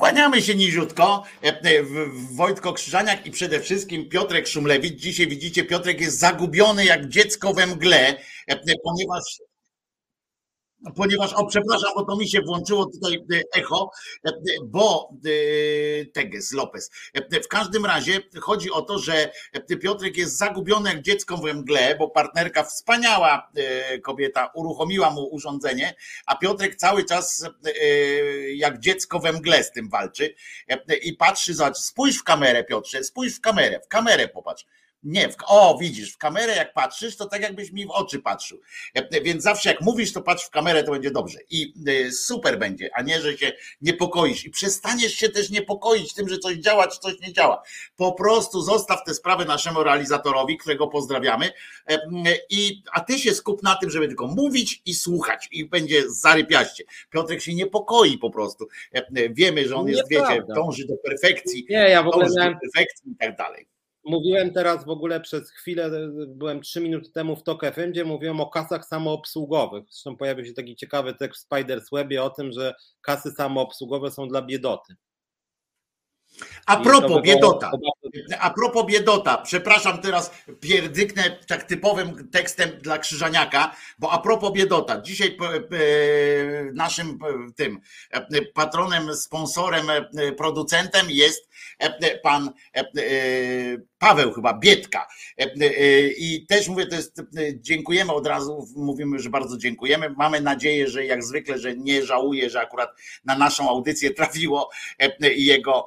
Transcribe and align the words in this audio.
Kłaniamy 0.00 0.42
się 0.42 0.54
niziutko. 0.54 1.22
Wojtko 2.36 2.72
Krzyżaniak 2.72 3.26
i 3.26 3.30
przede 3.30 3.60
wszystkim 3.60 4.08
Piotrek 4.08 4.48
Szumlewicz. 4.48 5.00
Dzisiaj 5.00 5.26
widzicie, 5.26 5.64
Piotrek 5.64 6.00
jest 6.00 6.18
zagubiony 6.18 6.84
jak 6.84 7.08
dziecko 7.08 7.54
we 7.54 7.66
mgle, 7.66 8.14
ponieważ 8.84 9.22
ponieważ, 10.96 11.32
o 11.32 11.46
przepraszam, 11.46 11.90
bo 11.94 12.04
to 12.04 12.16
mi 12.16 12.28
się 12.28 12.40
włączyło 12.40 12.86
tutaj 12.86 13.24
e, 13.32 13.58
echo, 13.58 13.90
e, 14.26 14.32
bo 14.64 15.10
e, 15.12 16.04
Teges 16.04 16.52
Lopez. 16.52 16.90
W 17.44 17.48
każdym 17.48 17.86
razie 17.86 18.20
chodzi 18.40 18.70
o 18.70 18.82
to, 18.82 18.98
że 18.98 19.32
Piotrek 19.82 20.16
jest 20.16 20.38
zagubiony 20.38 20.90
jak 20.90 21.02
dziecko 21.02 21.36
we 21.36 21.54
mgle, 21.54 21.96
bo 21.96 22.08
partnerka 22.08 22.64
wspaniała 22.64 23.50
kobieta 24.02 24.50
uruchomiła 24.54 25.10
mu 25.10 25.26
urządzenie, 25.26 25.94
a 26.26 26.36
Piotrek 26.36 26.76
cały 26.76 27.04
czas 27.04 27.46
jak 28.54 28.78
dziecko 28.78 29.18
we 29.18 29.32
mgle 29.32 29.64
z 29.64 29.72
tym 29.72 29.88
walczy 29.88 30.34
i 31.02 31.12
patrzy, 31.12 31.54
spójrz 31.74 32.18
w 32.18 32.24
kamerę 32.24 32.64
Piotrze, 32.64 33.04
spójrz 33.04 33.36
w 33.36 33.40
kamerę, 33.40 33.80
w 33.84 33.88
kamerę 33.88 34.28
popatrz. 34.28 34.66
Nie, 35.02 35.28
w, 35.28 35.36
o 35.46 35.78
widzisz, 35.78 36.12
w 36.12 36.18
kamerę 36.18 36.56
jak 36.56 36.72
patrzysz, 36.72 37.16
to 37.16 37.26
tak 37.26 37.42
jakbyś 37.42 37.72
mi 37.72 37.86
w 37.86 37.90
oczy 37.90 38.18
patrzył. 38.18 38.60
E, 38.94 39.20
więc 39.20 39.42
zawsze 39.42 39.68
jak 39.68 39.80
mówisz, 39.80 40.12
to 40.12 40.22
patrz 40.22 40.46
w 40.46 40.50
kamerę, 40.50 40.84
to 40.84 40.92
będzie 40.92 41.10
dobrze. 41.10 41.38
I 41.50 41.74
e, 41.86 42.12
super 42.12 42.58
będzie, 42.58 42.90
a 42.94 43.02
nie, 43.02 43.20
że 43.20 43.38
się 43.38 43.52
niepokoisz. 43.80 44.44
I 44.44 44.50
przestaniesz 44.50 45.12
się 45.12 45.28
też 45.28 45.50
niepokoić 45.50 46.14
tym, 46.14 46.28
że 46.28 46.38
coś 46.38 46.56
działa, 46.56 46.88
czy 46.88 46.98
coś 46.98 47.20
nie 47.20 47.32
działa. 47.32 47.62
Po 47.96 48.12
prostu 48.12 48.62
zostaw 48.62 49.04
tę 49.04 49.14
sprawę 49.14 49.44
naszemu 49.44 49.82
realizatorowi, 49.82 50.58
którego 50.58 50.88
pozdrawiamy. 50.88 51.50
E, 51.90 51.98
I, 52.50 52.82
a 52.92 53.00
ty 53.00 53.18
się 53.18 53.34
skup 53.34 53.62
na 53.62 53.76
tym, 53.76 53.90
żeby 53.90 54.08
tylko 54.08 54.26
mówić 54.26 54.82
i 54.86 54.94
słuchać. 54.94 55.48
I 55.52 55.64
będzie 55.64 56.10
zarypiaście. 56.10 56.84
Piotrek 57.10 57.42
się 57.42 57.54
niepokoi 57.54 58.18
po 58.18 58.30
prostu. 58.30 58.68
Wiemy, 59.30 59.68
że 59.68 59.76
on 59.76 59.88
jest, 59.88 60.08
wiecie, 60.10 60.42
dąży 60.54 60.86
do 60.86 60.96
perfekcji. 60.96 61.66
Nie, 61.70 61.76
ja 61.76 62.02
w 62.02 62.08
ogóle 62.08 62.26
miałem... 62.36 62.54
do 62.54 62.58
perfekcji 62.60 63.12
i 63.12 63.16
tak 63.16 63.36
dalej. 63.36 63.66
Mówiłem 64.04 64.52
teraz 64.52 64.84
w 64.84 64.88
ogóle 64.88 65.20
przez 65.20 65.50
chwilę, 65.50 65.90
byłem 66.28 66.60
trzy 66.60 66.80
minuty 66.80 67.12
temu 67.12 67.36
w 67.36 67.42
Tok 67.42 67.62
FM, 67.74 67.90
gdzie 67.90 68.04
mówiłem 68.04 68.40
o 68.40 68.50
kasach 68.50 68.84
samoobsługowych. 68.84 69.84
Zresztą 69.90 70.16
pojawił 70.16 70.46
się 70.46 70.52
taki 70.52 70.76
ciekawy 70.76 71.14
tekst 71.14 71.42
w 71.42 71.44
Spiders 71.44 71.90
Webie 71.92 72.22
o 72.22 72.30
tym, 72.30 72.52
że 72.52 72.74
kasy 73.00 73.30
samoobsługowe 73.30 74.10
są 74.10 74.28
dla 74.28 74.42
biedoty. 74.42 74.96
A 76.66 76.76
propos 76.76 77.22
biedota, 77.22 77.70
a 78.40 78.50
propos 78.50 78.86
biedota, 78.86 79.38
przepraszam 79.38 80.00
teraz, 80.00 80.30
pierdyknę 80.60 81.36
tak 81.48 81.64
typowym 81.64 82.30
tekstem 82.30 82.70
dla 82.70 82.98
Krzyżaniaka, 82.98 83.76
bo 83.98 84.12
a 84.12 84.18
propos 84.18 84.52
biedota, 84.52 85.00
dzisiaj 85.00 85.36
naszym 86.74 87.18
tym 87.56 87.80
patronem, 88.54 89.14
sponsorem, 89.14 89.86
producentem 90.36 91.06
jest 91.10 91.49
pan 92.22 92.50
Paweł 93.98 94.32
chyba, 94.32 94.58
Bietka. 94.58 95.08
I 96.18 96.46
też 96.48 96.68
mówię, 96.68 96.86
to 96.86 96.96
jest, 96.96 97.22
dziękujemy 97.54 98.12
od 98.12 98.26
razu, 98.26 98.68
mówimy, 98.76 99.18
że 99.18 99.30
bardzo 99.30 99.56
dziękujemy. 99.56 100.10
Mamy 100.10 100.40
nadzieję, 100.40 100.88
że 100.88 101.04
jak 101.04 101.24
zwykle, 101.24 101.58
że 101.58 101.76
nie 101.76 102.06
żałuje, 102.06 102.50
że 102.50 102.60
akurat 102.60 102.90
na 103.24 103.38
naszą 103.38 103.68
audycję 103.68 104.10
trafiło 104.20 104.70
jego 105.36 105.86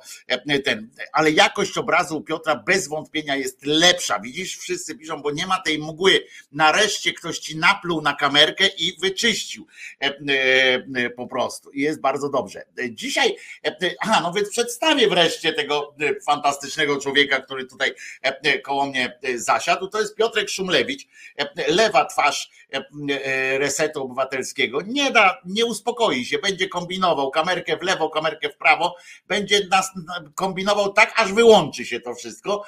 ten, 0.66 0.90
ale 1.14 1.32
jakość 1.32 1.78
obrazu 1.78 2.22
Piotra 2.22 2.56
bez 2.56 2.88
wątpienia 2.88 3.36
jest 3.36 3.66
lepsza. 3.66 4.20
Widzisz, 4.20 4.58
wszyscy 4.58 4.96
piszą, 4.96 5.22
bo 5.22 5.32
nie 5.32 5.48
ma 5.48 5.62
tej 5.62 5.80
mgły. 5.80 6.26
Nareszcie 6.52 7.14
ktoś 7.14 7.40
ci 7.40 7.58
napluł 7.58 8.02
na 8.02 8.14
kamerkę 8.16 8.68
i 8.68 8.98
wyczyścił 9.02 9.68
po 11.16 11.28
prostu. 11.28 11.72
I 11.72 11.82
jest 11.82 12.02
bardzo 12.02 12.30
dobrze. 12.30 12.66
Dzisiaj, 12.90 13.36
aha, 14.02 14.20
no 14.24 14.34
więc 14.34 14.50
przedstawię 14.50 15.08
wreszcie 15.08 15.54
tego 15.64 15.96
fantastycznego 16.26 17.00
człowieka, 17.00 17.40
który 17.42 17.66
tutaj 17.66 17.96
koło 18.64 18.86
mnie 18.86 19.20
zasiadł. 19.36 19.88
To 19.88 20.00
jest 20.00 20.16
Piotrek 20.16 20.50
Szumlewicz, 20.50 21.08
lewa 21.68 22.06
twarz 22.06 22.50
resetu 23.58 24.04
obywatelskiego. 24.04 24.80
Nie 24.86 25.12
da, 25.12 25.38
nie 25.46 25.66
uspokoi 25.66 26.26
się, 26.26 26.40
będzie 26.40 26.70
kombinował 26.70 27.32
kamerkę 27.32 27.78
w 27.78 27.82
lewo, 27.82 28.10
kamerkę 28.10 28.50
w 28.50 28.58
prawo, 28.58 28.96
będzie 29.28 29.68
nas 29.72 29.92
kombinował 30.36 30.94
tak, 30.94 31.14
aż 31.16 31.34
wyłączy 31.34 31.86
się 31.86 32.00
to 32.00 32.16
wszystko, 32.16 32.64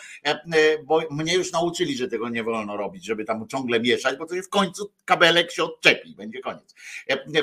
bo 0.83 1.01
mnie 1.11 1.33
już 1.33 1.51
nauczyli, 1.51 1.97
że 1.97 2.07
tego 2.07 2.29
nie 2.29 2.43
wolno 2.43 2.77
robić, 2.77 3.05
żeby 3.05 3.25
tam 3.25 3.47
ciągle 3.47 3.79
mieszać, 3.79 4.17
bo 4.17 4.25
to 4.25 4.35
w 4.35 4.49
końcu 4.49 4.91
kabelek 5.05 5.51
się 5.51 5.63
odczepi, 5.63 6.15
będzie 6.15 6.39
koniec. 6.39 6.75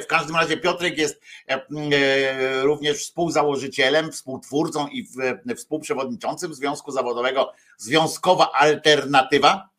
W 0.02 0.06
każdym 0.06 0.36
razie 0.36 0.56
Piotrek 0.56 0.98
jest 0.98 1.20
również 2.62 2.98
współzałożycielem, 2.98 4.12
współtwórcą 4.12 4.88
i 4.88 5.08
współprzewodniczącym 5.56 6.54
Związku 6.54 6.92
Zawodowego 6.92 7.52
Związkowa 7.76 8.52
Alternatywa. 8.52 9.71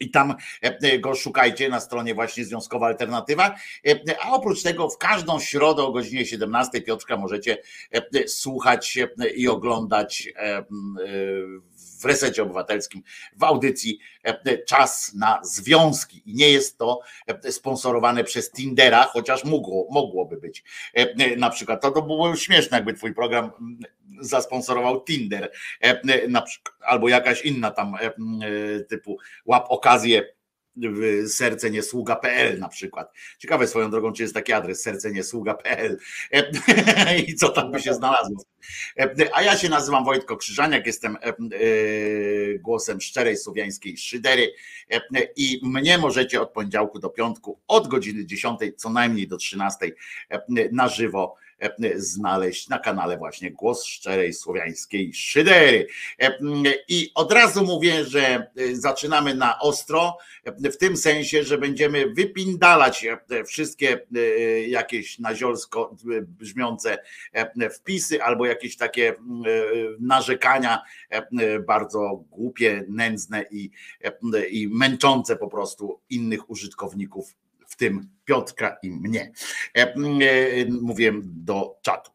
I 0.00 0.10
tam 0.10 0.34
e, 0.62 0.98
go 0.98 1.14
szukajcie 1.14 1.68
na 1.68 1.80
stronie 1.80 2.14
właśnie 2.14 2.44
Związkowa 2.44 2.86
Alternatywa. 2.86 3.54
E, 3.86 4.00
a 4.20 4.30
oprócz 4.30 4.62
tego 4.62 4.90
w 4.90 4.98
każdą 4.98 5.40
środę 5.40 5.82
o 5.82 5.92
godzinie 5.92 6.26
17 6.26 6.82
Piotrka 6.82 7.16
możecie 7.16 7.58
e, 7.92 8.28
słuchać 8.28 8.98
i 9.36 9.48
oglądać 9.48 10.28
w 11.98 12.04
resecie 12.04 12.42
obywatelskim 12.42 13.02
w 13.36 13.44
audycji 13.44 13.98
Czas 14.66 15.14
na 15.14 15.40
Związki. 15.44 16.22
I 16.26 16.34
nie 16.34 16.50
jest 16.50 16.78
to 16.78 17.00
sponsorowane 17.50 18.24
przez 18.24 18.50
Tindera, 18.50 19.04
chociaż 19.04 19.44
mogło, 19.44 19.86
mogłoby 19.90 20.36
być. 20.36 20.64
Na 21.36 21.50
przykład 21.50 21.82
to, 21.82 21.90
to 21.90 22.02
było 22.02 22.36
śmieszne, 22.36 22.76
jakby 22.76 22.94
twój 22.94 23.14
program 23.14 23.50
zasponsorował 24.20 25.04
Tinder, 25.04 25.52
na 26.28 26.42
przykład, 26.42 26.74
albo 26.80 27.08
jakaś 27.08 27.42
inna 27.42 27.70
tam 27.70 27.96
typu 28.88 29.18
łap 29.46 29.66
okazję 29.68 30.37
serce 31.26 31.70
niesługa.pl 31.70 32.58
na 32.58 32.68
przykład. 32.68 33.12
Ciekawe 33.38 33.66
swoją 33.66 33.90
drogą, 33.90 34.12
czy 34.12 34.22
jest 34.22 34.34
taki 34.34 34.52
adres 34.52 34.82
serce 34.82 35.12
niesługa.pl 35.12 35.98
i 37.26 37.34
co 37.34 37.48
tam 37.48 37.72
by 37.72 37.80
się 37.80 37.94
znalazło. 37.94 38.42
A 39.32 39.42
ja 39.42 39.56
się 39.56 39.68
nazywam 39.68 40.04
Wojtko 40.04 40.36
Krzyżaniak, 40.36 40.86
jestem 40.86 41.16
e, 41.22 41.32
głosem 42.58 43.00
szczerej 43.00 43.36
słowiańskiej 43.36 43.96
szydery 43.96 44.52
i 45.36 45.60
mnie 45.62 45.98
możecie 45.98 46.40
od 46.40 46.52
poniedziałku 46.52 46.98
do 46.98 47.10
piątku 47.10 47.60
od 47.66 47.88
godziny 47.88 48.26
10 48.26 48.60
co 48.76 48.90
najmniej 48.90 49.28
do 49.28 49.36
13 49.36 49.92
na 50.72 50.88
żywo 50.88 51.36
znaleźć 51.96 52.68
na 52.68 52.78
kanale 52.78 53.18
właśnie 53.18 53.50
Głos 53.50 53.84
Szczerej 53.84 54.34
Słowiańskiej 54.34 55.14
Szydery. 55.14 55.86
I 56.88 57.10
od 57.14 57.32
razu 57.32 57.64
mówię, 57.64 58.04
że 58.04 58.50
zaczynamy 58.72 59.34
na 59.34 59.58
ostro, 59.58 60.18
w 60.46 60.76
tym 60.76 60.96
sensie, 60.96 61.44
że 61.44 61.58
będziemy 61.58 62.14
wypindalać 62.14 63.06
wszystkie 63.46 64.06
jakieś 64.66 65.18
naziolsko 65.18 65.96
brzmiące 66.22 66.98
wpisy 67.72 68.22
albo 68.22 68.46
jakieś 68.46 68.76
takie 68.76 69.14
narzekania 70.00 70.82
bardzo 71.66 72.24
głupie, 72.30 72.84
nędzne 72.88 73.44
i, 73.50 73.70
i 74.50 74.68
męczące 74.68 75.36
po 75.36 75.48
prostu 75.48 76.00
innych 76.10 76.50
użytkowników 76.50 77.34
w 77.78 77.80
tym 77.80 78.08
Piotrka 78.24 78.76
i 78.82 78.90
mnie. 78.90 79.32
E, 79.76 79.80
e, 79.80 79.94
mówiłem 80.82 81.22
do 81.24 81.78
czatu. 81.82 82.10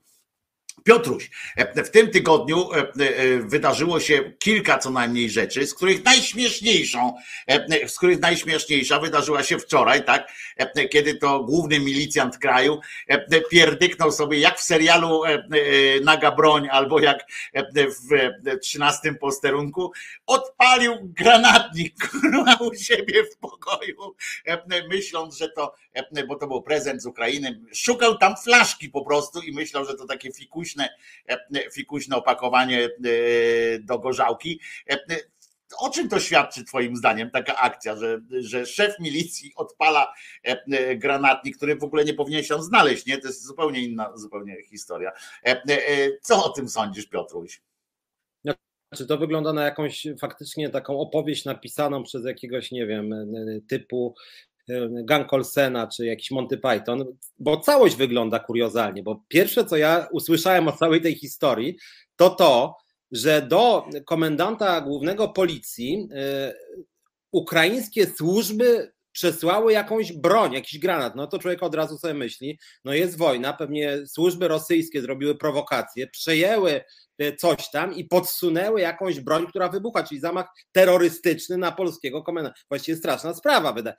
Piotruś, 0.84 1.30
w 1.76 1.90
tym 1.90 2.12
tygodniu 2.12 2.70
wydarzyło 3.40 4.00
się 4.00 4.34
kilka 4.40 4.78
co 4.78 4.90
najmniej 4.90 5.30
rzeczy, 5.30 5.68
z 5.68 5.74
których 5.74 6.04
najśmieszniejszą, 6.04 7.14
z 7.88 7.98
których 7.98 8.20
najśmieszniejsza 8.20 9.00
wydarzyła 9.00 9.44
się 9.44 9.60
wczoraj, 9.60 10.06
tak, 10.06 10.32
kiedy 10.92 11.16
to 11.16 11.44
główny 11.44 11.80
milicjant 11.80 12.38
kraju 12.38 12.80
pierdyknął 13.50 14.12
sobie 14.12 14.40
jak 14.40 14.60
w 14.60 14.64
serialu 14.64 15.22
Naga 16.04 16.32
Broń 16.32 16.68
albo 16.72 17.00
jak 17.00 17.26
w 17.76 18.60
13 18.62 19.14
posterunku, 19.14 19.92
odpalił 20.26 20.94
granatnik 21.02 22.12
u 22.72 22.76
siebie 22.76 23.24
w 23.24 23.38
pokoju, 23.38 24.16
myśląc, 24.90 25.38
że 25.38 25.50
to, 25.50 25.76
bo 26.28 26.36
to 26.36 26.48
był 26.48 26.62
prezent 26.62 27.02
z 27.02 27.06
Ukrainy, 27.06 27.62
szukał 27.74 28.18
tam 28.18 28.36
flaszki 28.44 28.90
po 28.90 29.06
prostu 29.06 29.42
i 29.42 29.52
myślał, 29.52 29.86
że 29.86 29.94
to 29.94 30.06
takie 30.06 30.32
fikuś 30.32 30.73
fikuśne, 30.74 30.90
e, 31.56 31.72
fikuśne 31.72 32.16
opakowanie 32.16 32.86
e, 32.86 32.90
do 33.80 34.00
gorzałki. 34.00 34.60
E, 34.90 34.98
o 35.80 35.90
czym 35.90 36.10
to 36.10 36.20
świadczy 36.20 36.66
Twoim 36.66 36.96
zdaniem 36.96 37.32
taka 37.32 37.56
akcja, 37.56 37.96
że, 37.96 38.22
że 38.40 38.66
szef 38.66 39.00
milicji 39.00 39.52
odpala 39.56 40.14
granatnik, 40.96 41.58
który 41.58 41.76
w 41.76 41.84
ogóle 41.84 42.06
nie 42.06 42.14
powinien 42.14 42.44
się 42.44 42.64
znaleźć, 42.64 43.06
nie? 43.06 43.18
To 43.18 43.28
jest 43.28 43.46
zupełnie 43.46 43.80
inna 43.82 44.18
zupełnie 44.18 44.64
historia. 44.64 45.12
Co 46.22 46.46
o 46.46 46.50
tym 46.50 46.70
sądzisz, 46.70 47.08
Piotruś? 47.08 47.62
Czy 48.96 49.08
to 49.08 49.18
wygląda 49.18 49.54
na 49.54 49.64
jakąś 49.64 50.08
faktycznie 50.20 50.70
taką 50.70 51.00
opowieść 51.00 51.46
napisaną 51.46 52.04
przez 52.04 52.26
jakiegoś, 52.26 52.72
nie 52.72 52.88
wiem, 52.88 53.14
typu 53.70 54.16
Gang 55.04 55.34
Olsena 55.34 55.88
czy 55.88 56.06
jakiś 56.06 56.32
Monty 56.32 56.58
Python, 56.58 57.06
bo 57.40 57.58
całość 57.58 57.96
wygląda 57.96 58.40
kuriozalnie, 58.40 59.04
bo 59.04 59.24
pierwsze 59.28 59.66
co 59.66 59.78
ja 59.78 60.08
usłyszałem 60.12 60.68
o 60.68 60.72
całej 60.72 61.02
tej 61.02 61.16
historii 61.16 61.78
to 62.16 62.30
to, 62.30 62.78
że 63.12 63.42
do 63.42 63.90
komendanta 64.06 64.82
głównego 64.82 65.30
policji 65.30 66.10
ukraińskie 67.32 68.08
służby 68.08 68.94
przesłały 69.14 69.74
jakąś 69.74 70.14
broń, 70.14 70.54
jakiś 70.54 70.80
granat, 70.80 71.16
no 71.16 71.28
to 71.28 71.40
człowiek 71.40 71.64
od 71.64 71.76
razu 71.76 71.98
sobie 71.98 72.14
myśli, 72.14 72.60
no 72.86 72.94
jest 72.94 73.18
wojna, 73.18 73.54
pewnie 73.54 74.08
służby 74.08 74.48
rosyjskie 74.48 75.02
zrobiły 75.02 75.36
prowokację, 75.36 76.08
przejęły 76.08 76.82
e, 77.18 77.36
coś 77.36 77.70
tam 77.72 77.94
i 77.94 78.06
podsunęły 78.06 78.82
jakąś 78.82 79.20
broń, 79.20 79.48
która 79.48 79.70
wybucha, 79.70 80.04
czyli 80.04 80.22
zamach 80.22 80.48
terrorystyczny 80.72 81.58
na 81.58 81.72
polskiego 81.72 82.24
komendanta. 82.24 82.60
Właściwie 82.70 82.98
straszna 82.98 83.34
sprawa, 83.34 83.74
wydaje. 83.74 83.96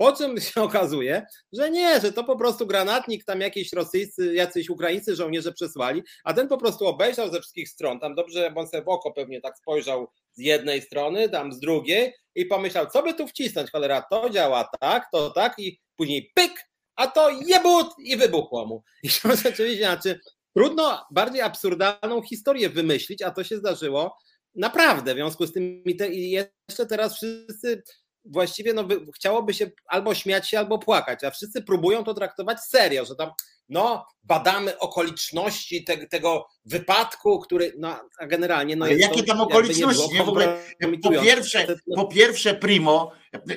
Po 0.00 0.12
czym 0.12 0.40
się 0.40 0.62
okazuje, 0.68 1.26
że 1.52 1.70
nie, 1.70 2.00
że 2.00 2.12
to 2.12 2.24
po 2.24 2.36
prostu 2.36 2.66
granatnik 2.66 3.24
tam 3.24 3.40
jakieś 3.40 3.72
rosyjscy, 3.72 4.34
jacyś 4.34 4.70
ukraińscy 4.70 5.16
żołnierze 5.16 5.52
przesłali, 5.52 6.02
a 6.24 6.34
ten 6.34 6.48
po 6.48 6.58
prostu 6.58 6.86
obejrzał 6.86 7.32
ze 7.32 7.40
wszystkich 7.40 7.68
stron, 7.68 8.00
tam 8.00 8.14
dobrze, 8.14 8.50
bo 8.54 8.60
on 8.60 8.68
sobie 8.68 8.82
w 8.82 8.88
oko 8.88 9.12
pewnie 9.12 9.40
tak 9.40 9.58
spojrzał 9.58 10.08
z 10.32 10.38
jednej 10.38 10.82
strony, 10.82 11.28
tam 11.28 11.52
z 11.52 11.60
drugiej 11.60 12.14
i 12.34 12.46
pomyślał, 12.46 12.86
co 12.86 13.02
by 13.02 13.14
tu 13.14 13.26
wcisnąć, 13.26 13.70
cholera, 13.70 14.02
to 14.10 14.30
działa 14.30 14.68
tak, 14.80 15.06
to 15.12 15.30
tak 15.30 15.58
i 15.58 15.80
później 15.96 16.32
pyk, 16.34 16.70
a 16.96 17.06
to 17.06 17.30
jebut 17.30 17.86
i 17.98 18.16
wybuchło 18.16 18.66
mu. 18.66 18.82
I 19.02 19.08
to 19.08 19.36
rzeczywiście, 19.36 19.84
znaczy 19.84 20.20
trudno 20.56 21.06
bardziej 21.10 21.42
absurdalną 21.42 22.22
historię 22.22 22.70
wymyślić, 22.70 23.22
a 23.22 23.30
to 23.30 23.44
się 23.44 23.56
zdarzyło 23.56 24.16
naprawdę, 24.54 25.14
w 25.14 25.16
związku 25.16 25.46
z 25.46 25.52
tym 25.52 25.82
i 26.12 26.30
jeszcze 26.30 26.86
teraz 26.86 27.16
wszyscy 27.16 27.82
właściwie 28.24 28.72
no, 28.72 28.88
chciałoby 29.14 29.54
się 29.54 29.70
albo 29.86 30.14
śmiać 30.14 30.48
się, 30.48 30.58
albo 30.58 30.78
płakać, 30.78 31.24
a 31.24 31.30
wszyscy 31.30 31.62
próbują 31.62 32.04
to 32.04 32.14
traktować 32.14 32.60
serio, 32.60 33.04
że 33.04 33.14
tam 33.14 33.30
no, 33.68 34.06
badamy 34.24 34.78
okoliczności 34.78 35.84
te, 35.84 36.06
tego 36.06 36.46
wypadku, 36.64 37.40
który, 37.40 37.72
no, 37.78 38.00
a 38.18 38.26
generalnie... 38.26 38.76
No, 38.76 38.86
jest 38.86 39.00
jakie 39.00 39.22
tam 39.22 39.40
okoliczności? 39.40 40.14
Nie, 40.14 40.22
ogóle, 40.22 40.58
po, 41.02 41.10
pierwsze, 41.10 41.66
po 41.96 42.06
pierwsze, 42.06 42.54
primo, 42.54 43.12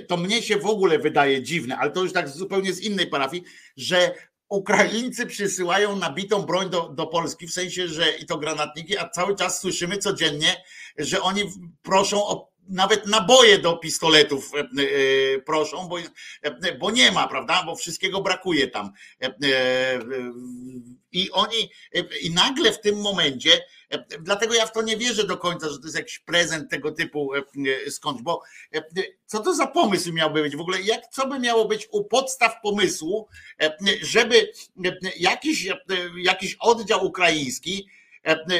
to 0.07 0.17
mnie 0.17 0.41
się 0.41 0.57
w 0.57 0.65
ogóle 0.65 0.99
wydaje 0.99 1.43
dziwne, 1.43 1.77
ale 1.77 1.91
to 1.91 2.03
już 2.03 2.13
tak 2.13 2.29
zupełnie 2.29 2.73
z 2.73 2.81
innej 2.81 3.07
parafii, 3.07 3.43
że 3.77 4.15
Ukraińcy 4.49 5.25
przysyłają 5.25 5.95
nabitą 5.95 6.41
broń 6.41 6.69
do, 6.69 6.89
do 6.89 7.07
Polski, 7.07 7.47
w 7.47 7.53
sensie, 7.53 7.87
że 7.87 8.11
i 8.11 8.25
to 8.25 8.37
granatniki, 8.37 8.97
a 8.97 9.09
cały 9.09 9.35
czas 9.35 9.61
słyszymy 9.61 9.97
codziennie, 9.97 10.63
że 10.97 11.21
oni 11.21 11.41
proszą 11.81 12.25
o 12.25 12.52
nawet 12.69 13.07
naboje 13.07 13.57
do 13.57 13.77
pistoletów 13.77 14.51
e, 14.53 14.59
e, 14.59 15.39
proszą, 15.39 15.87
bo, 15.87 15.99
e, 15.99 16.77
bo 16.79 16.91
nie 16.91 17.11
ma, 17.11 17.27
prawda? 17.27 17.63
Bo 17.65 17.75
wszystkiego 17.75 18.21
brakuje 18.21 18.67
tam. 18.67 18.91
I 21.11 21.31
oni, 21.31 21.69
i 22.21 22.31
nagle 22.31 22.71
w 22.71 22.81
tym 22.81 23.01
momencie, 23.01 23.61
dlatego 24.19 24.53
ja 24.53 24.65
w 24.65 24.71
to 24.71 24.81
nie 24.81 24.97
wierzę 24.97 25.27
do 25.27 25.37
końca, 25.37 25.69
że 25.69 25.77
to 25.79 25.83
jest 25.83 25.97
jakiś 25.97 26.19
prezent 26.19 26.71
tego 26.71 26.91
typu 26.91 27.31
skądś, 27.89 28.21
bo 28.21 28.41
co 29.25 29.39
to 29.39 29.53
za 29.53 29.67
pomysł 29.67 30.13
miałby 30.13 30.41
być 30.41 30.55
w 30.55 30.61
ogóle? 30.61 30.81
Jak, 30.81 31.07
co 31.11 31.27
by 31.27 31.39
miało 31.39 31.65
być 31.65 31.87
u 31.91 32.03
podstaw 32.03 32.61
pomysłu, 32.63 33.27
żeby 34.01 34.51
jakiś, 35.17 35.67
jakiś 36.17 36.55
oddział 36.59 37.05
ukraiński 37.05 37.87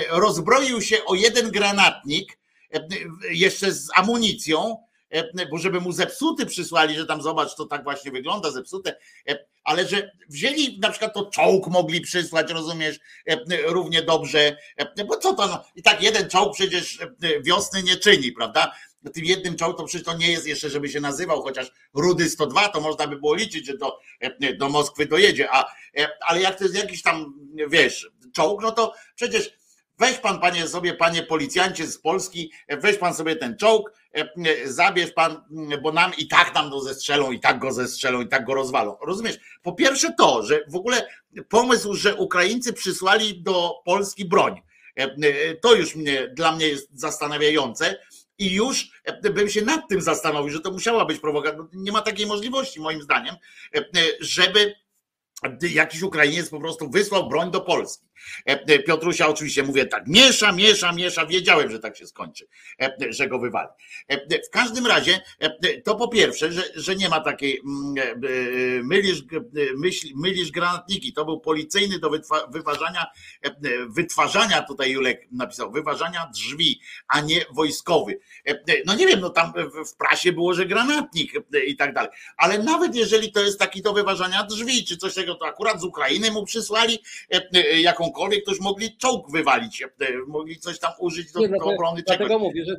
rozbroił 0.09 0.81
się 0.81 1.05
o 1.05 1.15
jeden 1.15 1.51
granatnik, 1.51 2.38
jeszcze 3.30 3.72
z 3.72 3.90
amunicją, 3.96 4.78
e, 5.10 5.48
bo 5.52 5.58
żeby 5.58 5.80
mu 5.80 5.92
zepsuty 5.92 6.46
przysłali, 6.46 6.96
że 6.96 7.06
tam 7.06 7.22
zobacz, 7.22 7.56
to 7.56 7.66
tak 7.66 7.84
właśnie 7.84 8.12
wygląda, 8.12 8.52
zepsute, 8.52 8.96
e, 9.30 9.46
ale 9.64 9.88
że 9.88 10.12
wzięli 10.30 10.80
na 10.80 10.90
przykład 10.90 11.14
to 11.14 11.25
czołg 11.25 11.68
mogli 11.68 12.02
przysłać, 12.02 12.52
rozumiesz, 12.52 13.00
równie 13.66 14.02
dobrze, 14.02 14.58
bo 15.08 15.18
co 15.18 15.34
to, 15.34 15.48
no, 15.48 15.64
i 15.75 15.84
tak 15.84 16.04
jeden 16.04 16.30
czołg 16.30 16.54
przecież 16.54 17.00
wiosny 17.42 17.84
nie 17.84 17.96
czyni, 17.96 18.31
prawda? 18.31 18.72
Tym 19.14 19.25
jednym 19.25 19.56
czołg 19.56 19.78
to 19.78 19.84
przecież 19.84 20.06
to 20.06 20.18
nie 20.18 20.31
jest 20.31 20.48
jeszcze, 20.48 20.70
żeby 20.70 20.90
się 20.90 21.00
nazywał, 21.00 21.42
chociaż 21.44 21.72
Rudy 21.94 22.30
102, 22.30 22.70
to 22.70 22.81
można 22.81 23.08
by 23.08 23.16
było 23.16 23.36
liczyć, 23.36 23.66
że 23.66 23.78
do, 23.78 24.00
do 24.58 24.70
Moskwy 24.70 25.06
dojedzie, 25.06 25.48
a, 25.52 25.66
ale 26.28 26.42
jak 26.42 26.58
to 26.58 26.64
jest 26.64 26.75
jakiś 26.75 27.02
tam, 27.02 27.34
wiesz, 27.70 28.12
czołg, 28.34 28.62
no 28.62 28.72
to 28.72 28.94
przecież 29.16 29.52
Weź 30.00 30.18
pan, 30.18 30.40
panie 30.40 30.68
sobie, 30.68 30.94
panie 30.94 31.24
policjancie 31.24 31.88
z 31.88 31.98
Polski, 31.98 32.51
weź 32.69 32.98
pan 32.98 33.13
sobie 33.13 33.36
ten 33.36 33.57
czołg, 33.57 33.92
e, 34.13 34.28
zabierz 34.66 35.12
pan, 35.12 35.42
bo 35.81 35.92
nam 35.92 36.12
i 36.18 36.28
tak 36.28 36.56
nam 36.56 36.69
go 36.69 36.81
zestrzelą, 36.81 37.31
i 37.31 37.40
tak 37.40 37.60
go 37.60 37.72
zestrzelą, 37.72 38.22
i 38.22 38.28
tak 38.28 38.45
go 38.45 38.54
rozwalą. 38.54 38.98
Rozumiesz? 39.01 39.40
Po 39.62 39.74
pierwsze 39.74 40.13
to, 40.18 40.44
że 40.44 40.66
w 40.68 40.75
ogóle 40.75 41.07
pomysł, 41.50 41.94
że 41.94 42.16
Ukraińcy 42.16 42.74
przysłali 42.74 43.42
do 43.42 43.74
Polski 43.86 44.25
broń, 44.25 44.62
e, 45.00 45.04
e, 45.04 45.56
to 45.56 45.75
już 45.75 45.96
mnie, 45.96 46.28
dla 46.28 46.51
mnie 46.51 46.68
jest 46.68 46.89
zastanawiające. 47.00 48.00
I 48.38 48.51
już 48.51 48.92
bym 49.34 49.50
się 49.50 49.62
nad 49.62 49.89
tym 49.89 50.01
zastanowił, 50.01 50.50
że 50.50 50.60
to 50.60 50.72
musiała 50.72 51.06
być 51.06 51.19
prowokacja. 51.19 51.60
Nie 51.74 51.92
ma 51.92 52.01
takiej 52.01 52.25
możliwości, 52.25 52.80
moim 52.80 53.01
zdaniem, 53.01 53.36
żeby 54.19 54.75
jakiś 55.62 56.01
Ukrainiec 56.01 56.50
po 56.50 56.60
prostu 56.60 56.89
wysłał 56.89 57.30
broń 57.30 57.51
do 57.51 57.62
Polski. 57.62 58.06
E, 58.48 58.52
e, 58.52 58.80
Piotrusia 58.80 59.28
oczywiście 59.28 59.64
mówię 59.64 59.86
tak, 59.86 60.08
miesza, 60.08 60.52
miesza, 60.52 60.92
miesza, 60.92 61.25
wiedziałem, 61.25 61.72
że 61.72 61.80
tak 61.80 61.98
się 61.98 62.08
skończy, 62.08 62.48
e, 62.81 62.96
że 63.10 63.28
go 63.28 63.40
wywali. 63.40 63.70
W 64.48 64.50
każdym 64.52 64.88
razie 64.88 65.20
to 65.84 65.96
po 65.96 66.08
pierwsze, 66.08 66.52
że, 66.52 66.64
że 66.75 66.96
nie 66.96 67.10
ma 67.10 67.20
takiej, 67.20 67.62
mm, 67.66 68.22
mylisz, 68.88 69.24
myśl, 69.78 70.08
mylisz 70.16 70.52
granatniki, 70.52 71.14
to 71.14 71.25
był 71.25 71.40
policyjny 71.40 72.00
do 72.00 72.12
wyważania, 72.50 73.06
wytwarzania, 73.88 74.62
tutaj 74.62 74.92
Julek 74.92 75.28
napisał, 75.31 75.72
wyważania 75.72 76.30
drzwi, 76.34 76.81
a 77.08 77.22
nie 77.22 77.46
wojskowy. 77.52 78.20
No 78.86 78.96
nie 78.96 79.08
wiem, 79.08 79.20
no 79.20 79.30
tam 79.30 79.54
w 79.86 79.96
prasie 79.96 80.31
było, 80.31 80.54
że 80.54 80.66
granatnik 80.66 81.34
i 81.68 81.75
tak 81.75 81.94
dalej, 81.94 82.12
ale 82.38 82.60
nawet 82.60 82.96
jeżeli 82.96 83.31
to 83.31 83.42
jest 83.42 83.60
taki 83.60 83.81
do 83.81 83.94
wyważania 83.94 84.44
drzwi, 84.44 84.86
czy 84.86 84.98
coś 84.98 85.16
takiego, 85.16 85.36
to 85.36 85.46
akurat 85.46 85.81
z 85.81 85.84
Ukrainy 85.84 86.31
mu 86.31 86.46
przysłali 86.46 87.00
jaką 87.81 88.12
jakąkolwiek, 88.13 88.45
to 88.45 88.51
już 88.51 88.62
mogli 88.62 88.98
czołg 88.98 89.31
wywalić, 89.31 89.81
e, 89.81 89.88
mogli 90.27 90.60
coś 90.60 90.80
tam 90.80 90.92
użyć 91.00 91.31
do, 91.31 91.39
nie, 91.39 91.48
no, 91.48 91.57
do 91.57 91.65
obrony 91.65 92.04
Dlatego 92.07 92.30
czegoś. 92.30 92.42
mówię, 92.42 92.65
że, 92.65 92.75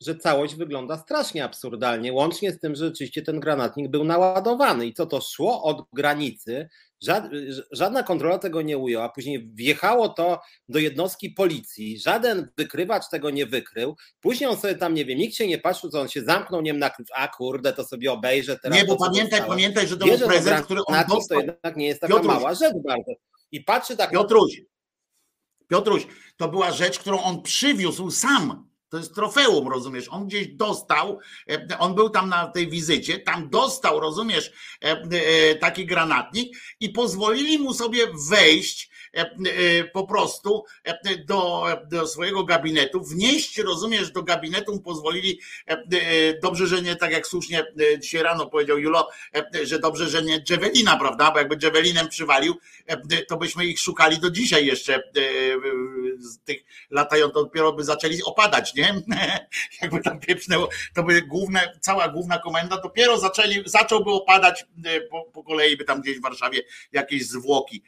że 0.00 0.16
całość 0.16 0.54
wygląda 0.54 0.98
strasznie 0.98 1.44
absurdalnie, 1.44 2.12
łącznie 2.12 2.52
z 2.52 2.60
tym, 2.60 2.74
że 2.74 2.84
rzeczywiście 2.84 3.22
ten 3.22 3.40
granatnik 3.40 3.88
był 3.88 4.04
naładowany 4.04 4.86
i 4.86 4.94
co 4.94 5.06
to 5.06 5.20
szło 5.20 5.62
od 5.62 5.84
granicy, 5.92 6.68
żadna 7.72 8.02
kontrola 8.02 8.38
tego 8.38 8.62
nie 8.62 8.78
ujęła, 8.78 9.08
później 9.08 9.50
wjechało 9.54 10.08
to 10.08 10.40
do 10.68 10.78
jednostki 10.78 11.30
policji, 11.30 11.98
żaden 11.98 12.48
wykrywacz 12.56 13.08
tego 13.10 13.30
nie 13.30 13.46
wykrył, 13.46 13.96
później 14.20 14.50
on 14.50 14.56
sobie 14.56 14.74
tam, 14.74 14.94
nie 14.94 15.04
wiem, 15.04 15.18
nikt 15.18 15.34
się 15.34 15.46
nie 15.46 15.58
patrzył, 15.58 15.90
co 15.90 16.00
on 16.00 16.08
się 16.08 16.22
zamknął, 16.22 16.62
nie 16.62 16.70
wiem, 16.72 16.78
na 16.78 16.90
klucz, 16.90 17.08
a 17.14 17.28
kurde, 17.28 17.72
to 17.72 17.84
sobie 17.84 18.12
obejrzę 18.12 18.58
teraz. 18.58 18.78
Nie, 18.78 18.84
bo 18.84 18.96
pamiętaj, 18.96 19.40
pamiętaj, 19.46 19.86
że 19.86 19.96
to 19.96 20.06
był 20.06 20.18
prezent, 20.18 20.64
który 20.64 20.80
on 20.86 20.96
dostał. 21.08 21.38
To 21.38 21.46
jednak 21.46 21.76
nie 21.76 21.86
jest 21.86 22.00
taka 22.00 22.14
Piotruś, 22.14 22.34
mała 22.34 22.54
rzecz 22.54 22.74
bardzo. 22.84 23.12
I 23.56 23.60
patrzy 23.60 23.96
tak. 23.96 24.10
Piotruś, 24.10 24.60
Piotruś, 25.68 26.06
to 26.36 26.48
była 26.48 26.72
rzecz, 26.72 26.98
którą 26.98 27.22
on 27.22 27.42
przywiózł 27.42 28.10
sam. 28.10 28.66
To 28.88 28.98
jest 28.98 29.14
trofeum, 29.14 29.68
rozumiesz? 29.68 30.08
On 30.08 30.26
gdzieś 30.26 30.48
dostał, 30.48 31.18
e, 31.50 31.78
on 31.78 31.94
był 31.94 32.10
tam 32.10 32.28
na 32.28 32.46
tej 32.48 32.68
wizycie, 32.68 33.18
tam 33.18 33.50
dostał, 33.50 34.00
rozumiesz, 34.00 34.52
e, 34.84 34.90
e, 34.90 35.54
taki 35.54 35.86
granatnik 35.86 36.56
i 36.80 36.88
pozwolili 36.88 37.58
mu 37.58 37.74
sobie 37.74 38.06
wejść 38.30 38.90
po 39.92 40.06
prostu 40.06 40.64
e, 40.84 41.16
do, 41.24 41.66
do 41.90 42.06
swojego 42.06 42.44
gabinetu, 42.44 43.00
wnieść, 43.04 43.58
rozumiesz, 43.58 44.10
do 44.10 44.22
gabinetu 44.22 44.80
pozwolili, 44.80 45.40
dobrze, 46.42 46.66
że 46.66 46.82
nie 46.82 46.96
tak 46.96 47.12
jak 47.12 47.26
słusznie 47.26 47.64
dzisiaj 47.98 48.22
rano 48.22 48.46
powiedział 48.46 48.78
Julo, 48.78 49.08
że 49.62 49.78
dobrze, 49.78 50.08
że 50.08 50.22
nie 50.22 50.42
Dżewelina, 50.42 50.96
prawda, 50.96 51.30
bo 51.30 51.38
jakby 51.38 51.56
Dżewelinem 51.56 52.08
przywalił, 52.08 52.54
to 53.28 53.36
byśmy 53.36 53.66
ich 53.66 53.80
szukali 53.80 54.18
do 54.18 54.30
dzisiaj 54.30 54.66
jeszcze 54.66 55.02
z 56.18 56.38
tych 56.38 56.64
latających, 56.90 57.34
to 57.34 57.44
dopiero 57.44 57.72
by 57.72 57.84
zaczęli 57.84 58.22
opadać, 58.24 58.74
nie? 58.74 58.94
Jakby 59.82 60.00
tam 60.00 60.20
pieprznęło, 60.20 60.68
to 60.94 61.02
by 61.02 61.22
główne, 61.22 61.78
cała 61.80 62.08
główna 62.08 62.38
komenda 62.38 62.80
dopiero 62.80 63.18
zaczęli, 63.18 63.62
zacząłby 63.66 64.10
opadać 64.10 64.66
po, 65.10 65.24
po 65.24 65.44
kolei 65.44 65.76
by 65.76 65.84
tam 65.84 66.00
gdzieś 66.00 66.18
w 66.18 66.22
Warszawie 66.22 66.62
jakieś 66.92 67.26
zwłoki 67.26 67.82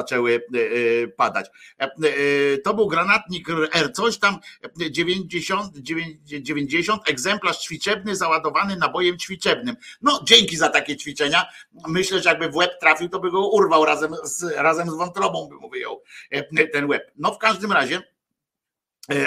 zaczęły 0.00 0.34
e, 0.34 0.58
e, 0.58 1.08
padać. 1.08 1.46
E, 1.78 1.88
to 2.58 2.74
był 2.74 2.86
granatnik 2.86 3.48
R, 3.72 3.92
coś 3.92 4.18
tam 4.18 4.38
90, 4.90 5.76
90 5.76 7.10
egzemplarz 7.10 7.58
ćwiczebny 7.58 8.16
załadowany 8.16 8.76
nabojem 8.76 9.18
ćwiczebnym. 9.18 9.76
No, 10.02 10.20
dzięki 10.24 10.56
za 10.56 10.68
takie 10.68 10.96
ćwiczenia. 10.96 11.46
Myślę, 11.88 12.22
że 12.22 12.30
jakby 12.30 12.48
w 12.48 12.56
łeb 12.56 12.70
trafił, 12.80 13.08
to 13.08 13.20
by 13.20 13.30
go 13.30 13.48
urwał 13.48 13.84
razem 13.84 14.14
z, 14.24 14.42
razem 14.56 14.90
z 14.90 14.94
wątrobą, 14.94 15.48
by 15.48 15.54
mu 15.54 15.70
wyjął 15.70 16.02
ten 16.72 16.88
łeb. 16.88 17.12
No, 17.16 17.34
w 17.34 17.38
każdym 17.38 17.72
razie 17.72 18.02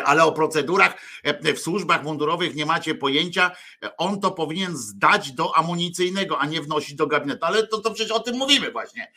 ale 0.05 0.23
o 0.23 0.31
procedurach 0.31 0.97
e, 1.23 1.53
w 1.53 1.59
służbach 1.59 2.03
mundurowych 2.03 2.55
nie 2.55 2.65
macie 2.65 2.95
pojęcia. 2.95 3.51
E, 3.83 3.97
on 3.97 4.21
to 4.21 4.31
powinien 4.31 4.77
zdać 4.77 5.31
do 5.31 5.57
amunicyjnego, 5.57 6.39
a 6.39 6.45
nie 6.45 6.61
wnosić 6.61 6.95
do 6.95 7.07
gabinetu. 7.07 7.45
Ale 7.45 7.67
to, 7.67 7.77
to 7.77 7.91
przecież 7.91 8.11
o 8.11 8.19
tym 8.19 8.37
mówimy 8.37 8.71
właśnie. 8.71 9.11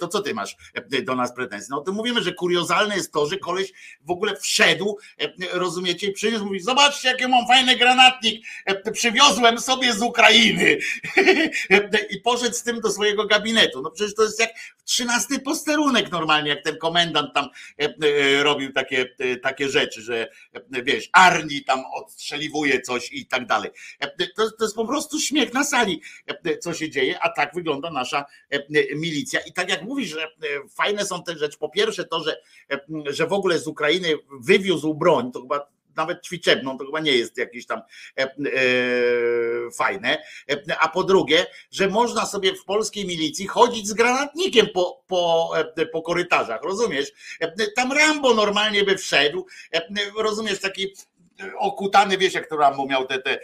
To 0.00 0.08
co 0.08 0.20
ty 0.20 0.34
masz 0.34 0.56
do 1.04 1.14
nas 1.14 1.34
pretensje? 1.34 1.68
No 1.70 1.78
o 1.78 1.84
tym 1.84 1.94
mówimy, 1.94 2.22
że 2.22 2.32
kuriozalne 2.32 2.96
jest 2.96 3.12
to, 3.12 3.26
że 3.26 3.36
koleś 3.36 3.72
w 4.02 4.10
ogóle 4.10 4.36
wszedł, 4.36 4.98
rozumiecie, 5.52 6.06
i 6.06 6.12
przyniósł, 6.12 6.44
mówi, 6.44 6.60
zobaczcie 6.60 7.08
jaki 7.08 7.28
mam 7.28 7.46
fajny 7.46 7.76
granatnik, 7.76 8.46
przywiozłem 8.92 9.60
sobie 9.60 9.92
z 9.92 10.02
Ukrainy 10.02 10.78
i 12.10 12.20
poszedł 12.20 12.54
z 12.54 12.62
tym 12.62 12.80
do 12.80 12.90
swojego 12.90 13.26
gabinetu. 13.26 13.82
No 13.82 13.90
przecież 13.90 14.14
to 14.14 14.22
jest 14.22 14.40
jak 14.40 14.50
trzynasty 14.84 15.38
posterunek 15.38 16.10
normalnie, 16.10 16.50
jak 16.50 16.64
ten 16.64 16.76
komendant 16.76 17.34
tam 17.34 17.48
robił 18.42 18.72
takie, 18.72 19.14
takie 19.42 19.68
rzeczy 19.68 19.97
rzeczy, 19.98 20.28
że 20.72 20.82
wiesz, 20.82 21.08
Arni 21.12 21.64
tam 21.64 21.84
odstrzeliwuje 21.94 22.80
coś 22.80 23.12
i 23.12 23.26
tak 23.26 23.46
dalej. 23.46 23.70
To, 24.36 24.50
to 24.50 24.64
jest 24.64 24.76
po 24.76 24.86
prostu 24.86 25.20
śmiech 25.20 25.54
na 25.54 25.64
sali, 25.64 26.02
co 26.60 26.74
się 26.74 26.90
dzieje, 26.90 27.18
a 27.20 27.28
tak 27.28 27.54
wygląda 27.54 27.90
nasza 27.90 28.24
milicja. 28.96 29.40
I 29.40 29.52
tak 29.52 29.70
jak 29.70 29.82
mówisz, 29.82 30.08
że 30.08 30.28
fajne 30.76 31.04
są 31.04 31.22
te 31.22 31.38
rzeczy. 31.38 31.58
Po 31.58 31.68
pierwsze 31.68 32.04
to, 32.04 32.20
że, 32.20 32.36
że 33.06 33.26
w 33.26 33.32
ogóle 33.32 33.58
z 33.58 33.66
Ukrainy 33.66 34.14
wywiózł 34.40 34.94
broń, 34.94 35.32
to 35.32 35.40
chyba 35.40 35.77
nawet 35.98 36.22
ćwiczebną, 36.22 36.78
to 36.78 36.86
chyba 36.86 37.00
nie 37.00 37.12
jest 37.12 37.38
jakieś 37.38 37.66
tam 37.66 37.82
e, 38.18 38.22
e, 38.22 38.28
fajne. 39.76 40.22
E, 40.50 40.78
a 40.80 40.88
po 40.88 41.04
drugie, 41.04 41.46
że 41.70 41.88
można 41.88 42.26
sobie 42.26 42.54
w 42.54 42.64
polskiej 42.64 43.06
milicji 43.06 43.46
chodzić 43.46 43.88
z 43.88 43.92
granatnikiem 43.92 44.66
po, 44.74 45.02
po, 45.06 45.52
po 45.92 46.02
korytarzach, 46.02 46.62
rozumiesz? 46.62 47.12
Tam 47.76 47.92
Rambo 47.92 48.34
normalnie 48.34 48.84
by 48.84 48.96
wszedł, 48.96 49.46
rozumiesz, 50.16 50.60
taki 50.60 50.94
okutany, 51.58 52.18
wiesz, 52.18 52.34
jak 52.34 52.48
to 52.48 52.56
Rambo 52.56 52.86
miał 52.86 53.06
te, 53.06 53.18
te 53.18 53.38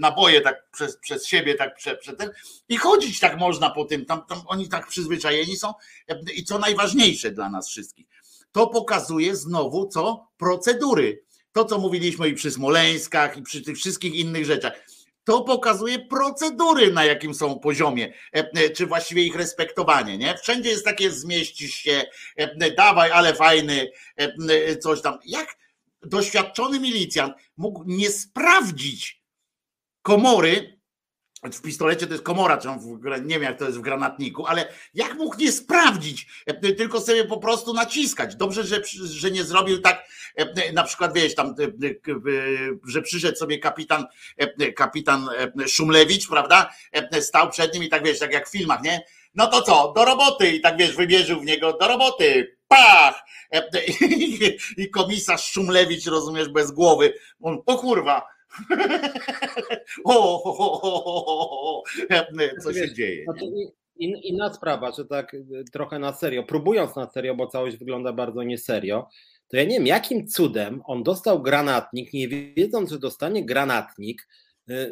naboje 0.00 0.40
tak 0.40 0.70
przez, 0.72 0.96
przez 0.96 1.26
siebie, 1.26 1.54
tak 1.54 1.76
przed, 1.76 2.00
przed 2.00 2.18
ten 2.18 2.30
i 2.68 2.76
chodzić 2.76 3.20
tak 3.20 3.38
można 3.38 3.70
po 3.70 3.84
tym, 3.84 4.06
tam, 4.06 4.26
tam 4.26 4.42
oni 4.46 4.68
tak 4.68 4.86
przyzwyczajeni 4.86 5.56
są 5.56 5.74
i 6.34 6.44
co 6.44 6.58
najważniejsze 6.58 7.30
dla 7.30 7.50
nas 7.50 7.68
wszystkich, 7.68 8.06
to 8.52 8.66
pokazuje 8.66 9.36
znowu 9.36 9.88
co? 9.88 10.28
Procedury 10.36 11.22
to, 11.56 11.64
co 11.64 11.78
mówiliśmy 11.78 12.28
i 12.28 12.34
przy 12.34 12.50
Smoleńskach, 12.50 13.36
i 13.36 13.42
przy 13.42 13.62
tych 13.62 13.76
wszystkich 13.76 14.14
innych 14.14 14.44
rzeczach, 14.44 14.72
to 15.24 15.42
pokazuje 15.42 15.98
procedury, 15.98 16.92
na 16.92 17.04
jakim 17.04 17.34
są 17.34 17.58
poziomie, 17.58 18.12
e, 18.34 18.50
e, 18.54 18.70
czy 18.70 18.86
właściwie 18.86 19.22
ich 19.22 19.36
respektowanie. 19.36 20.18
Nie? 20.18 20.34
Wszędzie 20.42 20.70
jest 20.70 20.84
takie 20.84 21.10
zmieścisz 21.10 21.74
się, 21.74 22.04
e, 22.36 22.70
dawaj, 22.70 23.10
ale 23.10 23.34
fajny, 23.34 23.90
coś 24.80 25.02
tam. 25.02 25.18
Jak 25.26 25.56
doświadczony 26.02 26.80
milicjant 26.80 27.34
mógł 27.56 27.84
nie 27.86 28.10
sprawdzić 28.10 29.22
komory, 30.02 30.75
w 31.42 31.62
pistolecie 31.62 32.06
to 32.06 32.12
jest 32.12 32.24
komora, 32.24 32.58
czy 32.58 32.68
w, 32.68 33.00
nie 33.24 33.34
wiem 33.34 33.42
jak 33.42 33.58
to 33.58 33.64
jest 33.64 33.78
w 33.78 33.80
granatniku, 33.80 34.46
ale 34.46 34.68
jak 34.94 35.14
mógł 35.14 35.36
nie 35.38 35.52
sprawdzić, 35.52 36.26
e, 36.46 36.72
tylko 36.72 37.00
sobie 37.00 37.24
po 37.24 37.38
prostu 37.38 37.74
naciskać. 37.74 38.36
Dobrze, 38.36 38.64
że, 38.64 38.82
że 39.04 39.30
nie 39.30 39.44
zrobił 39.44 39.80
tak, 39.80 40.04
e, 40.36 40.72
na 40.72 40.84
przykład 40.84 41.14
wiesz, 41.14 41.34
tam, 41.34 41.48
e, 41.48 41.52
że 42.86 43.02
przyszedł 43.02 43.38
sobie 43.38 43.58
kapitan, 43.58 44.06
kapitan 44.76 45.28
Szumlewicz, 45.66 46.28
prawda, 46.28 46.70
stał 47.20 47.50
przed 47.50 47.74
nim 47.74 47.82
i 47.82 47.88
tak 47.88 48.04
wiesz, 48.04 48.18
tak 48.18 48.32
jak 48.32 48.48
w 48.48 48.52
filmach, 48.52 48.82
nie? 48.82 49.02
No 49.34 49.46
to 49.46 49.62
co, 49.62 49.92
do 49.96 50.04
roboty 50.04 50.50
i 50.50 50.60
tak 50.60 50.76
wiesz, 50.76 50.96
wymierzył 50.96 51.40
w 51.40 51.44
niego, 51.44 51.72
do 51.72 51.88
roboty, 51.88 52.56
pach! 52.68 53.22
I 54.76 54.90
komisarz 54.90 55.44
Szumlewicz, 55.44 56.06
rozumiesz, 56.06 56.48
bez 56.48 56.70
głowy, 56.70 57.14
on, 57.42 57.62
o 57.66 57.78
kurwa, 57.78 58.35
o, 60.04 60.42
o, 60.44 61.82
co 62.62 62.72
się 62.72 62.94
dzieje? 62.94 63.24
No 63.26 63.34
in, 63.98 64.16
inna 64.16 64.54
sprawa, 64.54 64.92
że 64.92 65.04
tak 65.04 65.34
y, 65.34 65.64
trochę 65.72 65.98
na 65.98 66.12
serio, 66.12 66.42
próbując 66.42 66.96
na 66.96 67.10
serio, 67.10 67.34
bo 67.34 67.46
całość 67.46 67.76
wygląda 67.76 68.12
bardzo 68.12 68.42
nieserio, 68.42 69.08
to 69.48 69.56
ja 69.56 69.64
nie 69.64 69.76
wiem, 69.76 69.86
jakim 69.86 70.28
cudem 70.28 70.82
on 70.84 71.02
dostał 71.02 71.42
granatnik, 71.42 72.12
nie 72.12 72.28
wiedząc, 72.28 72.90
że 72.90 72.98
dostanie 72.98 73.46
granatnik, 73.46 74.28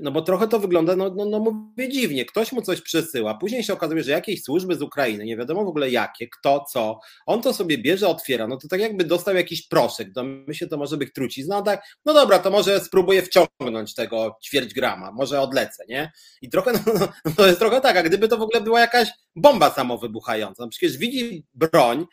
no 0.01 0.13
bo 0.13 0.23
trochę 0.23 0.49
to 0.49 0.59
wygląda, 0.59 0.97
no, 0.97 1.15
no, 1.17 1.25
no 1.25 1.39
mówię 1.39 1.89
dziwnie, 1.89 2.25
ktoś 2.25 2.53
mu 2.53 2.63
coś 2.63 2.81
przesyła, 2.81 3.35
później 3.35 3.65
się 3.65 3.73
okazuje, 3.73 4.03
że 4.03 4.11
jakieś 4.11 4.43
służby 4.43 4.75
z 4.75 4.83
Ukrainy, 4.83 5.25
nie 5.25 5.37
wiadomo 5.37 5.65
w 5.65 5.69
ogóle 5.69 5.91
jakie, 5.91 6.29
kto, 6.29 6.65
co, 6.73 7.01
on 7.27 7.43
to 7.43 7.55
sobie 7.55 7.79
bierze, 7.79 8.09
otwiera, 8.09 8.47
no 8.47 8.57
to 8.57 8.69
tak 8.69 8.81
jakby 8.81 9.05
dostał 9.05 9.35
jakiś 9.35 9.69
proszek, 9.69 10.13
do 10.13 10.25
my 10.25 10.55
się 10.55 10.67
to 10.67 10.77
może 10.77 10.97
być 10.97 11.13
trucizna, 11.13 11.57
no 11.57 11.63
tak, 11.63 11.83
no 12.05 12.15
dobra, 12.15 12.39
to 12.39 12.51
może 12.51 12.81
spróbuję 12.81 13.23
wciągnąć 13.23 13.95
tego 13.95 14.37
ćwierć 14.45 14.75
grama, 14.75 15.13
może 15.13 15.41
odlecę, 15.41 15.85
nie? 15.89 16.13
I 16.43 16.49
trochę, 16.49 16.73
no, 16.87 16.93
no, 17.01 17.09
no 17.25 17.33
to 17.37 17.47
jest 17.47 17.59
trochę 17.59 17.81
tak, 17.81 17.97
a 17.97 18.03
gdyby 18.03 18.29
to 18.29 18.37
w 18.37 18.43
ogóle 18.43 18.61
była 18.61 18.81
jakaś 18.81 19.09
bomba 19.37 19.71
samowybuchająca, 19.71 20.63
no 20.63 20.69
przecież 20.69 20.99
widzi 20.99 21.47
broń, 21.55 22.07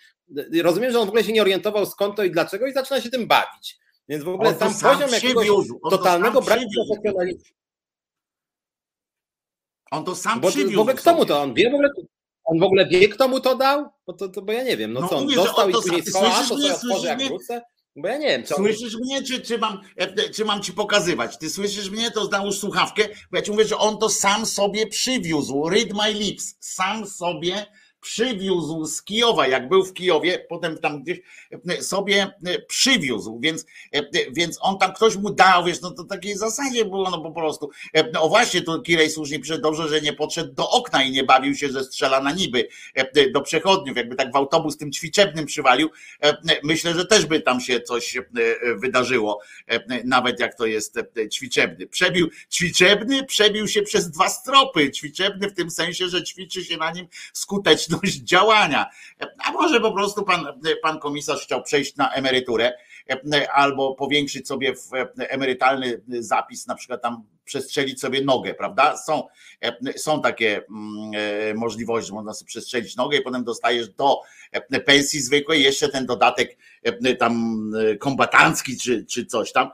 y, 0.55 0.63
rozumiem, 0.63 0.91
że 0.91 0.99
on 0.99 1.05
w 1.05 1.09
ogóle 1.09 1.23
się 1.23 1.33
nie 1.33 1.41
orientował 1.41 1.85
skąd 1.85 2.15
to 2.15 2.23
i 2.23 2.31
dlaczego 2.31 2.67
i 2.67 2.73
zaczyna 2.73 3.01
się 3.01 3.09
tym 3.09 3.27
bawić. 3.27 3.80
Więc 4.11 4.23
w 4.23 4.27
ogóle 4.27 4.55
sam 4.55 4.73
poziom 4.73 5.09
jakiegoś 5.11 5.47
totalnego 5.89 6.41
braku 6.41 6.63
profesjonalizmu. 6.75 7.55
On 9.91 10.05
to 10.05 10.15
sam 10.15 10.41
bo, 10.41 10.49
przywiózł. 10.49 10.75
W 10.75 10.79
ogóle 10.79 10.95
kto 10.95 11.15
mu 11.15 11.25
to, 11.25 11.41
on 11.41 11.53
wie 11.53 11.71
w 11.71 11.73
ogóle, 11.73 11.89
on 12.43 12.59
w 12.59 12.63
ogóle 12.63 12.87
wie, 12.87 13.09
kto 13.09 13.27
mu 13.27 13.39
to 13.39 13.55
dał? 13.55 13.85
Bo, 14.07 14.13
to, 14.13 14.29
to, 14.29 14.41
bo 14.41 14.51
ja 14.51 14.63
nie 14.63 14.77
wiem, 14.77 14.93
no, 14.93 15.01
no 15.01 15.07
co, 15.07 15.17
on 15.17 15.23
mówię, 15.23 15.35
dostał 15.35 15.69
i 15.69 15.73
później 15.73 16.03
schował, 16.03 16.31
to 16.31 16.57
sobie 16.57 16.73
otworzy 16.73 17.07
jak 17.07 17.23
wrócę? 17.23 17.61
Bo 17.95 18.07
ja 18.07 18.17
nie 18.17 18.27
wiem. 18.27 18.43
Co 18.43 18.55
słyszysz 18.55 18.97
mnie, 18.97 19.23
czy, 19.23 19.41
czy, 19.41 19.57
mam, 19.57 19.81
e, 19.95 20.29
czy 20.29 20.45
mam 20.45 20.61
ci 20.61 20.73
pokazywać? 20.73 21.37
Ty 21.37 21.49
słyszysz 21.49 21.89
mnie, 21.89 22.11
to 22.11 22.25
załóż 22.25 22.59
słuchawkę, 22.59 23.07
bo 23.31 23.37
ja 23.37 23.41
ci 23.41 23.51
mówię, 23.51 23.65
że 23.65 23.77
on 23.77 23.97
to 23.97 24.09
sam 24.09 24.45
sobie 24.45 24.87
przywiózł. 24.87 25.69
Read 25.69 25.89
my 25.93 26.13
lips. 26.13 26.55
Sam 26.59 27.05
sobie 27.05 27.65
przywiózł 28.01 28.86
z 28.86 29.03
Kijowa, 29.03 29.48
jak 29.48 29.70
był 29.70 29.86
w 29.86 29.93
Kijowie, 29.93 30.46
potem 30.50 30.77
tam 30.77 31.03
gdzieś 31.03 31.20
e, 31.70 31.81
sobie 31.81 32.31
e, 32.46 32.62
przywiózł, 32.62 33.39
więc, 33.39 33.65
e, 33.91 34.31
więc 34.31 34.58
on 34.62 34.77
tam 34.77 34.93
ktoś 34.93 35.15
mu 35.15 35.34
dał, 35.34 35.65
wiesz, 35.65 35.81
no 35.81 35.91
to 35.91 36.03
takiej 36.03 36.38
zasadzie 36.38 36.86
było, 36.86 37.10
no 37.10 37.22
po 37.22 37.31
prostu. 37.31 37.70
No 38.13 38.29
właśnie, 38.29 38.62
tu 38.62 38.81
Kirej 38.81 39.10
słusznie 39.10 39.39
pisze, 39.39 39.60
dobrze, 39.60 39.89
że 39.89 40.01
nie 40.01 40.13
podszedł 40.13 40.53
do 40.53 40.70
okna 40.70 41.03
i 41.03 41.12
nie 41.12 41.24
bawił 41.24 41.55
się, 41.55 41.70
że 41.70 41.84
strzela 41.84 42.22
na 42.22 42.31
niby 42.31 42.67
do 43.34 43.41
przechodniów, 43.41 43.98
jakby 43.98 44.15
tak 44.15 44.31
w 44.31 44.36
autobus 44.36 44.77
tym 44.77 44.91
ćwiczebnym 44.91 45.46
przywalił, 45.46 45.89
myślę, 46.63 46.93
że 46.93 47.05
też 47.05 47.25
by 47.25 47.41
tam 47.41 47.62
się 47.62 47.81
coś 47.81 48.17
wydarzyło, 48.75 49.39
nawet 50.03 50.39
jak 50.39 50.58
to 50.58 50.65
jest 50.65 51.00
ćwiczebny. 51.31 51.88
Przebił, 51.88 52.29
ćwiczebny 52.51 53.24
przebił 53.24 53.67
się 53.67 53.81
przez 53.81 54.12
dwa 54.12 54.29
stropy, 54.29 54.91
ćwiczebny 54.91 55.50
w 55.50 55.53
tym 55.53 55.72
sensie, 55.72 56.08
że 56.08 56.24
ćwiczy 56.24 56.65
się 56.65 56.77
na 56.77 56.91
nim 56.91 57.08
skutecznie 57.34 57.90
skuteczność 57.91 58.17
działania. 58.31 58.86
A 59.45 59.51
może 59.51 59.81
po 59.81 59.91
prostu 59.91 60.24
pan, 60.24 60.45
pan 60.81 61.00
komisarz 61.00 61.43
chciał 61.43 61.63
przejść 61.63 61.95
na 61.95 62.13
emeryturę 62.13 62.74
albo 63.53 63.95
powiększyć 63.95 64.48
sobie 64.48 64.74
emerytalny 65.17 66.01
zapis, 66.07 66.67
na 66.67 66.75
przykład 66.75 67.01
tam 67.01 67.24
przestrzelić 67.45 68.00
sobie 68.00 68.21
nogę, 68.21 68.53
prawda? 68.53 68.98
Są, 68.98 69.27
są 69.95 70.21
takie 70.21 70.62
mm, 70.69 71.57
możliwości, 71.57 72.13
można 72.13 72.33
sobie 72.33 72.48
przestrzelić 72.48 72.95
nogę 72.95 73.17
i 73.17 73.21
potem 73.21 73.43
dostajesz 73.43 73.89
do 73.89 74.19
pensji 74.86 75.21
zwykłej 75.21 75.63
jeszcze 75.63 75.89
ten 75.89 76.05
dodatek 76.05 76.57
tam 77.19 77.61
kombatancki 78.00 78.77
czy, 78.77 79.05
czy 79.05 79.25
coś 79.25 79.51
tam. 79.51 79.69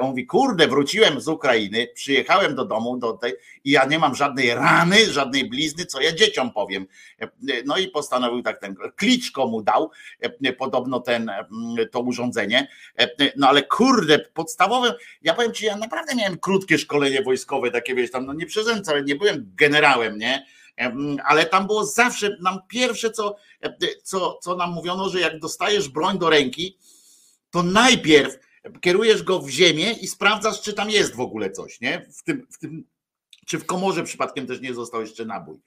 On 0.00 0.08
mówi, 0.08 0.26
kurde, 0.26 0.68
wróciłem 0.68 1.20
z 1.20 1.28
Ukrainy, 1.28 1.88
przyjechałem 1.94 2.54
do 2.54 2.64
domu 2.64 2.96
do 2.98 3.12
tej 3.12 3.32
i 3.64 3.70
ja 3.70 3.84
nie 3.84 3.98
mam 3.98 4.14
żadnej 4.14 4.54
rany, 4.54 5.06
żadnej 5.06 5.48
blizny, 5.48 5.86
co 5.86 6.00
ja 6.00 6.12
dzieciom 6.12 6.52
powiem. 6.52 6.86
No 7.64 7.76
i 7.78 7.88
postanowił 7.88 8.42
tak 8.42 8.60
ten 8.60 8.74
kliczko 8.96 9.46
mu 9.46 9.62
dał, 9.62 9.90
podobno 10.58 11.00
ten, 11.00 11.30
to 11.90 12.00
urządzenie. 12.00 12.68
No 13.36 13.48
ale 13.48 13.62
kurde, 13.62 14.18
podstawowe, 14.18 14.94
ja 15.22 15.34
powiem 15.34 15.52
ci, 15.52 15.64
ja 15.64 15.76
naprawdę 15.76 16.14
miałem 16.14 16.38
krótkie 16.38 16.78
szkolenie 16.78 17.22
wojskowe, 17.22 17.70
takie 17.70 17.94
wiesz, 17.94 18.10
tam 18.10 18.26
no 18.26 18.32
nie 18.32 18.46
przezęcam, 18.46 19.04
nie 19.04 19.16
byłem 19.16 19.52
generałem, 19.56 20.18
nie? 20.18 20.46
Ale 21.24 21.46
tam 21.46 21.66
było 21.66 21.84
zawsze 21.84 22.36
nam 22.40 22.58
pierwsze, 22.68 23.10
co, 23.10 23.36
co, 24.02 24.38
co 24.42 24.56
nam 24.56 24.70
mówiono, 24.70 25.08
że 25.08 25.20
jak 25.20 25.38
dostajesz 25.38 25.88
broń 25.88 26.18
do 26.18 26.30
ręki, 26.30 26.78
to 27.50 27.62
najpierw 27.62 28.38
kierujesz 28.80 29.22
go 29.22 29.38
w 29.40 29.48
ziemię 29.48 29.92
i 29.92 30.08
sprawdzasz, 30.08 30.62
czy 30.62 30.72
tam 30.72 30.90
jest 30.90 31.14
w 31.14 31.20
ogóle 31.20 31.50
coś, 31.50 31.80
nie? 31.80 32.06
W 32.18 32.22
tym, 32.22 32.46
w 32.50 32.58
tym 32.58 32.84
czy 33.46 33.58
w 33.58 33.66
komorze 33.66 34.04
przypadkiem 34.04 34.46
też 34.46 34.60
nie 34.60 34.74
został 34.74 35.00
jeszcze 35.00 35.24
nabój. 35.24 35.60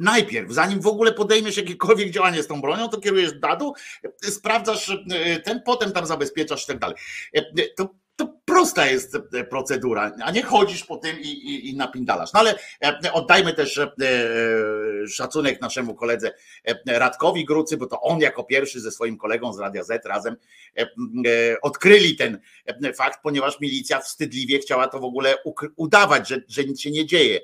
Najpierw, 0.00 0.52
zanim 0.52 0.80
w 0.80 0.86
ogóle 0.86 1.12
podejmiesz 1.12 1.56
jakiekolwiek 1.56 2.10
działanie 2.10 2.42
z 2.42 2.46
tą 2.46 2.60
bronią, 2.60 2.88
to 2.88 3.00
kierujesz 3.00 3.32
dół, 3.58 3.74
sprawdzasz 4.22 4.92
ten, 5.44 5.62
potem 5.62 5.92
tam 5.92 6.06
zabezpieczasz 6.06 6.64
i 6.64 6.66
tak 6.66 6.78
dalej. 6.78 6.96
To 7.76 7.94
to 8.16 8.34
prosta 8.44 8.86
jest 8.86 9.14
e, 9.14 9.44
procedura, 9.44 10.12
a 10.22 10.30
nie 10.30 10.42
chodzisz 10.42 10.84
po 10.84 10.96
tym 10.96 11.20
i, 11.20 11.28
i, 11.28 11.70
i 11.70 11.76
napindalasz. 11.76 12.32
No 12.32 12.40
ale 12.40 12.58
e, 12.84 13.12
oddajmy 13.12 13.54
też 13.54 13.78
e, 13.78 13.90
szacunek 15.08 15.60
naszemu 15.60 15.94
koledze 15.94 16.32
Radkowi 16.86 17.44
Grucy, 17.44 17.76
bo 17.76 17.86
to 17.86 18.00
on 18.00 18.20
jako 18.20 18.44
pierwszy 18.44 18.80
ze 18.80 18.90
swoim 18.90 19.18
kolegą 19.18 19.52
z 19.52 19.58
Radia 19.58 19.84
Z 19.84 20.06
razem 20.06 20.36
odkryli 21.62 22.16
ten 22.16 22.40
fakt, 22.94 23.18
ponieważ 23.22 23.60
milicja 23.60 24.00
wstydliwie 24.00 24.58
chciała 24.58 24.88
to 24.88 25.00
w 25.00 25.04
ogóle 25.04 25.34
udawać, 25.76 26.28
że, 26.28 26.40
że 26.48 26.64
nic 26.64 26.80
się 26.80 26.90
nie 26.90 27.06
dzieje 27.06 27.40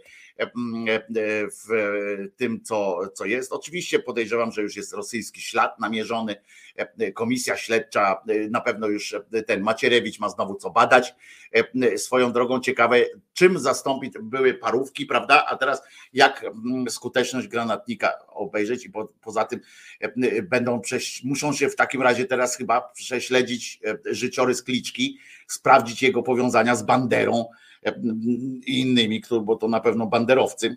w 1.64 1.68
tym, 2.36 2.60
co, 2.62 2.98
co 3.14 3.24
jest. 3.24 3.52
Oczywiście 3.52 3.98
podejrzewam, 3.98 4.52
że 4.52 4.62
już 4.62 4.76
jest 4.76 4.92
rosyjski 4.92 5.40
ślad 5.40 5.80
namierzony. 5.80 6.36
Komisja 7.14 7.56
śledcza, 7.56 8.22
na 8.50 8.60
pewno 8.60 8.86
już 8.86 9.14
ten 9.46 9.60
Macierewicz 9.60 10.18
ma 10.18 10.28
znowu 10.28 10.54
co 10.54 10.70
badać. 10.70 11.14
Swoją 11.96 12.32
drogą 12.32 12.60
ciekawe, 12.60 12.96
czym 13.32 13.58
zastąpić 13.58 14.14
były 14.22 14.54
parówki, 14.54 15.06
prawda? 15.06 15.46
A 15.48 15.56
teraz 15.56 15.82
jak 16.12 16.46
skuteczność 16.88 17.48
granatnika 17.48 18.12
obejrzeć 18.28 18.86
i 18.86 18.90
po, 18.90 19.12
poza 19.20 19.44
tym 19.44 19.60
będą 20.42 20.80
przejść, 20.80 21.24
muszą 21.24 21.52
się 21.52 21.68
w 21.68 21.76
takim 21.76 22.02
razie 22.02 22.24
teraz 22.24 22.56
chyba 22.56 22.80
prześledzić 22.80 23.80
życiorys 24.06 24.62
Kliczki, 24.62 25.18
sprawdzić 25.46 26.02
jego 26.02 26.22
powiązania 26.22 26.76
z 26.76 26.82
Banderą 26.82 27.46
i 28.66 28.80
innymi, 28.80 29.22
bo 29.42 29.56
to 29.56 29.68
na 29.68 29.80
pewno 29.80 30.06
banderowcy. 30.06 30.76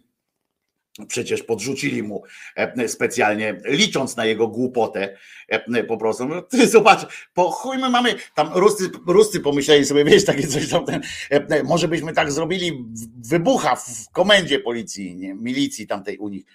Przecież 1.07 1.43
podrzucili 1.43 2.03
mu 2.03 2.23
e, 2.55 2.87
specjalnie, 2.87 3.61
licząc 3.65 4.15
na 4.15 4.25
jego 4.25 4.47
głupotę, 4.47 5.17
e, 5.49 5.83
po 5.83 5.97
prostu. 5.97 6.25
No, 6.25 6.41
ty 6.41 6.67
zobacz, 6.67 7.29
po 7.33 7.51
chuj 7.51 7.77
my 7.77 7.89
mamy, 7.89 8.15
tam 8.35 8.49
Ruscy, 8.53 8.89
Ruscy 9.07 9.39
pomyśleli 9.39 9.85
sobie, 9.85 10.05
wiesz, 10.05 10.25
takie 10.25 10.47
coś 10.47 10.69
tam, 10.69 10.85
ten, 10.85 11.01
e, 11.29 11.63
może 11.63 11.87
byśmy 11.87 12.13
tak 12.13 12.31
zrobili, 12.31 12.85
wybucha 13.29 13.75
w 13.75 14.09
komendzie 14.11 14.59
policji, 14.59 15.15
nie, 15.15 15.33
milicji 15.33 15.87
tamtej 15.87 16.17
u 16.17 16.29
nich. 16.29 16.45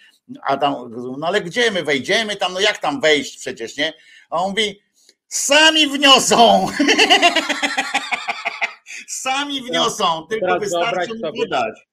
A 0.42 0.56
tam, 0.56 0.74
no 1.18 1.26
ale 1.26 1.40
gdzie 1.40 1.70
my 1.70 1.82
wejdziemy 1.82 2.36
tam, 2.36 2.52
no 2.52 2.60
jak 2.60 2.78
tam 2.78 3.00
wejść 3.00 3.38
przecież, 3.38 3.76
nie? 3.76 3.92
A 4.30 4.42
on 4.42 4.50
mówi, 4.50 4.80
sami 5.28 5.86
wniosą. 5.86 6.66
Sami 9.08 9.62
wniosą, 9.62 10.26
tylko 10.30 10.58
wystarczy 10.60 11.20
podać. 11.36 11.87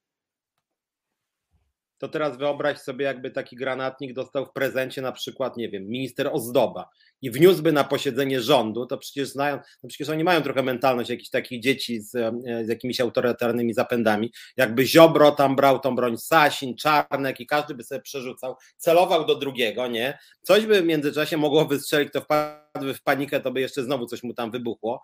To 1.98 2.08
teraz 2.08 2.38
wyobraź 2.38 2.78
sobie, 2.78 3.06
jakby 3.06 3.32
taki 3.32 3.56
granatnik 3.56 4.14
dostał 4.14 4.46
w 4.46 4.52
prezencie 4.52 5.02
na 5.02 5.12
przykład, 5.12 5.58
nie 5.58 5.70
wiem, 5.70 5.88
minister 5.88 6.30
Ozdoba 6.34 6.90
i 7.22 7.32
wniósłby 7.32 7.72
na 7.72 7.84
posiedzenie 7.84 8.42
rządu, 8.42 8.86
to 8.86 8.98
przecież 8.98 9.28
znają, 9.28 9.60
no 9.84 9.90
przecież 9.90 10.10
oni 10.10 10.24
mają 10.24 10.42
trochę 10.42 10.64
mentalność 10.64 11.10
jakichś 11.10 11.30
takich 11.30 11.62
dzieci 11.62 12.02
z, 12.02 12.16
e, 12.16 12.66
z 12.66 12.68
jakimiś 12.68 13.02
autorytarnymi 13.02 13.74
zapędami. 13.74 14.32
Jakby 14.58 14.86
Ziobro 14.86 15.32
tam 15.32 15.56
brał 15.56 15.80
tą 15.80 15.96
broń, 15.96 16.18
Sasin, 16.18 16.75
Czarnek 16.78 17.40
i 17.40 17.46
każdy 17.48 17.75
by 17.75 17.84
sobie 17.84 18.02
przerzucał, 18.02 18.56
celował 18.78 19.25
do 19.25 19.36
drugiego, 19.36 19.88
nie? 19.88 20.18
Coś 20.42 20.66
by 20.66 20.82
w 20.82 20.86
międzyczasie 20.86 21.38
mogło 21.38 21.66
wystrzelić, 21.66 22.14
to 22.14 22.22
wpadłby 22.22 22.94
w 22.94 23.04
panikę, 23.04 23.40
to 23.40 23.52
by 23.52 23.62
jeszcze 23.62 23.84
znowu 23.84 24.06
coś 24.06 24.24
mu 24.24 24.34
tam 24.34 24.52
wybuchło. 24.52 25.02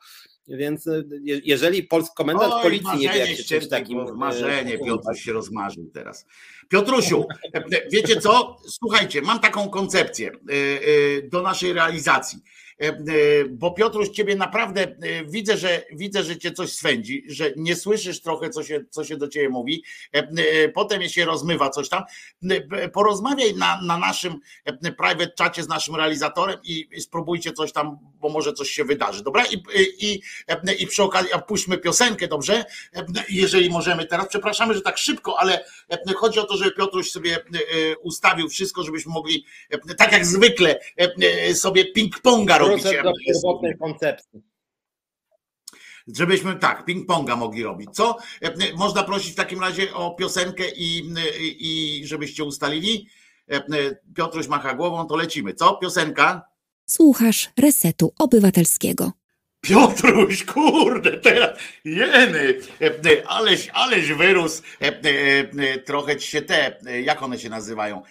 Więc 0.48 0.88
e, 0.88 1.04
jeżeli 1.44 1.84
polski 1.84 2.14
komendant 2.18 2.54
Oj, 2.54 2.64
policji 2.64 3.00
nie 3.00 3.10
wie, 3.10 3.20
jak 3.20 3.30
się 3.30 3.44
czymś 3.44 3.68
takim... 3.68 4.00
E, 4.00 4.14
marzenie, 4.14 4.78
Piotr 4.78 5.16
się 5.16 5.34
rozmarzył 5.34 5.92
teraz. 5.94 6.26
Piotrusiu, 6.82 7.26
wiecie 7.92 8.22
co? 8.22 8.58
Słuchajcie, 8.68 9.22
mam 9.22 9.40
taką 9.40 9.70
koncepcję 9.70 10.32
do 11.24 11.42
naszej 11.42 11.74
realizacji. 11.74 12.40
E, 12.40 12.44
e, 12.44 12.61
bo 13.50 13.72
Piotruś, 13.72 14.10
ciebie 14.10 14.36
naprawdę 14.36 14.82
e, 14.82 15.26
widzę, 15.26 15.58
że 15.58 15.86
widzę, 15.92 16.24
że 16.24 16.38
cię 16.38 16.52
coś 16.52 16.72
swędzi, 16.74 17.24
że 17.28 17.52
nie 17.56 17.76
słyszysz 17.76 18.22
trochę, 18.22 18.50
co 18.50 18.64
się, 18.64 18.84
co 18.90 19.04
się 19.04 19.18
do 19.18 19.28
ciebie 19.28 19.50
mówi. 19.50 19.84
Potem 20.74 21.10
się 21.10 21.26
rozmywa 21.26 21.70
coś 21.70 21.90
tam. 21.90 22.04
Porozmawiaj 22.94 23.56
na, 23.56 23.82
na 23.82 23.98
naszym 23.98 24.40
private 24.82 25.28
czacie 25.28 25.64
z 25.64 25.68
naszym 25.68 25.96
realizatorem 25.96 26.60
i, 26.64 27.02
spróbujcie 27.02 27.54
coś 27.54 27.72
tam, 27.72 27.98
bo 28.22 28.30
może 28.30 28.54
coś 28.54 28.70
się 28.70 28.86
wydarzy. 28.86 29.24
Dobra? 29.24 29.46
I, 29.46 29.64
i, 30.00 30.22
i 30.80 30.88
przy 30.88 31.04
okazji 31.04 31.32
puśćmy 31.48 31.78
piosenkę, 31.78 32.28
dobrze? 32.28 32.66
Jeżeli 33.30 33.70
możemy 33.70 34.06
teraz. 34.06 34.28
Przepraszamy, 34.28 34.74
że 34.74 34.82
tak 34.82 34.98
szybko, 34.98 35.40
ale 35.40 35.66
chodzi 36.16 36.40
o 36.40 36.44
to, 36.44 36.58
żeby 36.58 36.72
Piotruś 36.72 37.12
sobie 37.12 37.38
ustawił 38.02 38.50
wszystko, 38.50 38.84
żebyśmy 38.84 39.14
mogli, 39.14 39.46
tak 39.98 40.12
jak 40.12 40.26
zwykle, 40.26 40.80
sobie 41.54 41.86
ping-ponga 41.94 42.58
robić. 42.58 42.71
Do 42.78 43.14
pierwotnej 43.26 43.78
koncepcji. 43.78 44.42
Żebyśmy 46.16 46.56
tak, 46.56 46.86
ping-ponga 46.86 47.38
mogli 47.38 47.64
robić. 47.64 47.90
Co? 47.94 48.18
Można 48.76 49.04
prosić 49.04 49.32
w 49.32 49.36
takim 49.36 49.62
razie 49.62 49.94
o 49.94 50.16
piosenkę 50.16 50.64
i, 50.76 51.14
i 51.60 52.02
żebyście 52.08 52.44
ustalili. 52.44 53.08
Piotruś 54.16 54.48
macha 54.48 54.74
głową, 54.74 55.08
to 55.08 55.16
lecimy. 55.16 55.54
Co? 55.54 55.76
Piosenka? 55.76 56.42
Słuchasz 56.86 57.50
Resetu 57.60 58.14
Obywatelskiego. 58.20 59.12
Piotruś, 59.62 60.46
kurde, 60.46 61.12
teraz 61.12 61.60
jeny, 61.86 62.60
aleś, 63.28 63.70
aleś 63.74 64.12
wyrósł, 64.14 64.62
trochę 65.86 66.18
ci 66.18 66.28
się 66.28 66.42
te, 66.42 66.78
jak 67.04 67.24
one 67.24 67.40
się 67.40 67.50
nazywają, 67.50 68.02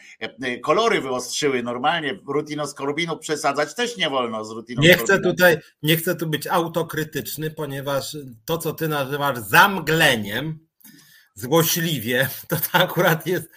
kolory 0.63 1.01
wyostrzyły 1.01 1.63
normalnie, 1.63 2.19
rutino 2.27 2.67
z 2.67 2.75
korbinu 2.75 3.19
przesadzać 3.19 3.75
też 3.75 3.97
nie 3.97 4.11
wolno 4.11 4.45
z 4.45 4.51
rutiną 4.51 4.83
Nie 4.83 4.97
chcę 4.97 5.21
tutaj, 5.21 5.57
nie 5.83 5.97
chcę 5.97 6.17
tu 6.17 6.27
być 6.27 6.47
autokrytyczny, 6.47 7.51
ponieważ 7.51 8.17
to, 8.45 8.59
co 8.59 8.73
ty 8.73 8.89
nazywasz 8.89 9.39
zamgleniem, 9.39 10.59
złośliwie, 11.35 12.29
to, 12.49 12.57
to 12.57 12.79
akurat 12.79 13.27
jest 13.27 13.49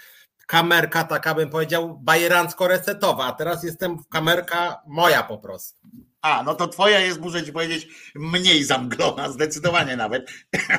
kamerka 0.47 1.03
taka, 1.03 1.36
bym 1.36 1.49
powiedział, 1.49 1.99
bajerancko-resetowa, 2.03 3.25
a 3.25 3.32
teraz 3.32 3.63
jestem 3.63 3.97
kamerka 4.10 4.82
moja 4.88 5.23
po 5.23 5.38
prostu. 5.38 5.88
A, 6.21 6.43
no 6.43 6.56
to 6.56 6.67
twoja 6.67 6.99
jest, 6.99 7.19
muszę 7.19 7.43
ci 7.43 7.53
powiedzieć, 7.53 7.88
mniej 8.15 8.63
zamglona, 8.63 9.29
zdecydowanie 9.29 9.95
nawet. 9.95 10.32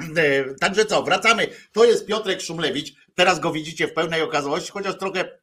Także 0.61 0.85
co, 0.85 1.03
wracamy. 1.03 1.47
To 1.73 1.85
jest 1.85 2.07
Piotrek 2.07 2.41
Szumlewicz. 2.41 2.95
Teraz 3.15 3.41
go 3.41 3.53
widzicie 3.53 3.89
w 3.89 3.95
pełnej 3.95 4.23
okazałości, 4.23 4.73
chociaż 4.73 4.99
trochę 4.99 5.39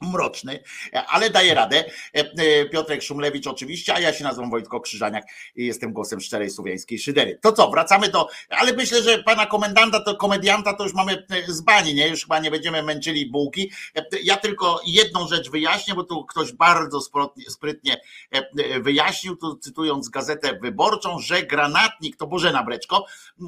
mroczny, 0.00 0.62
ale 1.08 1.30
daje 1.30 1.54
radę. 1.54 1.84
E, 2.14 2.18
e, 2.18 2.64
Piotrek 2.64 3.02
Szumlewicz 3.02 3.46
oczywiście, 3.46 3.94
a 3.94 4.00
ja 4.00 4.12
się 4.12 4.24
nazywam 4.24 4.50
Wojtko 4.50 4.80
Krzyżaniak 4.80 5.24
i 5.56 5.66
jestem 5.66 5.92
głosem 5.92 6.20
szczerej 6.20 6.50
słowiańskiej 6.50 6.98
szydery. 6.98 7.38
To 7.42 7.52
co, 7.52 7.70
wracamy 7.70 8.08
do, 8.08 8.28
ale 8.50 8.72
myślę, 8.72 9.02
że 9.02 9.22
pana 9.22 9.46
komendanta, 9.46 10.00
to 10.00 10.16
komedianta 10.16 10.74
to 10.74 10.84
już 10.84 10.94
mamy 10.94 11.26
e, 11.30 11.52
z 11.52 11.60
bani, 11.60 11.94
nie? 11.94 12.08
Już 12.08 12.22
chyba 12.22 12.38
nie 12.38 12.50
będziemy 12.50 12.82
męczyli 12.82 13.30
bułki. 13.30 13.70
Ja 14.22 14.36
tylko 14.36 14.80
jedną 14.86 15.28
rzecz 15.28 15.50
wyjaśnię, 15.50 15.94
bo 15.94 16.04
tu 16.04 16.24
ktoś 16.24 16.52
bardzo 16.52 17.00
sprytnie 17.48 18.00
wyjaśnił, 18.80 19.36
tu 19.36 19.56
cytując 19.56 20.08
gazetę 20.08 20.58
wyborczą, 20.62 21.18
że 21.18 21.42
granatnik, 21.42 22.16
to 22.16 22.26
Bożena 22.26 22.62
Breczko, 22.62 23.06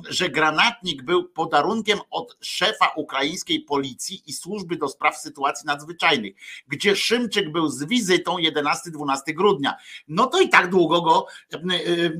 że 0.08 0.28
granatnik 0.28 1.02
był 1.02 1.28
podarunkiem 1.28 1.98
od 2.10 2.36
szefa 2.40 2.92
ukraińskiej 2.96 3.60
policji 3.60 4.22
i 4.26 4.32
służby 4.32 4.76
do 4.76 4.88
spraw 4.88 5.18
sytuacji 5.18 5.66
nadzwyczajnych 5.66 6.34
gdzie 6.68 6.96
Szymczyk 6.96 7.52
był 7.52 7.68
z 7.68 7.84
wizytą 7.84 8.36
11-12 8.36 9.16
grudnia. 9.34 9.74
No 10.08 10.26
to 10.26 10.40
i 10.40 10.48
tak 10.48 10.70
długo 10.70 11.02
go 11.02 11.26
e, 11.52 11.58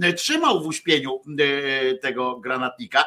e, 0.08 0.12
trzymał 0.12 0.62
w 0.62 0.66
uśpieniu 0.66 1.20
e, 1.38 1.94
tego 1.94 2.40
granatnika. 2.40 3.04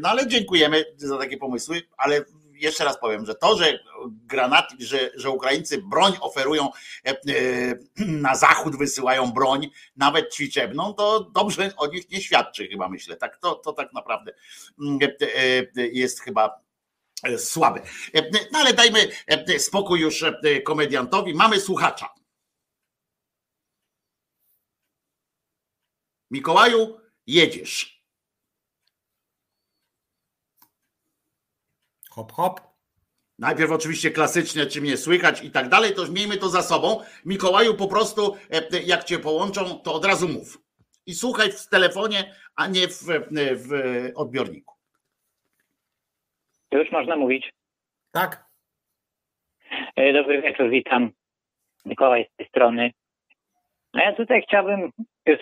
No 0.00 0.08
ale 0.08 0.26
dziękujemy 0.26 0.84
za 0.96 1.18
takie 1.18 1.36
pomysły, 1.36 1.82
ale 1.96 2.24
jeszcze 2.54 2.84
raz 2.84 3.00
powiem, 3.00 3.26
że 3.26 3.34
to, 3.34 3.56
że 3.56 3.78
granat, 4.06 4.64
że, 4.78 5.10
że 5.14 5.30
Ukraińcy 5.30 5.82
broń 5.82 6.12
oferują 6.20 6.68
na 8.06 8.34
zachód, 8.34 8.76
wysyłają 8.76 9.32
broń, 9.32 9.70
nawet 9.96 10.34
ćwiczebną, 10.34 10.94
to 10.94 11.20
dobrze 11.20 11.70
o 11.76 11.86
nich 11.86 12.10
nie 12.10 12.20
świadczy 12.20 12.68
chyba 12.68 12.88
myślę. 12.88 13.16
Tak, 13.16 13.36
to, 13.36 13.54
to 13.54 13.72
tak 13.72 13.92
naprawdę 13.92 14.32
jest 15.76 16.20
chyba 16.20 16.61
E, 17.22 17.38
słaby. 17.38 17.80
E, 18.14 18.30
no 18.52 18.58
ale 18.58 18.74
dajmy 18.74 19.08
e, 19.26 19.58
spokój 19.58 20.00
już 20.00 20.24
komediantowi. 20.64 21.34
Mamy 21.34 21.60
słuchacza. 21.60 22.08
Mikołaju, 26.30 27.00
jedziesz. 27.26 28.02
Hop, 32.10 32.32
hop. 32.32 32.60
Najpierw 33.38 33.70
oczywiście 33.70 34.10
klasycznie, 34.10 34.66
czy 34.66 34.80
mnie 34.80 34.96
słychać 34.96 35.42
i 35.42 35.50
tak 35.50 35.68
dalej, 35.68 35.94
to 35.94 36.08
miejmy 36.08 36.36
to 36.36 36.48
za 36.48 36.62
sobą. 36.62 37.04
Mikołaju, 37.24 37.74
po 37.74 37.88
prostu 37.88 38.36
jak 38.84 39.04
cię 39.04 39.18
połączą, 39.18 39.78
to 39.78 39.94
od 39.94 40.04
razu 40.04 40.28
mów. 40.28 40.58
I 41.06 41.14
słuchaj 41.14 41.52
w 41.52 41.68
telefonie, 41.68 42.36
a 42.54 42.66
nie 42.66 42.88
w, 42.88 43.02
w 43.56 43.70
odbiorniku. 44.14 44.71
Już 46.72 46.92
można 46.92 47.16
mówić. 47.16 47.52
Tak. 48.12 48.44
E, 49.96 50.12
dobry 50.12 50.42
wieczór, 50.42 50.70
witam. 50.70 51.10
Mikołaj 51.84 52.28
z 52.32 52.36
tej 52.36 52.48
strony. 52.48 52.90
No 53.94 54.02
ja 54.02 54.12
tutaj 54.12 54.42
chciałbym. 54.42 54.90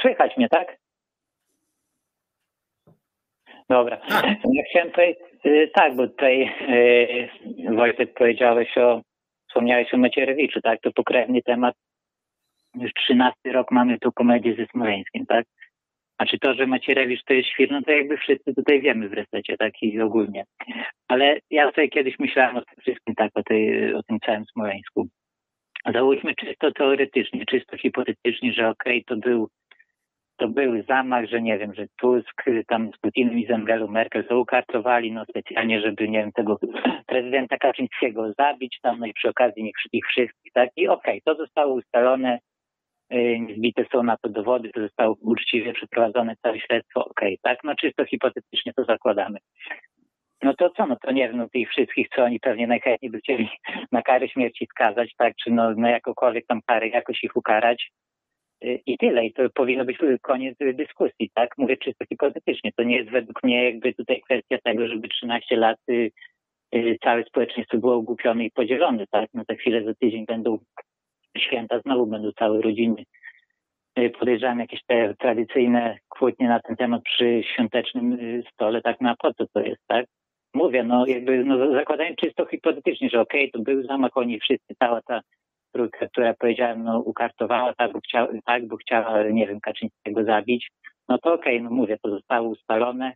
Słychać 0.01 0.37
mnie, 0.37 0.49
tak? 0.49 0.77
Dobra. 3.69 3.97
Tak. 3.97 4.25
Ja 4.53 4.63
chciałem 4.71 4.89
tutaj, 4.89 5.17
y, 5.47 5.71
tak, 5.75 5.97
bo 5.97 6.09
tutaj 6.09 6.39
yy, 7.57 7.77
Wojtek 7.77 8.15
powiedziałeś 8.15 8.79
o, 8.79 9.03
wspomniałeś 9.49 9.95
o 9.95 9.97
Macierewiczu, 9.97 10.61
tak, 10.61 10.81
to 10.81 10.93
pokrewny 10.93 11.43
temat. 11.43 11.75
Już 12.75 12.93
trzynasty 12.93 13.53
rok 13.53 13.71
mamy 13.71 13.99
tu 13.99 14.13
komedię 14.13 14.55
ze 14.55 14.67
Smoleńskim, 14.67 15.27
tak? 15.27 15.47
Znaczy 16.21 16.39
to, 16.39 16.55
że 16.55 16.67
Macierewicz 16.67 17.25
to 17.25 17.35
jest 17.35 17.49
świr, 17.49 17.71
no 17.71 17.83
to 17.83 17.91
jakby 17.91 18.17
wszyscy 18.17 18.55
tutaj 18.55 18.81
wiemy 18.81 19.09
w 19.09 19.13
resecie, 19.13 19.57
tak 19.57 19.83
i 19.83 20.01
ogólnie. 20.01 20.45
Ale 21.09 21.39
ja 21.51 21.73
sobie 21.73 21.89
kiedyś 21.89 22.19
myślałem 22.19 22.57
o 22.57 22.61
tym 22.61 22.75
wszystkim, 22.81 23.15
tak, 23.15 23.31
o, 23.35 23.43
tej, 23.43 23.95
o 23.95 24.03
tym 24.03 24.19
całym 24.27 24.45
Smoleńsku. 24.45 25.09
Załóżmy 25.95 26.35
czysto 26.35 26.73
teoretycznie, 26.73 27.47
czysto 27.47 27.77
hipotetycznie, 27.77 28.53
że 28.53 28.69
okej, 28.69 29.05
okay, 29.05 29.05
to 29.07 29.29
był 29.29 29.49
to 30.37 30.49
był 30.49 30.83
zamach, 30.89 31.27
że 31.27 31.43
nie 31.43 31.59
wiem, 31.59 31.75
że 31.75 31.87
Tusk 32.01 32.43
tam 32.69 32.91
z 32.97 32.99
Putinem 32.99 33.39
i 33.39 33.47
z 33.47 33.51
Angelą 33.51 33.87
Merkel 33.87 34.25
to 34.25 34.41
ukartowali, 34.41 35.13
no 35.13 35.25
specjalnie, 35.25 35.81
żeby, 35.81 36.09
nie 36.09 36.19
wiem, 36.19 36.33
tego 36.33 36.59
prezydenta 37.07 37.57
Kaczyńskiego 37.57 38.33
zabić 38.39 38.79
tam, 38.83 38.99
no 38.99 39.07
i 39.07 39.13
przy 39.13 39.29
okazji 39.29 39.63
ich, 39.63 39.75
ich 39.93 40.07
wszystkich, 40.07 40.53
tak? 40.53 40.71
I 40.77 40.89
okej, 40.89 41.21
okay, 41.21 41.21
to 41.25 41.43
zostało 41.43 41.75
ustalone, 41.75 42.39
zbite 43.57 43.85
są 43.93 44.03
na 44.03 44.17
to 44.17 44.29
dowody, 44.29 44.71
to 44.71 44.81
zostało 44.81 45.17
uczciwie 45.21 45.73
przeprowadzone 45.73 46.37
całe 46.43 46.61
śledztwo, 46.61 47.05
okej, 47.05 47.35
okay, 47.35 47.37
tak? 47.43 47.65
No 47.65 47.75
czysto 47.75 48.05
hipotetycznie 48.05 48.73
to 48.73 48.85
zakładamy. 48.85 49.39
No 50.43 50.55
to 50.55 50.71
co, 50.71 50.87
no 50.87 50.97
to 51.03 51.13
nie 51.13 51.29
wiem, 51.29 51.37
no 51.37 51.49
tych 51.49 51.71
wszystkich, 51.71 52.09
co 52.17 52.25
oni 52.25 52.41
pewnie 52.41 52.67
najchętniej 52.67 53.11
by 53.11 53.19
chcieli 53.19 53.49
na 53.93 54.03
karę 54.03 54.29
śmierci 54.29 54.67
skazać, 54.71 55.15
tak, 55.19 55.35
czy 55.37 55.51
no 55.51 55.75
na 55.75 55.91
jakąkolwiek 55.91 56.47
tam 56.47 56.61
karę 56.67 56.89
jakoś 56.89 57.25
ich 57.25 57.37
ukarać, 57.37 57.91
i 58.63 58.99
tyle. 58.99 59.27
I 59.27 59.33
to 59.33 59.51
powinno 59.55 59.85
być 59.85 59.99
koniec 60.23 60.59
dyskusji, 60.75 61.31
tak? 61.35 61.59
Mówię 61.59 61.77
czysto 61.77 62.05
hipotetycznie. 62.09 62.73
To 62.77 62.83
nie 62.83 62.97
jest 62.97 63.11
według 63.11 63.43
mnie 63.43 63.65
jakby 63.65 63.95
tutaj 63.95 64.21
kwestia 64.21 64.59
tego, 64.65 64.89
żeby 64.89 65.09
13 65.09 65.57
lat 65.57 65.79
y, 65.91 66.11
y, 66.75 66.99
całe 67.05 67.25
społeczeństwo 67.25 67.79
było 67.79 67.95
ogłupione 67.95 68.45
i 68.45 68.51
podzielone, 68.51 69.07
tak? 69.11 69.31
No 69.35 69.43
za 69.49 69.55
chwilę, 69.55 69.85
za 69.85 69.95
tydzień 69.95 70.27
będą 70.27 70.59
święta, 71.39 71.81
znowu 71.81 72.07
będą 72.07 72.33
całe 72.33 72.61
rodziny. 72.61 73.05
Y, 73.99 74.11
podejrzewam 74.11 74.59
jakieś 74.59 74.81
te 74.87 75.15
tradycyjne 75.15 75.99
kłótnie 76.09 76.49
na 76.49 76.61
ten 76.61 76.77
temat 76.77 77.03
przy 77.03 77.43
świątecznym 77.55 78.19
stole, 78.53 78.83
tak 78.83 79.01
na 79.01 79.17
po 79.17 79.35
co 79.35 79.47
to 79.47 79.61
jest, 79.61 79.83
tak? 79.87 80.07
Mówię, 80.55 80.85
no 80.85 81.07
jakby 81.07 81.45
no, 81.45 81.73
zakładając 81.73 82.17
czysto 82.17 82.47
hipotetycznie, 82.47 83.09
że 83.11 83.21
okej, 83.21 83.51
okay, 83.51 83.51
to 83.53 83.65
był 83.65 83.83
zamach, 83.83 84.11
oni 84.15 84.41
wszyscy, 84.41 84.75
cała 84.79 85.03
ta 85.03 85.21
trójkę, 85.73 86.09
która 86.09 86.35
powiedziałem, 86.35 86.85
no 86.85 87.01
ukartowała 87.01 87.75
tak, 87.75 87.93
bo 87.93 88.01
chciała, 88.01 88.29
tak, 88.45 88.67
bo 88.67 88.77
chciała, 88.77 89.23
nie 89.23 89.47
wiem, 89.47 89.61
Kaczyńskiego 89.61 90.25
zabić, 90.25 90.69
no 91.09 91.19
to 91.19 91.33
okej, 91.33 91.57
okay, 91.57 91.65
no 91.65 91.77
mówię, 91.77 91.99
to 92.03 92.11
zostało 92.11 92.49
ustalone, 92.49 93.13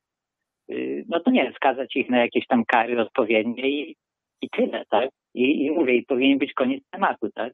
yy, 0.68 1.04
no 1.08 1.20
to 1.20 1.30
nie, 1.30 1.52
skazać 1.56 1.96
ich 1.96 2.10
na 2.10 2.18
jakieś 2.18 2.46
tam 2.46 2.64
kary 2.64 3.00
odpowiednie 3.00 3.68
i, 3.70 3.96
i 4.42 4.50
tyle, 4.50 4.84
tak? 4.90 5.10
I, 5.34 5.64
I 5.64 5.70
mówię, 5.70 5.94
i 5.96 6.06
powinien 6.06 6.38
być 6.38 6.52
koniec 6.52 6.84
tematu, 6.90 7.28
tak? 7.34 7.52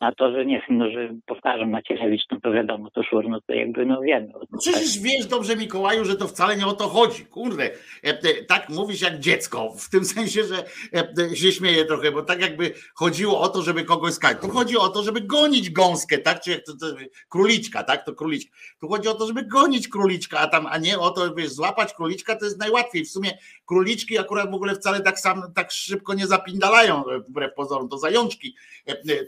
A 0.00 0.12
to, 0.12 0.32
że 0.32 0.46
nie 0.46 0.62
no, 0.70 0.90
że 0.90 1.14
powtarzam 1.26 1.70
Macierewicz, 1.70 2.22
no 2.30 2.40
to 2.40 2.52
wiadomo, 2.52 2.90
to 2.90 3.02
szur, 3.02 3.28
no 3.28 3.40
to 3.40 3.52
jakby 3.52 3.86
no 3.86 4.00
wiemy. 4.00 4.28
No 4.50 4.58
przecież 4.58 4.94
tak. 4.94 5.02
wiesz 5.02 5.26
dobrze 5.26 5.56
Mikołaju, 5.56 6.04
że 6.04 6.16
to 6.16 6.28
wcale 6.28 6.56
nie 6.56 6.66
o 6.66 6.72
to 6.72 6.88
chodzi, 6.88 7.26
kurde. 7.26 7.64
E, 7.64 7.70
e, 8.04 8.44
tak 8.44 8.68
mówisz 8.68 9.00
jak 9.00 9.18
dziecko, 9.18 9.72
w 9.78 9.90
tym 9.90 10.04
sensie, 10.14 10.44
że 10.44 10.64
e, 11.32 11.36
się 11.36 11.52
śmieję 11.52 11.84
trochę, 11.84 12.12
bo 12.12 12.22
tak 12.22 12.40
jakby 12.40 12.72
chodziło 12.94 13.40
o 13.40 13.48
to, 13.48 13.62
żeby 13.62 13.84
kogoś 13.84 14.12
skać. 14.12 14.40
Tu 14.40 14.48
chodzi 14.48 14.76
o 14.76 14.88
to, 14.88 15.02
żeby 15.02 15.20
gonić 15.20 15.70
gąskę, 15.70 16.18
tak? 16.18 16.40
Czy 16.40 16.62
to, 16.62 16.72
to, 16.72 16.86
króliczka, 17.28 17.82
tak? 17.82 18.04
To 18.04 18.14
króliczka. 18.14 18.56
Tu 18.80 18.88
chodzi 18.88 19.08
o 19.08 19.14
to, 19.14 19.26
żeby 19.26 19.42
gonić 19.42 19.88
króliczka, 19.88 20.38
a 20.38 20.46
tam, 20.46 20.66
a 20.66 20.78
nie 20.78 20.98
o 20.98 21.10
to, 21.10 21.24
żeby 21.24 21.48
złapać 21.48 21.94
króliczka, 21.94 22.36
to 22.36 22.44
jest 22.44 22.58
najłatwiej. 22.58 23.04
W 23.04 23.10
sumie 23.10 23.38
króliczki 23.66 24.18
akurat 24.18 24.50
w 24.50 24.54
ogóle 24.54 24.74
wcale 24.74 25.00
tak 25.00 25.20
sam, 25.20 25.42
tak 25.54 25.72
szybko 25.72 26.14
nie 26.14 26.26
zapindalają, 26.26 27.04
wbrew 27.28 27.54
pozorom, 27.54 27.88
to 27.88 27.98
zajączki 27.98 28.56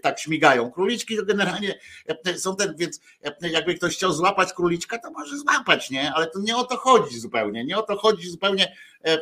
tak 0.02 0.18
śmigają 0.18 0.57
Króliczki 0.66 1.16
to 1.16 1.24
generalnie 1.24 1.78
e, 2.26 2.38
są 2.38 2.56
ten, 2.56 2.76
więc 2.76 3.00
e, 3.42 3.48
jakby 3.48 3.74
ktoś 3.74 3.96
chciał 3.96 4.12
złapać 4.12 4.52
króliczka, 4.52 4.98
to 4.98 5.10
może 5.10 5.38
złapać, 5.38 5.90
nie? 5.90 6.12
Ale 6.12 6.26
to 6.26 6.38
nie 6.38 6.56
o 6.56 6.64
to 6.64 6.76
chodzi 6.76 7.20
zupełnie. 7.20 7.64
Nie 7.64 7.78
o 7.78 7.82
to 7.82 7.96
chodzi 7.96 8.30
zupełnie. 8.30 8.76
E, 9.04 9.18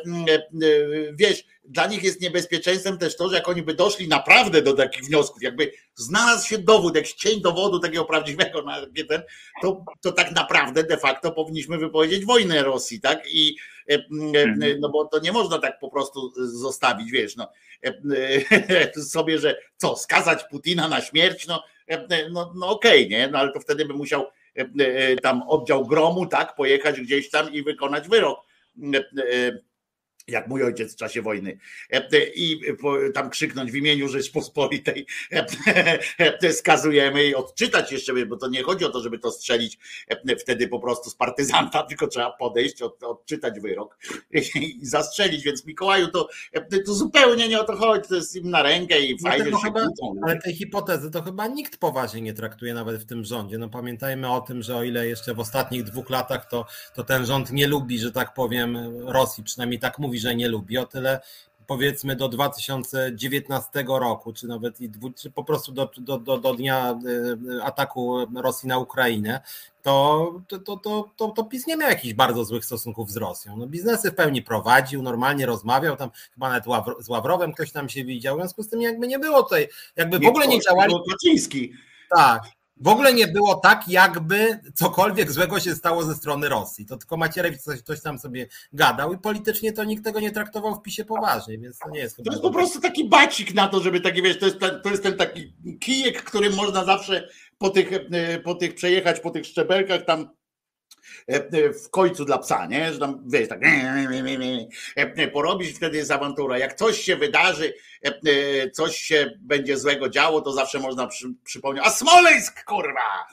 wiesz, 1.13 1.43
dla 1.63 1.87
nich 1.87 2.03
jest 2.03 2.21
niebezpieczeństwem 2.21 2.97
też 2.97 3.17
to, 3.17 3.29
że 3.29 3.35
jak 3.35 3.49
oni 3.49 3.61
by 3.61 3.73
doszli 3.73 4.07
naprawdę 4.07 4.61
do 4.61 4.73
takich 4.73 5.03
wniosków, 5.03 5.43
jakby 5.43 5.71
znalazł 5.95 6.47
się 6.47 6.57
dowód, 6.57 6.95
jakiś 6.95 7.13
cień 7.13 7.41
dowodu 7.41 7.79
takiego 7.79 8.05
prawdziwego, 8.05 8.61
na 8.61 8.81
ten, 9.09 9.21
to, 9.61 9.85
to 10.01 10.11
tak 10.11 10.31
naprawdę 10.31 10.83
de 10.83 10.97
facto 10.97 11.31
powinniśmy 11.31 11.77
wypowiedzieć 11.77 12.25
wojnę 12.25 12.63
Rosji, 12.63 13.01
tak? 13.01 13.23
I 13.31 13.55
mhm. 14.11 14.79
no 14.79 14.89
bo 14.89 15.05
to 15.05 15.19
nie 15.19 15.31
można 15.31 15.59
tak 15.59 15.79
po 15.79 15.89
prostu 15.89 16.31
zostawić, 16.37 17.11
wiesz, 17.11 17.35
no 17.35 17.51
sobie, 19.09 19.39
że 19.39 19.59
co, 19.77 19.95
skazać 19.95 20.43
Putina 20.43 20.87
na 20.87 21.01
śmierć, 21.01 21.47
no, 21.47 21.63
no, 22.31 22.53
no 22.55 22.69
okej, 22.69 23.05
okay, 23.05 23.17
nie, 23.17 23.27
no 23.27 23.39
ale 23.39 23.51
to 23.53 23.59
wtedy 23.59 23.85
by 23.85 23.93
musiał 23.93 24.25
tam 25.21 25.43
oddział 25.47 25.85
gromu, 25.85 26.25
tak, 26.25 26.55
pojechać 26.55 27.01
gdzieś 27.01 27.29
tam 27.29 27.53
i 27.53 27.63
wykonać 27.63 28.07
wyrok 28.07 28.47
jak 30.27 30.47
mój 30.47 30.63
ojciec 30.63 30.93
w 30.93 30.97
czasie 30.97 31.21
wojny, 31.21 31.57
i 32.35 32.61
tam 33.13 33.29
krzyknąć 33.29 33.71
w 33.71 33.75
imieniu 33.75 34.07
Rzeczpospolitej 34.07 35.05
skazujemy 36.51 37.25
i 37.25 37.35
odczytać 37.35 37.91
jeszcze, 37.91 38.25
bo 38.25 38.37
to 38.37 38.47
nie 38.47 38.63
chodzi 38.63 38.85
o 38.85 38.89
to, 38.89 39.01
żeby 39.01 39.19
to 39.19 39.31
strzelić 39.31 39.77
wtedy 40.39 40.67
po 40.67 40.79
prostu 40.79 41.09
z 41.09 41.15
partyzanta, 41.15 41.83
tylko 41.89 42.07
trzeba 42.07 42.31
podejść, 42.31 42.81
odczytać 42.81 43.59
wyrok 43.59 43.97
i 44.55 44.79
zastrzelić, 44.81 45.43
więc 45.43 45.65
Mikołaju 45.65 46.07
to, 46.07 46.29
to 46.85 46.93
zupełnie 46.93 47.47
nie 47.47 47.61
o 47.61 47.63
to 47.63 47.75
chodzi, 47.75 48.09
to 48.09 48.15
jest 48.15 48.35
im 48.35 48.49
na 48.49 48.63
rękę 48.63 48.99
i 48.99 49.17
no 49.21 49.29
fajnie 49.29 49.51
się 49.51 49.57
chyba, 49.63 49.85
kłócą. 49.85 50.15
Ale 50.23 50.41
tej 50.41 50.55
hipotezy 50.55 51.11
to 51.11 51.21
chyba 51.21 51.47
nikt 51.47 51.77
poważnie 51.77 52.21
nie 52.21 52.33
traktuje 52.33 52.73
nawet 52.73 53.01
w 53.01 53.05
tym 53.05 53.25
rządzie. 53.25 53.57
No 53.57 53.69
pamiętajmy 53.69 54.31
o 54.31 54.41
tym, 54.41 54.63
że 54.63 54.75
o 54.77 54.83
ile 54.83 55.07
jeszcze 55.07 55.33
w 55.33 55.39
ostatnich 55.39 55.83
dwóch 55.83 56.09
latach 56.09 56.49
to, 56.49 56.65
to 56.95 57.03
ten 57.03 57.25
rząd 57.25 57.51
nie 57.51 57.67
lubi, 57.67 57.99
że 57.99 58.11
tak 58.11 58.33
powiem, 58.33 58.77
Rosji, 59.07 59.43
przynajmniej 59.43 59.79
tak 59.79 59.99
mówi, 59.99 60.16
że 60.19 60.35
nie 60.35 60.47
lubi. 60.47 60.77
O 60.77 60.85
tyle 60.85 61.19
powiedzmy 61.67 62.15
do 62.15 62.29
2019 62.29 63.85
roku, 63.87 64.33
czy 64.33 64.47
nawet 64.47 64.81
i 64.81 64.91
czy 65.15 65.31
po 65.31 65.43
prostu 65.43 65.71
do, 65.71 65.89
do, 65.97 66.17
do, 66.17 66.37
do 66.37 66.53
dnia 66.53 66.99
e, 67.59 67.63
ataku 67.63 68.17
Rosji 68.35 68.69
na 68.69 68.77
Ukrainę, 68.77 69.41
to, 69.81 70.41
to, 70.47 70.59
to, 70.77 71.09
to, 71.15 71.27
to 71.29 71.43
PiS 71.43 71.67
nie 71.67 71.77
miał 71.77 71.89
jakichś 71.89 72.13
bardzo 72.13 72.45
złych 72.45 72.65
stosunków 72.65 73.11
z 73.11 73.17
Rosją. 73.17 73.57
No, 73.57 73.67
biznesy 73.67 74.11
w 74.11 74.15
pełni 74.15 74.41
prowadził, 74.41 75.01
normalnie 75.01 75.45
rozmawiał, 75.45 75.95
tam 75.95 76.09
chyba 76.33 76.49
nawet 76.49 76.63
z 77.05 77.09
Ławrowem 77.09 77.53
ktoś 77.53 77.71
tam 77.71 77.89
się 77.89 78.03
widział, 78.03 78.35
w 78.35 78.39
związku 78.39 78.63
z 78.63 78.69
tym 78.69 78.81
jakby 78.81 79.07
nie 79.07 79.19
było 79.19 79.43
tutaj, 79.43 79.67
jakby 79.95 80.19
w 80.19 80.27
ogóle 80.27 80.47
nie 80.47 80.59
działali. 80.61 80.95
Kaczyński. 81.11 81.73
Tak, 82.15 82.43
w 82.79 82.87
ogóle 82.87 83.13
nie 83.13 83.27
było 83.27 83.55
tak, 83.55 83.87
jakby 83.87 84.59
cokolwiek 84.75 85.31
złego 85.31 85.59
się 85.59 85.75
stało 85.75 86.03
ze 86.03 86.15
strony 86.15 86.49
Rosji. 86.49 86.85
To 86.85 86.97
tylko 86.97 87.17
Macierewicz 87.17 87.61
coś, 87.61 87.81
coś 87.81 88.01
tam 88.01 88.19
sobie 88.19 88.47
gadał 88.73 89.13
i 89.13 89.17
politycznie 89.17 89.73
to 89.73 89.83
nikt 89.83 90.03
tego 90.03 90.19
nie 90.19 90.31
traktował 90.31 90.75
w 90.75 90.81
PiSie 90.81 91.05
poważnie, 91.05 91.57
więc 91.57 91.79
to 91.79 91.89
nie 91.89 91.99
jest 91.99 92.17
To 92.17 92.31
jest 92.31 92.41
po 92.41 92.51
prostu 92.51 92.81
taki 92.81 93.09
bacik 93.09 93.53
na 93.53 93.67
to, 93.67 93.79
żeby 93.79 94.01
taki, 94.01 94.21
wiesz, 94.21 94.39
to 94.39 94.45
jest, 94.45 94.57
to 94.83 94.89
jest 94.89 95.03
ten 95.03 95.17
taki 95.17 95.53
kijek, 95.79 96.23
którym 96.23 96.55
można 96.55 96.85
zawsze 96.85 97.29
po 97.57 97.69
tych, 97.69 97.89
po 98.43 98.55
tych 98.55 98.75
przejechać, 98.75 99.19
po 99.19 99.29
tych 99.31 99.45
szczebelkach 99.45 100.05
tam 100.05 100.27
E, 100.27 100.29
e, 100.29 100.36
w 101.85 101.89
końcu 101.89 102.25
dla 102.25 102.37
psa, 102.37 102.65
nie? 102.65 102.93
Że 102.93 102.99
tam 102.99 103.23
wiesz, 103.25 103.47
tak 103.47 103.59
e, 104.95 105.27
porobić, 105.27 105.75
wtedy 105.75 105.97
jest 105.97 106.11
awantura. 106.11 106.57
Jak 106.57 106.73
coś 106.73 107.01
się 107.01 107.15
wydarzy, 107.15 107.73
coś 108.73 108.97
się 108.97 109.31
będzie 109.39 109.77
złego 109.77 110.09
działo, 110.09 110.41
to 110.41 110.53
zawsze 110.53 110.79
można 110.79 111.07
przy, 111.07 111.27
przypomnieć, 111.43 111.83
a 111.87 111.89
Smoleńsk, 111.89 112.63
kurwa! 112.63 113.27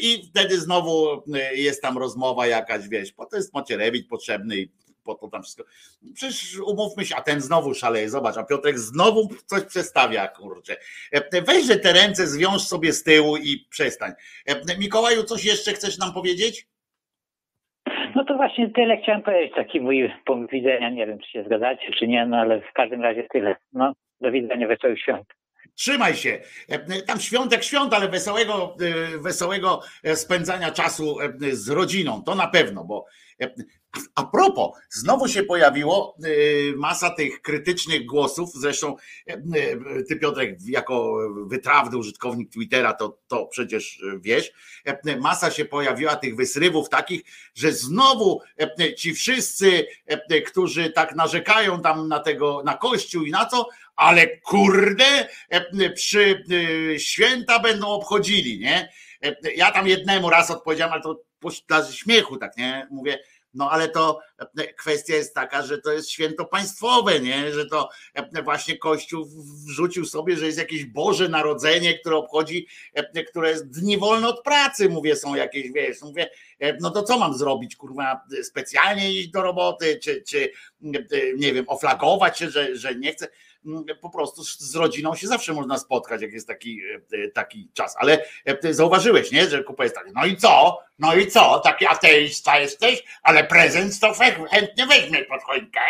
I 0.00 0.28
wtedy 0.30 0.60
znowu 0.60 1.22
jest 1.54 1.82
tam 1.82 1.98
rozmowa 1.98 2.46
jakaś, 2.46 2.88
wiesz, 2.88 3.12
po 3.12 3.26
to 3.26 3.36
jest 3.36 3.54
Macierewicz 3.54 4.08
potrzebny 4.08 4.56
i 4.56 4.70
po 5.04 5.14
to 5.14 5.28
tam 5.28 5.42
wszystko. 5.42 5.64
Przecież 6.14 6.58
umówmy 6.58 7.06
się, 7.06 7.16
a 7.16 7.22
ten 7.22 7.40
znowu 7.40 7.74
szaleje, 7.74 8.10
zobacz, 8.10 8.36
a 8.36 8.44
Piotrek 8.44 8.78
znowu 8.78 9.28
coś 9.46 9.62
przestawia, 9.62 10.28
kurczę. 10.28 10.76
Weźże 11.46 11.76
te 11.76 11.92
ręce, 11.92 12.26
zwiąż 12.28 12.62
sobie 12.62 12.92
z 12.92 13.02
tyłu 13.02 13.36
i 13.36 13.66
przestań. 13.70 14.12
Mikołaju, 14.78 15.22
coś 15.22 15.44
jeszcze 15.44 15.72
chcesz 15.72 15.98
nam 15.98 16.14
powiedzieć? 16.14 16.66
No 18.14 18.24
to 18.24 18.36
właśnie 18.36 18.70
tyle 18.70 18.96
chciałem 18.96 19.22
powiedzieć, 19.22 19.54
taki 19.54 19.80
mój 19.80 20.12
punkt 20.24 20.52
widzenia. 20.52 20.90
Nie 20.90 21.06
wiem, 21.06 21.18
czy 21.18 21.30
się 21.30 21.44
zgadzacie, 21.44 21.92
czy 21.98 22.08
nie, 22.08 22.26
no 22.26 22.36
ale 22.36 22.60
w 22.60 22.72
każdym 22.72 23.02
razie 23.02 23.26
tyle. 23.32 23.56
No, 23.72 23.92
do 24.20 24.30
widzenia, 24.30 24.68
wesołych 24.68 25.00
świąt. 25.00 25.26
Trzymaj 25.74 26.14
się. 26.14 26.40
Tam 27.06 27.20
świąt 27.20 27.52
jak 27.52 27.62
świąt, 27.62 27.94
ale 27.94 28.08
wesołego, 28.08 28.76
wesołego 29.22 29.80
spędzania 30.14 30.70
czasu 30.70 31.16
z 31.52 31.70
rodziną. 31.70 32.22
To 32.26 32.34
na 32.34 32.46
pewno, 32.46 32.84
bo 32.84 33.06
a 34.14 34.24
propos, 34.24 34.78
znowu 34.90 35.28
się 35.28 35.42
pojawiło 35.42 36.16
y, 36.24 36.74
masa 36.76 37.10
tych 37.10 37.42
krytycznych 37.42 38.06
głosów. 38.06 38.50
Zresztą 38.54 38.96
y, 39.30 39.32
y, 39.98 40.04
ty, 40.08 40.16
Piotrek, 40.16 40.58
jako 40.66 41.18
wytrawny 41.46 41.98
użytkownik 41.98 42.52
Twittera, 42.52 42.92
to, 42.92 43.18
to 43.28 43.46
przecież 43.46 44.02
wiesz. 44.20 44.52
Masa 45.20 45.50
się 45.50 45.64
pojawiła 45.64 46.16
tych 46.16 46.36
wysrywów 46.36 46.88
takich, 46.88 47.22
że 47.54 47.72
znowu 47.72 48.40
ci 48.96 49.14
wszyscy, 49.14 49.86
którzy 50.46 50.90
tak 50.90 51.14
narzekają 51.14 51.82
tam 51.82 52.08
na 52.08 52.20
tego, 52.20 52.62
na 52.64 52.76
kościół 52.76 53.24
i 53.24 53.30
na 53.30 53.46
co, 53.46 53.68
ale 53.96 54.36
kurde, 54.36 55.28
przy 55.94 56.44
święta 56.98 57.58
będą 57.58 57.86
obchodzili, 57.86 58.58
nie? 58.58 58.88
Ja 59.56 59.70
tam 59.70 59.88
jednemu 59.88 60.30
raz 60.30 60.50
odpowiedziałem, 60.50 60.92
ale 60.92 61.02
to 61.02 61.20
dla 61.68 61.92
śmiechu, 61.92 62.36
tak, 62.36 62.56
nie? 62.56 62.88
Mówię, 62.90 63.18
no 63.54 63.70
ale 63.70 63.88
to 63.88 64.20
e, 64.58 64.74
kwestia 64.74 65.14
jest 65.14 65.34
taka, 65.34 65.62
że 65.62 65.78
to 65.78 65.92
jest 65.92 66.10
święto 66.10 66.44
państwowe, 66.44 67.20
nie? 67.20 67.52
że 67.52 67.66
to 67.66 67.88
e, 68.14 68.42
właśnie 68.42 68.78
Kościół 68.78 69.26
wrzucił 69.66 70.04
sobie, 70.04 70.36
że 70.36 70.46
jest 70.46 70.58
jakieś 70.58 70.84
Boże 70.84 71.28
Narodzenie, 71.28 71.98
które 71.98 72.16
obchodzi, 72.16 72.66
e, 72.94 73.24
które 73.24 73.50
jest 73.50 73.80
dni 73.80 73.98
wolne 73.98 74.28
od 74.28 74.42
pracy, 74.42 74.88
mówię, 74.88 75.16
są 75.16 75.34
jakieś, 75.34 75.72
wiesz, 75.72 76.02
mówię, 76.02 76.30
no 76.80 76.90
to 76.90 77.02
co 77.02 77.18
mam 77.18 77.38
zrobić, 77.38 77.76
kurwa, 77.76 78.20
specjalnie 78.42 79.12
iść 79.12 79.28
do 79.28 79.42
roboty, 79.42 79.98
czy, 80.02 80.22
czy 80.22 80.50
nie 81.36 81.52
wiem, 81.52 81.64
oflagować 81.68 82.38
się, 82.38 82.50
że, 82.50 82.76
że 82.76 82.94
nie 82.94 83.12
chcę 83.12 83.28
po 84.00 84.10
prostu 84.10 84.44
z 84.44 84.74
rodziną 84.74 85.14
się 85.14 85.26
zawsze 85.26 85.52
można 85.52 85.78
spotkać, 85.78 86.22
jak 86.22 86.32
jest 86.32 86.48
taki, 86.48 86.80
e, 87.12 87.28
taki 87.28 87.70
czas. 87.74 87.96
Ale 87.98 88.24
e, 88.44 88.74
zauważyłeś, 88.74 89.32
nie, 89.32 89.48
że 89.48 89.64
kupa 89.64 89.84
jest 89.84 89.96
taka, 89.96 90.10
no 90.14 90.26
i 90.26 90.36
co? 90.36 90.78
No 90.98 91.14
i 91.14 91.26
co? 91.26 91.60
Taki 91.64 91.86
ateista 91.86 92.58
jesteś, 92.58 93.04
ale 93.22 93.44
prezent 93.44 94.00
to 94.00 94.14
chętnie 94.50 94.86
weźmie 94.86 95.24
pod 95.24 95.42
choinkę. 95.42 95.80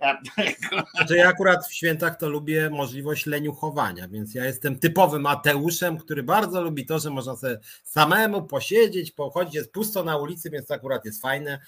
Znaczy 0.96 1.16
ja 1.16 1.28
akurat 1.28 1.66
w 1.66 1.74
świętach 1.74 2.18
to 2.18 2.28
lubię 2.28 2.70
możliwość 2.70 3.26
leniuchowania, 3.26 4.08
więc 4.08 4.34
ja 4.34 4.44
jestem 4.44 4.78
typowym 4.78 5.26
ateuszem, 5.26 5.98
który 5.98 6.22
bardzo 6.22 6.62
lubi 6.62 6.86
to, 6.86 6.98
że 6.98 7.10
można 7.10 7.36
sobie 7.36 7.58
samemu 7.84 8.42
posiedzieć, 8.42 9.12
pochodzić, 9.12 9.54
jest 9.54 9.72
pusto 9.72 10.04
na 10.04 10.16
ulicy, 10.16 10.50
więc 10.50 10.66
to 10.66 10.74
akurat 10.74 11.04
jest 11.04 11.22
fajne 11.22 11.58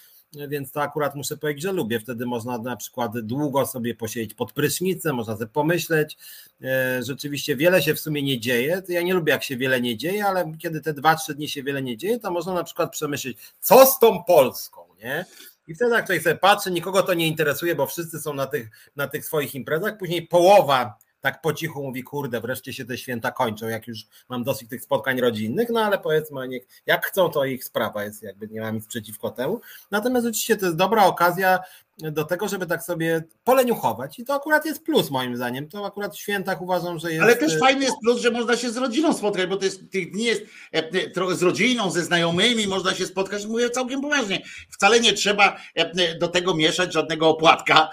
więc 0.49 0.73
to 0.73 0.83
akurat 0.83 1.14
muszę 1.14 1.37
powiedzieć, 1.37 1.62
że 1.62 1.73
lubię. 1.73 2.01
Wtedy 2.01 2.27
można 2.27 2.59
na 2.59 2.77
przykład 2.77 3.20
długo 3.20 3.66
sobie 3.66 3.94
posiedzieć 3.94 4.35
pod 4.35 4.53
prysznicem, 4.53 5.16
można 5.16 5.35
sobie 5.35 5.47
pomyśleć. 5.47 6.16
E, 6.62 7.03
rzeczywiście 7.03 7.57
wiele 7.57 7.83
się 7.83 7.94
w 7.94 8.01
sumie 8.01 8.23
nie 8.23 8.40
dzieje. 8.40 8.83
Ja 8.88 9.03
nie 9.03 9.14
lubię, 9.14 9.33
jak 9.33 9.44
się 9.44 9.57
wiele 9.57 9.81
nie 9.81 9.97
dzieje, 9.97 10.27
ale 10.27 10.53
kiedy 10.59 10.81
te 10.81 10.94
dwa, 10.94 11.16
trzy 11.16 11.35
dni 11.35 11.49
się 11.49 11.62
wiele 11.62 11.83
nie 11.83 11.97
dzieje, 11.97 12.18
to 12.18 12.31
można 12.31 12.55
na 12.55 12.64
przykład 12.64 12.92
przemyśleć, 12.92 13.38
co 13.61 13.87
z 13.87 13.99
tą 13.99 14.25
Polską, 14.25 14.81
nie? 14.99 15.27
I 15.68 15.75
wtedy 15.75 15.94
jak 15.94 16.05
ktoś 16.05 16.23
sobie 16.23 16.37
patrzy, 16.37 16.70
nikogo 16.70 17.03
to 17.03 17.14
nie 17.14 17.27
interesuje, 17.27 17.75
bo 17.75 17.87
wszyscy 17.87 18.20
są 18.20 18.35
na 18.35 18.47
tych, 18.47 18.90
na 18.97 19.09
tych 19.09 19.25
swoich 19.25 19.55
imprezach. 19.55 19.99
Później 19.99 20.27
połowa 20.27 20.99
tak 21.25 21.41
po 21.41 21.53
cichu 21.53 21.83
mówi, 21.83 22.03
kurde, 22.03 22.41
wreszcie 22.41 22.73
się 22.73 22.85
te 22.85 22.99
święta 22.99 23.31
kończą, 23.31 23.69
jak 23.69 23.87
już 23.89 24.07
mam 24.29 24.45
dosyć 24.45 24.69
tych 24.69 24.83
spotkań 24.83 25.21
rodzinnych, 25.21 25.69
no 25.71 25.81
ale 25.81 25.99
powiedzmy, 25.99 26.49
niech, 26.49 26.67
jak 26.87 27.07
chcą, 27.07 27.31
to 27.31 27.45
ich 27.45 27.65
sprawa 27.65 28.05
jest, 28.05 28.23
jakby 28.23 28.49
nie 28.49 28.61
mam 28.61 28.75
nic 28.75 28.87
przeciwko 28.87 29.31
temu. 29.31 29.61
Natomiast 29.91 30.27
oczywiście 30.27 30.57
to 30.57 30.67
jest 30.67 30.79
dobra 30.79 31.05
okazja 31.05 31.59
do 31.99 32.25
tego, 32.25 32.49
żeby 32.49 32.67
tak 32.67 32.83
sobie 32.83 33.25
poleniuchować 33.45 34.19
i 34.19 34.25
to 34.25 34.35
akurat 34.35 34.67
jest 34.67 34.85
plus 34.85 35.11
moim 35.11 35.37
zdaniem, 35.37 35.69
to 35.69 35.87
akurat 35.87 36.15
w 36.15 36.19
świętach 36.19 36.63
uważam, 36.63 36.99
że 36.99 37.13
jest... 37.13 37.23
Ale 37.23 37.37
też 37.37 37.59
fajny 37.59 37.85
jest 37.85 37.97
plus, 38.03 38.21
że 38.21 38.31
można 38.31 38.57
się 38.57 38.71
z 38.71 38.77
rodziną 38.77 39.13
spotkać, 39.13 39.47
bo 39.47 39.57
to 39.57 39.65
jest, 39.65 39.91
tych 39.91 40.11
dni 40.11 40.25
jest 40.25 40.43
e, 40.43 40.79
e, 40.79 41.11
trochę 41.11 41.35
z 41.35 41.43
rodziną, 41.43 41.91
ze 41.91 42.03
znajomymi 42.03 42.67
można 42.67 42.95
się 42.95 43.07
spotkać, 43.07 43.47
mówię 43.47 43.71
całkiem 43.71 44.01
poważnie, 44.01 44.43
wcale 44.71 45.01
nie 45.01 45.13
trzeba 45.13 45.57
e, 45.75 46.19
do 46.19 46.29
tego 46.29 46.55
mieszać 46.55 46.93
żadnego 46.93 47.29
opłatka 47.29 47.91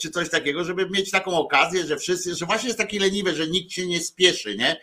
czy 0.00 0.10
coś 0.10 0.30
takiego, 0.30 0.64
żeby 0.64 0.90
mieć 0.90 1.10
taką 1.10 1.38
okazję, 1.38 1.86
że 1.86 1.96
wszyscy, 1.96 2.34
że 2.34 2.46
właśnie 2.46 2.66
jest 2.66 2.78
taki 2.78 2.98
leniwe, 2.98 3.34
że 3.34 3.46
nikt 3.46 3.72
się 3.72 3.86
nie 3.86 4.00
spieszy, 4.00 4.56
nie? 4.56 4.76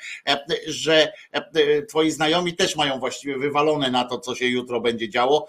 że 0.67 1.13
twoi 1.89 2.11
znajomi 2.11 2.55
też 2.55 2.75
mają 2.75 2.99
właściwie 2.99 3.37
wywalone 3.37 3.91
na 3.91 4.03
to, 4.03 4.19
co 4.19 4.35
się 4.35 4.45
jutro 4.45 4.81
będzie 4.81 5.09
działo, 5.09 5.47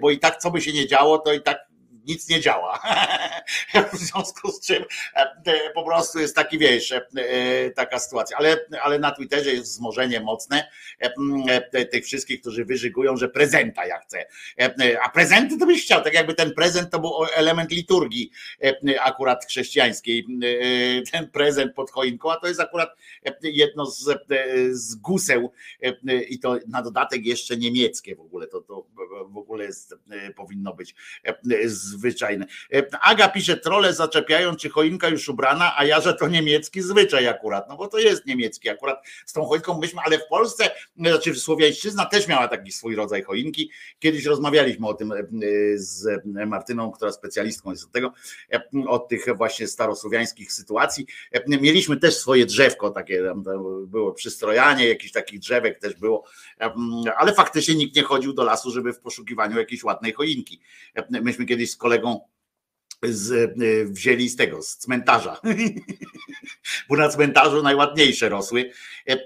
bo 0.00 0.10
i 0.10 0.18
tak 0.18 0.36
co 0.36 0.50
by 0.50 0.60
się 0.60 0.72
nie 0.72 0.86
działo, 0.86 1.18
to 1.18 1.32
i 1.32 1.40
tak 1.40 1.63
nic 2.04 2.28
nie 2.28 2.40
działa. 2.40 2.80
w 3.92 3.96
związku 3.96 4.52
z 4.52 4.66
czym 4.66 4.84
e, 5.14 5.70
po 5.74 5.84
prostu 5.84 6.18
jest 6.18 6.36
taki, 6.36 6.58
wiesz, 6.58 6.92
e, 6.92 7.02
taka 7.70 7.98
sytuacja. 7.98 8.36
Ale, 8.36 8.56
ale 8.82 8.98
na 8.98 9.10
Twitterze 9.10 9.50
jest 9.50 9.72
wzmożenie 9.72 10.20
mocne 10.20 10.68
e, 10.98 11.84
tych 11.84 12.04
wszystkich, 12.04 12.40
którzy 12.40 12.64
wyżygują, 12.64 13.16
że 13.16 13.28
prezenta 13.28 13.86
ja 13.86 13.98
chcę. 13.98 14.24
A 15.02 15.08
prezenty 15.08 15.58
to 15.58 15.66
byś 15.66 15.84
chciał, 15.84 16.02
tak 16.02 16.14
jakby 16.14 16.34
ten 16.34 16.54
prezent 16.54 16.90
to 16.90 16.98
był 16.98 17.10
element 17.34 17.70
liturgii 17.70 18.30
akurat 19.00 19.44
chrześcijańskiej. 19.46 20.26
Ten 21.12 21.30
prezent 21.30 21.74
pod 21.74 21.90
choinką, 21.90 22.32
a 22.32 22.36
to 22.36 22.48
jest 22.48 22.60
akurat 22.60 22.88
jedno 23.42 23.86
z, 23.86 24.18
z 24.72 24.94
guseł 24.94 25.52
i 26.28 26.38
to 26.38 26.58
na 26.68 26.82
dodatek 26.82 27.26
jeszcze 27.26 27.56
niemieckie 27.56 28.16
w 28.16 28.20
ogóle. 28.20 28.46
To, 28.46 28.60
to 28.60 28.86
w 29.28 29.38
ogóle 29.38 29.64
jest, 29.64 29.94
powinno 30.36 30.74
być 30.74 30.94
z 31.64 31.93
zwyczajne. 31.94 32.46
E, 32.72 32.82
Aga 33.00 33.28
pisze, 33.28 33.56
trole 33.56 33.94
zaczepiają, 33.94 34.56
czy 34.56 34.70
choinka 34.70 35.08
już 35.08 35.28
ubrana, 35.28 35.74
a 35.76 35.84
ja, 35.84 36.00
że 36.00 36.14
to 36.14 36.28
niemiecki 36.28 36.82
zwyczaj 36.82 37.28
akurat, 37.28 37.68
no 37.68 37.76
bo 37.76 37.88
to 37.88 37.98
jest 37.98 38.26
niemiecki 38.26 38.68
akurat 38.68 39.06
z 39.26 39.32
tą 39.32 39.44
choinką 39.44 39.78
myśmy, 39.80 40.00
ale 40.04 40.18
w 40.18 40.26
Polsce, 40.28 40.70
znaczy 40.96 41.34
Słowiańszczyzna 41.34 42.06
też 42.06 42.28
miała 42.28 42.48
taki 42.48 42.72
swój 42.72 42.96
rodzaj 42.96 43.22
choinki. 43.22 43.70
Kiedyś 43.98 44.24
rozmawialiśmy 44.24 44.88
o 44.88 44.94
tym 44.94 45.12
e, 45.12 45.16
z 45.74 46.24
Martyną, 46.46 46.92
która 46.92 47.12
specjalistką 47.12 47.70
jest 47.70 47.84
od 47.84 47.92
tego, 47.92 48.12
e, 48.52 48.62
od 48.86 49.08
tych 49.08 49.26
właśnie 49.36 49.68
starosłowiańskich 49.68 50.52
sytuacji. 50.52 51.06
Mieliśmy 51.46 51.96
też 51.96 52.16
swoje 52.16 52.46
drzewko 52.46 52.90
takie, 52.90 53.34
było 53.86 54.12
przystrojanie 54.12 54.88
jakichś 54.88 55.12
takich 55.12 55.40
drzewek 55.40 55.78
też 55.78 55.94
było, 55.94 56.24
ale 57.16 57.34
faktycznie 57.34 57.74
nikt 57.74 57.96
nie 57.96 58.02
chodził 58.02 58.32
do 58.32 58.44
lasu, 58.44 58.70
żeby 58.70 58.92
w 58.92 58.98
poszukiwaniu 58.98 59.58
jakiejś 59.58 59.84
ładnej 59.84 60.12
choinki. 60.12 60.60
Myśmy 61.10 61.46
kiedyś 61.46 61.70
z 61.70 61.76
kolegą 61.84 62.20
z, 63.02 63.32
e, 63.32 63.84
wzięli 63.84 64.28
z 64.28 64.36
tego, 64.36 64.62
z 64.62 64.76
cmentarza. 64.76 65.40
Bo 66.88 66.96
na 66.96 67.08
cmentarzu 67.08 67.62
najładniejsze 67.62 68.28
rosły. 68.28 68.70
E, 69.08 69.12
e, 69.12 69.16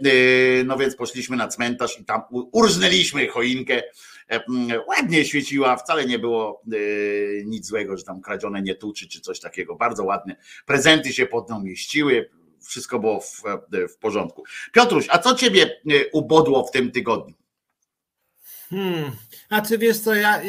no 0.64 0.76
więc 0.76 0.96
poszliśmy 0.96 1.36
na 1.36 1.48
cmentarz 1.48 2.00
i 2.00 2.04
tam 2.04 2.22
urżnęliśmy 2.30 3.28
choinkę. 3.28 3.82
Ładnie 4.88 5.24
świeciła, 5.24 5.76
wcale 5.76 6.06
nie 6.06 6.18
było 6.18 6.62
nic 7.44 7.66
złego, 7.66 7.96
że 7.96 8.04
tam 8.04 8.20
kradzione 8.20 8.62
nie 8.62 8.74
tuczy 8.74 9.08
czy 9.08 9.20
coś 9.20 9.40
takiego. 9.40 9.76
Bardzo 9.76 10.04
ładne. 10.04 10.36
Prezenty 10.66 11.12
się 11.12 11.26
pod 11.26 11.50
nią 11.50 11.60
mieściły. 11.60 12.30
Wszystko 12.62 12.98
było 12.98 13.20
w, 13.20 13.42
w 13.94 13.96
porządku. 13.96 14.44
Piotruś, 14.72 15.06
a 15.10 15.18
co 15.18 15.34
ciebie 15.34 15.80
ubodło 16.12 16.66
w 16.66 16.70
tym 16.70 16.90
tygodniu? 16.90 17.34
Hmm. 18.70 19.10
A 19.48 19.62
czy 19.62 19.78
wiesz 19.78 19.98
co, 19.98 20.14
ja, 20.14 20.40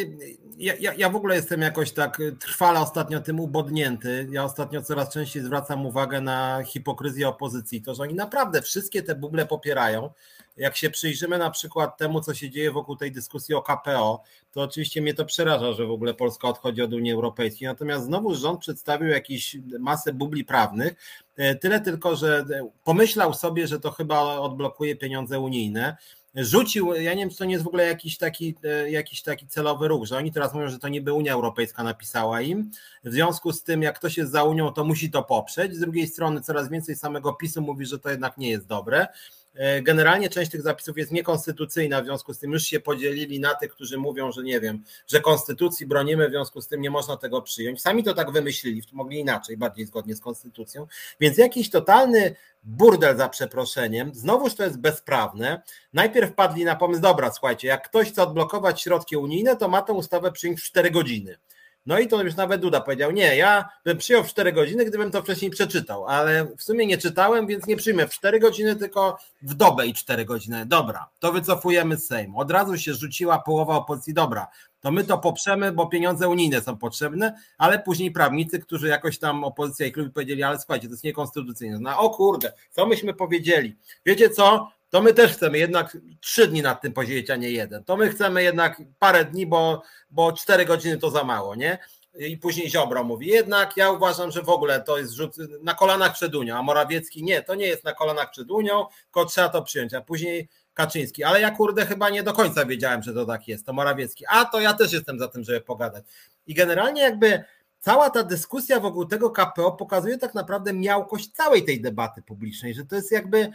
ja, 0.60 0.94
ja 0.94 1.10
w 1.10 1.16
ogóle 1.16 1.36
jestem 1.36 1.62
jakoś 1.62 1.92
tak 1.92 2.22
trwale 2.40 2.80
ostatnio 2.80 3.20
tym 3.20 3.40
ubodnięty. 3.40 4.28
Ja 4.32 4.44
ostatnio 4.44 4.82
coraz 4.82 5.14
częściej 5.14 5.44
zwracam 5.44 5.86
uwagę 5.86 6.22
na 6.22 6.64
hipokryzję 6.64 7.28
opozycji. 7.28 7.82
To, 7.82 7.96
że 7.96 8.04
oni 8.04 8.14
naprawdę 8.14 8.62
wszystkie 8.62 9.04
te 9.04 9.16
buble 9.16 9.46
popierają. 9.46 10.10
Jak 10.58 10.78
się 10.78 10.90
przyjrzymy 10.90 11.38
na 11.38 11.50
przykład 11.50 11.98
temu, 11.98 12.22
co 12.22 12.34
się 12.34 12.50
dzieje 12.50 12.72
wokół 12.72 12.96
tej 12.96 13.12
dyskusji 13.12 13.56
o 13.56 13.62
KPO, 13.62 14.24
to 14.52 14.62
oczywiście 14.62 15.02
mnie 15.02 15.14
to 15.14 15.26
przeraża, 15.26 15.74
że 15.74 15.86
w 15.86 15.92
ogóle 15.92 16.14
Polska 16.14 16.48
odchodzi 16.48 16.82
od 16.82 16.94
Unii 16.94 17.12
Europejskiej. 17.12 17.68
Natomiast 17.68 18.06
znowu 18.06 18.36
rząd 18.36 18.60
przedstawił 18.60 19.08
jakąś 19.08 19.58
masę 19.80 20.14
bubli 20.14 20.46
prawnych. 20.46 20.94
E, 21.38 21.56
tyle 21.56 21.82
tylko, 21.82 22.16
że 22.16 22.46
pomyślał 22.84 23.34
sobie, 23.34 23.68
że 23.68 23.80
to 23.80 23.92
chyba 23.92 24.22
odblokuje 24.22 24.96
pieniądze 24.96 25.40
unijne 25.40 25.98
rzucił, 26.36 26.94
ja 26.94 27.14
nie 27.14 27.22
wiem, 27.22 27.30
czy 27.30 27.38
to 27.38 27.46
nie 27.46 27.54
jest 27.54 27.64
w 27.64 27.68
ogóle 27.68 27.88
jakiś 27.88 28.18
taki, 28.18 28.56
e, 28.64 28.92
jakiś 28.92 29.22
taki 29.22 29.48
celowy 29.48 29.88
ruch, 29.88 30.06
że 30.06 30.18
oni 30.18 30.32
teraz 30.32 30.54
mówią, 30.54 30.70
że 30.70 30.80
to 30.80 30.88
niby 30.88 31.14
Unia 31.14 31.34
Europejska 31.34 31.84
napisała 31.84 32.42
im. 32.42 32.72
W 33.04 33.12
związku 33.12 33.52
z 33.52 33.64
tym, 33.64 33.82
jak 33.82 34.00
ktoś 34.00 34.18
jest 34.18 34.32
za 34.32 34.44
Unią, 34.44 34.74
to 34.74 34.84
musi 34.84 35.12
to 35.12 35.24
poprzeć. 35.24 35.76
Z 35.76 35.80
drugiej 35.80 36.08
strony, 36.08 36.42
coraz 36.42 36.70
więcej 36.70 36.96
samego 36.96 37.34
PiSu 37.34 37.62
mówi, 37.62 37.86
że 37.86 38.00
to 38.00 38.10
jednak 38.10 38.38
nie 38.38 38.50
jest 38.50 38.68
dobre. 38.68 39.08
E, 39.56 39.82
generalnie 39.82 40.30
część 40.30 40.52
tych 40.52 40.62
zapisów 40.62 40.98
jest 40.98 41.12
niekonstytucyjna, 41.12 42.02
w 42.02 42.06
związku 42.06 42.34
z 42.34 42.40
tym 42.40 42.52
już 42.52 42.64
się 42.64 42.80
podzielili 42.80 43.40
na 43.40 43.56
tych, 43.56 43.72
którzy 43.72 43.98
mówią, 43.98 44.32
że 44.32 44.44
nie 44.44 44.60
wiem, 44.60 44.84
że 45.08 45.22
konstytucji 45.22 45.86
bronimy, 45.86 46.28
w 46.28 46.32
związku 46.32 46.62
z 46.62 46.68
tym 46.68 46.82
nie 46.82 46.90
można 46.90 47.18
tego 47.18 47.42
przyjąć. 47.42 47.82
Sami 47.82 48.04
to 48.04 48.14
tak 48.14 48.32
wymyślili, 48.32 48.82
mogli 48.92 49.20
inaczej, 49.20 49.58
bardziej 49.58 49.86
zgodnie 49.86 50.16
z 50.16 50.20
konstytucją. 50.20 50.88
Więc 51.20 51.38
jakiś 51.38 51.70
totalny 51.70 52.36
burdel 52.64 53.18
za 53.18 53.30
przeproszeniem. 53.30 54.12
Znowuż 54.14 54.56
to 54.56 54.64
jest 54.64 54.80
bezprawne. 54.80 55.62
Najpierw 55.94 56.34
padli 56.34 56.66
na 56.66 56.76
pomysł, 56.76 57.02
dobra, 57.02 57.32
słuchajcie, 57.32 57.68
jak 57.68 57.90
ktoś 57.90 58.12
chce 58.12 58.24
odblokować 58.24 58.82
środki 58.82 59.18
unijne, 59.18 59.56
to 59.56 59.68
ma 59.68 59.82
tę 59.82 59.94
ustawę 59.94 60.32
przyjąć 60.32 60.60
w 60.60 60.64
4 60.64 60.92
godziny. 60.92 61.38
No 61.86 62.00
i 62.00 62.08
to 62.08 62.24
już 62.24 62.36
nawet 62.36 62.62
Duda 62.62 62.82
powiedział, 62.82 63.12
nie, 63.12 63.36
ja 63.36 63.70
bym 63.86 63.98
przyjął 63.98 64.24
w 64.24 64.28
4 64.28 64.54
godziny, 64.54 64.86
gdybym 64.86 65.12
to 65.12 65.22
wcześniej 65.22 65.52
przeczytał, 65.52 66.06
ale 66.08 66.46
w 66.58 66.64
sumie 66.64 66.86
nie 66.86 66.98
czytałem, 66.98 67.48
więc 67.48 67.68
nie 67.68 67.76
przyjmę 67.76 68.08
w 68.08 68.14
4 68.14 68.40
godziny, 68.40 68.76
tylko 68.76 69.18
w 69.42 69.54
dobę 69.54 69.88
i 69.88 69.94
4 69.94 70.26
godziny. 70.26 70.66
Dobra, 70.66 71.10
to 71.20 71.32
wycofujemy 71.32 71.98
z 71.98 72.08
Sejmu. 72.08 72.40
Od 72.40 72.52
razu 72.52 72.78
się 72.78 72.94
rzuciła 72.94 73.40
połowa 73.40 73.76
opozycji, 73.76 74.14
dobra, 74.14 74.48
to 74.82 74.92
my 74.92 75.04
to 75.04 75.18
poprzemy, 75.18 75.72
bo 75.72 75.88
pieniądze 75.88 76.30
unijne 76.30 76.62
są 76.62 76.78
potrzebne, 76.78 77.40
ale 77.58 77.80
później 77.80 78.12
prawnicy, 78.12 78.60
którzy 78.60 78.88
jakoś 78.88 79.20
tam 79.20 79.44
opozycja 79.44 79.86
i 79.86 79.92
kluby 79.92 80.10
powiedzieli, 80.10 80.44
ale 80.44 80.58
słuchajcie, 80.60 80.88
to 80.88 80.94
jest 80.94 81.04
niekonstytucyjne. 81.04 81.80
No 81.80 82.00
o 82.00 82.10
kurde, 82.10 82.54
co 82.72 82.86
myśmy 82.86 83.14
powiedzieli? 83.14 83.76
Wiecie 84.06 84.30
co? 84.30 84.72
To 84.90 85.02
my 85.02 85.14
też 85.14 85.32
chcemy 85.32 85.58
jednak 85.58 85.98
trzy 86.22 86.48
dni 86.48 86.62
nad 86.62 86.82
tym 86.82 86.94
posiedzieć, 86.94 87.30
a 87.30 87.36
nie 87.36 87.52
jeden. 87.52 87.84
To 87.84 87.98
my 87.98 88.10
chcemy 88.10 88.44
jednak 88.44 88.82
parę 89.00 89.26
dni, 89.26 89.48
bo, 89.48 89.82
bo 90.10 90.34
cztery 90.34 90.66
godziny 90.66 90.98
to 90.98 91.10
za 91.10 91.24
mało, 91.24 91.56
nie? 91.56 91.78
I 92.14 92.38
później 92.38 92.70
Ziobro 92.70 93.04
mówi, 93.04 93.28
jednak 93.28 93.78
ja 93.78 93.92
uważam, 93.92 94.32
że 94.32 94.42
w 94.42 94.50
ogóle 94.50 94.82
to 94.82 94.98
jest 94.98 95.14
rzut 95.14 95.36
na 95.62 95.74
kolanach 95.74 96.14
przed 96.14 96.36
Unią, 96.36 96.56
a 96.58 96.62
Morawiecki 96.62 97.24
nie, 97.24 97.42
to 97.42 97.56
nie 97.56 97.68
jest 97.68 97.84
na 97.84 97.94
kolanach 97.94 98.32
przed 98.32 98.52
Unią, 98.52 98.86
tylko 99.04 99.26
trzeba 99.26 99.50
to 99.50 99.62
przyjąć, 99.62 99.94
a 99.94 100.02
później 100.02 100.50
Kaczyński, 100.74 101.24
ale 101.24 101.42
ja 101.42 101.52
kurde 101.52 101.86
chyba 101.86 102.10
nie 102.10 102.24
do 102.24 102.34
końca 102.34 102.66
wiedziałem, 102.66 103.04
że 103.04 103.14
to 103.14 103.26
tak 103.26 103.48
jest, 103.48 103.66
to 103.66 103.74
Morawiecki, 103.74 104.26
a 104.30 104.46
to 104.46 104.60
ja 104.60 104.74
też 104.74 104.94
jestem 104.94 105.20
za 105.20 105.28
tym, 105.28 105.44
żeby 105.44 105.62
pogadać. 105.62 106.06
I 106.48 106.54
generalnie 106.54 107.02
jakby 107.02 107.44
cała 107.80 108.10
ta 108.10 108.24
dyskusja 108.24 108.80
wokół 108.80 109.06
tego 109.06 109.30
KPO 109.32 109.72
pokazuje 109.72 110.18
tak 110.18 110.34
naprawdę 110.34 110.74
miałkość 110.74 111.32
całej 111.32 111.66
tej 111.66 111.82
debaty 111.82 112.22
publicznej, 112.22 112.74
że 112.74 112.86
to 112.86 112.96
jest 112.96 113.12
jakby, 113.12 113.52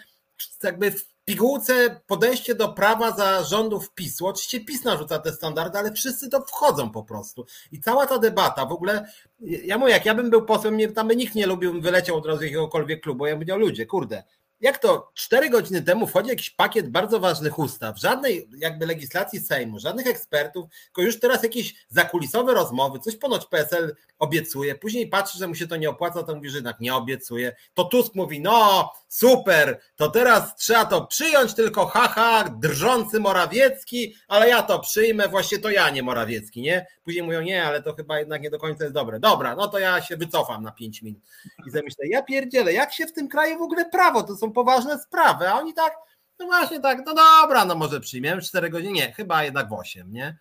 jakby 0.63 0.91
w 0.91 1.15
pigułce 1.25 2.01
podejście 2.07 2.55
do 2.55 2.69
prawa 2.69 3.11
za 3.11 3.43
rządów 3.45 3.95
PiSu. 3.95 4.27
Oczywiście 4.27 4.61
PiS 4.61 4.85
narzuca 4.85 5.19
te 5.19 5.33
standardy, 5.33 5.79
ale 5.79 5.93
wszyscy 5.93 6.29
to 6.29 6.41
wchodzą 6.41 6.91
po 6.91 7.05
prostu. 7.05 7.47
I 7.73 7.81
cała 7.81 8.07
ta 8.07 8.19
debata 8.19 8.67
w 8.67 8.73
ogóle, 8.73 9.07
ja 9.41 9.79
mówię, 9.79 9.93
jak 9.93 10.07
ja 10.07 10.15
bym 10.15 10.31
był 10.31 10.45
posłem, 10.45 10.95
tam 10.95 11.09
by 11.09 11.17
nikt 11.17 11.35
nie 11.35 11.47
lubił, 11.47 11.81
wyleciał 11.81 12.17
od 12.17 12.27
razu 12.27 12.45
jakiegokolwiek 12.45 13.03
klubu. 13.03 13.27
Ja 13.27 13.33
bym 13.33 13.39
powiedział, 13.39 13.59
ludzie, 13.59 13.87
kurde, 13.87 14.25
jak 14.61 14.79
to 14.79 15.11
cztery 15.15 15.51
godziny 15.51 15.83
temu 15.83 16.07
wchodzi 16.07 16.29
jakiś 16.29 16.51
pakiet 16.51 16.91
bardzo 16.91 17.21
ważnych 17.21 17.59
ustaw, 17.59 17.99
żadnej 17.99 18.49
jakby 18.59 18.87
legislacji 18.87 19.41
Sejmu, 19.41 19.79
żadnych 19.79 20.07
ekspertów, 20.07 20.71
tylko 20.85 21.03
już 21.03 21.21
teraz 21.21 21.43
jakieś 21.43 21.75
zakulisowe 21.89 22.55
rozmowy, 22.55 22.99
coś 22.99 23.17
ponoć 23.17 23.47
PSL 23.47 23.95
obiecuje, 24.19 24.75
później 24.75 25.09
patrzy, 25.09 25.39
że 25.39 25.49
mu 25.49 25.55
się 25.55 25.67
to 25.67 25.77
nie 25.77 25.91
opłaca, 25.91 26.23
to 26.23 26.35
mówi, 26.35 26.51
że 26.51 26.57
jednak 26.57 26.81
nie 26.81 26.95
obiecuje. 26.95 27.57
To 27.75 27.85
Tusk 27.85 28.15
mówi, 28.15 28.41
no 28.41 28.93
super, 29.09 29.81
to 29.97 30.11
teraz 30.11 30.57
trzeba 30.57 30.85
to 30.85 31.07
przyjąć, 31.07 31.55
tylko 31.55 31.87
haha, 31.87 32.45
drżący 32.61 33.21
Morawiecki, 33.21 34.15
ale 34.29 34.49
ja 34.49 34.63
to 34.63 34.79
przyjmę, 34.79 35.29
właśnie 35.29 35.59
to 35.59 35.71
ja, 35.71 35.91
nie 35.91 36.03
Morawiecki, 36.03 36.63
nie? 36.63 36.87
Później 37.05 37.23
mówią, 37.23 37.41
nie, 37.41 37.65
ale 37.65 37.83
to 37.83 37.95
chyba 37.95 38.19
jednak 38.19 38.43
nie 38.43 38.51
do 38.51 38.59
końca 38.59 38.85
jest 38.85 38.95
dobre. 38.95 39.21
Dobra, 39.21 39.57
no 39.57 39.69
to 39.69 39.79
ja 39.79 40.03
się 40.03 40.17
wycofam 40.17 40.63
na 40.63 40.73
pięć 40.73 41.03
minut. 41.03 41.23
I 41.67 41.71
zamyślę, 41.71 42.07
ja 42.09 42.23
pierdzielę, 42.23 42.73
jak 42.73 42.93
się 42.93 43.07
w 43.07 43.13
tym 43.13 43.29
kraju 43.29 43.59
w 43.59 43.63
ogóle 43.63 43.85
prawo, 43.91 44.23
to 44.23 44.37
są 44.37 44.44
poważne 44.53 44.99
sprawy, 44.99 45.49
a 45.49 45.59
oni 45.59 45.75
tak, 45.75 45.97
no 46.39 46.47
właśnie 46.47 46.81
tak, 46.81 47.03
no 47.07 47.15
dobra, 47.15 47.65
no 47.65 47.75
może 47.75 48.01
przyjmiemy 48.01 48.43
cztery 48.43 48.71
godziny, 48.71 48.93
nie, 48.93 49.13
chyba 49.13 49.45
jednak 49.45 49.69
w 49.69 49.73
osiem, 49.73 50.13
nie? 50.13 50.39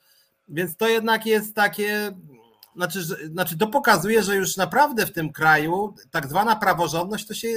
Więc 0.48 0.78
to 0.78 0.88
jednak 0.88 1.26
jest 1.26 1.56
takie, 1.56 2.12
znaczy, 2.76 3.04
znaczy 3.04 3.58
to 3.58 3.68
pokazuje, 3.68 4.24
że 4.24 4.36
już 4.36 4.58
naprawdę 4.58 5.06
w 5.06 5.13
tym 5.13 5.34
kraju 5.34 5.96
tak 6.12 6.28
zwana 6.28 6.56
praworządność 6.56 7.28
to 7.28 7.34
się 7.34 7.48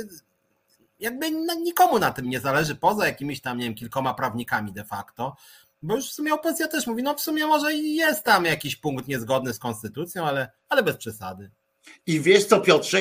jakby 1.00 1.30
nikomu 1.62 1.98
na 1.98 2.10
tym 2.10 2.30
nie 2.30 2.40
zależy, 2.40 2.74
poza 2.74 3.06
jakimiś 3.06 3.40
tam, 3.40 3.58
nie 3.58 3.64
wiem, 3.64 3.74
kilkoma 3.74 4.14
prawnikami 4.14 4.72
de 4.72 4.84
facto, 4.84 5.36
bo 5.82 5.96
już 5.96 6.10
w 6.10 6.14
sumie 6.14 6.34
opozycja 6.34 6.68
też 6.68 6.86
mówi, 6.86 7.02
no 7.02 7.14
w 7.14 7.20
sumie 7.20 7.46
może 7.46 7.74
jest 7.74 8.24
tam 8.24 8.44
jakiś 8.44 8.76
punkt 8.76 9.08
niezgodny 9.08 9.54
z 9.54 9.58
konstytucją, 9.58 10.26
ale, 10.26 10.50
ale 10.68 10.82
bez 10.82 10.96
przesady. 10.96 11.50
I 12.06 12.20
wiesz 12.20 12.44
co, 12.44 12.60
Piotrze, 12.60 13.00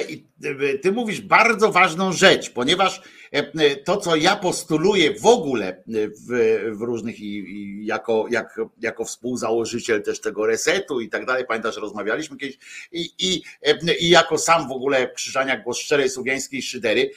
ty 0.82 0.92
mówisz 0.92 1.22
bardzo 1.22 1.72
ważną 1.72 2.14
rzecz, 2.14 2.50
ponieważ 2.50 3.02
e, 3.32 3.76
to, 3.76 3.98
co 3.98 4.16
ja 4.16 4.36
postuluję 4.36 5.20
w 5.20 5.26
ogóle 5.26 5.84
w, 6.28 6.60
w 6.78 6.82
różnych 6.82 7.20
i, 7.20 7.38
i 7.38 7.86
jako, 7.86 8.26
jak, 8.32 8.60
jako 8.82 9.06
współzałożyciel 9.06 10.04
też 10.04 10.22
tego 10.22 10.46
resetu 10.46 11.02
i 11.02 11.10
tak 11.10 11.26
dalej, 11.26 11.46
pamiętasz, 11.48 11.78
rozmawialiśmy 11.78 12.38
kiedyś, 12.38 12.58
i, 12.92 13.10
i, 13.20 13.44
e, 13.62 13.96
i 13.96 14.10
jako 14.10 14.38
sam 14.38 14.68
w 14.68 14.72
ogóle 14.72 15.12
Krzyżania 15.12 15.58
Głos 15.58 15.78
Szczerej 15.78 16.10
Słowiańskiej 16.10 16.62
Szydery, 16.62 17.12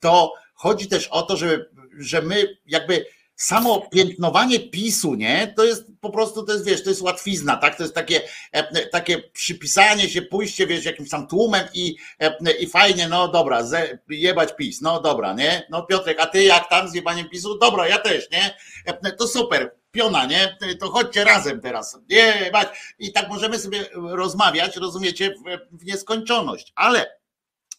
to 0.00 0.32
chodzi 0.54 0.88
też 0.88 1.08
o 1.08 1.22
to, 1.22 1.36
że, 1.36 1.66
że 1.98 2.22
my 2.22 2.56
jakby 2.66 3.06
samo 3.36 3.80
piętnowanie 3.90 4.60
PiSu, 4.60 5.14
nie? 5.14 5.52
To 5.56 5.64
jest 5.64 5.84
po 6.00 6.10
prostu, 6.10 6.42
to 6.42 6.52
jest, 6.52 6.64
wiesz, 6.64 6.82
to 6.84 6.90
jest 6.90 7.02
łatwizna, 7.02 7.56
tak? 7.56 7.76
To 7.76 7.82
jest 7.82 7.94
takie, 7.94 8.20
e, 8.52 8.86
takie 8.86 9.18
przypisanie 9.18 10.08
się, 10.08 10.22
pójście, 10.22 10.66
wiesz, 10.66 10.84
jakimś 10.84 11.10
tam 11.10 11.26
tłumem 11.26 11.68
i, 11.74 11.96
e, 12.20 12.52
i 12.58 12.66
fajnie, 12.66 13.08
no 13.08 13.28
dobra, 13.28 13.62
jebać 14.08 14.56
PiS, 14.56 14.80
no 14.80 15.00
dobra, 15.00 15.32
nie? 15.32 15.66
No 15.70 15.82
Piotrek, 15.82 16.20
a 16.20 16.26
ty 16.26 16.44
jak 16.44 16.68
tam 16.68 16.88
z 16.88 16.94
jebaniem 16.94 17.28
PiSu? 17.28 17.58
Dobra, 17.58 17.88
ja 17.88 17.98
też, 17.98 18.30
nie? 18.30 18.56
E, 18.84 19.12
to 19.12 19.28
super, 19.28 19.74
piona, 19.90 20.26
nie? 20.26 20.56
To 20.80 20.90
chodźcie 20.90 21.24
razem 21.24 21.60
teraz. 21.60 21.98
Nie, 22.10 22.50
I 22.98 23.12
tak 23.12 23.28
możemy 23.28 23.58
sobie 23.58 23.86
rozmawiać, 23.94 24.76
rozumiecie, 24.76 25.30
w, 25.30 25.78
w 25.82 25.84
nieskończoność, 25.84 26.72
ale 26.74 27.16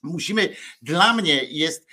Musimy, 0.08 0.56
dla 0.82 1.14
mnie 1.14 1.44
jest 1.44 1.88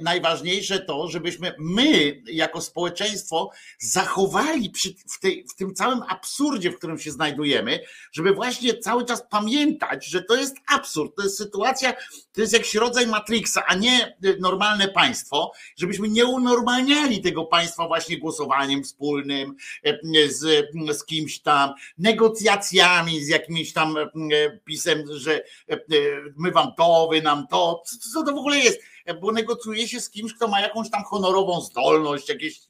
najważniejsze 0.00 0.80
to, 0.80 1.08
żebyśmy 1.08 1.54
my, 1.58 2.22
jako 2.26 2.60
społeczeństwo, 2.60 3.50
zachowali 3.78 4.70
przy, 4.70 4.94
w, 5.08 5.20
tej, 5.20 5.44
w 5.48 5.54
tym 5.54 5.74
całym 5.74 6.02
absurdzie, 6.08 6.70
w 6.70 6.78
którym 6.78 6.98
się 6.98 7.10
znajdujemy, 7.10 7.80
żeby 8.12 8.34
właśnie 8.34 8.78
cały 8.78 9.04
czas 9.04 9.22
pamiętać, 9.30 10.06
że 10.06 10.22
to 10.22 10.36
jest 10.36 10.56
absurd, 10.66 11.16
to 11.16 11.22
jest 11.22 11.38
sytuacja, 11.38 11.92
to 12.32 12.40
jest 12.40 12.52
jakiś 12.52 12.74
rodzaj 12.74 13.06
Matrixa, 13.06 13.64
a 13.66 13.74
nie 13.74 14.16
normalne 14.40 14.88
państwo, 14.88 15.52
żebyśmy 15.76 16.08
nie 16.08 16.26
unormalniali 16.26 17.20
tego 17.20 17.44
państwa 17.44 17.86
właśnie 17.86 18.18
głosowaniem 18.18 18.84
wspólnym 18.84 19.56
z, 20.28 20.66
z 20.98 21.04
kimś 21.04 21.40
tam, 21.40 21.74
negocjacjami 21.98 23.24
z 23.24 23.28
jakimś 23.28 23.72
tam 23.72 23.94
pisem, 24.64 25.04
że 25.10 25.42
my 26.36 26.50
wam 26.50 26.74
to, 26.76 27.08
wy 27.12 27.22
nam 27.22 27.46
to, 27.46 27.82
co 28.12 28.22
to 28.22 28.32
w 28.32 28.38
ogóle 28.38 28.58
jest? 28.58 28.80
Bo 29.20 29.32
negocjuje 29.32 29.88
się 29.88 30.00
z 30.00 30.10
kimś, 30.10 30.34
kto 30.34 30.48
ma 30.48 30.60
jakąś 30.60 30.90
tam 30.90 31.04
honorową 31.04 31.60
zdolność, 31.60 32.28
jakieś, 32.28 32.60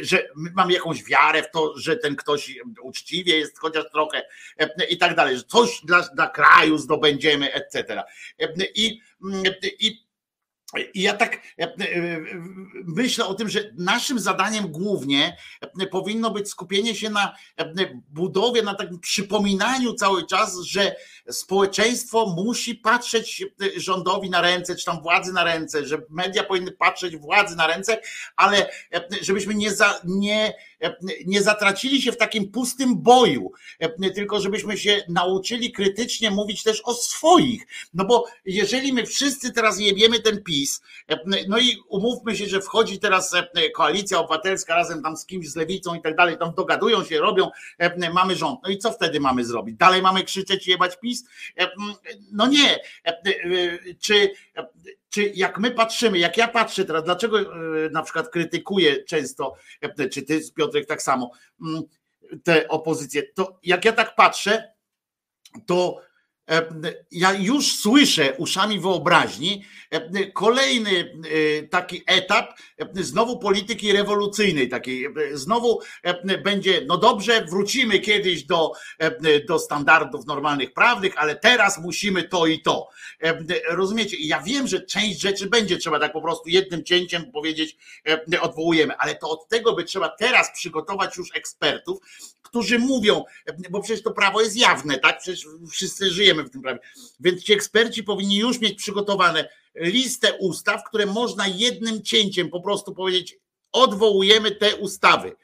że 0.00 0.28
mam 0.34 0.70
jakąś 0.70 1.04
wiarę 1.04 1.42
w 1.42 1.50
to, 1.50 1.78
że 1.78 1.96
ten 1.96 2.16
ktoś 2.16 2.58
uczciwie 2.82 3.38
jest 3.38 3.58
chociaż 3.58 3.84
trochę 3.92 4.22
i 4.90 4.98
tak 4.98 5.16
dalej, 5.16 5.36
że 5.36 5.44
coś 5.44 5.80
dla, 5.84 6.00
dla 6.02 6.28
kraju 6.28 6.78
zdobędziemy, 6.78 7.52
etc. 7.52 8.02
I, 8.74 9.00
i 9.80 10.02
i 10.94 11.02
ja 11.02 11.14
tak 11.14 11.40
myślę 12.84 13.26
o 13.26 13.34
tym, 13.34 13.48
że 13.48 13.70
naszym 13.78 14.18
zadaniem 14.18 14.68
głównie 14.68 15.36
powinno 15.90 16.30
być 16.30 16.48
skupienie 16.48 16.94
się 16.94 17.10
na 17.10 17.36
budowie, 18.08 18.62
na 18.62 18.74
takim 18.74 19.00
przypominaniu 19.00 19.94
cały 19.94 20.26
czas, 20.26 20.58
że 20.60 20.96
społeczeństwo 21.30 22.34
musi 22.36 22.74
patrzeć 22.74 23.44
rządowi 23.76 24.30
na 24.30 24.40
ręce, 24.40 24.76
czy 24.76 24.84
tam 24.84 25.02
władzy 25.02 25.32
na 25.32 25.44
ręce, 25.44 25.86
że 25.86 26.02
media 26.10 26.44
powinny 26.44 26.72
patrzeć 26.72 27.16
władzy 27.16 27.56
na 27.56 27.66
ręce, 27.66 28.00
ale 28.36 28.70
żebyśmy 29.20 29.54
nie, 29.54 29.74
za, 29.74 30.00
nie, 30.04 30.54
nie 31.26 31.42
zatracili 31.42 32.02
się 32.02 32.12
w 32.12 32.16
takim 32.16 32.50
pustym 32.50 33.02
boju, 33.02 33.52
tylko 34.14 34.40
żebyśmy 34.40 34.78
się 34.78 35.02
nauczyli 35.08 35.72
krytycznie 35.72 36.30
mówić 36.30 36.62
też 36.62 36.80
o 36.84 36.94
swoich. 36.94 37.66
No 37.94 38.04
bo 38.04 38.24
jeżeli 38.44 38.92
my 38.92 39.06
wszyscy 39.06 39.52
teraz 39.52 39.80
jebiemy 39.80 40.20
ten 40.20 40.42
PiS, 40.42 40.82
no 41.48 41.58
i 41.58 41.76
umówmy 41.88 42.36
się, 42.36 42.46
że 42.46 42.60
wchodzi 42.60 42.98
teraz 42.98 43.34
koalicja 43.74 44.18
obywatelska 44.18 44.74
razem 44.74 45.02
tam 45.02 45.16
z 45.16 45.26
kimś 45.26 45.48
z 45.48 45.56
lewicą 45.56 45.94
i 45.94 46.02
tak 46.02 46.16
dalej, 46.16 46.38
tam 46.38 46.54
dogadują 46.54 47.04
się, 47.04 47.20
robią, 47.20 47.50
mamy 48.12 48.36
rząd. 48.36 48.60
No 48.62 48.70
i 48.70 48.78
co 48.78 48.92
wtedy 48.92 49.20
mamy 49.20 49.44
zrobić? 49.44 49.76
Dalej 49.76 50.02
mamy 50.02 50.24
krzyczeć 50.24 50.66
jebać 50.66 50.96
PiS? 51.00 51.11
E, 51.56 51.68
no 52.32 52.46
nie. 52.46 52.74
E, 52.74 52.80
e, 53.06 53.20
czy, 54.00 54.30
czy 55.08 55.22
jak 55.34 55.58
my 55.58 55.70
patrzymy, 55.70 56.18
jak 56.18 56.36
ja 56.36 56.48
patrzę 56.48 56.84
teraz, 56.84 57.04
dlaczego 57.04 57.38
na 57.90 58.02
przykład 58.02 58.28
krytykuję 58.28 59.04
często, 59.04 59.56
czy 60.12 60.22
ty 60.22 60.40
Piotrek 60.56 60.86
tak 60.86 61.02
samo, 61.02 61.30
tę 62.44 62.68
opozycję, 62.68 63.22
to 63.22 63.58
jak 63.62 63.84
ja 63.84 63.92
tak 63.92 64.14
patrzę, 64.14 64.72
to 65.66 66.00
ja 67.10 67.32
już 67.32 67.72
słyszę 67.72 68.34
uszami 68.38 68.80
wyobraźni 68.80 69.64
e, 69.90 70.26
kolejny 70.26 71.14
e, 71.60 71.62
taki 71.62 72.02
etap 72.06 72.58
znowu 72.94 73.38
polityki 73.38 73.92
rewolucyjnej, 73.92 74.68
takiej 74.68 75.08
znowu 75.32 75.80
będzie, 76.44 76.82
no 76.86 76.98
dobrze, 76.98 77.44
wrócimy 77.44 77.98
kiedyś 77.98 78.44
do, 78.44 78.72
do 79.48 79.58
standardów 79.58 80.26
normalnych 80.26 80.72
prawnych, 80.72 81.12
ale 81.16 81.36
teraz 81.36 81.78
musimy 81.78 82.22
to 82.22 82.46
i 82.46 82.62
to. 82.62 82.88
Rozumiecie? 83.68 84.16
Ja 84.20 84.40
wiem, 84.40 84.68
że 84.68 84.80
część 84.80 85.20
rzeczy 85.20 85.46
będzie 85.46 85.76
trzeba 85.76 85.98
tak 85.98 86.12
po 86.12 86.22
prostu 86.22 86.48
jednym 86.48 86.84
cięciem 86.84 87.32
powiedzieć, 87.32 87.76
odwołujemy, 88.40 88.96
ale 88.96 89.14
to 89.14 89.30
od 89.30 89.48
tego 89.48 89.72
by 89.72 89.84
trzeba 89.84 90.08
teraz 90.08 90.52
przygotować 90.54 91.16
już 91.16 91.36
ekspertów, 91.36 91.98
którzy 92.52 92.78
mówią, 92.78 93.24
bo 93.70 93.80
przecież 93.80 94.02
to 94.02 94.10
prawo 94.10 94.40
jest 94.40 94.56
jawne, 94.56 94.98
tak? 94.98 95.18
Przecież 95.18 95.46
wszyscy 95.70 96.10
żyjemy 96.10 96.31
w 96.34 96.50
tym 96.50 96.62
prawie. 96.62 96.80
Więc 97.20 97.42
ci 97.42 97.52
eksperci 97.52 98.02
powinni 98.02 98.36
już 98.36 98.60
mieć 98.60 98.78
przygotowane 98.78 99.48
listę 99.74 100.32
ustaw, 100.32 100.84
które 100.84 101.06
można 101.06 101.46
jednym 101.46 102.02
cięciem 102.02 102.50
po 102.50 102.60
prostu 102.60 102.94
powiedzieć, 102.94 103.36
odwołujemy 103.72 104.50
te 104.50 104.76
ustawy. 104.76 105.36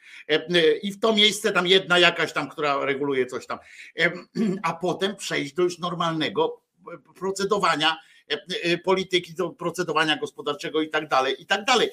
I 0.81 0.91
w 0.91 0.99
to 0.99 1.13
miejsce 1.13 1.51
tam 1.51 1.67
jedna 1.67 1.99
jakaś 1.99 2.33
tam, 2.33 2.49
która 2.49 2.85
reguluje 2.85 3.25
coś 3.25 3.47
tam. 3.47 3.59
A 4.63 4.73
potem 4.73 5.15
przejść 5.15 5.53
do 5.53 5.63
już 5.63 5.79
normalnego 5.79 6.61
procedowania 7.15 7.97
polityki, 8.83 9.33
do 9.33 9.49
procedowania 9.49 10.17
gospodarczego 10.17 10.81
i 10.81 10.89
tak 10.89 11.07
dalej, 11.07 11.41
i 11.41 11.45
tak 11.45 11.65
dalej. 11.65 11.89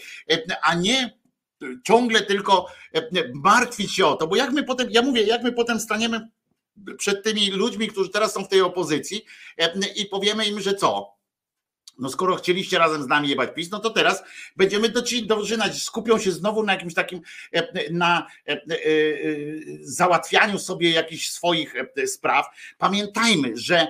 A 0.62 0.74
nie 0.74 1.18
ciągle 1.84 2.22
tylko 2.22 2.66
e, 2.94 3.02
martwić 3.34 3.94
się 3.94 4.06
o 4.06 4.16
to, 4.16 4.26
bo 4.26 4.36
jak 4.36 4.52
my 4.52 4.62
potem, 4.62 4.90
ja 4.90 5.02
mówię, 5.02 5.22
jak 5.22 5.42
my 5.42 5.52
potem 5.52 5.80
staniemy 5.80 6.28
przed 6.98 7.24
tymi 7.24 7.50
ludźmi, 7.50 7.88
którzy 7.88 8.10
teraz 8.10 8.34
są 8.34 8.44
w 8.44 8.48
tej 8.48 8.60
opozycji 8.60 9.24
e, 9.58 9.72
i 9.96 10.06
powiemy 10.06 10.46
im, 10.46 10.60
że 10.60 10.74
co? 10.74 11.16
No 11.98 12.08
skoro 12.08 12.36
chcieliście 12.36 12.78
razem 12.78 13.02
z 13.02 13.06
nami 13.06 13.28
jebać 13.28 13.54
PiS, 13.54 13.70
no 13.70 13.78
to 13.78 13.90
teraz 13.90 14.22
będziemy 14.56 14.92
dożynać, 15.22 15.82
skupią 15.82 16.18
się 16.18 16.32
znowu 16.32 16.62
na 16.62 16.72
jakimś 16.72 16.94
takim, 16.94 17.20
e, 17.52 17.90
na 17.90 18.26
załatwianiu 19.80 20.58
sobie 20.58 20.90
jakichś 20.90 21.30
swoich 21.30 21.74
spraw. 22.06 22.46
Pamiętajmy, 22.78 23.56
że 23.56 23.86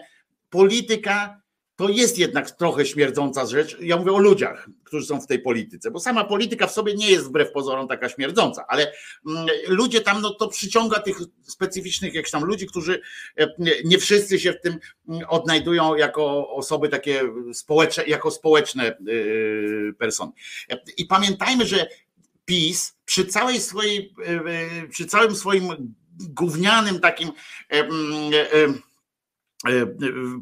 polityka 0.51 1.41
to 1.77 1.89
jest 1.89 2.19
jednak 2.19 2.51
trochę 2.51 2.87
śmierdząca 2.87 3.47
rzecz. 3.47 3.77
Ja 3.81 3.97
mówię 3.97 4.13
o 4.13 4.19
ludziach, 4.19 4.69
którzy 4.85 5.07
są 5.07 5.21
w 5.21 5.27
tej 5.27 5.39
polityce, 5.39 5.91
bo 5.91 6.01
sama 6.01 6.25
polityka 6.25 6.67
w 6.67 6.73
sobie 6.73 6.95
nie 6.95 7.11
jest 7.11 7.27
wbrew 7.27 7.53
pozorom 7.53 7.89
taka 7.89 8.09
śmierdząca, 8.09 8.65
ale 8.69 8.93
mm, 9.27 9.47
ludzie 9.69 10.01
tam, 10.01 10.23
no 10.23 10.35
to 10.35 10.49
przyciąga 10.49 11.01
tych 11.01 11.19
specyficznych 11.43 12.15
jakichś 12.15 12.31
tam 12.31 12.45
ludzi, 12.45 12.67
którzy 12.67 13.01
e, 13.37 13.49
nie 13.85 13.99
wszyscy 13.99 14.41
się 14.41 14.53
w 14.53 14.61
tym 14.61 14.79
mm, 15.09 15.23
odnajdują 15.29 15.95
jako 15.95 16.51
osoby 16.51 16.89
takie 16.89 17.23
społeczne, 17.53 18.05
jako 18.05 18.31
społeczne 18.31 18.85
e, 18.87 18.97
persony. 19.99 20.33
I 20.97 21.07
pamiętajmy, 21.07 21.67
że 21.67 21.87
PiS 22.45 22.97
przy 23.05 23.27
całej 23.27 23.61
swojej, 23.61 24.15
e, 24.27 24.89
przy 24.89 25.07
całym 25.07 25.37
swoim 25.37 25.95
gównianym 26.19 27.01
takim 27.01 27.33
E, 27.73 28.73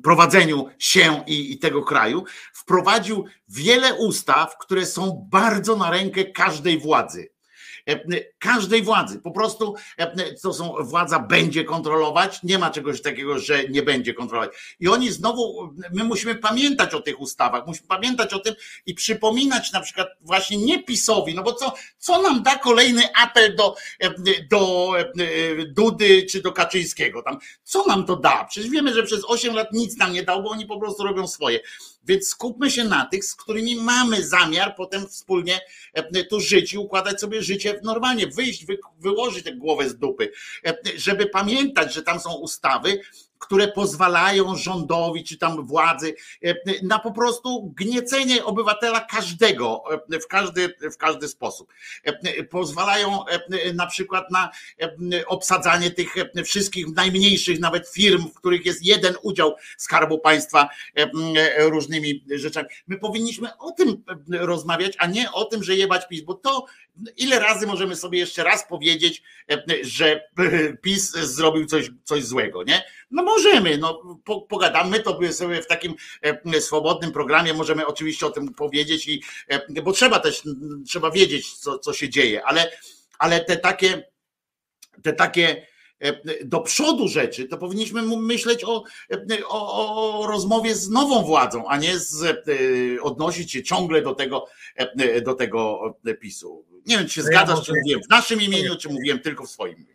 prowadzeniu 0.03 0.69
się 0.79 1.25
i, 1.27 1.53
i, 1.53 1.59
tego 1.59 1.83
kraju, 1.83 2.25
wprowadził 2.53 3.25
wiele 3.49 3.95
ustaw, 3.95 4.59
które 4.59 4.87
są 4.87 5.29
bardzo 5.31 5.77
na 5.77 5.91
rękę 5.91 6.25
każdej 6.25 6.79
władzy. 6.79 7.34
E, 7.89 8.01
każdej 8.39 8.83
władzy. 8.83 9.19
Po 9.19 9.31
prostu 9.31 9.75
e, 9.99 10.35
to 10.35 10.53
są 10.53 10.75
władza 10.81 11.19
będzie 11.19 11.65
kontrolować, 11.65 12.43
nie 12.43 12.59
ma 12.59 12.71
czegoś 12.71 13.03
takiego, 13.03 13.39
że 13.39 13.69
nie 13.69 13.83
będzie 13.83 14.15
kontrolować. 14.15 14.51
I 14.81 14.89
oni 14.89 15.13
znowu, 15.13 15.75
my 15.93 16.05
musimy 16.05 16.35
pamiętać 16.35 16.95
o 16.95 17.01
tych 17.01 17.21
ustawach, 17.21 17.67
musimy 17.67 17.89
pamiętać 17.89 18.33
o 18.33 18.39
tym 18.39 18.55
i 18.87 18.95
przypominać 18.95 19.73
na 19.73 19.81
przykład 19.81 20.09
właśnie 20.21 20.57
nie 20.57 20.83
PiSowi, 20.83 21.35
no 21.35 21.43
bo 21.43 21.53
co, 21.53 21.75
co 21.99 22.23
nam 22.23 22.43
da 22.43 22.59
kolejny 22.59 23.03
apel 23.15 23.57
do, 23.57 23.75
e, 24.01 24.11
do 24.51 24.93
Dudy 25.69 26.27
czy 26.31 26.43
do 26.43 26.53
Kaczyńskiego 26.53 27.23
tam? 27.23 27.39
Co 27.63 27.87
nam 27.87 28.07
to 28.07 28.17
da? 28.17 28.45
Przecież 28.45 28.71
wiemy, 28.71 28.95
że 28.95 29.03
przez 29.03 29.25
8 29.25 29.55
lat 29.55 29.73
nic 29.73 29.97
nam 29.97 30.13
nie 30.13 30.23
dał, 30.23 30.43
bo 30.43 30.51
oni 30.51 30.67
po 30.67 30.81
prostu 30.81 31.05
robią 31.05 31.27
swoje. 31.29 31.61
Więc 32.07 32.29
skupmy 32.29 32.71
się 32.71 32.85
na 32.85 33.07
tych, 33.07 33.25
z 33.25 33.35
którymi 33.35 33.77
mamy 33.77 34.27
zamiar 34.27 34.75
potem 34.77 35.09
wspólnie 35.09 35.61
e, 35.95 36.25
tu 36.25 36.41
żyć 36.41 36.73
i 36.73 36.79
układać 36.79 37.21
sobie 37.21 37.43
życie 37.43 37.81
normalnie, 37.83 38.27
wyjść, 38.27 38.67
wy, 38.67 38.79
wyłożyć 38.99 39.45
tę 39.45 39.53
głowę 39.53 39.89
z 39.89 39.99
dupy, 39.99 40.33
e, 40.67 40.77
żeby 40.97 41.27
pamiętać, 41.27 41.95
że 41.95 42.03
tam 42.03 42.21
są 42.21 42.35
ustawy, 42.35 43.01
które 43.45 43.69
pozwalają 43.69 44.57
rządowi 44.57 45.25
czy 45.25 45.39
tam 45.39 45.67
władzy 45.67 46.15
e, 46.45 46.55
na 46.83 46.99
po 46.99 47.13
prostu 47.13 47.73
gniecenie 47.77 48.45
obywatela 48.45 49.01
każdego 49.01 49.83
e, 50.13 50.21
w 50.21 50.27
każdy, 50.27 50.75
w 50.93 50.97
każdy 50.97 51.29
sposób. 51.29 51.73
E, 52.05 52.45
pozwalają 52.45 53.25
na 53.75 53.87
przykład 53.87 54.31
na 54.31 54.51
obsadzanie 55.27 55.91
tych 55.91 56.15
wszystkich 56.45 56.87
najmniejszych 56.89 57.61
nawet 57.61 57.89
firm, 57.89 58.29
w 58.29 58.35
których 58.35 58.67
jest 58.67 58.85
jeden 58.85 59.15
udział 59.23 59.55
Skarbu 59.79 60.19
Państwa 60.19 60.69
różnymi 61.59 62.25
rzeczami. 62.31 62.69
My 62.87 62.99
powinniśmy 62.99 63.59
o 63.59 63.73
tym 63.73 64.03
rozmawiać, 64.31 64.95
a 64.99 65.07
nie 65.07 65.33
o 65.33 65.45
tym, 65.45 65.65
że 65.65 65.77
jebać 65.77 66.09
PiS, 66.09 66.23
bo 66.23 66.35
to 66.35 66.67
ile 67.17 67.41
razy 67.41 67.67
możemy 67.67 67.97
sobie 67.97 68.19
jeszcze 68.19 68.45
raz 68.45 68.69
powiedzieć, 68.69 69.23
że 69.83 70.29
PiS 70.83 71.11
zrobił 71.11 71.67
coś, 71.67 71.91
coś 72.05 72.25
złego, 72.25 72.63
nie? 72.63 72.85
No 73.15 73.23
możemy, 73.23 73.79
no 73.79 74.19
po, 74.25 74.41
pogadamy, 74.41 75.01
to 75.01 75.33
sobie 75.33 75.63
w 75.63 75.67
takim 75.67 75.95
e, 76.23 76.61
swobodnym 76.61 77.13
programie 77.13 77.55
możemy 77.55 77.87
oczywiście 77.87 78.27
o 78.27 78.31
tym 78.31 78.55
powiedzieć 78.55 79.09
i 79.09 79.23
e, 79.49 79.83
bo 79.83 79.93
trzeba 79.93 80.21
też 80.21 80.43
trzeba 80.89 81.11
wiedzieć, 81.11 81.53
co, 81.59 81.79
co 81.79 81.93
się 81.93 82.09
dzieje, 82.09 82.45
ale, 82.45 82.71
ale 83.19 83.45
te 83.45 83.57
takie 83.57 84.03
te 85.03 85.13
takie 85.13 85.67
e, 86.01 86.45
do 86.45 86.61
przodu 86.61 87.09
rzeczy, 87.09 87.49
to 87.49 87.59
powinniśmy 87.59 88.03
myśleć 88.03 88.65
o, 88.65 88.85
o, 89.49 90.21
o, 90.21 90.27
rozmowie 90.27 90.75
z 90.75 90.91
nową 90.91 91.23
władzą, 91.23 91.69
a 91.69 91.79
nie 91.79 91.99
z, 91.99 92.47
odnosić 93.03 93.53
się 93.53 93.63
ciągle 93.63 94.03
do 94.03 94.15
tego, 94.15 94.47
do 95.25 95.35
tego 95.35 95.81
PiSu. 96.21 96.65
Nie 96.87 96.99
wiem, 96.99 97.07
czy 97.07 97.15
się 97.15 97.23
zgadzasz, 97.23 97.67
czy 97.67 97.73
mówiłem 97.73 98.03
w 98.03 98.11
naszym 98.11 98.41
imieniu, 98.41 98.77
czy 98.77 98.89
mówiłem 98.89 99.21
tylko 99.21 99.47
w 99.47 99.51
swoim. 99.51 99.87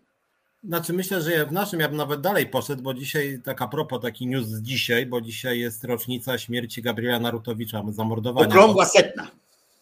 Znaczy 0.64 0.94
myślę, 0.94 1.22
że 1.22 1.46
w 1.46 1.52
naszym 1.52 1.80
ja 1.80 1.88
bym 1.88 1.98
nawet 1.98 2.22
dalej 2.22 2.48
poszedł, 2.48 2.82
bo 2.82 2.94
dzisiaj 2.94 3.42
tak 3.44 3.62
a 3.62 3.68
propos 3.68 4.02
taki 4.02 4.28
news 4.28 4.48
z 4.48 4.62
dzisiaj, 4.62 5.06
bo 5.06 5.22
dzisiaj 5.22 5.60
jest 5.60 5.84
rocznica 5.84 6.38
śmierci 6.38 6.82
Gabriela 6.82 7.20
Narutowicza, 7.20 7.84
zamordowania. 7.90 8.48
Okrągła 8.48 8.86
setna. 8.86 9.28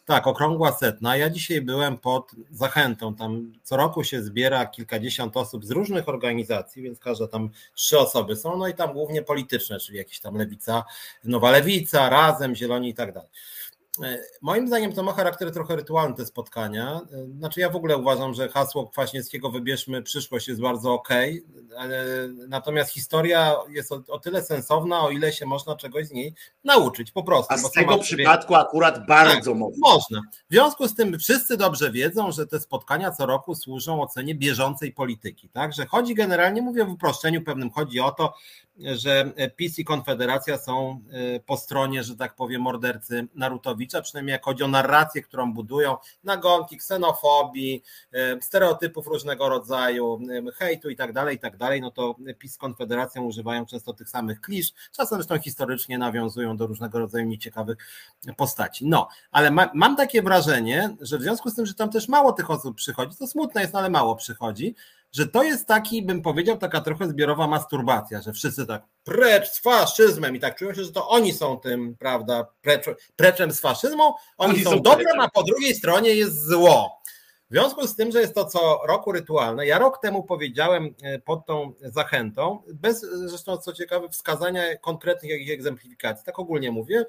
Tak, 0.05 0.28
okrągła 0.28 0.71
setna. 0.71 1.17
Ja 1.17 1.30
dzisiaj 1.30 1.61
byłem 1.61 1.97
pod 1.97 2.32
zachętą. 2.51 3.15
Tam 3.15 3.53
co 3.63 3.78
roku 3.78 4.03
się 4.03 4.23
zbiera 4.23 4.65
kilkadziesiąt 4.65 5.38
osób 5.38 5.65
z 5.65 5.71
różnych 5.71 6.09
organizacji, 6.09 6.84
więc 6.84 6.99
każda 6.99 7.28
tam 7.28 7.49
trzy 7.75 7.99
osoby 7.99 8.36
są, 8.36 8.57
no 8.57 8.67
i 8.67 8.73
tam 8.73 8.93
głównie 8.93 9.21
polityczne, 9.21 9.80
czyli 9.80 9.97
jakieś 9.97 10.19
tam 10.19 10.36
lewica, 10.36 10.84
nowa 11.23 11.51
lewica, 11.51 12.09
razem, 12.09 12.55
zieloni 12.55 12.89
i 12.89 12.93
tak 12.93 13.13
dalej. 13.13 13.30
E, 14.03 14.19
moim 14.41 14.67
zdaniem 14.67 14.93
to 14.93 15.03
ma 15.03 15.13
charakter 15.13 15.51
trochę 15.51 15.75
rytualny 15.75 16.15
te 16.15 16.25
spotkania. 16.25 17.01
E, 17.11 17.25
znaczy 17.37 17.59
ja 17.59 17.69
w 17.69 17.75
ogóle 17.75 17.97
uważam, 17.97 18.33
że 18.33 18.49
hasło 18.49 18.87
Kwaśniewskiego 18.87 19.51
wybierzmy 19.51 20.01
przyszłość 20.01 20.47
jest 20.47 20.61
bardzo 20.61 20.93
ok, 20.93 21.09
natomiast 22.47 22.91
historia 22.91 23.55
jest 23.69 23.91
o, 23.91 24.03
o, 24.07 24.19
tyle 24.19 24.43
sensowna, 24.43 25.01
o 25.01 25.09
ile 25.09 25.33
się 25.33 25.45
można 25.45 25.75
czegoś 25.75 26.07
z 26.07 26.11
niej 26.11 26.33
nauczyć 26.63 27.11
po 27.11 27.23
prostu. 27.23 27.53
A 27.53 27.57
z 27.57 27.71
tego 27.71 27.97
przypadku 27.97 28.55
akurat 28.55 29.05
bardzo 29.07 29.51
tak, 29.51 29.59
można. 29.59 29.77
Można. 29.93 30.21
W 30.49 30.53
związku 30.53 30.87
z 30.87 30.95
tym 30.95 31.19
wszyscy 31.19 31.57
dobrze 31.57 31.91
wiedzą, 31.91 32.31
że 32.31 32.47
te 32.47 32.59
spotkania 32.59 33.11
co 33.11 33.25
roku 33.25 33.55
służą 33.55 34.01
ocenie 34.01 34.35
bieżącej 34.35 34.91
polityki. 34.91 35.49
Tak? 35.49 35.73
Że 35.73 35.85
chodzi 35.85 36.15
generalnie, 36.15 36.61
mówię 36.61 36.85
w 36.85 36.89
uproszczeniu 36.89 37.41
pewnym, 37.41 37.71
chodzi 37.71 37.99
o 37.99 38.11
to, 38.11 38.33
że 38.80 39.32
PiS 39.55 39.80
i 39.80 39.86
Konfederacja 39.86 40.57
są 40.57 41.01
y, 41.36 41.43
po 41.45 41.57
stronie, 41.57 42.03
że 42.03 42.15
tak 42.15 42.36
powiem, 42.36 42.61
mordercy 42.61 43.28
Narutowicza, 43.36 44.01
przynajmniej 44.01 44.32
jak 44.32 44.45
chodzi 44.45 44.63
o 44.63 44.67
narrację, 44.67 45.21
którą 45.21 45.53
budują, 45.53 45.97
nagonki, 46.23 46.78
ksenofobii, 46.78 47.84
y, 48.13 48.41
stereotypów 48.41 49.07
różnego 49.07 49.49
rodzaju, 49.49 50.19
y, 50.49 50.51
hejtu 50.51 50.89
i 50.89 50.95
tak 50.95 51.13
dalej, 51.13 51.36
i 51.36 51.39
tak 51.39 51.57
dalej, 51.57 51.82
no 51.82 51.91
to 51.91 52.15
PiS 52.39 52.53
z 52.53 52.57
Konfederacją 52.57 53.23
używają 53.23 53.65
często 53.65 53.93
tych 53.93 54.09
samych 54.09 54.41
klisz, 54.41 54.73
czasem 54.91 55.17
zresztą 55.17 55.39
historycznie 55.39 55.97
nawiązują 55.97 56.57
do 56.57 56.67
różnego 56.67 56.99
rodzaju 56.99 57.25
nieciekawych 57.25 57.78
postaci. 58.38 58.86
No, 58.86 59.07
ale 59.32 59.51
ma, 59.51 59.71
mam 59.73 59.95
takie 59.95 60.21
wrażenie, 60.21 60.95
że 61.01 61.17
w 61.17 61.21
związku 61.21 61.49
z 61.49 61.55
tym, 61.55 61.65
że 61.65 61.73
tam 61.73 61.89
też 61.89 62.07
mało 62.07 62.32
tych 62.32 62.51
osób 62.51 62.75
przychodzi, 62.75 63.17
to 63.17 63.28
smutne 63.28 63.61
jest, 63.61 63.73
no 63.73 63.80
ale 63.80 63.89
mało 63.89 64.15
przychodzi, 64.15 64.75
że 65.18 65.28
to 65.28 65.43
jest 65.43 65.68
taki, 65.68 66.01
bym 66.03 66.22
powiedział, 66.22 66.57
taka 66.57 66.82
trochę 66.82 67.07
zbiorowa 67.07 67.47
masturbacja, 67.47 68.22
że 68.22 68.34
wszyscy 68.34 68.65
tak 68.65 68.84
precz 69.03 69.49
z 69.49 69.59
faszyzmem 69.59 70.36
i 70.36 70.39
tak 70.39 70.55
czują 70.55 70.74
się, 70.74 70.84
że 70.84 70.91
to 70.91 71.09
oni 71.09 71.34
są 71.34 71.57
tym, 71.57 71.95
prawda, 71.99 72.47
precz, 72.61 72.86
preczem 73.15 73.51
z 73.51 73.59
faszyzmą, 73.59 74.13
oni, 74.38 74.53
oni 74.53 74.63
są, 74.63 74.70
są 74.70 74.82
dobrem, 74.82 75.20
a 75.20 75.30
po 75.30 75.43
drugiej 75.43 75.76
stronie 75.76 76.15
jest 76.15 76.47
zło. 76.47 77.01
W 77.49 77.53
związku 77.53 77.88
z 77.88 77.95
tym, 77.95 78.11
że 78.11 78.22
jest 78.22 78.36
to 78.36 78.45
co 78.45 78.82
roku 78.88 79.11
rytualne, 79.11 79.68
ja 79.68 79.80
rok 79.80 80.01
temu 80.01 80.24
powiedziałem 80.24 80.95
e, 81.03 81.20
pod 81.20 81.45
tą 81.45 81.74
zachętą, 81.82 82.61
bez 82.74 83.01
zresztą 83.01 83.57
co 83.57 83.74
ciekawe 83.74 84.09
wskazania 84.09 84.78
konkretnych 84.78 85.32
jakichś 85.32 85.51
egzemplifikacji, 85.51 86.26
tak 86.26 86.39
ogólnie 86.39 86.72
mówię, 86.72 87.05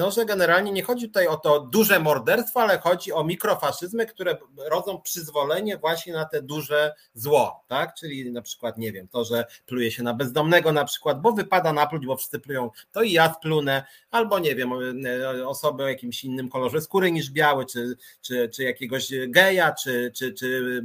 no, 0.00 0.10
że 0.10 0.24
generalnie 0.24 0.72
nie 0.72 0.82
chodzi 0.82 1.06
tutaj 1.06 1.26
o 1.26 1.36
to 1.36 1.60
duże 1.60 2.00
morderstwo, 2.00 2.62
ale 2.62 2.78
chodzi 2.78 3.12
o 3.12 3.24
mikrofaszyzmy, 3.24 4.06
które 4.06 4.36
rodzą 4.70 5.00
przyzwolenie 5.00 5.78
właśnie 5.78 6.12
na 6.12 6.24
te 6.24 6.42
duże 6.42 6.94
zło, 7.14 7.64
tak? 7.68 7.94
Czyli 7.94 8.32
na 8.32 8.42
przykład, 8.42 8.78
nie 8.78 8.92
wiem, 8.92 9.08
to, 9.08 9.24
że 9.24 9.44
pluje 9.66 9.90
się 9.90 10.02
na 10.02 10.14
bezdomnego 10.14 10.72
na 10.72 10.84
przykład, 10.84 11.20
bo 11.20 11.32
wypada 11.32 11.72
napluć, 11.72 12.06
bo 12.06 12.16
wszyscy 12.16 12.40
plują, 12.40 12.70
to 12.92 13.02
i 13.02 13.12
ja 13.12 13.34
splunę, 13.34 13.84
albo 14.10 14.38
nie 14.38 14.54
wiem, 14.54 14.72
e, 15.06 15.48
osoby 15.48 15.84
o 15.84 15.88
jakimś 15.88 16.24
innym 16.24 16.48
kolorze 16.48 16.80
skóry 16.80 17.12
niż 17.12 17.30
biały, 17.30 17.66
czy, 17.66 17.96
czy, 18.20 18.48
czy 18.48 18.62
jakiegoś 18.62 19.12
geja, 19.28 19.72
czy, 19.72 20.12
czy, 20.14 20.32
czy 20.32 20.80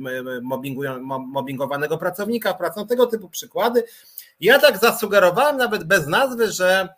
mobbingowanego 1.10 1.98
pracownika 1.98 2.54
w 2.54 2.58
pracy, 2.58 2.80
no 2.80 2.86
tego 2.86 3.06
typu 3.06 3.30
przykłady. 3.30 3.84
Ja 4.40 4.60
tak 4.60 4.78
zasugerowałem 4.78 5.58
nawet 5.58 5.84
bez 5.84 6.08
nazwy, 6.08 6.52
że 6.52 6.90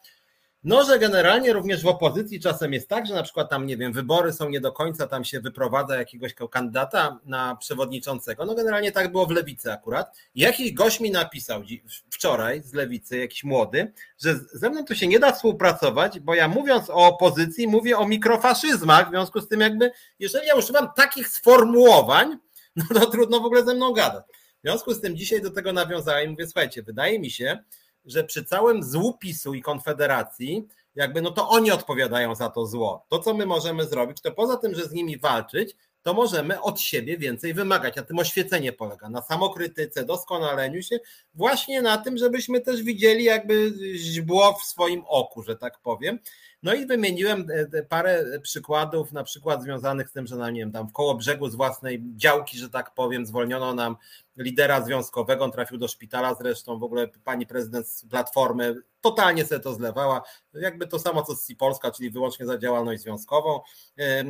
no, 0.63 0.83
że 0.83 0.99
generalnie 0.99 1.53
również 1.53 1.83
w 1.83 1.87
opozycji 1.87 2.39
czasem 2.39 2.73
jest 2.73 2.89
tak, 2.89 3.07
że 3.07 3.13
na 3.13 3.23
przykład 3.23 3.49
tam, 3.49 3.65
nie 3.65 3.77
wiem, 3.77 3.93
wybory 3.93 4.33
są 4.33 4.49
nie 4.49 4.61
do 4.61 4.71
końca, 4.71 5.07
tam 5.07 5.23
się 5.23 5.39
wyprowadza 5.39 5.97
jakiegoś 5.97 6.33
kandydata 6.51 7.19
na 7.25 7.55
przewodniczącego. 7.55 8.45
No, 8.45 8.55
generalnie 8.55 8.91
tak 8.91 9.11
było 9.11 9.25
w 9.25 9.31
lewicy 9.31 9.71
akurat. 9.71 10.17
Jakiś 10.35 10.73
gość 10.73 10.99
mi 10.99 11.11
napisał 11.11 11.63
wczoraj 12.09 12.61
z 12.63 12.73
lewicy, 12.73 13.17
jakiś 13.17 13.43
młody, 13.43 13.93
że 14.17 14.35
ze 14.53 14.69
mną 14.69 14.85
to 14.85 14.95
się 14.95 15.07
nie 15.07 15.19
da 15.19 15.31
współpracować, 15.31 16.19
bo 16.19 16.35
ja 16.35 16.47
mówiąc 16.47 16.89
o 16.89 17.07
opozycji, 17.07 17.67
mówię 17.67 17.97
o 17.97 18.07
mikrofaszyzmach, 18.07 19.07
w 19.07 19.09
związku 19.09 19.41
z 19.41 19.47
tym, 19.47 19.59
jakby, 19.59 19.91
jeżeli 20.19 20.47
ja 20.47 20.55
używam 20.55 20.89
takich 20.95 21.27
sformułowań, 21.27 22.37
no 22.75 22.85
to 22.99 23.05
trudno 23.05 23.39
w 23.39 23.45
ogóle 23.45 23.65
ze 23.65 23.73
mną 23.73 23.93
gadać. 23.93 24.23
W 24.59 24.61
związku 24.61 24.93
z 24.93 25.01
tym 25.01 25.17
dzisiaj 25.17 25.41
do 25.41 25.51
tego 25.51 25.73
nawiązałem 25.73 26.27
i 26.27 26.31
mówię, 26.31 26.45
słuchajcie, 26.45 26.83
wydaje 26.83 27.19
mi 27.19 27.31
się, 27.31 27.63
że 28.09 28.23
przy 28.23 28.45
całym 28.45 28.83
złu 28.83 29.17
PiSu 29.17 29.53
i 29.53 29.61
Konfederacji, 29.61 30.67
jakby 30.95 31.21
no 31.21 31.31
to 31.31 31.49
oni 31.49 31.71
odpowiadają 31.71 32.35
za 32.35 32.49
to 32.49 32.65
zło. 32.65 33.05
To, 33.09 33.19
co 33.19 33.33
my 33.33 33.45
możemy 33.45 33.85
zrobić, 33.85 34.21
to 34.21 34.31
poza 34.31 34.57
tym, 34.57 34.75
że 34.75 34.85
z 34.85 34.91
nimi 34.91 35.17
walczyć, 35.17 35.75
to 36.01 36.13
możemy 36.13 36.61
od 36.61 36.81
siebie 36.81 37.17
więcej 37.17 37.53
wymagać. 37.53 37.97
A 37.97 38.03
tym 38.03 38.19
oświecenie 38.19 38.73
polega 38.73 39.09
na 39.09 39.21
samokrytyce, 39.21 40.05
doskonaleniu 40.05 40.81
się, 40.81 40.99
właśnie 41.33 41.81
na 41.81 41.97
tym, 41.97 42.17
żebyśmy 42.17 42.61
też 42.61 42.83
widzieli 42.83 43.23
jakby 43.23 43.73
źbło 43.95 44.53
w 44.53 44.63
swoim 44.63 45.03
oku, 45.07 45.43
że 45.43 45.55
tak 45.55 45.79
powiem. 45.79 46.19
No 46.63 46.73
i 46.73 46.85
wymieniłem 46.85 47.47
e, 47.73 47.83
parę 47.83 48.39
przykładów, 48.41 49.11
na 49.11 49.23
przykład 49.23 49.63
związanych 49.63 50.09
z 50.09 50.11
tym, 50.11 50.27
że 50.27 50.35
na 50.35 50.49
nie 50.49 50.59
wiem, 50.59 50.71
tam 50.71 50.87
w 50.87 50.93
koło 50.93 51.15
brzegu 51.15 51.49
z 51.49 51.55
własnej 51.55 52.03
działki, 52.15 52.57
że 52.57 52.69
tak 52.69 52.93
powiem, 52.93 53.25
zwolniono 53.25 53.73
nam 53.73 53.95
lidera 54.37 54.81
związkowego, 54.81 55.45
on 55.45 55.51
trafił 55.51 55.77
do 55.77 55.87
szpitala 55.87 56.33
zresztą, 56.33 56.79
w 56.79 56.83
ogóle 56.83 57.07
pani 57.23 57.47
prezydent 57.47 57.87
z 57.87 58.05
Platformy 58.05 58.75
totalnie 59.01 59.45
sobie 59.45 59.59
to 59.59 59.73
zlewała, 59.73 60.21
jakby 60.53 60.87
to 60.87 60.99
samo 60.99 61.23
co 61.23 61.35
z 61.35 61.47
Polska, 61.57 61.91
czyli 61.91 62.09
wyłącznie 62.09 62.45
za 62.45 62.57
działalność 62.57 63.01
związkową. 63.01 63.61
E, 63.99 64.23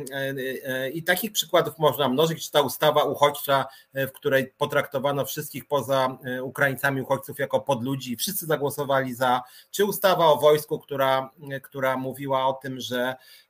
e, 0.64 0.90
i 0.90 1.02
takich 1.02 1.32
przykładów 1.32 1.78
można 1.78 2.08
mnożyć, 2.08 2.44
czy 2.44 2.50
ta 2.50 2.60
ustawa 2.60 3.04
uchodźcza, 3.04 3.66
w 3.94 4.12
której 4.12 4.52
potraktowano 4.58 5.24
wszystkich 5.24 5.68
poza 5.68 6.18
Ukraińcami 6.42 7.02
uchodźców 7.02 7.38
jako 7.38 7.60
podludzi, 7.60 8.16
wszyscy 8.16 8.46
zagłosowali 8.46 9.14
za, 9.14 9.42
czy 9.70 9.84
ustawa 9.84 10.26
o 10.26 10.36
wojsku, 10.36 10.78
która, 10.78 11.30
która 11.62 11.96
mówiła 11.96 12.19
o 12.28 12.52
tym, 12.52 12.80
że 12.80 13.16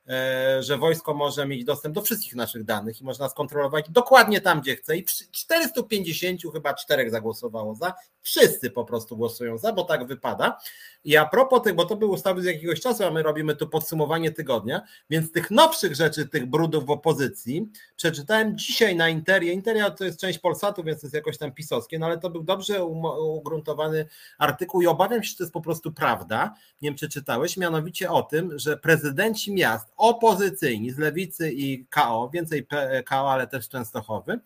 że 0.59 0.77
wojsko 0.77 1.13
może 1.13 1.47
mieć 1.47 1.65
dostęp 1.65 1.95
do 1.95 2.01
wszystkich 2.01 2.35
naszych 2.35 2.63
danych 2.63 3.01
i 3.01 3.03
można 3.03 3.29
skontrolować 3.29 3.89
dokładnie 3.89 4.41
tam, 4.41 4.61
gdzie 4.61 4.75
chce. 4.75 4.97
I 4.97 5.05
450 5.31 6.41
chyba 6.53 6.73
czterech 6.73 7.11
zagłosowało 7.11 7.75
za, 7.75 7.93
wszyscy 8.21 8.69
po 8.69 8.85
prostu 8.85 9.17
głosują 9.17 9.57
za, 9.57 9.73
bo 9.73 9.83
tak 9.83 10.07
wypada. 10.07 10.57
I 11.03 11.17
a 11.17 11.25
propos 11.25 11.61
tych, 11.61 11.75
bo 11.75 11.85
to 11.85 11.95
były 11.95 12.11
ustawy 12.11 12.41
z 12.41 12.45
jakiegoś 12.45 12.81
czasu, 12.81 13.03
a 13.03 13.11
my 13.11 13.23
robimy 13.23 13.55
tu 13.55 13.67
podsumowanie 13.67 14.31
tygodnia, 14.31 14.81
więc 15.09 15.31
tych 15.31 15.51
nowszych 15.51 15.95
rzeczy, 15.95 16.27
tych 16.27 16.45
brudów 16.45 16.85
w 16.85 16.89
opozycji, 16.89 17.69
przeczytałem 17.95 18.57
dzisiaj 18.57 18.95
na 18.95 19.09
Interie. 19.09 19.53
Interia 19.53 19.91
to 19.91 20.05
jest 20.05 20.19
część 20.19 20.39
Polsatu, 20.39 20.83
więc 20.83 21.01
to 21.01 21.07
jest 21.07 21.15
jakoś 21.15 21.37
tam 21.37 21.51
pisowskie, 21.51 21.99
no 21.99 22.05
ale 22.05 22.17
to 22.17 22.29
był 22.29 22.43
dobrze 22.43 22.85
ugruntowany 22.85 24.05
artykuł 24.37 24.81
i 24.81 24.87
obawiam 24.87 25.23
się, 25.23 25.29
że 25.29 25.35
to 25.35 25.43
jest 25.43 25.53
po 25.53 25.61
prostu 25.61 25.91
prawda. 25.91 26.53
Nie 26.81 26.89
wiem, 26.89 26.97
czy 26.97 27.09
czytałeś, 27.09 27.57
mianowicie 27.57 28.11
o 28.11 28.23
tym, 28.23 28.59
że 28.59 28.77
prezydenci 28.77 29.53
miast 29.53 29.87
opozycyjni 30.01 30.91
z 30.91 30.97
lewicy 30.97 31.51
i 31.51 31.85
KO, 31.85 32.29
więcej 32.33 32.67
KO, 33.05 33.31
ale 33.31 33.47
też 33.47 33.69
Częstochowy, 33.69 34.39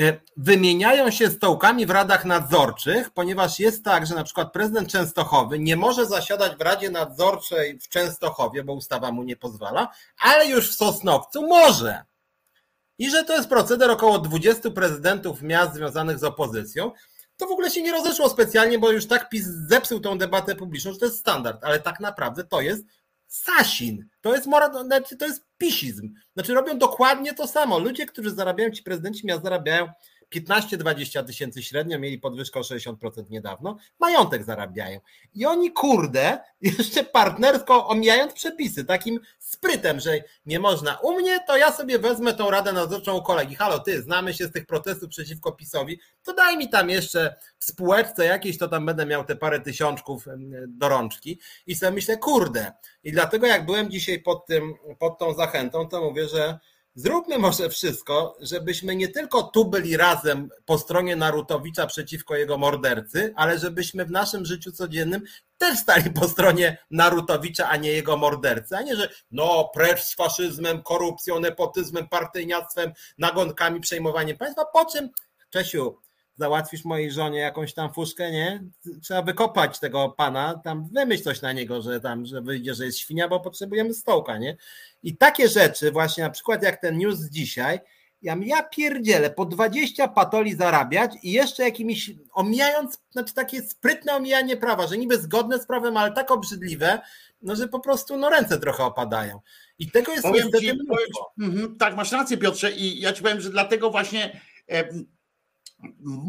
y, 0.00 0.20
wymieniają 0.36 1.10
się 1.10 1.30
stołkami 1.30 1.86
w 1.86 1.90
radach 1.90 2.24
nadzorczych, 2.24 3.10
ponieważ 3.10 3.58
jest 3.58 3.84
tak, 3.84 4.06
że 4.06 4.14
na 4.14 4.24
przykład 4.24 4.52
prezydent 4.52 4.88
Częstochowy 4.88 5.58
nie 5.58 5.76
może 5.76 6.06
zasiadać 6.06 6.56
w 6.56 6.60
Radzie 6.60 6.90
Nadzorczej 6.90 7.78
w 7.78 7.88
Częstochowie, 7.88 8.64
bo 8.64 8.72
ustawa 8.72 9.12
mu 9.12 9.22
nie 9.22 9.36
pozwala, 9.36 9.88
ale 10.20 10.46
już 10.46 10.70
w 10.70 10.74
Sosnowcu 10.74 11.46
może. 11.46 12.04
I 12.98 13.10
że 13.10 13.24
to 13.24 13.36
jest 13.36 13.48
proceder 13.48 13.90
około 13.90 14.18
20 14.18 14.70
prezydentów 14.70 15.42
miast 15.42 15.74
związanych 15.74 16.18
z 16.18 16.24
opozycją. 16.24 16.92
To 17.36 17.46
w 17.46 17.50
ogóle 17.50 17.70
się 17.70 17.82
nie 17.82 17.92
rozeszło 17.92 18.28
specjalnie, 18.28 18.78
bo 18.78 18.90
już 18.90 19.06
tak 19.06 19.28
PiS 19.28 19.46
zepsuł 19.46 20.00
tą 20.00 20.18
debatę 20.18 20.54
publiczną, 20.54 20.92
że 20.92 20.98
to 20.98 21.04
jest 21.04 21.18
standard, 21.18 21.64
ale 21.64 21.80
tak 21.80 22.00
naprawdę 22.00 22.44
to 22.44 22.60
jest 22.60 22.84
Sasin. 23.26 24.08
To 24.20 24.34
jest, 24.34 24.46
mora, 24.46 24.84
znaczy, 24.84 25.16
to 25.16 25.26
jest 25.26 25.46
pisizm. 25.58 26.14
Znaczy 26.34 26.54
robią 26.54 26.78
dokładnie 26.78 27.34
to 27.34 27.46
samo. 27.46 27.78
Ludzie, 27.78 28.06
którzy 28.06 28.30
zarabiają, 28.30 28.70
ci 28.70 28.82
prezydenci 28.82 29.26
miast 29.26 29.42
zarabiają 29.42 29.88
15-20 30.34 31.24
tysięcy 31.24 31.62
średnio, 31.62 31.98
mieli 31.98 32.18
podwyżkę 32.18 32.60
o 32.60 32.62
60% 32.62 33.30
niedawno, 33.30 33.76
majątek 33.98 34.44
zarabiają. 34.44 35.00
I 35.34 35.46
oni, 35.46 35.72
kurde, 35.72 36.38
jeszcze 36.78 37.04
partnersko 37.04 37.88
omijając 37.88 38.32
przepisy, 38.32 38.84
takim 38.84 39.20
sprytem, 39.38 40.00
że 40.00 40.10
nie 40.46 40.60
można 40.60 40.98
u 41.02 41.12
mnie, 41.12 41.40
to 41.46 41.56
ja 41.56 41.72
sobie 41.72 41.98
wezmę 41.98 42.34
tą 42.34 42.50
radę 42.50 42.72
nadzorczą 42.72 43.16
u 43.18 43.22
kolegi. 43.22 43.54
Halo, 43.54 43.78
ty, 43.78 44.02
znamy 44.02 44.34
się 44.34 44.46
z 44.46 44.52
tych 44.52 44.66
protestów 44.66 45.08
przeciwko 45.08 45.52
PiSowi, 45.52 46.00
to 46.22 46.34
daj 46.34 46.56
mi 46.56 46.68
tam 46.68 46.90
jeszcze 46.90 47.36
w 47.58 47.64
spółeczce 47.64 48.24
jakieś, 48.24 48.58
to 48.58 48.68
tam 48.68 48.86
będę 48.86 49.06
miał 49.06 49.24
te 49.24 49.36
parę 49.36 49.60
tysiączków 49.60 50.26
do 50.68 50.88
rączki. 50.88 51.40
I 51.66 51.74
sobie 51.74 51.92
myślę, 51.92 52.16
kurde. 52.16 52.72
I 53.04 53.12
dlatego 53.12 53.46
jak 53.46 53.66
byłem 53.66 53.90
dzisiaj 53.90 54.22
pod, 54.22 54.46
tym, 54.46 54.74
pod 54.98 55.18
tą 55.18 55.34
zachętą, 55.34 55.88
to 55.88 56.00
mówię, 56.00 56.28
że 56.28 56.58
Zróbmy 56.98 57.38
może 57.38 57.68
wszystko, 57.68 58.36
żebyśmy 58.40 58.96
nie 58.96 59.08
tylko 59.08 59.42
tu 59.42 59.64
byli 59.64 59.96
razem 59.96 60.48
po 60.64 60.78
stronie 60.78 61.16
Narutowicza 61.16 61.86
przeciwko 61.86 62.36
jego 62.36 62.58
mordercy, 62.58 63.32
ale 63.36 63.58
żebyśmy 63.58 64.04
w 64.04 64.10
naszym 64.10 64.44
życiu 64.44 64.72
codziennym 64.72 65.22
też 65.58 65.78
stali 65.78 66.10
po 66.10 66.28
stronie 66.28 66.78
Narutowicza, 66.90 67.68
a 67.68 67.76
nie 67.76 67.92
jego 67.92 68.16
mordercy, 68.16 68.76
a 68.76 68.82
nie, 68.82 68.96
że 68.96 69.08
no 69.30 69.70
precz 69.74 70.00
z 70.00 70.14
faszyzmem, 70.14 70.82
korupcją, 70.82 71.40
nepotyzmem, 71.40 72.08
partyjniactwem, 72.08 72.92
nagonkami, 73.18 73.80
przejmowaniem 73.80 74.36
państwa, 74.36 74.64
po 74.64 74.84
czym, 74.84 75.10
Czesiu, 75.50 75.98
załatwisz 76.36 76.84
mojej 76.84 77.12
żonie 77.12 77.38
jakąś 77.38 77.74
tam 77.74 77.92
fuszkę, 77.92 78.30
nie? 78.30 78.64
Trzeba 79.02 79.22
wykopać 79.22 79.78
tego 79.78 80.08
pana, 80.08 80.60
tam 80.64 80.88
wymyśl 80.92 81.22
coś 81.22 81.42
na 81.42 81.52
niego, 81.52 81.82
że 81.82 82.00
tam, 82.00 82.26
że 82.26 82.42
wyjdzie, 82.42 82.74
że 82.74 82.84
jest 82.84 82.98
świnia, 82.98 83.28
bo 83.28 83.40
potrzebujemy 83.40 83.94
stołka, 83.94 84.38
nie? 84.38 84.56
I 85.02 85.16
takie 85.16 85.48
rzeczy, 85.48 85.92
właśnie 85.92 86.24
na 86.24 86.30
przykład 86.30 86.62
jak 86.62 86.80
ten 86.80 86.98
news 86.98 87.20
dzisiaj, 87.20 87.80
ja, 88.22 88.36
ja 88.44 88.62
pierdzielę, 88.62 89.30
po 89.30 89.44
20 89.44 90.08
patoli 90.08 90.54
zarabiać 90.54 91.12
i 91.22 91.32
jeszcze 91.32 91.62
jakimiś, 91.62 92.10
omijając, 92.32 92.98
znaczy 93.10 93.34
takie 93.34 93.62
sprytne 93.62 94.14
omijanie 94.14 94.56
prawa, 94.56 94.86
że 94.86 94.98
niby 94.98 95.18
zgodne 95.18 95.58
z 95.58 95.66
prawem, 95.66 95.96
ale 95.96 96.12
tak 96.12 96.30
obrzydliwe, 96.30 97.00
no 97.42 97.56
że 97.56 97.68
po 97.68 97.80
prostu 97.80 98.16
no 98.16 98.30
ręce 98.30 98.60
trochę 98.60 98.84
opadają. 98.84 99.40
I 99.78 99.90
tego 99.90 100.12
jest 100.12 100.22
powiem 100.22 100.44
ci, 100.44 100.50
powiem, 100.50 100.78
mm, 101.40 101.76
Tak, 101.78 101.96
masz 101.96 102.12
rację 102.12 102.36
Piotrze 102.36 102.72
i 102.72 103.00
ja 103.00 103.12
ci 103.12 103.22
powiem, 103.22 103.40
że 103.40 103.50
dlatego 103.50 103.90
właśnie 103.90 104.40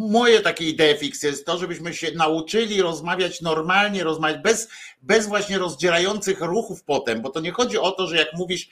moje 0.10 0.41
takie 0.41 0.66
idee 0.66 0.98
fix 0.98 1.24
jest 1.24 1.45
to, 1.45 1.58
żebyśmy 1.58 1.93
się 1.93 2.12
nauczyli 2.12 2.82
rozmawiać 2.82 3.41
normalnie, 3.41 4.04
rozmawiać 4.04 4.41
bez, 4.41 4.70
bez 5.02 5.28
właśnie 5.28 5.58
rozdzierających 5.58 6.41
ruchów 6.41 6.84
potem, 6.84 7.22
bo 7.22 7.30
to 7.30 7.39
nie 7.39 7.52
chodzi 7.52 7.78
o 7.78 7.91
to, 7.91 8.08
że 8.08 8.18
jak 8.18 8.34
mówisz, 8.34 8.70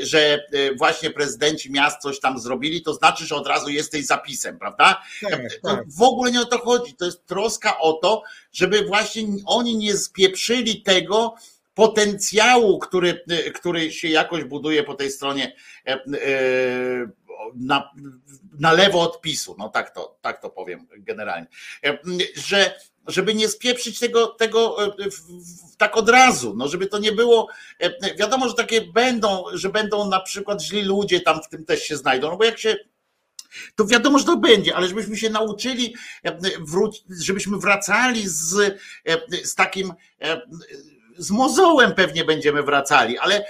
że 0.00 0.18
e, 0.18 0.74
właśnie 0.74 1.10
prezydenci 1.10 1.72
miast 1.72 2.02
coś 2.02 2.20
tam 2.20 2.38
zrobili, 2.38 2.82
to 2.82 2.94
znaczy, 2.94 3.26
że 3.26 3.34
od 3.34 3.46
razu 3.46 3.70
jesteś 3.70 4.06
zapisem, 4.06 4.58
prawda? 4.58 5.02
Tak, 5.30 5.40
tak. 5.62 5.84
W 5.98 6.02
ogóle 6.02 6.32
nie 6.32 6.40
o 6.40 6.46
to 6.46 6.58
chodzi. 6.58 6.94
To 6.94 7.04
jest 7.04 7.26
troska 7.26 7.78
o 7.78 7.92
to, 7.92 8.22
żeby 8.52 8.84
właśnie 8.84 9.22
oni 9.46 9.76
nie 9.76 9.96
spieprzyli 9.96 10.82
tego, 10.82 11.34
potencjału, 11.74 12.78
który, 12.78 13.24
e, 13.28 13.50
który 13.50 13.92
się 13.92 14.08
jakoś 14.08 14.44
buduje 14.44 14.82
po 14.82 14.94
tej 14.94 15.10
stronie 15.10 15.56
e, 15.86 15.98
na, 17.54 17.90
na 18.58 18.72
lewo 18.72 19.00
od 19.00 19.20
PiSu, 19.20 19.56
no 19.58 19.68
tak 19.68 19.94
to, 19.94 20.18
tak 20.20 20.42
to 20.42 20.50
powiem 20.50 20.86
generalnie, 20.98 21.46
e, 21.84 21.98
że 22.36 22.74
żeby 23.06 23.34
nie 23.34 23.48
spieprzyć 23.48 23.98
tego, 23.98 24.26
tego 24.26 24.86
e, 24.86 24.88
tak 25.78 25.96
od 25.96 26.08
razu, 26.08 26.54
no 26.56 26.68
żeby 26.68 26.86
to 26.86 26.98
nie 26.98 27.12
było, 27.12 27.48
e, 27.78 28.14
wiadomo, 28.16 28.48
że 28.48 28.54
takie 28.54 28.80
będą, 28.80 29.44
że 29.52 29.68
będą 29.68 30.08
na 30.08 30.20
przykład 30.20 30.62
źli 30.62 30.82
ludzie 30.82 31.20
tam 31.20 31.42
w 31.42 31.48
tym 31.48 31.64
też 31.64 31.82
się 31.82 31.96
znajdą, 31.96 32.30
no 32.30 32.36
bo 32.36 32.44
jak 32.44 32.58
się 32.58 32.76
to 33.74 33.86
wiadomo, 33.86 34.18
że 34.18 34.24
to 34.24 34.36
będzie, 34.36 34.76
ale 34.76 34.88
żebyśmy 34.88 35.16
się 35.16 35.30
nauczyli, 35.30 35.94
żebyśmy 37.10 37.58
wracali 37.58 38.28
z, 38.28 38.78
z 39.44 39.54
takim 39.54 39.92
z 41.22 41.30
mozołem 41.30 41.94
pewnie 41.94 42.24
będziemy 42.24 42.62
wracali, 42.62 43.18
ale, 43.18 43.44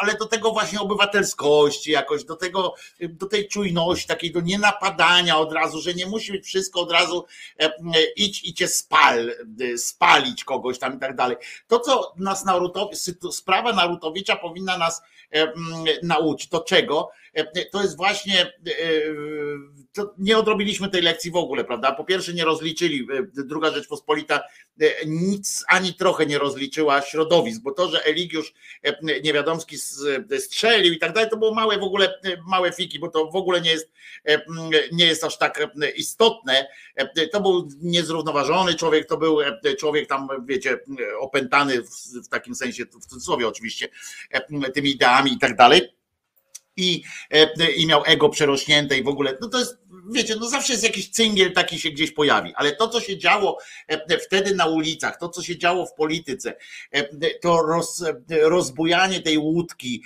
ale 0.00 0.14
do 0.14 0.26
tego 0.26 0.50
właśnie 0.52 0.80
obywatelskości, 0.80 1.90
jakoś 1.90 2.24
do 2.24 2.36
tego, 2.36 2.74
do 3.00 3.26
tej 3.26 3.48
czujności, 3.48 4.08
takiej 4.08 4.32
do 4.32 4.40
nienapadania 4.40 5.38
od 5.38 5.52
razu, 5.52 5.80
że 5.80 5.94
nie 5.94 6.06
musi 6.06 6.32
być 6.32 6.44
wszystko 6.44 6.80
od 6.80 6.92
razu 6.92 7.24
e, 7.60 7.70
idź 8.16 8.44
i 8.44 8.54
cię 8.54 8.68
spal, 8.68 9.32
spalić 9.76 10.44
kogoś 10.44 10.78
tam 10.78 10.96
i 10.96 10.98
tak 10.98 11.16
dalej. 11.16 11.36
To, 11.66 11.80
co 11.80 12.14
nas 12.16 12.44
Narutowicz, 12.44 12.98
sprawa 13.32 13.72
Narutowicza 13.72 14.36
powinna 14.36 14.78
nas 14.78 15.02
e, 15.32 15.52
nauczyć, 16.02 16.48
to 16.48 16.60
czego? 16.60 17.10
E, 17.34 17.64
to 17.64 17.82
jest 17.82 17.96
właśnie, 17.96 18.40
e, 18.40 18.52
nie 20.18 20.38
odrobiliśmy 20.38 20.88
tej 20.88 21.02
lekcji 21.02 21.30
w 21.30 21.36
ogóle, 21.36 21.64
prawda? 21.64 21.92
Po 21.92 22.04
pierwsze 22.04 22.34
nie 22.34 22.44
rozliczyli, 22.44 23.08
e, 23.38 23.44
druga 23.44 23.70
Rzeczpospolita 23.70 24.40
nic 25.06 25.64
ani 25.68 25.94
trochę 25.94 26.26
nie 26.26 26.38
rozliczyła 26.38 27.02
środowisk, 27.02 27.62
bo 27.62 27.72
to, 27.72 27.88
że 27.88 28.04
Eligiusz 28.04 28.54
Niewiadomski 29.22 29.78
strzelił 30.38 30.92
i 30.92 30.98
tak 30.98 31.12
dalej, 31.12 31.30
to 31.30 31.36
było 31.36 31.54
małe 31.54 31.78
w 31.78 31.82
ogóle, 31.82 32.14
małe 32.46 32.72
fiki, 32.72 32.98
bo 32.98 33.08
to 33.08 33.30
w 33.30 33.36
ogóle 33.36 33.60
nie 33.60 33.70
jest, 33.70 33.92
nie 34.92 35.06
jest 35.06 35.24
aż 35.24 35.38
tak 35.38 35.68
istotne. 35.96 36.68
To 37.32 37.40
był 37.40 37.68
niezrównoważony 37.80 38.74
człowiek, 38.74 39.08
to 39.08 39.16
był 39.16 39.38
człowiek 39.78 40.08
tam, 40.08 40.28
wiecie, 40.46 40.78
opętany 41.20 41.82
w, 41.82 41.90
w 42.24 42.28
takim 42.28 42.54
sensie, 42.54 42.84
w 42.84 43.06
cudzysłowie 43.06 43.48
oczywiście, 43.48 43.88
tymi 44.74 44.90
ideami 44.90 45.32
i 45.32 45.38
tak 45.38 45.56
dalej 45.56 45.97
i, 46.78 47.02
e, 47.30 47.70
i 47.70 47.86
miał 47.86 48.02
ego 48.06 48.28
przerośnięte 48.28 48.98
i 48.98 49.02
w 49.02 49.08
ogóle, 49.08 49.38
no 49.40 49.48
to 49.48 49.58
jest, 49.58 49.78
wiecie, 50.10 50.36
no 50.36 50.48
zawsze 50.48 50.72
jest 50.72 50.84
jakiś 50.84 51.10
cyngiel 51.10 51.52
taki 51.52 51.80
się 51.80 51.90
gdzieś 51.90 52.12
pojawi, 52.12 52.52
ale 52.56 52.76
to, 52.76 52.88
co 52.88 53.00
się 53.00 53.18
działo 53.18 53.58
e, 53.88 54.18
wtedy 54.18 54.54
na 54.54 54.66
ulicach, 54.66 55.18
to, 55.18 55.28
co 55.28 55.42
się 55.42 55.58
działo 55.58 55.86
w 55.86 55.94
polityce, 55.94 56.56
e, 56.90 57.04
to 57.40 57.62
roz, 57.62 58.04
rozbujanie 58.42 59.20
tej 59.20 59.38
łódki, 59.38 60.02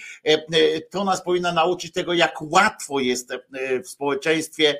to 0.91 1.05
nas 1.05 1.25
powinno 1.25 1.53
nauczyć 1.53 1.93
tego, 1.93 2.13
jak 2.13 2.43
łatwo 2.43 3.01
jest 3.01 3.33
w 3.85 3.89
społeczeństwie 3.89 4.79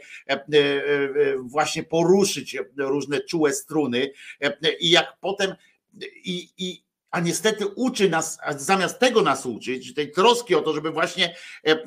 właśnie 1.43 1.83
poruszyć 1.83 2.57
różne 2.77 3.21
czułe 3.21 3.53
struny 3.53 4.11
i 4.81 4.91
jak 4.91 5.17
potem 5.21 5.55
i, 6.25 6.49
i 6.59 6.82
a 7.13 7.21
niestety 7.21 7.67
uczy 7.67 8.09
nas, 8.09 8.39
zamiast 8.57 8.99
tego 8.99 9.23
nas 9.23 9.47
uczyć, 9.47 9.95
tej 9.95 10.13
troski 10.13 10.55
o 10.55 10.63
to, 10.63 10.73
żeby 10.73 10.91
właśnie 10.91 11.37
e, 11.65 11.83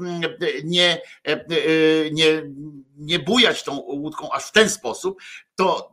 nie, 0.63 1.01
e, 1.27 1.31
e, 1.31 1.45
nie, 2.11 2.43
nie 2.97 3.19
bujać 3.19 3.63
tą 3.63 3.75
łódką 3.77 4.31
aż 4.31 4.43
w 4.43 4.51
ten 4.51 4.69
sposób, 4.69 5.21
to 5.55 5.91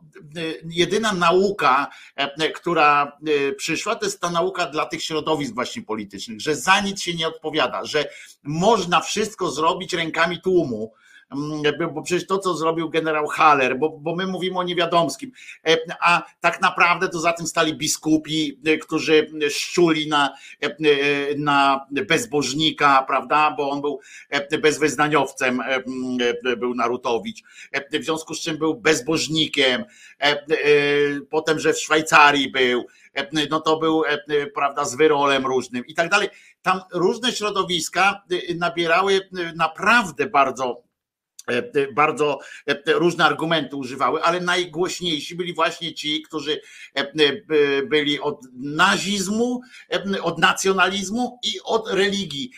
jedyna 0.69 1.13
nauka, 1.13 1.87
która 2.55 3.17
przyszła, 3.57 3.95
to 3.95 4.05
jest 4.05 4.21
ta 4.21 4.29
nauka 4.29 4.65
dla 4.65 4.85
tych 4.85 5.03
środowisk 5.03 5.53
właśnie 5.53 5.81
politycznych, 5.81 6.41
że 6.41 6.55
za 6.55 6.81
nic 6.81 7.01
się 7.01 7.13
nie 7.13 7.27
odpowiada, 7.27 7.85
że 7.85 8.09
można 8.43 9.01
wszystko 9.01 9.51
zrobić 9.51 9.93
rękami 9.93 10.41
tłumu, 10.41 10.93
bo 11.93 12.01
przecież 12.01 12.27
to, 12.27 12.37
co 12.37 12.57
zrobił 12.57 12.89
generał 12.89 13.27
Haller, 13.27 13.79
bo, 13.79 13.89
bo 13.89 14.15
my 14.15 14.27
mówimy 14.27 14.59
o 14.59 14.63
niewiadomskim, 14.63 15.31
e, 15.67 15.77
a 16.01 16.23
tak 16.41 16.61
naprawdę 16.61 17.09
to 17.09 17.19
za 17.19 17.33
tym 17.33 17.47
stali 17.47 17.73
biskupi, 17.73 18.59
e, 18.65 18.77
którzy 18.77 19.31
szczuli 19.49 20.07
na, 20.07 20.33
e, 20.61 20.69
na 21.37 21.85
bezbożnika, 22.07 23.05
prawda, 23.07 23.53
bo 23.57 23.69
on 23.69 23.81
był 23.81 23.99
bezwyznaniowcem, 24.61 25.61
był 26.57 26.75
Narutowicz, 26.75 27.43
w 27.93 28.03
związku 28.03 28.35
z 28.35 28.41
czym 28.41 28.57
był 28.57 28.75
bezbożnikiem, 28.75 29.83
potem, 31.29 31.59
że 31.59 31.73
w 31.73 31.79
Szwajcarii 31.79 32.51
był, 32.51 32.85
no 33.49 33.59
to 33.59 33.77
był, 33.77 34.03
prawda, 34.53 34.85
z 34.85 34.95
wyrolem 34.95 35.45
różnym 35.45 35.85
i 35.85 35.93
tak 35.93 36.09
dalej. 36.09 36.29
Tam 36.61 36.81
różne 36.93 37.31
środowiska 37.31 38.23
nabierały 38.55 39.29
naprawdę 39.55 40.25
bardzo 40.25 40.83
bardzo 41.93 42.39
e, 42.67 42.93
różne 42.93 43.25
argumenty 43.25 43.75
używały, 43.75 44.23
ale 44.23 44.39
najgłośniejsi 44.39 45.35
byli 45.35 45.53
właśnie 45.53 45.93
ci, 45.93 46.21
którzy 46.21 46.61
e, 46.93 47.83
byli 47.83 48.19
od 48.19 48.39
nazizmu, 48.53 49.61
od 50.21 50.39
nacjonalizmu 50.39 51.39
i 51.43 51.59
od 51.63 51.89
religii. 51.89 52.51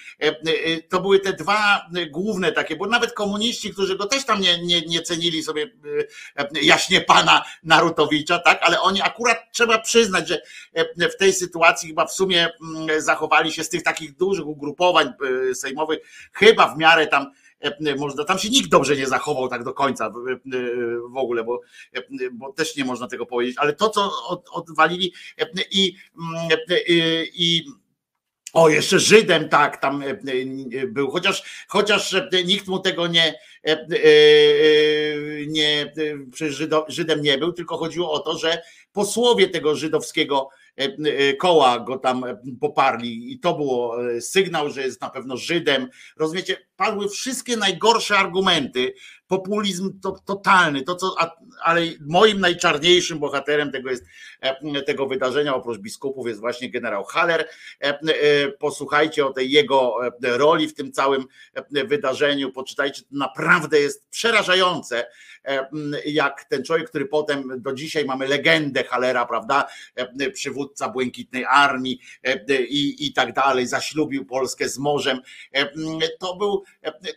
To 0.89 1.01
były 1.01 1.19
te 1.19 1.33
dwa 1.33 1.85
główne 2.11 2.51
takie, 2.51 2.75
bo 2.75 2.87
nawet 2.87 3.13
komuniści, 3.13 3.73
którzy 3.73 3.97
go 3.97 4.05
też 4.05 4.25
tam 4.25 4.41
nie, 4.41 4.61
nie, 4.63 4.81
nie 4.81 5.01
cenili 5.01 5.43
sobie 5.43 5.71
jaśnie 6.61 7.01
pana 7.01 7.45
Narutowicza, 7.63 8.39
tak, 8.39 8.59
ale 8.61 8.81
oni 8.81 9.01
akurat 9.01 9.37
trzeba 9.51 9.79
przyznać, 9.79 10.29
że 10.29 10.41
w 11.09 11.17
tej 11.19 11.33
sytuacji 11.33 11.89
chyba 11.89 12.05
w 12.05 12.11
sumie 12.11 12.49
zachowali 12.97 13.51
się 13.51 13.63
z 13.63 13.69
tych 13.69 13.83
takich 13.83 14.15
dużych 14.15 14.47
ugrupowań 14.47 15.13
sejmowych, 15.53 15.99
chyba 16.33 16.75
w 16.75 16.77
miarę 16.77 17.07
tam 17.07 17.25
E, 17.25 17.44
można, 17.97 18.23
tam 18.23 18.39
się 18.39 18.49
nikt 18.49 18.69
dobrze 18.69 18.95
nie 18.95 19.07
zachował 19.07 19.47
tak 19.47 19.63
do 19.63 19.73
końca 19.73 20.09
w 21.13 21.17
ogóle, 21.17 21.43
bo, 21.43 21.61
e, 21.93 22.01
bo 22.33 22.53
też 22.53 22.75
nie 22.75 22.85
można 22.85 23.07
tego 23.07 23.25
powiedzieć, 23.25 23.57
ale 23.57 23.73
to, 23.73 23.89
co 23.89 24.11
od, 24.27 24.49
odwalili 24.51 25.13
e, 25.37 25.47
i, 25.71 25.95
i, 26.87 26.93
i 27.33 27.65
o, 28.53 28.69
jeszcze 28.69 28.99
Żydem 28.99 29.49
tak 29.49 29.77
tam 29.77 30.03
był, 30.87 31.11
chociaż, 31.11 31.65
chociaż 31.67 32.15
nikt 32.45 32.67
mu 32.67 32.79
tego 32.79 33.07
nie, 33.07 33.39
nie 35.47 35.93
Żydem 36.87 37.21
nie 37.21 37.37
był, 37.37 37.53
tylko 37.53 37.77
chodziło 37.77 38.11
o 38.11 38.19
to, 38.19 38.37
że 38.37 38.61
posłowie 38.93 39.47
tego 39.47 39.75
żydowskiego 39.75 40.49
E, 40.77 40.83
e, 40.83 41.33
koła 41.33 41.79
go 41.79 41.97
tam 41.97 42.23
e, 42.23 42.37
poparli. 42.61 43.33
I 43.33 43.39
to 43.39 43.53
było 43.53 43.97
sygnał, 44.19 44.69
że 44.69 44.81
jest 44.81 45.01
na 45.01 45.09
pewno 45.09 45.37
Żydem. 45.37 45.89
Rozumiecie, 46.17 46.57
padły 46.75 47.09
wszystkie 47.09 47.57
najgorsze 47.57 48.17
argumenty, 48.17 48.93
populizm 49.27 49.99
to, 49.99 50.11
totalny, 50.25 50.81
to 50.81 50.95
co, 50.95 51.15
ale 51.63 51.81
moim 52.07 52.39
najczarniejszym 52.39 53.19
bohaterem 53.19 53.71
tego 53.71 53.89
jest 53.89 54.03
tego 54.85 55.07
wydarzenia 55.07 55.55
oprócz 55.55 55.77
biskupów 55.77 56.27
jest 56.27 56.39
właśnie 56.39 56.69
generał 56.69 57.03
Haller. 57.03 57.49
Posłuchajcie 58.59 59.25
o 59.25 59.33
tej 59.33 59.51
jego 59.51 59.97
roli 60.21 60.67
w 60.67 60.73
tym 60.73 60.91
całym 60.91 61.25
wydarzeniu, 61.71 62.51
poczytajcie, 62.51 63.01
naprawdę 63.11 63.79
jest 63.79 64.09
przerażające 64.09 65.05
E, 65.45 65.69
jak 66.05 66.43
ten 66.43 66.63
człowiek, 66.63 66.89
który 66.89 67.05
potem 67.05 67.61
do 67.61 67.73
dzisiaj 67.73 68.05
mamy 68.05 68.27
legendę 68.27 68.83
Halera, 68.83 69.25
prawda, 69.25 69.67
e, 69.95 70.31
przywódca 70.31 70.89
Błękitnej 70.89 71.45
Armii 71.45 71.99
e, 72.23 72.63
i, 72.63 73.07
i 73.07 73.13
tak 73.13 73.33
dalej, 73.33 73.67
zaślubił 73.67 74.25
Polskę 74.25 74.69
z 74.69 74.77
morzem. 74.77 75.21
To 76.19 76.35
był, 76.35 76.63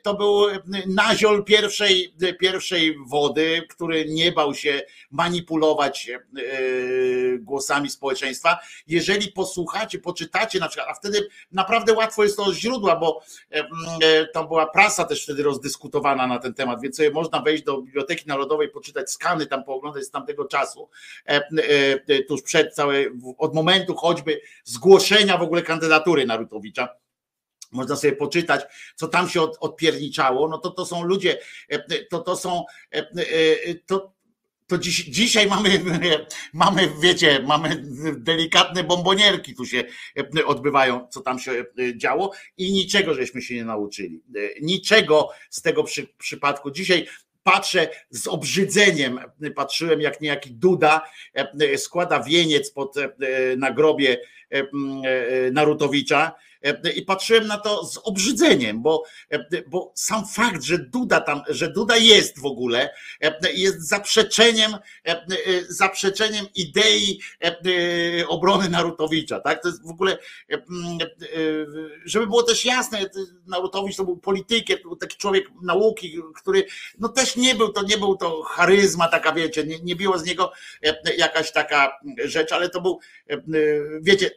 to 0.03 0.14
był 0.14 0.46
naziol 0.86 1.44
pierwszej, 1.44 2.14
pierwszej 2.40 2.96
wody, 3.07 3.62
który 3.68 4.05
nie 4.09 4.32
bał 4.32 4.55
się 4.55 4.82
manipulować 5.11 6.11
głosami 7.38 7.90
społeczeństwa. 7.90 8.59
Jeżeli 8.86 9.32
posłuchacie, 9.32 9.99
poczytacie 9.99 10.59
na 10.59 10.68
przykład, 10.68 10.88
a 10.90 10.94
wtedy 10.94 11.28
naprawdę 11.53 11.92
łatwo 11.92 12.24
jest 12.24 12.36
to 12.36 12.55
źródła, 12.55 12.96
bo 12.96 13.22
tam 14.32 14.49
była 14.49 14.66
prasa 14.66 15.05
też 15.05 15.22
wtedy 15.24 15.42
rozdyskutowana 15.42 16.26
na 16.26 16.38
ten 16.38 16.55
temat, 16.55 16.80
więc 16.80 16.96
sobie 16.96 17.11
można 17.11 17.40
wejść 17.40 17.64
do 17.64 17.82
biblioteki 17.82 18.28
Narodowej, 18.28 18.68
poczytać 18.68 19.11
skany, 19.11 19.46
tam 19.46 19.64
pooglądać 19.64 20.05
z 20.05 20.11
tamtego 20.11 20.44
czasu, 20.44 20.88
e, 21.28 21.49
e, 22.09 22.22
tuż 22.22 22.42
przed 22.42 22.74
całe, 22.74 22.94
od 23.38 23.55
momentu 23.55 23.94
choćby 23.94 24.40
zgłoszenia 24.64 25.38
w 25.38 25.42
ogóle 25.42 25.62
kandydatury 25.62 26.26
Narutowicza 26.26 26.88
można 27.70 27.96
sobie 27.96 28.12
poczytać, 28.12 28.64
co 28.96 29.08
tam 29.08 29.28
się 29.28 29.42
od, 29.42 29.56
odpierniczało, 29.60 30.48
no 30.48 30.58
to 30.58 30.70
to 30.70 30.86
są 30.86 31.04
ludzie, 31.04 31.38
e, 31.68 32.04
to 32.04 32.20
to 32.20 32.36
są, 32.36 32.64
to, 33.86 34.18
to 34.68 34.78
dziś, 34.78 35.04
dzisiaj 35.04 35.46
mamy, 35.46 35.80
mamy, 36.52 36.90
wiecie, 37.02 37.44
mamy 37.46 37.82
delikatne 38.16 38.84
bombonierki 38.84 39.54
tu 39.54 39.66
się 39.66 39.84
odbywają, 40.46 41.08
co 41.10 41.20
tam 41.20 41.38
się 41.38 41.64
działo 41.96 42.32
i 42.56 42.72
niczego 42.72 43.14
żeśmy 43.14 43.42
się 43.42 43.54
nie 43.54 43.64
nauczyli. 43.64 44.22
Niczego 44.60 45.30
z 45.50 45.62
tego 45.62 45.84
przy, 45.84 46.06
przypadku. 46.18 46.70
Dzisiaj 46.70 47.06
patrzę 47.42 47.88
z 48.10 48.26
obrzydzeniem, 48.26 49.20
patrzyłem 49.56 50.00
jak 50.00 50.20
niejaki 50.20 50.50
Duda 50.50 51.02
składa 51.76 52.22
wieniec 52.22 52.70
pod, 52.70 52.94
na 53.56 53.70
grobie 53.72 54.20
Narutowicza 55.52 56.34
i 56.96 57.02
patrzyłem 57.02 57.46
na 57.46 57.59
to 57.59 57.86
z 57.86 57.98
obrzydzeniem, 58.04 58.82
bo, 58.82 59.04
bo 59.66 59.92
sam 59.94 60.26
fakt, 60.26 60.62
że 60.62 60.78
Duda 60.78 61.20
tam, 61.20 61.42
że 61.48 61.72
Duda 61.72 61.96
jest 61.96 62.40
w 62.40 62.46
ogóle, 62.46 62.94
jest 63.54 63.88
zaprzeczeniem, 63.88 64.76
zaprzeczeniem 65.68 66.46
idei 66.54 67.20
obrony 68.28 68.68
Narutowicza, 68.68 69.40
tak? 69.40 69.62
To 69.62 69.68
jest 69.68 69.86
w 69.86 69.90
ogóle, 69.90 70.18
żeby 72.04 72.26
było 72.26 72.42
też 72.42 72.64
jasne, 72.64 73.11
Narutowicz 73.46 73.96
to 73.96 74.04
był 74.04 74.16
politykiem, 74.16 74.78
był 74.82 74.96
taki 74.96 75.16
człowiek 75.16 75.50
nauki, 75.62 76.18
który 76.34 76.66
no 76.98 77.09
też 77.09 77.36
nie 77.36 77.54
był, 77.54 77.72
to 77.72 77.82
nie 77.82 77.98
był 77.98 78.16
to 78.16 78.42
charyzma 78.42 79.09
taka, 79.09 79.32
wiecie, 79.32 79.64
nie, 79.64 79.80
nie 79.80 79.96
było 79.96 80.18
z 80.18 80.24
niego 80.24 80.52
jakaś 81.18 81.52
taka 81.52 81.98
rzecz, 82.24 82.52
ale 82.52 82.68
to 82.68 82.80
był, 82.80 83.00
wiecie, 84.00 84.30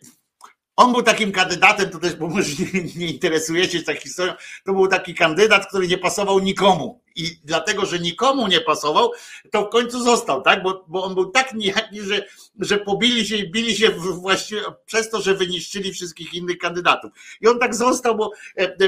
on 0.75 0.93
był 0.93 1.03
takim 1.03 1.31
kandydatem, 1.31 1.89
to 1.89 1.99
też, 1.99 2.15
bo 2.15 2.27
może 2.27 2.49
nie, 2.73 2.83
nie 2.95 3.07
interesujecie 3.07 3.79
się 3.79 3.83
tą 3.83 3.93
historią, 3.93 4.33
to 4.65 4.73
był 4.73 4.87
taki 4.87 5.15
kandydat, 5.15 5.67
który 5.67 5.87
nie 5.87 5.97
pasował 5.97 6.39
nikomu. 6.39 7.00
I 7.15 7.39
dlatego, 7.43 7.85
że 7.85 7.99
nikomu 7.99 8.47
nie 8.47 8.61
pasował, 8.61 9.11
to 9.51 9.65
w 9.65 9.69
końcu 9.69 10.03
został, 10.03 10.41
tak? 10.41 10.63
Bo, 10.63 10.85
bo 10.87 11.03
on 11.03 11.15
był 11.15 11.25
tak 11.25 11.53
nijaki, 11.53 12.01
że, 12.01 12.25
że 12.59 12.77
pobili 12.77 13.25
się 13.25 13.35
i 13.35 13.51
bili 13.51 13.75
się 13.75 13.89
właściwie 13.91 14.61
przez 14.85 15.09
to, 15.09 15.21
że 15.21 15.35
wyniszczyli 15.35 15.93
wszystkich 15.93 16.33
innych 16.33 16.57
kandydatów. 16.57 17.11
I 17.41 17.47
on 17.47 17.59
tak 17.59 17.75
został, 17.75 18.15
bo, 18.15 18.31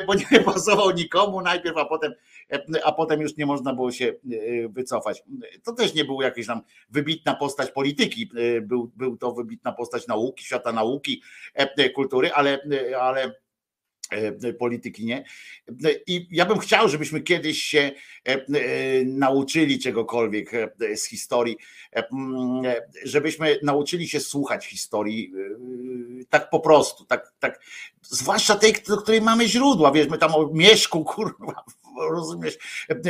bo 0.07 0.13
nie 0.13 0.39
pasował 0.45 0.91
nikomu 0.91 1.41
najpierw, 1.41 1.77
a 1.77 1.85
potem 1.85 2.13
a 2.83 2.91
potem 2.91 3.21
już 3.21 3.37
nie 3.37 3.45
można 3.45 3.73
było 3.73 3.91
się 3.91 4.05
e, 4.05 4.69
wycofać. 4.69 5.23
To 5.63 5.73
też 5.73 5.93
nie 5.93 6.05
był 6.05 6.21
jakaś 6.21 6.47
tam 6.47 6.61
wybitna 6.89 7.35
postać 7.35 7.71
polityki, 7.71 8.31
e, 8.35 8.61
był, 8.61 8.91
był 8.95 9.17
to 9.17 9.31
wybitna 9.31 9.71
postać 9.71 10.07
nauki, 10.07 10.45
świata 10.45 10.71
nauki, 10.71 11.21
e, 11.53 11.89
kultury, 11.89 12.31
ale, 12.33 12.59
ale 12.99 13.42
polityki 14.59 15.05
nie. 15.05 15.23
I 16.07 16.27
ja 16.31 16.45
bym 16.45 16.59
chciał, 16.59 16.89
żebyśmy 16.89 17.21
kiedyś 17.21 17.63
się 17.63 17.91
nauczyli 19.05 19.79
czegokolwiek 19.79 20.51
z 20.95 21.05
historii, 21.05 21.57
żebyśmy 23.03 23.59
nauczyli 23.63 24.07
się 24.07 24.19
słuchać 24.19 24.65
historii 24.65 25.33
tak 26.29 26.49
po 26.49 26.59
prostu, 26.59 27.05
tak, 27.05 27.33
tak 27.39 27.59
zwłaszcza 28.01 28.55
tej, 28.55 28.73
do 28.87 28.97
której 28.97 29.21
mamy 29.21 29.47
źródła, 29.47 29.91
wiesz, 29.91 30.09
my 30.09 30.17
tam 30.17 30.35
o 30.35 30.49
Mieszku, 30.53 31.03
kurwa, 31.15 31.63
rozumiesz, 32.09 32.57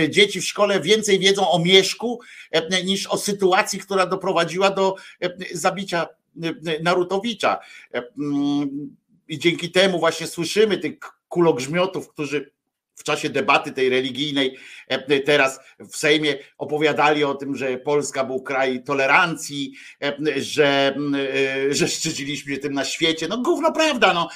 dzieci 0.10 0.42
w 0.42 0.46
szkole 0.46 0.80
więcej 0.80 1.20
wiedzą 1.20 1.50
o 1.50 1.60
Mieszku 1.60 2.20
e, 2.52 2.84
niż 2.84 3.08
o 3.08 3.18
sytuacji, 3.18 3.80
która 3.80 4.06
doprowadziła 4.06 4.70
do 4.70 4.96
e, 5.22 5.30
zabicia 5.52 6.08
e, 6.44 6.84
Narutowicza. 6.84 7.60
I 9.34 9.40
dzięki 9.40 9.72
temu 9.72 10.00
właśnie 10.00 10.28
słyszymy 10.28 10.78
tych 10.78 10.94
kulogrzmiotów, 11.28 12.10
którzy 12.10 12.52
w 12.96 13.04
czasie 13.04 13.30
debaty 13.30 13.72
tej 13.72 13.90
religijnej 13.90 14.58
teraz 15.26 15.60
w 15.80 15.96
Sejmie 15.96 16.36
opowiadali 16.58 17.24
o 17.24 17.36
tym, 17.36 17.56
że 17.56 17.78
Polska 17.78 18.24
był 18.24 18.42
kraj 18.42 18.84
tolerancji, 18.84 19.74
że, 20.36 20.96
że 21.70 21.88
szczyciliśmy 21.88 22.54
się 22.54 22.60
tym 22.60 22.74
na 22.74 22.86
świecie. 22.86 23.28
No 23.28 23.38
gówno 23.38 23.72
prawda, 23.72 24.14
no 24.14 24.30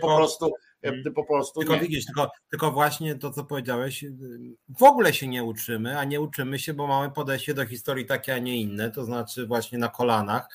po 0.00 0.16
prostu 0.16 0.52
Mhm. 0.84 1.14
po 1.14 1.24
prostu. 1.24 1.60
Tylko 1.60 1.74
nie. 1.74 1.80
widzisz, 1.80 2.06
tylko, 2.06 2.30
tylko 2.50 2.72
właśnie 2.72 3.14
to, 3.14 3.30
co 3.30 3.44
powiedziałeś, 3.44 4.04
y, 4.04 4.12
w 4.68 4.82
ogóle 4.82 5.14
się 5.14 5.28
nie 5.28 5.44
uczymy, 5.44 5.98
a 5.98 6.04
nie 6.04 6.20
uczymy 6.20 6.58
się, 6.58 6.74
bo 6.74 6.86
mamy 6.86 7.10
podejście 7.10 7.54
do 7.54 7.66
historii 7.66 8.06
takie, 8.06 8.34
a 8.34 8.38
nie 8.38 8.60
inne, 8.60 8.90
to 8.90 9.04
znaczy 9.04 9.46
właśnie 9.46 9.78
na 9.78 9.88
kolanach, 9.88 10.48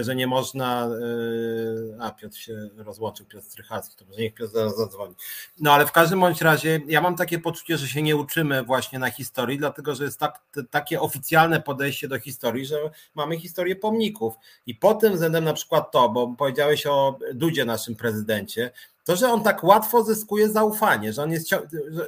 że 0.00 0.14
nie 0.16 0.26
można. 0.26 0.86
Y, 0.86 1.96
a 2.00 2.10
Piotr 2.10 2.36
się 2.36 2.68
rozłączył, 2.76 3.26
Piotr 3.26 3.46
Strychacki, 3.46 3.96
to 3.96 4.04
może 4.04 4.20
niech 4.20 4.34
Piotr 4.34 4.52
zaraz 4.52 4.76
zadzwoni. 4.76 5.14
No 5.60 5.72
ale 5.72 5.86
w 5.86 5.92
każdym 5.92 6.20
bądź 6.20 6.40
razie 6.40 6.80
ja 6.86 7.00
mam 7.00 7.16
takie 7.16 7.38
poczucie, 7.38 7.78
że 7.78 7.88
się 7.88 8.02
nie 8.02 8.16
uczymy 8.16 8.62
właśnie 8.62 8.98
na 8.98 9.10
historii, 9.10 9.58
dlatego 9.58 9.94
że 9.94 10.04
jest 10.04 10.18
tak, 10.18 10.40
takie 10.70 11.00
oficjalne 11.00 11.60
podejście 11.60 12.08
do 12.08 12.20
historii, 12.20 12.66
że 12.66 12.76
mamy 13.14 13.38
historię 13.38 13.76
pomników. 13.76 14.34
I 14.66 14.74
pod 14.74 15.00
tym 15.00 15.12
względem 15.12 15.44
na 15.44 15.52
przykład 15.52 15.90
to, 15.90 16.08
bo 16.08 16.34
powiedziałeś 16.38 16.86
o 16.86 17.18
Dudzie, 17.34 17.64
naszym 17.64 17.96
prezydencie, 17.96 18.70
to, 19.04 19.16
że 19.16 19.28
on 19.28 19.42
tak 19.42 19.64
łatwo 19.64 20.04
zyskuje 20.04 20.48
zaufanie, 20.48 21.12
że 21.12 21.22
on 21.22 21.32
jest, 21.32 21.48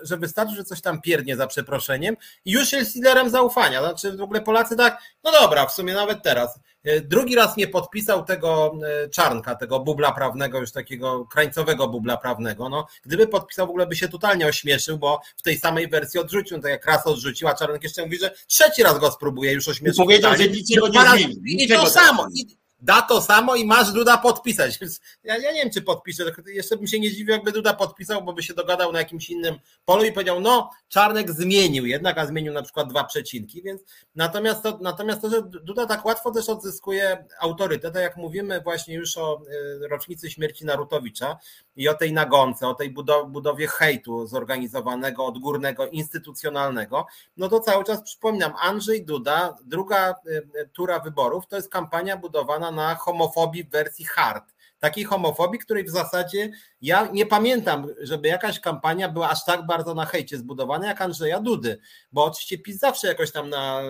że 0.02 0.16
wystarczy, 0.16 0.54
że 0.54 0.64
coś 0.64 0.80
tam 0.80 1.00
piernie 1.00 1.36
za 1.36 1.46
przeproszeniem 1.46 2.16
i 2.44 2.52
już 2.52 2.72
jest 2.72 2.94
liderem 2.94 3.30
zaufania. 3.30 3.80
Znaczy 3.80 4.16
w 4.16 4.22
ogóle 4.22 4.40
Polacy 4.40 4.76
tak, 4.76 5.02
no 5.24 5.32
dobra, 5.32 5.66
w 5.66 5.72
sumie 5.72 5.94
nawet 5.94 6.22
teraz. 6.22 6.58
E, 6.84 7.00
drugi 7.00 7.34
raz 7.34 7.56
nie 7.56 7.68
podpisał 7.68 8.24
tego 8.24 8.74
e, 9.04 9.08
czarnka, 9.08 9.54
tego 9.54 9.80
bubla 9.80 10.12
prawnego, 10.12 10.60
już 10.60 10.72
takiego 10.72 11.24
krańcowego 11.24 11.88
bubla 11.88 12.16
prawnego. 12.16 12.68
No, 12.68 12.86
gdyby 13.02 13.26
podpisał, 13.26 13.66
w 13.66 13.70
ogóle 13.70 13.86
by 13.86 13.96
się 13.96 14.08
totalnie 14.08 14.46
ośmieszył, 14.46 14.98
bo 14.98 15.20
w 15.36 15.42
tej 15.42 15.58
samej 15.58 15.88
wersji 15.88 16.20
odrzucił, 16.20 16.60
tak 16.60 16.70
jak 16.70 16.86
raz 16.86 17.06
odrzucił, 17.06 17.48
a 17.48 17.54
czarnek 17.54 17.82
jeszcze 17.82 18.04
mówi, 18.04 18.18
że 18.18 18.34
trzeci 18.46 18.82
raz 18.82 18.98
go 18.98 19.10
spróbuje, 19.10 19.52
już 19.52 19.68
ośmieszył. 19.68 20.04
Powiedział, 20.04 20.36
że 20.36 20.48
niczego 20.48 20.88
nie 20.88 21.00
zmieni. 21.00 21.64
I 21.64 21.68
to 21.68 21.86
samo. 21.86 22.28
I, 22.34 22.63
da 22.84 23.02
to 23.02 23.22
samo 23.22 23.56
i 23.56 23.64
masz 23.64 23.92
Duda 23.92 24.18
podpisać. 24.18 24.78
Ja, 25.24 25.38
ja 25.38 25.52
nie 25.52 25.62
wiem, 25.62 25.70
czy 25.70 25.82
podpiszę. 25.82 26.24
Jeszcze 26.46 26.76
bym 26.76 26.86
się 26.86 27.00
nie 27.00 27.10
zdziwił, 27.10 27.32
jakby 27.32 27.52
Duda 27.52 27.74
podpisał, 27.74 28.24
bo 28.24 28.32
by 28.32 28.42
się 28.42 28.54
dogadał 28.54 28.92
na 28.92 28.98
jakimś 28.98 29.30
innym 29.30 29.58
polu 29.84 30.04
i 30.04 30.12
powiedział, 30.12 30.40
no, 30.40 30.70
Czarnek 30.88 31.32
zmienił 31.32 31.86
jednak, 31.86 32.18
a 32.18 32.26
zmienił 32.26 32.52
na 32.52 32.62
przykład 32.62 32.88
dwa 32.88 33.04
przecinki, 33.04 33.62
więc 33.62 33.82
natomiast 34.14 34.62
to, 34.62 34.78
natomiast 34.82 35.20
to, 35.20 35.30
że 35.30 35.42
Duda 35.42 35.86
tak 35.86 36.04
łatwo 36.04 36.30
też 36.30 36.48
odzyskuje 36.48 37.24
autorytet, 37.40 37.94
jak 37.94 38.16
mówimy 38.16 38.60
właśnie 38.60 38.94
już 38.94 39.16
o 39.16 39.42
y, 39.84 39.88
rocznicy 39.88 40.30
śmierci 40.30 40.64
Narutowicza 40.64 41.36
i 41.76 41.88
o 41.88 41.94
tej 41.94 42.12
nagonce, 42.12 42.68
o 42.68 42.74
tej 42.74 42.94
budowie 43.28 43.68
hejtu 43.68 44.26
zorganizowanego, 44.26 45.26
odgórnego, 45.26 45.86
instytucjonalnego, 45.86 47.06
no 47.36 47.48
to 47.48 47.60
cały 47.60 47.84
czas 47.84 48.02
przypominam, 48.02 48.52
Andrzej 48.60 49.04
Duda, 49.04 49.56
druga 49.64 50.14
y, 50.26 50.30
y, 50.60 50.68
tura 50.72 51.00
wyborów, 51.00 51.46
to 51.46 51.56
jest 51.56 51.68
kampania 51.68 52.16
budowana 52.16 52.70
na 52.70 52.94
homofobii 52.94 53.64
w 53.64 53.70
wersji 53.70 54.04
hard. 54.04 54.53
Takiej 54.84 55.04
homofobii, 55.04 55.58
której 55.58 55.84
w 55.84 55.90
zasadzie 55.90 56.50
ja 56.82 57.08
nie 57.12 57.26
pamiętam, 57.26 57.86
żeby 58.00 58.28
jakaś 58.28 58.60
kampania 58.60 59.08
była 59.08 59.30
aż 59.30 59.44
tak 59.44 59.66
bardzo 59.66 59.94
na 59.94 60.06
hejcie 60.06 60.38
zbudowana 60.38 60.86
jak 60.86 61.02
Andrzeja 61.02 61.40
Dudy, 61.40 61.78
bo 62.12 62.24
oczywiście 62.24 62.58
PiS 62.58 62.78
zawsze 62.78 63.08
jakoś 63.08 63.32
tam 63.32 63.50
na 63.50 63.82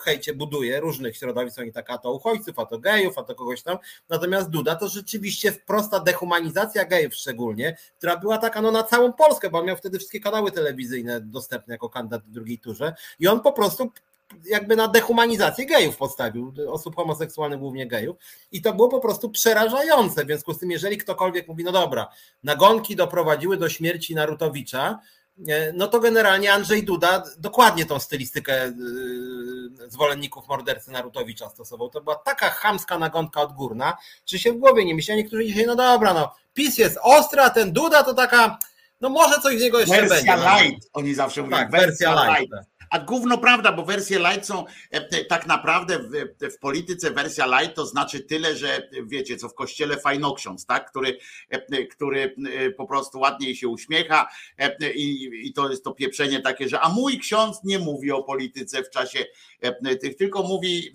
hejcie 0.00 0.34
buduje 0.34 0.80
różnych 0.80 1.16
środowisk, 1.16 1.58
oni 1.58 1.72
tak 1.72 1.90
a 1.90 1.98
to 1.98 2.12
uchodźców, 2.12 2.58
a 2.58 2.66
to 2.66 2.78
gejów, 2.78 3.18
a 3.18 3.22
to 3.22 3.34
kogoś 3.34 3.62
tam, 3.62 3.78
natomiast 4.08 4.50
Duda 4.50 4.76
to 4.76 4.88
rzeczywiście 4.88 5.52
prosta 5.52 6.00
dehumanizacja 6.00 6.84
gejów 6.84 7.14
szczególnie, 7.14 7.76
która 7.98 8.16
była 8.16 8.38
taka 8.38 8.62
no 8.62 8.70
na 8.70 8.82
całą 8.82 9.12
Polskę, 9.12 9.50
bo 9.50 9.58
on 9.58 9.66
miał 9.66 9.76
wtedy 9.76 9.98
wszystkie 9.98 10.20
kanały 10.20 10.52
telewizyjne 10.52 11.20
dostępne 11.20 11.74
jako 11.74 11.88
kandydat 11.88 12.22
w 12.24 12.30
drugiej 12.30 12.58
turze 12.58 12.94
i 13.18 13.28
on 13.28 13.40
po 13.40 13.52
prostu 13.52 13.92
jakby 14.44 14.76
na 14.76 14.88
dehumanizację 14.88 15.66
gejów 15.66 15.96
postawił, 15.96 16.54
osób 16.68 16.96
homoseksualnych, 16.96 17.58
głównie 17.58 17.86
gejów. 17.86 18.16
I 18.52 18.62
to 18.62 18.74
było 18.74 18.88
po 18.88 19.00
prostu 19.00 19.30
przerażające. 19.30 20.24
W 20.24 20.26
związku 20.26 20.54
z 20.54 20.58
tym, 20.58 20.70
jeżeli 20.70 20.98
ktokolwiek 20.98 21.48
mówi, 21.48 21.64
no 21.64 21.72
dobra, 21.72 22.08
nagonki 22.42 22.96
doprowadziły 22.96 23.56
do 23.56 23.68
śmierci 23.68 24.14
Narutowicza, 24.14 24.98
e, 25.48 25.72
no 25.72 25.86
to 25.86 26.00
generalnie 26.00 26.52
Andrzej 26.52 26.84
Duda 26.84 27.22
dokładnie 27.38 27.86
tą 27.86 27.98
stylistykę 27.98 28.64
e, 28.64 28.72
zwolenników 29.88 30.48
mordercy 30.48 30.90
Narutowicza 30.90 31.48
stosował. 31.48 31.90
To 31.90 32.00
była 32.00 32.16
taka 32.16 32.50
chamska 32.50 32.98
nagonka 32.98 33.40
odgórna, 33.40 33.96
że 34.26 34.38
się 34.38 34.52
w 34.52 34.58
głowie 34.58 34.84
nie 34.84 34.94
myśli. 34.94 35.14
A 35.14 35.16
niektórzy 35.16 35.44
dzisiaj, 35.44 35.66
no 35.66 35.76
dobra, 35.76 36.14
no 36.14 36.34
PiS 36.54 36.78
jest 36.78 36.98
ostra, 37.02 37.44
a 37.44 37.50
ten 37.50 37.72
Duda 37.72 38.02
to 38.02 38.14
taka, 38.14 38.58
no 39.00 39.08
może 39.08 39.40
coś 39.40 39.58
z 39.58 39.62
niego 39.62 39.80
jeszcze 39.80 39.96
wersja 39.96 40.16
będzie. 40.16 40.32
Wersja 40.32 40.54
no. 40.54 40.62
light, 40.62 40.90
oni 40.92 41.14
zawsze 41.14 41.42
mówią. 41.42 41.56
Tak, 41.56 41.70
wersja, 41.70 42.14
wersja 42.14 42.38
light. 42.38 42.52
light. 42.52 42.77
A 42.90 42.98
gówno 42.98 43.38
prawda, 43.38 43.72
bo 43.72 43.84
wersje 43.84 44.18
light 44.18 44.46
są 44.46 44.64
e, 44.90 45.24
tak 45.24 45.46
naprawdę 45.46 45.98
w, 45.98 46.10
w, 46.54 46.58
polityce 46.58 47.10
wersja 47.10 47.46
light 47.46 47.76
to 47.76 47.86
znaczy 47.86 48.20
tyle, 48.20 48.56
że 48.56 48.88
wiecie, 49.06 49.36
co 49.36 49.48
w 49.48 49.54
kościele 49.54 49.96
fajnoksiądz, 49.96 50.66
tak? 50.66 50.90
który, 50.90 51.18
e, 51.50 51.86
który 51.86 52.34
e, 52.52 52.70
po 52.70 52.86
prostu 52.86 53.18
ładniej 53.18 53.56
się 53.56 53.68
uśmiecha 53.68 54.28
i, 54.94 55.30
i 55.44 55.52
to 55.52 55.70
jest 55.70 55.84
to 55.84 55.92
pieprzenie 55.92 56.40
takie, 56.40 56.68
że 56.68 56.80
a 56.80 56.88
mój 56.88 57.18
ksiądz 57.18 57.64
nie 57.64 57.78
mówi 57.78 58.12
o 58.12 58.22
polityce 58.22 58.82
w 58.82 58.90
czasie 58.90 59.24
tych, 60.00 60.16
tylko 60.16 60.42
mówi 60.42 60.92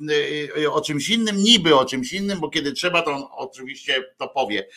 o 0.72 0.82
czymś 0.82 1.10
innym, 1.10 1.38
niby 1.38 1.76
o 1.76 1.86
czymś 1.86 2.14
innym, 2.14 2.40
bo 2.40 2.50
kiedy 2.50 2.72
trzeba, 2.72 3.02
to 3.02 3.12
on 3.12 3.24
oczywiście 3.32 4.04
to 4.18 4.28
powie, 4.28 4.68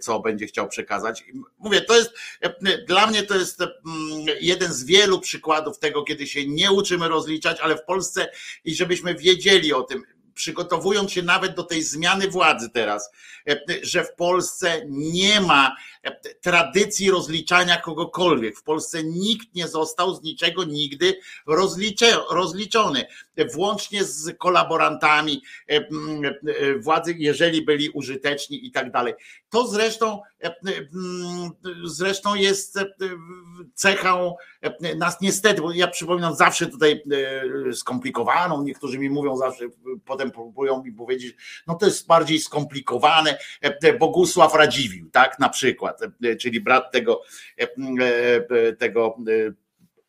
co 0.00 0.20
będzie 0.20 0.46
chciał 0.46 0.68
przekazać. 0.68 1.24
Mówię, 1.58 1.80
to 1.80 1.96
jest 1.96 2.12
dla 2.86 3.06
mnie 3.06 3.22
to 3.22 3.34
jest 3.34 3.58
jeden 4.40 4.72
z 4.72 4.84
wielu 4.84 5.20
przykładów 5.20 5.78
tego, 5.78 6.02
kiedy 6.02 6.26
się 6.26 6.43
nie 6.48 6.72
uczymy 6.72 7.08
rozliczać, 7.08 7.60
ale 7.60 7.76
w 7.76 7.84
Polsce 7.84 8.30
i 8.64 8.74
żebyśmy 8.74 9.14
wiedzieli 9.14 9.72
o 9.72 9.82
tym, 9.82 10.02
przygotowując 10.34 11.12
się 11.12 11.22
nawet 11.22 11.54
do 11.54 11.62
tej 11.62 11.82
zmiany 11.82 12.28
władzy 12.28 12.70
teraz, 12.70 13.10
że 13.82 14.04
w 14.04 14.14
Polsce 14.14 14.82
nie 14.88 15.40
ma 15.40 15.76
tradycji 16.40 17.10
rozliczania 17.10 17.80
kogokolwiek. 17.80 18.58
W 18.58 18.62
Polsce 18.62 19.04
nikt 19.04 19.54
nie 19.54 19.68
został 19.68 20.14
z 20.14 20.22
niczego 20.22 20.64
nigdy 20.64 21.18
rozliczony, 22.30 23.04
włącznie 23.54 24.04
z 24.04 24.38
kolaborantami 24.38 25.42
władzy, 26.78 27.14
jeżeli 27.18 27.62
byli 27.62 27.90
użyteczni 27.90 28.66
i 28.66 28.70
tak 28.72 28.90
dalej. 28.90 29.14
To 29.50 29.66
zresztą, 29.66 30.20
zresztą 31.84 32.34
jest 32.34 32.78
cechą 33.74 34.36
nas 34.96 35.20
niestety, 35.20 35.62
bo 35.62 35.72
ja 35.72 35.88
przypominam 35.88 36.34
zawsze 36.34 36.66
tutaj 36.66 37.02
skomplikowaną, 37.72 38.62
niektórzy 38.62 38.98
mi 38.98 39.10
mówią 39.10 39.36
zawsze, 39.36 39.64
potem 40.04 40.30
próbują 40.30 40.82
mi 40.82 40.92
powiedzieć, 40.92 41.36
no 41.66 41.74
to 41.74 41.86
jest 41.86 42.06
bardziej 42.06 42.40
skomplikowane, 42.40 43.38
Bogusław 43.98 44.54
Radziwił, 44.54 45.10
tak, 45.10 45.38
na 45.38 45.48
przykład, 45.48 45.93
czyli 46.40 46.60
brat 46.60 46.92
tego, 46.92 47.22
tego 48.78 49.16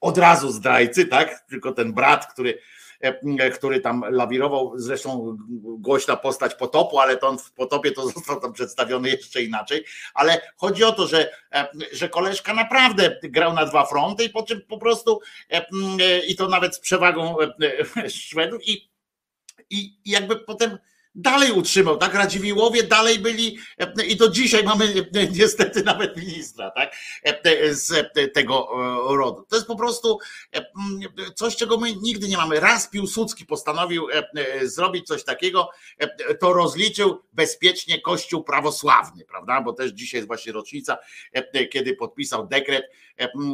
od 0.01 0.17
razu 0.17 0.51
zdrajcy, 0.51 1.05
tak, 1.05 1.45
tylko 1.49 1.71
ten 1.71 1.93
brat, 1.93 2.33
który 2.33 2.57
który 3.53 3.79
tam 3.79 4.05
lawirował, 4.09 4.73
zresztą 4.75 5.37
głośna 5.79 6.15
postać 6.15 6.55
potopu, 6.55 6.99
ale 6.99 7.17
to 7.17 7.27
on 7.27 7.37
w 7.37 7.51
potopie 7.51 7.91
to 7.91 8.07
został 8.09 8.41
tam 8.41 8.53
przedstawiony 8.53 9.09
jeszcze 9.09 9.43
inaczej, 9.43 9.85
ale 10.13 10.41
chodzi 10.57 10.83
o 10.83 10.91
to, 10.91 11.07
że, 11.07 11.29
że 11.91 12.09
koleżka 12.09 12.53
naprawdę 12.53 13.19
grał 13.23 13.53
na 13.53 13.65
dwa 13.65 13.85
fronty 13.85 14.23
i 14.23 14.29
po 14.29 14.43
czym 14.43 14.61
po 14.61 14.77
prostu 14.77 15.19
i 16.27 16.35
to 16.35 16.47
nawet 16.47 16.75
z 16.75 16.79
przewagą 16.79 17.35
Szwedów 18.07 18.67
i, 18.67 18.89
i 19.69 19.97
jakby 20.05 20.35
potem 20.35 20.77
dalej 21.15 21.51
utrzymał, 21.51 21.97
tak? 21.97 22.13
Radziwiłowie 22.13 22.83
dalej 22.83 23.19
byli 23.19 23.57
i 24.07 24.15
do 24.15 24.29
dzisiaj 24.29 24.63
mamy 24.63 25.07
niestety 25.31 25.83
nawet 25.83 26.17
ministra, 26.17 26.71
tak? 26.71 26.95
Z 27.71 28.13
tego 28.33 28.69
rodu. 29.09 29.45
To 29.49 29.55
jest 29.55 29.67
po 29.67 29.75
prostu 29.75 30.19
coś, 31.35 31.55
czego 31.55 31.77
my 31.77 31.95
nigdy 31.95 32.27
nie 32.27 32.37
mamy. 32.37 32.59
Raz 32.59 32.89
Piłsudski 32.89 33.45
postanowił 33.45 34.07
zrobić 34.63 35.07
coś 35.07 35.23
takiego, 35.23 35.69
to 36.39 36.53
rozliczył 36.53 37.21
bezpiecznie 37.33 38.01
Kościół 38.01 38.43
prawosławny, 38.43 39.25
prawda? 39.25 39.61
Bo 39.61 39.73
też 39.73 39.91
dzisiaj 39.91 40.17
jest 40.17 40.27
właśnie 40.27 40.51
rocznica, 40.51 40.97
kiedy 41.71 41.95
podpisał 41.95 42.47
dekret 42.47 42.85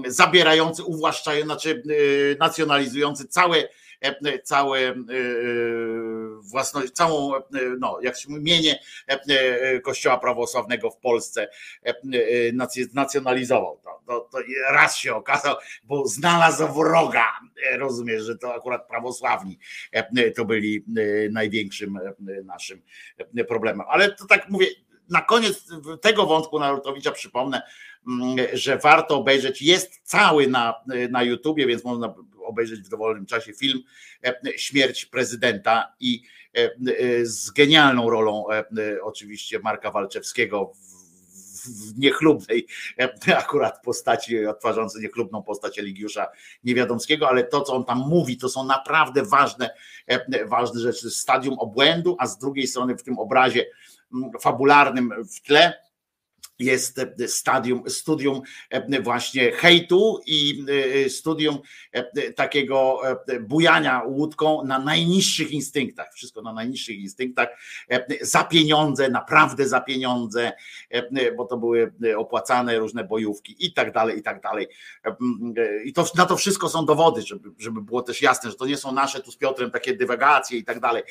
zabierający, 0.07 0.83
uwłaszczający, 0.83 1.45
znaczy 1.45 1.83
nacjonalizujący 2.39 3.27
całe 3.27 3.67
całe 4.43 4.79
e, 4.79 4.95
własność, 6.41 6.91
całą, 6.91 7.35
e, 7.35 7.41
no, 7.79 7.97
jak 8.01 8.19
się 8.19 8.29
mienie 8.29 8.79
e, 9.07 9.79
Kościoła 9.79 10.17
Prawosławnego 10.17 10.91
w 10.91 10.97
Polsce 10.97 11.49
nacjonalizował. 12.93 13.79
To, 13.83 14.01
to, 14.07 14.29
to 14.31 14.37
raz 14.69 14.97
się 14.97 15.15
okazał, 15.15 15.55
bo 15.83 16.07
znalazł 16.07 16.67
wroga. 16.67 17.27
Rozumiesz, 17.77 18.23
że 18.23 18.37
to 18.37 18.53
akurat 18.53 18.87
prawosławni 18.87 19.59
to 20.35 20.45
byli 20.45 20.85
największym 21.31 21.99
naszym 22.43 22.81
problemem. 23.47 23.87
Ale 23.89 24.11
to 24.11 24.25
tak 24.25 24.49
mówię, 24.49 24.67
na 25.09 25.21
koniec 25.21 25.67
tego 26.01 26.25
wątku 26.25 26.59
Narutowicza 26.59 27.11
przypomnę, 27.11 27.61
mm, 28.07 28.37
że 28.53 28.77
warto 28.77 29.17
obejrzeć, 29.17 29.61
jest 29.61 30.01
cały 30.03 30.47
na, 30.47 30.73
na 31.09 31.23
YouTubie, 31.23 31.67
więc 31.67 31.83
można 31.83 32.13
obejrzeć 32.51 32.81
w 32.81 32.89
dowolnym 32.89 33.25
czasie 33.25 33.53
film 33.53 33.83
e, 34.25 34.57
Śmierć 34.57 35.05
prezydenta 35.05 35.93
i 35.99 36.23
e, 36.57 36.59
e, 36.59 36.69
z 37.25 37.51
genialną 37.51 38.09
rolą 38.09 38.45
oczywiście 39.01 39.59
Marka 39.59 39.91
Walczewskiego 39.91 40.73
w 41.65 41.99
niechlubnej 41.99 42.67
akurat 43.37 43.81
postaci, 43.81 44.45
odtwarzającej 44.45 45.01
niechlubną 45.01 45.43
postać 45.43 45.79
Eligiusza 45.79 46.27
Niewiadomskiego, 46.63 47.29
ale 47.29 47.43
to, 47.43 47.61
co 47.61 47.75
on 47.75 47.85
tam 47.85 47.97
mówi, 47.97 48.37
to 48.37 48.49
są 48.49 48.65
naprawdę 48.65 49.23
ważne, 49.23 49.69
ważne 50.45 50.79
rzeczy. 50.79 51.11
Stadium 51.11 51.59
obłędu, 51.59 52.15
a 52.19 52.27
z 52.27 52.37
drugiej 52.37 52.67
strony 52.67 52.97
w 52.97 53.03
tym 53.03 53.19
obrazie 53.19 53.65
fabularnym 54.41 55.13
w 55.35 55.41
tle 55.41 55.73
jest 56.61 56.99
e, 56.99 57.27
stadium, 57.27 57.83
studium 57.89 58.41
e, 58.69 59.01
właśnie 59.01 59.51
hejtu 59.51 60.19
i 60.25 60.65
e, 61.05 61.09
studium 61.09 61.59
takiego 62.35 63.01
bujania 63.41 64.03
łódką 64.03 64.65
na 64.65 64.79
najniższych 64.79 65.51
instynktach. 65.51 66.13
Wszystko 66.13 66.41
na 66.41 66.53
najniższych 66.53 66.99
instynktach. 66.99 67.47
Za 68.21 68.43
pieniądze, 68.43 69.09
naprawdę 69.09 69.67
za 69.67 69.81
pieniądze, 69.81 70.51
bo 71.37 71.45
to 71.45 71.57
były 71.57 71.93
opłacane 72.17 72.79
różne 72.79 73.03
bojówki 73.03 73.55
i 73.59 73.73
tak 73.73 73.93
dalej, 73.93 74.19
i 74.19 74.23
tak 74.23 74.41
dalej. 74.41 74.67
I 75.85 75.93
to, 75.93 76.05
na 76.15 76.25
to 76.25 76.37
wszystko 76.37 76.69
są 76.69 76.85
dowody, 76.85 77.21
żeby, 77.21 77.49
żeby 77.59 77.81
było 77.81 78.01
też 78.01 78.21
jasne, 78.21 78.49
że 78.49 78.55
to 78.55 78.65
nie 78.65 78.77
są 78.77 78.91
nasze 78.91 79.19
tu 79.21 79.31
z 79.31 79.37
Piotrem 79.37 79.71
takie 79.71 79.95
dywagacje 79.95 80.57
i 80.57 80.63
tak 80.63 80.79
dalej. 80.79 81.03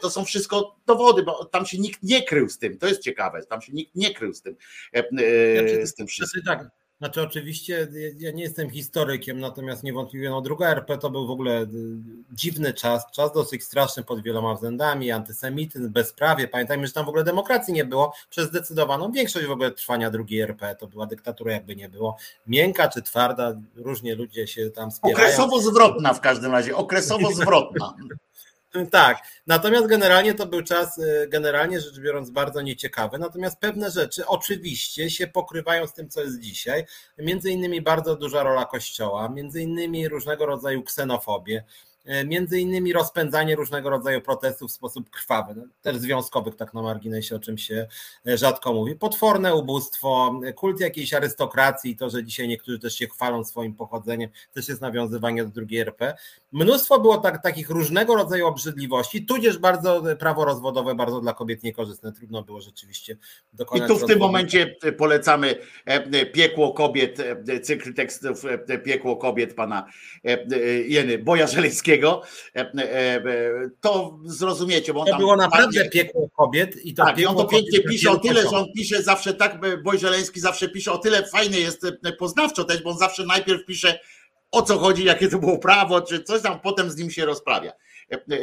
To 0.00 0.10
są 0.10 0.24
wszystko 0.24 0.76
dowody, 0.86 1.22
bo 1.22 1.44
tam 1.44 1.66
się 1.66 1.78
nikt 1.78 2.02
nie 2.02 2.22
krył 2.22 2.48
z 2.48 2.58
tym. 2.58 2.78
To 2.78 2.86
jest 2.86 3.02
ciekawe, 3.02 3.42
tam 3.46 3.62
się 3.62 3.72
nikt 3.72 3.94
nie 3.94 4.14
krył 4.14 4.34
z 4.34 4.42
tym. 4.42 4.56
E, 4.94 4.98
e, 4.98 5.02
znaczy, 5.58 5.86
z 5.86 5.94
tym 5.94 6.06
wszystkim. 6.06 6.42
Znaczy, 6.42 6.58
tak. 6.58 6.70
Znaczy 7.00 7.22
oczywiście 7.22 7.88
ja 8.18 8.30
nie 8.30 8.42
jestem 8.42 8.70
historykiem, 8.70 9.40
natomiast 9.40 9.82
niewątpliwie 9.82 10.30
no, 10.30 10.40
druga 10.40 10.68
RP 10.68 10.98
to 10.98 11.10
był 11.10 11.26
w 11.26 11.30
ogóle 11.30 11.62
y, 11.62 11.66
dziwny 12.32 12.74
czas, 12.74 13.04
czas 13.12 13.32
dosyć 13.32 13.64
straszny 13.64 14.04
pod 14.04 14.22
wieloma 14.22 14.54
względami, 14.54 15.10
antysemityzm, 15.10 15.92
bezprawie. 15.92 16.48
Pamiętajmy, 16.48 16.86
że 16.86 16.92
tam 16.92 17.04
w 17.04 17.08
ogóle 17.08 17.24
demokracji 17.24 17.74
nie 17.74 17.84
było 17.84 18.14
przez 18.30 18.48
zdecydowaną 18.48 19.12
większość 19.12 19.46
w 19.46 19.50
ogóle 19.50 19.70
trwania 19.70 20.10
drugiej 20.10 20.40
RP. 20.40 20.76
To 20.78 20.86
była 20.86 21.06
dyktatura 21.06 21.52
jakby 21.52 21.76
nie 21.76 21.88
było. 21.88 22.16
Miękka 22.46 22.88
czy 22.88 23.02
twarda, 23.02 23.60
różnie 23.76 24.14
ludzie 24.14 24.46
się 24.46 24.70
tam 24.70 24.90
spierają. 24.90 25.18
Okresowo 25.18 25.60
zwrotna 25.60 26.14
w 26.14 26.20
każdym 26.20 26.52
razie, 26.52 26.76
okresowo 26.76 27.32
zwrotna. 27.42 27.94
Tak, 28.90 29.22
natomiast 29.46 29.86
generalnie 29.86 30.34
to 30.34 30.46
był 30.46 30.62
czas, 30.62 30.98
y, 30.98 31.26
generalnie 31.28 31.80
rzecz 31.80 32.00
biorąc, 32.00 32.30
bardzo 32.30 32.60
nieciekawy. 32.62 33.18
Natomiast 33.18 33.60
pewne 33.60 33.90
rzeczy 33.90 34.26
oczywiście 34.26 35.10
się 35.10 35.26
pokrywają 35.26 35.86
z 35.86 35.92
tym, 35.92 36.08
co 36.08 36.22
jest 36.22 36.40
dzisiaj. 36.40 36.84
Między 37.18 37.50
innymi 37.50 37.82
bardzo 37.82 38.16
duża 38.16 38.42
rola 38.42 38.64
kościoła, 38.64 39.28
między 39.28 39.62
innymi 39.62 40.08
różnego 40.08 40.46
rodzaju 40.46 40.82
ksenofobię. 40.82 41.64
E, 42.04 42.24
między 42.24 42.60
innymi 42.60 42.92
rozpędzanie 42.92 43.56
różnego 43.56 43.90
rodzaju 43.90 44.20
protestów 44.20 44.70
w 44.70 44.74
sposób 44.74 45.10
krwawy, 45.10 45.54
no, 45.56 45.62
też 45.82 45.96
związkowych 45.96 46.56
tak 46.56 46.74
na 46.74 46.82
marginesie, 46.82 47.36
o 47.36 47.38
czym 47.38 47.58
się 47.58 47.86
e, 48.26 48.38
rzadko 48.38 48.72
mówi. 48.72 48.96
Potworne 48.96 49.54
ubóstwo, 49.54 50.40
kult 50.56 50.80
jakiejś 50.80 51.14
arystokracji, 51.14 51.96
to, 51.96 52.10
że 52.10 52.24
dzisiaj 52.24 52.48
niektórzy 52.48 52.78
też 52.78 52.94
się 52.94 53.06
chwalą 53.06 53.44
swoim 53.44 53.74
pochodzeniem, 53.74 54.30
też 54.52 54.68
jest 54.68 54.80
nawiązywanie 54.80 55.44
do 55.44 55.50
drugiej 55.50 55.80
RP. 55.80 56.16
Mnóstwo 56.52 57.00
było 57.00 57.18
tak, 57.18 57.42
takich 57.42 57.70
różnego 57.70 58.14
rodzaju 58.14 58.46
obrzydliwości, 58.46 59.26
tudzież 59.26 59.58
bardzo 59.58 60.02
prawo 60.18 60.44
rozwodowe, 60.44 60.94
bardzo 60.94 61.20
dla 61.20 61.34
kobiet 61.34 61.62
niekorzystne, 61.62 62.12
trudno 62.12 62.42
było 62.42 62.60
rzeczywiście 62.60 63.16
dokonać. 63.52 63.84
I 63.84 63.88
tu 63.88 63.98
w 63.98 64.06
tym 64.06 64.18
momencie 64.18 64.76
polecamy 64.98 65.54
e, 65.84 66.26
Piekło 66.26 66.72
Kobiet, 66.72 67.18
cykl 67.62 67.94
tekstów 67.94 68.42
Piekło 68.84 69.16
Kobiet 69.16 69.54
pana 69.54 69.86
Jeny 70.86 71.18
Boja 71.18 71.46
Żeleńskiego, 71.46 72.22
E, 72.54 72.60
e, 72.60 73.70
to 73.80 74.18
zrozumiecie. 74.24 74.94
Bo 74.94 75.00
on 75.00 75.06
to 75.06 75.16
było 75.16 75.36
naprawdę 75.36 75.88
piekło 75.88 76.28
kobiet 76.28 76.84
i 76.84 76.94
to 76.94 77.04
Tak, 77.04 77.18
i 77.18 77.26
on 77.26 77.36
to 77.36 77.44
pięknie 77.44 77.80
pisze 77.80 78.10
o 78.10 78.18
tyle, 78.18 78.42
że 78.42 78.48
on 78.48 78.66
pisze 78.76 79.02
zawsze 79.02 79.34
tak, 79.34 79.82
Boj 79.82 79.98
Żeleński 79.98 80.40
zawsze 80.40 80.68
pisze 80.68 80.92
o 80.92 80.98
tyle 80.98 81.26
fajny 81.26 81.60
jest 81.60 81.84
e, 81.84 82.12
poznawczo 82.12 82.64
też, 82.64 82.82
bo 82.82 82.90
on 82.90 82.98
zawsze 82.98 83.24
najpierw 83.26 83.64
pisze 83.66 83.98
o 84.52 84.62
co 84.62 84.78
chodzi, 84.78 85.04
jakie 85.04 85.28
to 85.28 85.38
było 85.38 85.58
prawo, 85.58 86.00
czy 86.00 86.22
coś 86.22 86.42
tam, 86.42 86.60
potem 86.60 86.90
z 86.90 86.96
nim 86.96 87.10
się 87.10 87.24
rozprawia. 87.24 87.72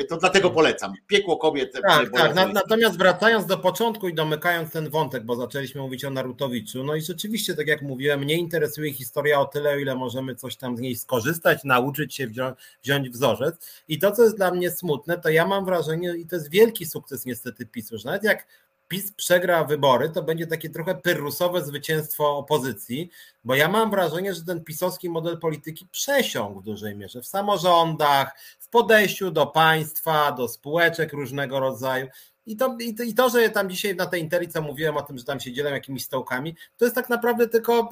To 0.10 0.18
dlatego 0.18 0.49
polecam. 0.49 0.93
Piekło 1.08 1.38
kobiet. 1.38 1.74
Tak, 1.88 2.10
tak. 2.14 2.53
Natomiast 2.53 2.97
wracając 2.97 3.45
do 3.45 3.58
początku 3.58 4.08
i 4.08 4.14
domykając 4.14 4.72
ten 4.72 4.89
wątek, 4.89 5.24
bo 5.24 5.36
zaczęliśmy 5.36 5.82
mówić 5.82 6.05
o 6.05 6.10
Narutowiczu, 6.10 6.84
no 6.84 6.95
i 6.95 7.01
rzeczywiście, 7.01 7.55
tak 7.55 7.68
jak 7.68 7.82
mówiłem, 7.82 8.20
mnie 8.20 8.36
interesuje 8.36 8.93
historia 8.93 9.39
o 9.39 9.45
tyle, 9.45 9.70
o 9.70 9.76
ile 9.76 9.95
możemy 9.95 10.36
coś 10.36 10.58
tam 10.58 10.78
z 10.78 10.80
niej 10.80 10.95
skorzystać, 10.95 11.64
nauczyć 11.64 12.16
się, 12.16 12.28
wziąć, 12.28 12.58
wziąć 12.84 13.10
wzorzec. 13.10 13.84
I 13.88 13.99
to, 13.99 14.12
co 14.12 14.24
jest 14.24 14.38
dla 14.38 14.51
mnie 14.51 14.72
smutne, 14.72 15.18
to 15.18 15.30
ja 15.30 15.47
mam 15.47 15.66
wrażenie, 15.66 16.18
i 16.18 16.28
to 16.28 16.36
jest 16.36 16.51
wielki 16.51 16.86
sukces 16.86 17.26
niestety 17.26 17.66
PiSu, 17.66 17.97
że 17.97 18.05
nawet 18.05 18.24
jak 18.24 18.47
PiS 18.88 19.11
przegra 19.11 19.63
wybory, 19.63 20.09
to 20.09 20.23
będzie 20.23 20.47
takie 20.47 20.69
trochę 20.69 20.95
pyrrusowe 20.95 21.65
zwycięstwo 21.65 22.38
opozycji, 22.38 23.09
bo 23.43 23.55
ja 23.55 23.67
mam 23.67 23.91
wrażenie, 23.91 24.33
że 24.33 24.45
ten 24.45 24.63
pisowski 24.63 25.09
model 25.09 25.39
polityki 25.39 25.88
przesiąkł 25.91 26.59
w 26.59 26.63
dużej 26.63 26.95
mierze 26.95 27.21
w 27.21 27.27
samorządach, 27.27 28.39
w 28.59 28.69
podejściu 28.69 29.31
do 29.31 29.47
państwa, 29.47 30.31
do 30.31 30.47
spółeczek 30.47 31.13
różnego 31.13 31.59
rodzaju. 31.59 32.07
I 32.45 32.57
to, 32.57 32.77
i 32.79 32.95
to, 32.95 33.03
I 33.03 33.13
to, 33.13 33.29
że 33.29 33.49
tam 33.49 33.69
dzisiaj 33.69 33.95
na 33.95 34.05
tej 34.05 34.21
interii, 34.21 34.49
co 34.49 34.61
mówiłem 34.61 34.97
o 34.97 35.01
tym, 35.01 35.17
że 35.17 35.23
tam 35.23 35.39
się 35.39 35.53
dzielą 35.53 35.69
jakimiś 35.69 36.03
stołkami, 36.03 36.55
to 36.77 36.85
jest 36.85 36.95
tak 36.95 37.09
naprawdę 37.09 37.47
tylko 37.47 37.89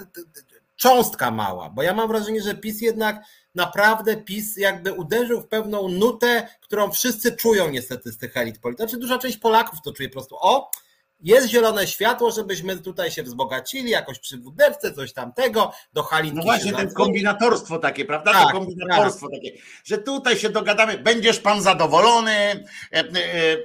cząstka 0.75 1.31
mała, 1.31 1.69
bo 1.69 1.83
ja 1.83 1.93
mam 1.93 2.07
wrażenie, 2.07 2.41
że 2.41 2.55
PiS 2.55 2.81
jednak 2.81 3.23
naprawdę 3.55 4.17
PiS 4.17 4.57
jakby 4.57 4.93
uderzył 4.93 5.41
w 5.41 5.47
pewną 5.47 5.87
nutę, 5.87 6.47
którą 6.61 6.91
wszyscy 6.91 7.31
czują 7.31 7.69
niestety 7.69 8.11
z 8.11 8.17
tych 8.17 8.37
elit 8.37 8.59
politycznych. 8.59 8.89
Znaczy 8.89 9.01
duża 9.01 9.19
część 9.19 9.37
Polaków 9.37 9.81
to 9.81 9.93
czuje 9.93 10.09
po 10.09 10.13
prostu, 10.13 10.35
o, 10.39 10.71
jest 11.19 11.47
zielone 11.49 11.87
światło, 11.87 12.31
żebyśmy 12.31 12.77
tutaj 12.77 13.11
się 13.11 13.23
wzbogacili, 13.23 13.89
jakoś 13.89 14.19
przy 14.19 14.37
wóderce, 14.37 14.93
coś 14.93 15.13
tamtego, 15.13 15.71
do 15.93 16.03
halinki. 16.03 16.37
No 16.37 16.43
właśnie, 16.43 16.73
ten 16.73 16.93
kombinatorstwo 16.93 17.79
takie, 17.79 18.05
prawda? 18.05 18.31
Tak, 18.33 18.43
to 18.43 18.51
kombinatorstwo 18.51 19.29
tak. 19.29 19.39
takie, 19.39 19.51
że 19.83 19.97
tutaj 19.97 20.37
się 20.37 20.49
dogadamy, 20.49 20.97
będziesz 20.97 21.39
pan 21.39 21.61
zadowolony, 21.61 22.31
e, 22.31 22.65
e, 22.91 23.03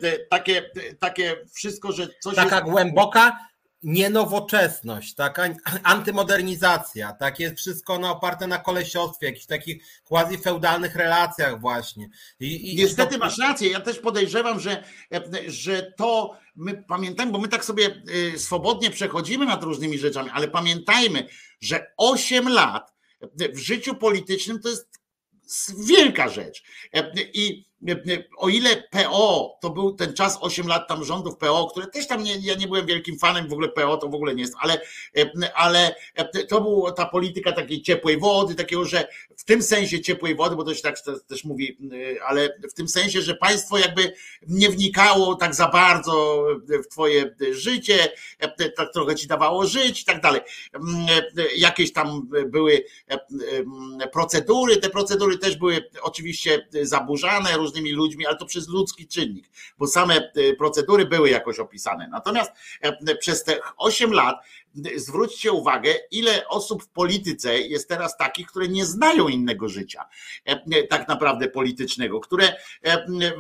e, 0.03 0.19
takie, 0.31 0.71
takie 0.99 1.37
wszystko, 1.53 1.93
że 1.93 2.09
coś 2.21 2.35
Taka 2.35 2.57
jest... 2.57 2.69
głęboka 2.69 3.50
nienowoczesność, 3.83 5.15
taka 5.15 5.49
antymodernizacja, 5.83 7.13
takie 7.13 7.55
wszystko 7.55 7.99
na, 7.99 8.11
oparte 8.11 8.47
na 8.47 8.59
kolesiostwie, 8.59 9.27
jakichś 9.27 9.47
takich 9.47 9.85
quasi-feudalnych 10.05 10.97
relacjach 10.97 11.61
właśnie. 11.61 12.11
I, 12.41 12.73
i 12.73 12.77
Niestety 12.77 13.13
to... 13.13 13.19
masz 13.19 13.39
rację, 13.39 13.71
ja 13.71 13.81
też 13.81 13.99
podejrzewam, 13.99 14.61
że, 14.61 14.85
że 15.47 15.93
to 15.97 16.39
my 16.57 16.85
pamiętajmy, 16.89 17.33
bo 17.33 17.39
my 17.39 17.49
tak 17.49 17.65
sobie 17.65 18.03
y, 18.35 18.39
swobodnie 18.39 18.91
przechodzimy 18.91 19.47
nad 19.47 19.63
różnymi 19.63 19.99
rzeczami, 19.99 20.31
ale 20.33 20.49
pamiętajmy, 20.49 21.27
że 21.61 21.87
8 21.97 22.49
lat 22.49 22.95
w 23.39 23.59
życiu 23.59 23.95
politycznym 23.95 24.61
to 24.61 24.69
jest 24.69 25.01
wielka 25.87 26.29
rzecz. 26.29 26.63
I 27.35 27.70
o 28.37 28.49
ile 28.49 28.83
PO 28.91 29.59
to 29.61 29.71
był 29.71 29.93
ten 29.93 30.15
czas 30.15 30.39
8 30.41 30.67
lat 30.67 30.89
tam 30.89 31.05
rządów 31.05 31.37
PO, 31.37 31.69
które 31.71 31.87
też 31.87 32.07
tam 32.07 32.23
nie, 32.23 32.37
ja 32.37 32.55
nie 32.55 32.67
byłem 32.67 32.87
wielkim 32.87 33.19
fanem 33.19 33.49
w 33.49 33.53
ogóle 33.53 33.69
PO, 33.69 33.97
to 33.97 34.09
w 34.09 34.15
ogóle 34.15 34.35
nie 34.35 34.43
jest, 34.43 34.55
ale, 34.61 34.81
ale 35.55 35.95
to 36.49 36.61
była 36.61 36.93
ta 36.93 37.07
polityka 37.07 37.53
takiej 37.53 37.83
ciepłej 37.83 38.19
wody, 38.19 38.55
takiego, 38.55 38.85
że 38.85 39.09
w 39.37 39.45
tym 39.45 39.63
sensie 39.63 40.01
ciepłej 40.01 40.35
wody, 40.35 40.57
bo 40.57 40.65
to 40.65 40.75
się 40.75 40.83
tak 40.83 40.97
też 41.27 41.45
mówi, 41.45 41.79
ale 42.27 42.59
w 42.71 42.75
tym 42.75 42.89
sensie, 42.89 43.23
że 43.23 43.35
państwo 43.35 43.79
jakby 43.79 44.13
nie 44.47 44.71
wnikało 44.71 45.35
tak 45.35 45.55
za 45.55 45.69
bardzo 45.69 46.47
w 46.69 46.89
twoje 46.89 47.37
życie, 47.51 48.13
tak 48.77 48.93
trochę 48.93 49.15
ci 49.15 49.27
dawało 49.27 49.67
żyć 49.67 50.03
i 50.03 50.05
tak 50.05 50.21
dalej. 50.21 50.41
Jakieś 51.57 51.93
tam 51.93 52.29
były 52.47 52.85
procedury, 54.13 54.77
te 54.77 54.91
procedury 54.91 55.39
też 55.39 55.57
były 55.57 55.91
oczywiście 56.03 56.69
zaburzane, 56.83 57.70
różnymi 57.71 57.93
ludźmi, 57.93 58.27
ale 58.27 58.37
to 58.37 58.47
przez 58.47 58.69
ludzki 58.69 59.07
czynnik, 59.07 59.49
bo 59.79 59.87
same 59.87 60.17
e, 60.17 60.53
procedury 60.59 61.07
były 61.07 61.31
jakoś 61.31 61.59
opisane. 61.59 62.09
Natomiast 62.09 62.53
e, 62.81 63.17
przez 63.17 63.45
te 63.45 63.59
8 63.77 64.13
lat 64.13 64.37
zwróćcie 64.97 65.53
uwagę, 65.53 65.95
ile 66.11 66.49
osób 66.49 66.83
w 66.83 66.89
polityce 66.89 67.59
jest 67.59 67.89
teraz 67.89 68.17
takich, 68.17 68.47
które 68.47 68.69
nie 68.69 68.87
znają 68.87 69.29
innego 69.29 69.69
życia, 69.69 70.05
e, 70.45 70.83
tak 70.83 71.09
naprawdę 71.09 71.49
politycznego, 71.49 72.21
które 72.21 72.57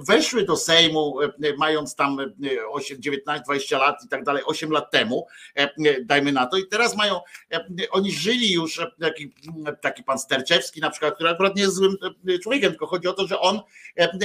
weszły 0.09 0.45
do 0.45 0.57
Sejmu, 0.57 1.19
mając 1.59 1.95
tam 1.95 2.17
19, 2.99 3.45
20 3.45 3.79
lat 3.79 4.05
i 4.05 4.09
tak 4.09 4.25
dalej, 4.25 4.43
8 4.47 4.71
lat 4.71 4.91
temu, 4.91 5.27
dajmy 6.05 6.33
na 6.33 6.47
to, 6.47 6.57
i 6.57 6.67
teraz 6.67 6.97
mają, 6.97 7.21
oni 7.91 8.13
żyli 8.13 8.53
już, 8.53 8.81
taki, 9.01 9.35
taki 9.81 10.03
pan 10.03 10.19
Sterczewski 10.19 10.81
na 10.81 10.91
przykład, 10.91 11.15
który 11.15 11.31
akurat 11.31 11.57
nie 11.57 11.63
jest 11.63 11.75
złym 11.75 11.97
człowiekiem, 12.43 12.71
tylko 12.71 12.87
chodzi 12.87 13.09
o 13.09 13.13
to, 13.13 13.27
że 13.27 13.41
on 13.41 13.61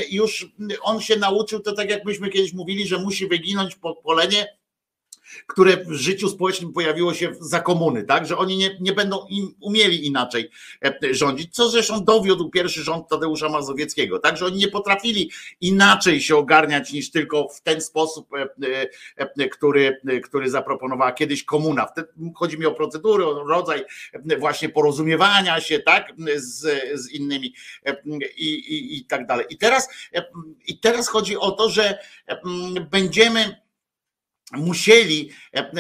już 0.10 0.48
on 0.82 1.02
się 1.02 1.16
nauczył, 1.16 1.60
to 1.60 1.72
tak 1.72 1.90
jak 1.90 2.06
myśmy 2.06 2.30
kiedyś 2.30 2.54
mówili, 2.54 2.88
że 2.88 2.98
musi 2.98 3.28
wyginąć 3.28 3.76
pokolenie, 3.76 4.58
które 5.48 5.78
w 5.78 5.94
życiu 5.94 6.30
społecznym 6.30 6.74
pojawiło 6.74 7.14
się 7.14 7.32
za 7.40 7.60
komuny, 7.60 8.04
tak? 8.04 8.26
Że 8.26 8.38
oni 8.38 8.58
nie, 8.58 8.78
nie 8.80 8.94
będą 8.94 9.26
im, 9.30 9.56
umieli 9.60 10.08
inaczej 10.08 10.50
e, 10.86 11.14
rządzić, 11.14 11.56
co 11.56 11.70
zresztą 11.70 12.04
dowiódł 12.04 12.50
pierwszy 12.50 12.84
rząd 12.84 13.08
Tadeusza 13.08 13.50
Mazowieckiego, 13.50 14.20
tak? 14.20 14.38
Że 14.38 14.46
oni 14.46 14.58
nie 14.58 14.68
potrafili 14.68 15.32
inaczej 15.62 16.22
się 16.22 16.36
ogarniać 16.36 16.94
niż 16.94 17.12
tylko 17.12 17.48
w 17.50 17.62
ten 17.62 17.82
sposób, 17.82 18.28
e, 18.34 18.48
e, 19.18 19.50
który, 19.50 20.02
który 20.24 20.50
zaproponowała 20.50 21.12
kiedyś 21.12 21.44
komuna. 21.44 21.88
Chodzi 22.36 22.58
mi 22.58 22.66
o 22.66 22.72
procedury, 22.72 23.26
o 23.26 23.44
rodzaj 23.44 23.86
właśnie 24.40 24.70
porozumiewania 24.70 25.62
się, 25.62 25.80
tak? 25.80 26.14
Z, 26.36 26.82
z 26.94 27.12
innymi 27.12 27.54
i, 28.38 28.48
i, 28.48 28.98
i 28.98 29.06
tak 29.06 29.28
dalej. 29.28 29.46
I 29.50 29.58
teraz, 29.58 29.90
I 30.68 30.80
teraz 30.80 31.08
chodzi 31.08 31.38
o 31.38 31.52
to, 31.52 31.70
że 31.70 31.98
będziemy 32.92 33.65
musieli 34.52 35.32
e, 35.54 35.60
e, 35.60 35.72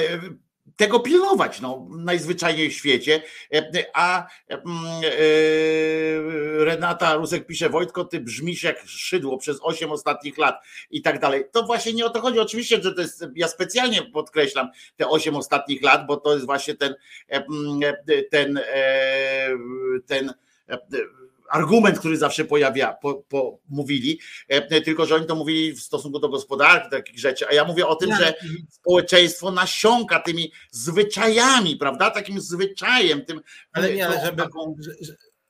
tego 0.75 0.99
pilnować 0.99 1.61
no, 1.61 1.87
najzwyczajniej 1.97 2.69
w 2.69 2.73
świecie. 2.73 3.21
E, 3.53 3.85
a 3.93 4.27
Renata 6.57 7.15
Rusek 7.15 7.47
pisze, 7.47 7.69
Wojtko, 7.69 8.05
ty 8.05 8.19
brzmisz 8.19 8.63
jak 8.63 8.83
szydło 8.87 9.37
przez 9.37 9.57
8 9.61 9.91
ostatnich 9.91 10.37
lat 10.37 10.55
i 10.89 11.01
tak 11.01 11.19
dalej. 11.19 11.43
To 11.51 11.63
właśnie 11.63 11.93
nie 11.93 12.05
o 12.05 12.09
to 12.09 12.21
chodzi. 12.21 12.39
Oczywiście, 12.39 12.83
że 12.83 12.93
to 12.93 13.01
jest, 13.01 13.25
ja 13.35 13.47
specjalnie 13.47 14.01
podkreślam 14.01 14.69
te 14.95 15.07
8 15.07 15.35
ostatnich 15.35 15.83
lat, 15.83 16.07
bo 16.07 16.17
to 16.17 16.33
jest 16.33 16.45
właśnie 16.45 16.75
ten, 16.75 16.95
ten, 18.31 18.59
ten, 20.07 20.33
ten 20.87 20.99
argument, 21.49 21.99
który 21.99 22.17
zawsze 22.17 22.45
pojawia, 22.45 22.93
po, 22.93 23.13
po, 23.13 23.59
mówili, 23.69 24.19
e, 24.47 24.81
tylko 24.81 25.05
że 25.05 25.15
oni 25.15 25.25
to 25.25 25.35
mówili 25.35 25.73
w 25.73 25.81
stosunku 25.81 26.19
do 26.19 26.29
gospodarki, 26.29 26.89
takich 26.89 27.19
rzeczy, 27.19 27.47
a 27.47 27.53
ja 27.53 27.65
mówię 27.65 27.87
o 27.87 27.95
tym, 27.95 28.15
że 28.15 28.33
społeczeństwo 28.69 29.51
nasiąka 29.51 30.19
tymi 30.19 30.51
zwyczajami, 30.71 31.77
prawda, 31.77 32.11
takim 32.11 32.41
zwyczajem, 32.41 33.25
tym. 33.25 33.41
Ale 33.73 33.93
nie, 33.93 34.07
ale 34.07 34.25
żeby, 34.25 34.43
taką... 34.43 34.75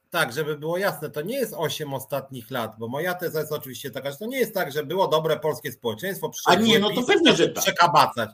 tak, 0.10 0.34
żeby 0.34 0.58
było 0.58 0.78
jasne, 0.78 1.10
to 1.10 1.22
nie 1.22 1.38
jest 1.38 1.54
osiem 1.58 1.94
ostatnich 1.94 2.52
lat, 2.52 2.72
bo 2.80 2.88
moja 2.88 3.14
teza 3.14 3.40
jest 3.40 3.52
oczywiście 3.52 3.92
taka, 3.92 4.12
że 4.12 4.18
to 4.18 4.26
nie 4.26 4.40
jest 4.40 4.54
tak, 4.54 4.72
że 4.72 4.84
było 4.84 5.08
dobre 5.08 5.40
polskie 5.40 5.72
społeczeństwo, 5.72 6.32
a 6.46 6.56
nie, 6.56 6.80
no 6.80 6.90
to 6.90 7.04
pewnie, 7.04 7.36
że 7.36 7.50
tak. 7.50 7.64
przekabacać 7.64 8.30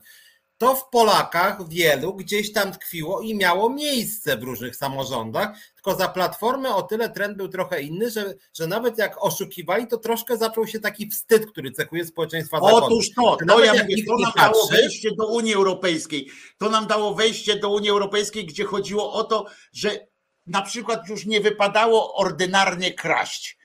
to 0.61 0.75
w 0.75 0.89
Polakach 0.89 1.69
wielu 1.69 2.13
gdzieś 2.13 2.53
tam 2.53 2.71
tkwiło 2.71 3.21
i 3.21 3.35
miało 3.35 3.69
miejsce 3.69 4.37
w 4.37 4.43
różnych 4.43 4.75
samorządach, 4.75 5.49
tylko 5.75 5.95
za 5.95 6.07
Platformę 6.07 6.75
o 6.75 6.81
tyle 6.81 7.09
trend 7.09 7.37
był 7.37 7.47
trochę 7.47 7.81
inny, 7.81 8.11
że, 8.11 8.33
że 8.53 8.67
nawet 8.67 8.97
jak 8.97 9.23
oszukiwali, 9.23 9.87
to 9.87 9.97
troszkę 9.97 10.37
zaczął 10.37 10.67
się 10.67 10.79
taki 10.79 11.09
wstyd, 11.09 11.51
który 11.51 11.71
cechuje 11.71 12.05
społeczeństwa 12.05 12.59
zachodnie. 12.59 12.87
Otóż 12.87 13.11
to, 13.15 13.37
to, 13.47 13.65
ja 13.65 13.73
mówię, 13.73 13.95
to 14.07 14.17
nam 14.17 14.31
dało 14.35 14.67
wejście 14.67 15.09
do 15.15 15.27
Unii 15.27 15.53
Europejskiej. 15.53 16.29
To 16.57 16.69
nam 16.69 16.87
dało 16.87 17.13
wejście 17.13 17.55
do 17.55 17.69
Unii 17.69 17.89
Europejskiej, 17.89 18.45
gdzie 18.45 18.63
chodziło 18.63 19.13
o 19.13 19.23
to, 19.23 19.45
że 19.73 20.07
na 20.47 20.61
przykład 20.61 21.09
już 21.09 21.25
nie 21.25 21.41
wypadało 21.41 22.13
ordynarnie 22.13 22.93
kraść 22.93 23.60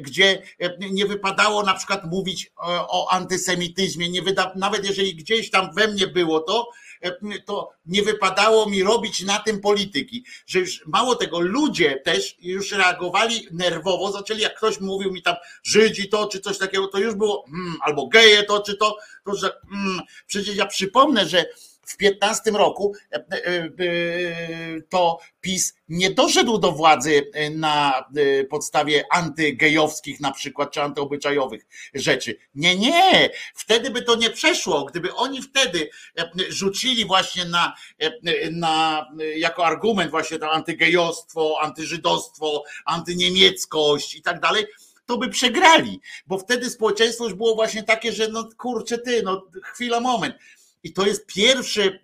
gdzie 0.00 0.42
e, 0.58 0.78
nie 0.90 1.06
wypadało 1.06 1.62
na 1.62 1.74
przykład 1.74 2.04
mówić 2.04 2.52
o 2.88 3.10
antysemityzmie, 3.10 4.08
nie 4.08 4.22
wyda, 4.22 4.52
nawet 4.56 4.86
jeżeli 4.86 5.14
gdzieś 5.14 5.50
tam 5.50 5.74
we 5.74 5.88
mnie 5.88 6.06
było 6.06 6.40
to, 6.40 6.68
to 7.44 7.72
nie 7.86 8.02
wypadało 8.02 8.70
mi 8.70 8.82
robić 8.82 9.22
na 9.22 9.38
tym 9.38 9.60
polityki, 9.60 10.24
że 10.46 10.58
już 10.58 10.86
mało 10.86 11.14
tego, 11.16 11.40
ludzie 11.40 12.00
też 12.04 12.36
już 12.40 12.72
reagowali 12.72 13.48
nerwowo, 13.52 14.12
zaczęli 14.12 14.40
jak 14.40 14.56
ktoś 14.56 14.80
mówił 14.80 15.12
mi 15.12 15.22
tam 15.22 15.36
Żydzi 15.62 16.08
to, 16.08 16.26
czy 16.26 16.40
coś 16.40 16.58
takiego, 16.58 16.86
to 16.86 16.98
już 16.98 17.14
było 17.14 17.44
hmm, 17.50 17.76
albo 17.80 18.06
geje 18.06 18.42
to, 18.42 18.60
czy 18.60 18.76
to, 18.76 18.96
to 19.24 19.36
że 19.36 19.60
hmm, 19.70 20.00
przecież 20.26 20.56
ja 20.56 20.66
przypomnę, 20.66 21.28
że 21.28 21.44
w 21.86 21.96
15 21.96 22.50
roku 22.50 22.94
e, 23.12 23.16
e, 23.16 23.38
e, 23.54 23.70
to 24.88 25.18
PiS 25.40 25.74
nie 25.88 26.10
doszedł 26.10 26.58
do 26.58 26.72
władzy 26.72 27.30
na 27.50 28.04
podstawie 28.50 29.04
antygejowskich 29.10 30.20
na 30.20 30.32
przykład, 30.32 30.72
czy 30.72 30.82
antyobyczajowych 30.82 31.66
rzeczy. 31.94 32.36
Nie, 32.54 32.76
nie, 32.76 33.30
wtedy 33.54 33.90
by 33.90 34.02
to 34.02 34.16
nie 34.16 34.30
przeszło. 34.30 34.84
Gdyby 34.84 35.14
oni 35.14 35.42
wtedy 35.42 35.90
rzucili 36.48 37.04
właśnie 37.04 37.44
na, 37.44 37.74
na 38.52 39.06
jako 39.36 39.66
argument 39.66 40.10
właśnie 40.10 40.38
to 40.38 40.50
antygejostwo, 40.50 41.58
antyżydostwo, 41.60 42.64
antyniemieckość 42.84 44.14
i 44.14 44.22
tak 44.22 44.40
dalej, 44.40 44.66
to 45.06 45.18
by 45.18 45.28
przegrali, 45.28 46.00
bo 46.26 46.38
wtedy 46.38 46.70
społeczeństwo 46.70 47.24
już 47.24 47.34
było 47.34 47.54
właśnie 47.54 47.82
takie, 47.82 48.12
że 48.12 48.28
no 48.28 48.48
kurczę 48.58 48.98
ty, 48.98 49.22
no 49.22 49.46
chwila, 49.62 50.00
moment 50.00 50.34
i 50.84 50.92
to 50.92 51.06
jest 51.06 51.26
pierwszy 51.26 52.00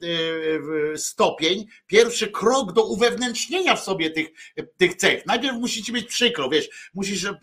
e, 0.95 0.99
stopień, 0.99 1.67
pierwszy 1.87 2.29
krok 2.29 2.73
do 2.73 2.85
uwewnętrznienia 2.85 3.77
w 3.77 3.85
sobie 3.85 4.11
tych, 4.11 4.29
tych 4.77 4.97
cech. 4.97 5.27
Najpierw 5.27 5.57
musi 5.57 5.83
ci 5.83 5.93
być 5.93 6.07
przykro, 6.07 6.49
wiesz, 6.49 6.91
musisz, 6.95 7.25
e, 7.25 7.35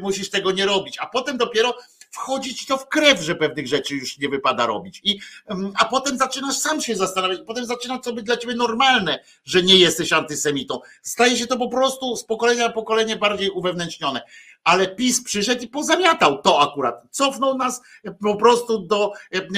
musisz 0.00 0.30
tego 0.30 0.52
nie 0.52 0.66
robić, 0.66 0.98
a 0.98 1.06
potem 1.06 1.36
dopiero 1.36 1.74
wchodzić 2.16 2.66
to 2.66 2.78
w 2.78 2.88
krew, 2.88 3.20
że 3.20 3.34
pewnych 3.34 3.66
rzeczy 3.66 3.94
już 3.94 4.18
nie 4.18 4.28
wypada 4.28 4.66
robić. 4.66 5.00
I, 5.04 5.18
a 5.78 5.84
potem 5.84 6.18
zaczynasz 6.18 6.58
sam 6.58 6.80
się 6.80 6.96
zastanawiać, 6.96 7.40
potem 7.46 7.66
zaczyna 7.66 7.98
to 7.98 8.12
być 8.12 8.24
dla 8.24 8.36
ciebie 8.36 8.54
normalne, 8.54 9.18
że 9.44 9.62
nie 9.62 9.76
jesteś 9.76 10.12
antysemitą. 10.12 10.80
Staje 11.02 11.36
się 11.36 11.46
to 11.46 11.56
po 11.56 11.68
prostu 11.68 12.16
z 12.16 12.24
pokolenia 12.24 12.66
na 12.66 12.72
pokolenie 12.72 13.16
bardziej 13.16 13.50
uwewnętrznione. 13.50 14.22
Ale 14.64 14.88
PiS 14.88 15.24
przyszedł 15.24 15.62
i 15.62 15.68
pozamiatał 15.68 16.42
to 16.42 16.70
akurat. 16.70 17.02
Cofnął 17.10 17.56
nas 17.56 17.82
po 18.22 18.36
prostu 18.36 18.78
do, 18.78 19.12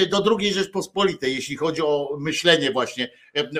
do 0.09 0.21
drugiej 0.21 0.53
Rzeczpospolitej, 0.53 1.35
jeśli 1.35 1.57
chodzi 1.57 1.81
o 1.81 2.17
myślenie 2.19 2.71
właśnie 2.71 3.09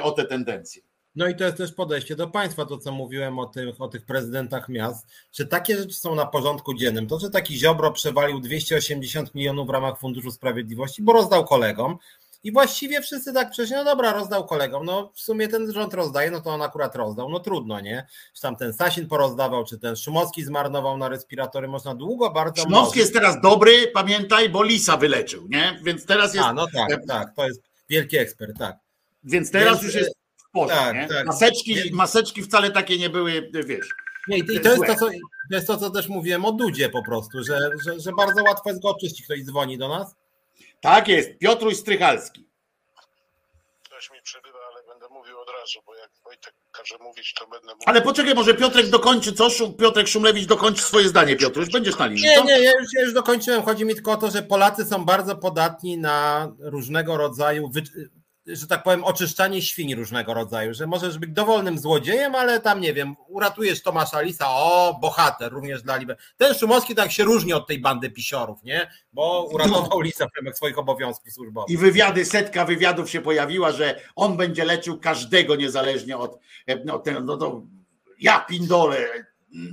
o 0.01 0.11
te 0.11 0.25
tendencje. 0.25 0.88
No 1.19 1.27
i 1.27 1.35
to 1.35 1.43
jest 1.43 1.57
też 1.57 1.71
podejście 1.71 2.15
do 2.15 2.27
państwa, 2.27 2.65
to 2.65 2.77
co 2.77 2.91
mówiłem 2.91 3.39
o 3.39 3.45
tych, 3.45 3.81
o 3.81 3.87
tych 3.87 4.05
prezydentach 4.05 4.69
miast, 4.69 5.07
że 5.31 5.45
takie 5.45 5.77
rzeczy 5.77 5.93
są 5.93 6.15
na 6.15 6.25
porządku 6.25 6.73
dziennym. 6.73 7.07
To, 7.07 7.19
że 7.19 7.29
taki 7.29 7.57
Ziobro 7.57 7.91
przewalił 7.91 8.39
280 8.39 9.35
milionów 9.35 9.67
w 9.67 9.69
ramach 9.69 9.99
Funduszu 9.99 10.31
Sprawiedliwości, 10.31 11.01
bo 11.01 11.13
rozdał 11.13 11.45
kolegom, 11.45 11.97
i 12.43 12.51
właściwie 12.51 13.01
wszyscy 13.01 13.33
tak 13.33 13.51
przecież, 13.51 13.71
no 13.71 13.83
dobra, 13.83 14.13
rozdał 14.13 14.45
kolegom. 14.45 14.85
No 14.85 15.11
w 15.15 15.19
sumie 15.19 15.47
ten 15.47 15.71
rząd 15.71 15.93
rozdaje, 15.93 16.31
no 16.31 16.41
to 16.41 16.49
on 16.49 16.61
akurat 16.61 16.95
rozdał. 16.95 17.29
No 17.29 17.39
trudno, 17.39 17.79
nie? 17.79 18.07
Czy 18.33 18.41
tam 18.41 18.55
ten 18.55 18.73
Sasin 18.73 19.07
porozdawał, 19.07 19.65
czy 19.65 19.79
ten 19.79 19.95
Szumowski 19.95 20.43
zmarnował 20.43 20.97
na 20.97 21.09
respiratory, 21.09 21.67
można 21.67 21.95
długo 21.95 22.29
bardzo. 22.29 22.63
Szumowski 22.63 22.99
jest 22.99 23.13
teraz 23.13 23.41
dobry, 23.41 23.87
pamiętaj, 23.93 24.49
bo 24.49 24.63
Lisa 24.63 24.97
wyleczył, 24.97 25.47
nie? 25.49 25.79
Więc 25.83 26.05
teraz 26.05 26.33
jest. 26.33 26.47
A, 26.47 26.53
no 26.53 26.67
tak, 26.73 27.05
tak, 27.07 27.35
to 27.35 27.45
jest 27.45 27.61
wielki 27.89 28.17
ekspert, 28.17 28.57
tak. 28.57 28.77
Więc 29.23 29.51
teraz 29.51 29.81
Więc, 29.81 29.83
już 29.83 29.95
jest 29.95 30.18
tak, 30.67 31.09
tak. 31.09 31.25
Maseczki, 31.25 31.75
maseczki 31.91 32.43
wcale 32.43 32.71
takie 32.71 32.97
nie 32.97 33.09
były, 33.09 33.51
wiesz. 33.65 33.87
Nie, 34.27 34.37
i 34.37 34.59
to 34.59 34.69
jest 34.69 34.85
to, 34.85 34.95
co, 34.95 35.05
to 35.49 35.55
jest 35.55 35.67
to, 35.67 35.77
co 35.77 35.89
też 35.89 36.07
mówiłem 36.07 36.45
o 36.45 36.51
Dudzie 36.51 36.89
po 36.89 37.03
prostu, 37.03 37.43
że, 37.43 37.59
że, 37.85 37.99
że 37.99 38.11
bardzo 38.11 38.43
łatwo 38.43 38.69
jest 38.69 38.81
go 38.81 38.89
oczyścić. 38.89 39.25
Ktoś 39.25 39.43
dzwoni 39.43 39.77
do 39.77 39.87
nas 39.87 40.15
tak 40.81 41.07
jest, 41.07 41.37
Piotruś 41.39 41.77
Strychalski. 41.77 42.49
Ktoś 43.83 44.11
mi 44.11 44.21
przebywa, 44.23 44.59
ale 44.71 44.83
będę 44.87 45.13
mówił 45.13 45.39
od 45.39 45.49
razu, 45.61 45.79
bo 45.85 45.95
jak 45.95 46.09
Wojtek 46.23 46.53
każe 46.71 46.95
mówić, 47.01 47.33
to 47.33 47.47
będę 47.47 47.67
mówił. 47.67 47.83
Ale 47.85 48.01
poczekaj, 48.01 48.35
może 48.35 48.53
Piotrek 48.53 48.89
dokończy, 48.89 49.33
co? 49.33 49.49
Piotrek 49.79 50.07
Szumlewicz 50.07 50.45
dokończy 50.45 50.83
swoje 50.83 51.09
zdanie, 51.09 51.35
Piotruś, 51.35 51.69
będziesz 51.69 51.97
na 51.97 52.05
linii. 52.05 52.23
Nie, 52.23 52.43
nie, 52.43 52.63
ja 52.63 52.71
już, 52.71 52.87
ja 52.95 53.01
już 53.01 53.13
dokończyłem. 53.13 53.63
Chodzi 53.63 53.85
mi 53.85 53.95
tylko 53.95 54.11
o 54.11 54.17
to, 54.17 54.31
że 54.31 54.43
Polacy 54.43 54.85
są 54.85 55.05
bardzo 55.05 55.35
podatni 55.35 55.97
na 55.97 56.51
różnego 56.59 57.17
rodzaju 57.17 57.69
wy 57.69 57.81
że 58.55 58.67
tak 58.67 58.83
powiem, 58.83 59.03
oczyszczanie 59.03 59.61
świń 59.61 59.95
różnego 59.95 60.33
rodzaju, 60.33 60.73
że 60.73 60.87
możesz 60.87 61.17
być 61.17 61.31
dowolnym 61.31 61.79
złodziejem, 61.79 62.35
ale 62.35 62.59
tam, 62.59 62.81
nie 62.81 62.93
wiem, 62.93 63.15
uratujesz 63.27 63.81
Tomasza 63.81 64.21
Lisa, 64.21 64.45
o, 64.47 64.97
bohater, 65.01 65.51
również 65.51 65.81
dla 65.81 65.97
Liber. 65.97 66.17
Ten 66.37 66.53
Szumowski 66.53 66.95
tak 66.95 67.11
się 67.11 67.23
różni 67.23 67.53
od 67.53 67.67
tej 67.67 67.79
bandy 67.79 68.09
pisiorów, 68.09 68.63
nie? 68.63 68.91
Bo 69.13 69.49
uratował 69.51 69.99
no. 69.99 70.01
Lisa 70.01 70.27
w 70.27 70.37
ramach 70.37 70.55
swoich 70.55 70.77
obowiązków 70.77 71.33
służbowych. 71.33 71.69
I 71.69 71.77
wywiady, 71.77 72.25
setka 72.25 72.65
wywiadów 72.65 73.09
się 73.09 73.21
pojawiła, 73.21 73.71
że 73.71 73.99
on 74.15 74.37
będzie 74.37 74.65
leczył 74.65 74.99
każdego 74.99 75.55
niezależnie 75.55 76.17
od, 76.17 76.39
no, 76.85 76.99
ten, 76.99 77.25
no 77.25 77.37
to 77.37 77.61
ja 78.19 78.39
pindole, 78.39 79.07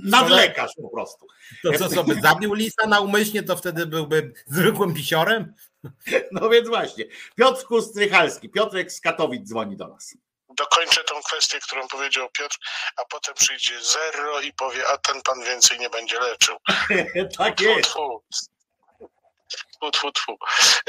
nadlekarz 0.03 0.71
po 0.81 0.89
prostu. 0.89 1.27
To 1.63 1.73
co 1.77 1.89
sobie 1.89 2.21
zabił 2.21 2.53
Lisa 2.53 2.87
na 2.87 2.99
umyślnie, 2.99 3.43
to 3.43 3.55
wtedy 3.55 3.85
byłby 3.85 4.33
zwykłym 4.45 4.93
pisiorem? 4.93 5.53
No 6.31 6.49
więc 6.49 6.67
właśnie. 6.67 7.05
Piotr 7.35 7.81
Strychalski, 7.81 8.49
Piotrek 8.49 8.91
z 8.91 9.01
Katowic 9.01 9.49
dzwoni 9.49 9.77
do 9.77 9.87
nas. 9.87 10.17
Dokończę 10.49 11.03
tą 11.03 11.21
kwestię, 11.21 11.59
którą 11.59 11.87
powiedział 11.87 12.29
Piotr, 12.29 12.57
a 12.97 13.05
potem 13.05 13.35
przyjdzie 13.35 13.81
zero 13.81 14.41
i 14.41 14.53
powie, 14.53 14.87
a 14.87 14.97
ten 14.97 15.21
pan 15.21 15.43
więcej 15.43 15.79
nie 15.79 15.89
będzie 15.89 16.19
leczył. 16.19 16.57
tak 17.37 17.61
jest. 17.61 17.89
Tfu, 17.89 18.23
tfu, 19.91 20.11
tfu. 20.11 20.37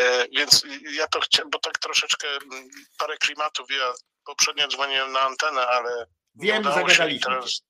E, 0.01 0.29
więc 0.29 0.63
ja 0.93 1.07
to 1.07 1.21
chciałem, 1.21 1.51
bo 1.51 1.59
tak 1.59 1.79
troszeczkę 1.79 2.29
mm, 2.29 2.69
parę 2.99 3.17
klimatów, 3.17 3.71
ja 3.71 3.93
poprzednio 4.25 4.69
dzwoniłem 4.69 5.13
na 5.13 5.21
antenę, 5.21 5.67
ale 5.67 6.07
Wiem, 6.35 6.65
zagadaliśmy. 6.65 7.31
Teraz, 7.31 7.63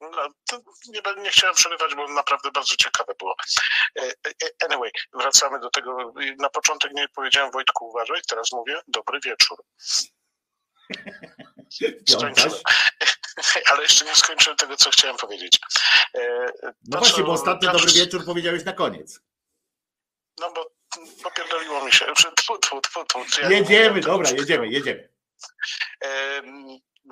no, 0.00 0.28
nie, 0.88 1.22
nie 1.22 1.30
chciałem 1.30 1.56
przerywać, 1.56 1.94
bo 1.94 2.08
naprawdę 2.08 2.50
bardzo 2.50 2.76
ciekawe 2.76 3.14
było. 3.18 3.34
E, 3.98 4.02
e, 4.02 4.64
anyway, 4.64 4.90
wracamy 5.12 5.60
do 5.60 5.70
tego. 5.70 6.12
Na 6.38 6.48
początek 6.48 6.92
nie 6.92 7.08
powiedziałem 7.08 7.50
Wojtku, 7.50 7.88
uważaj, 7.88 8.20
teraz 8.28 8.52
mówię 8.52 8.80
dobry 8.88 9.20
wieczór. 9.24 9.58
Skończyłem. 12.08 12.54
Ale 13.70 13.82
jeszcze 13.82 14.04
nie 14.04 14.14
skończyłem 14.14 14.56
tego, 14.56 14.76
co 14.76 14.90
chciałem 14.90 15.16
powiedzieć. 15.16 15.58
E, 16.14 16.52
to, 16.60 16.72
no 16.84 16.98
właśnie, 16.98 17.24
bo 17.24 17.32
ostatnio 17.32 17.72
dobry 17.72 17.92
wieczór 17.92 18.24
powiedziałeś 18.24 18.64
na 18.64 18.72
koniec. 18.72 19.20
No 20.40 20.52
bo 20.52 20.70
popierdoliło 21.22 21.84
mi 21.84 21.92
się. 21.92 22.06
Jedziemy, 23.50 24.00
dobra, 24.00 24.30
jedziemy, 24.30 24.68
jedziemy 24.68 25.08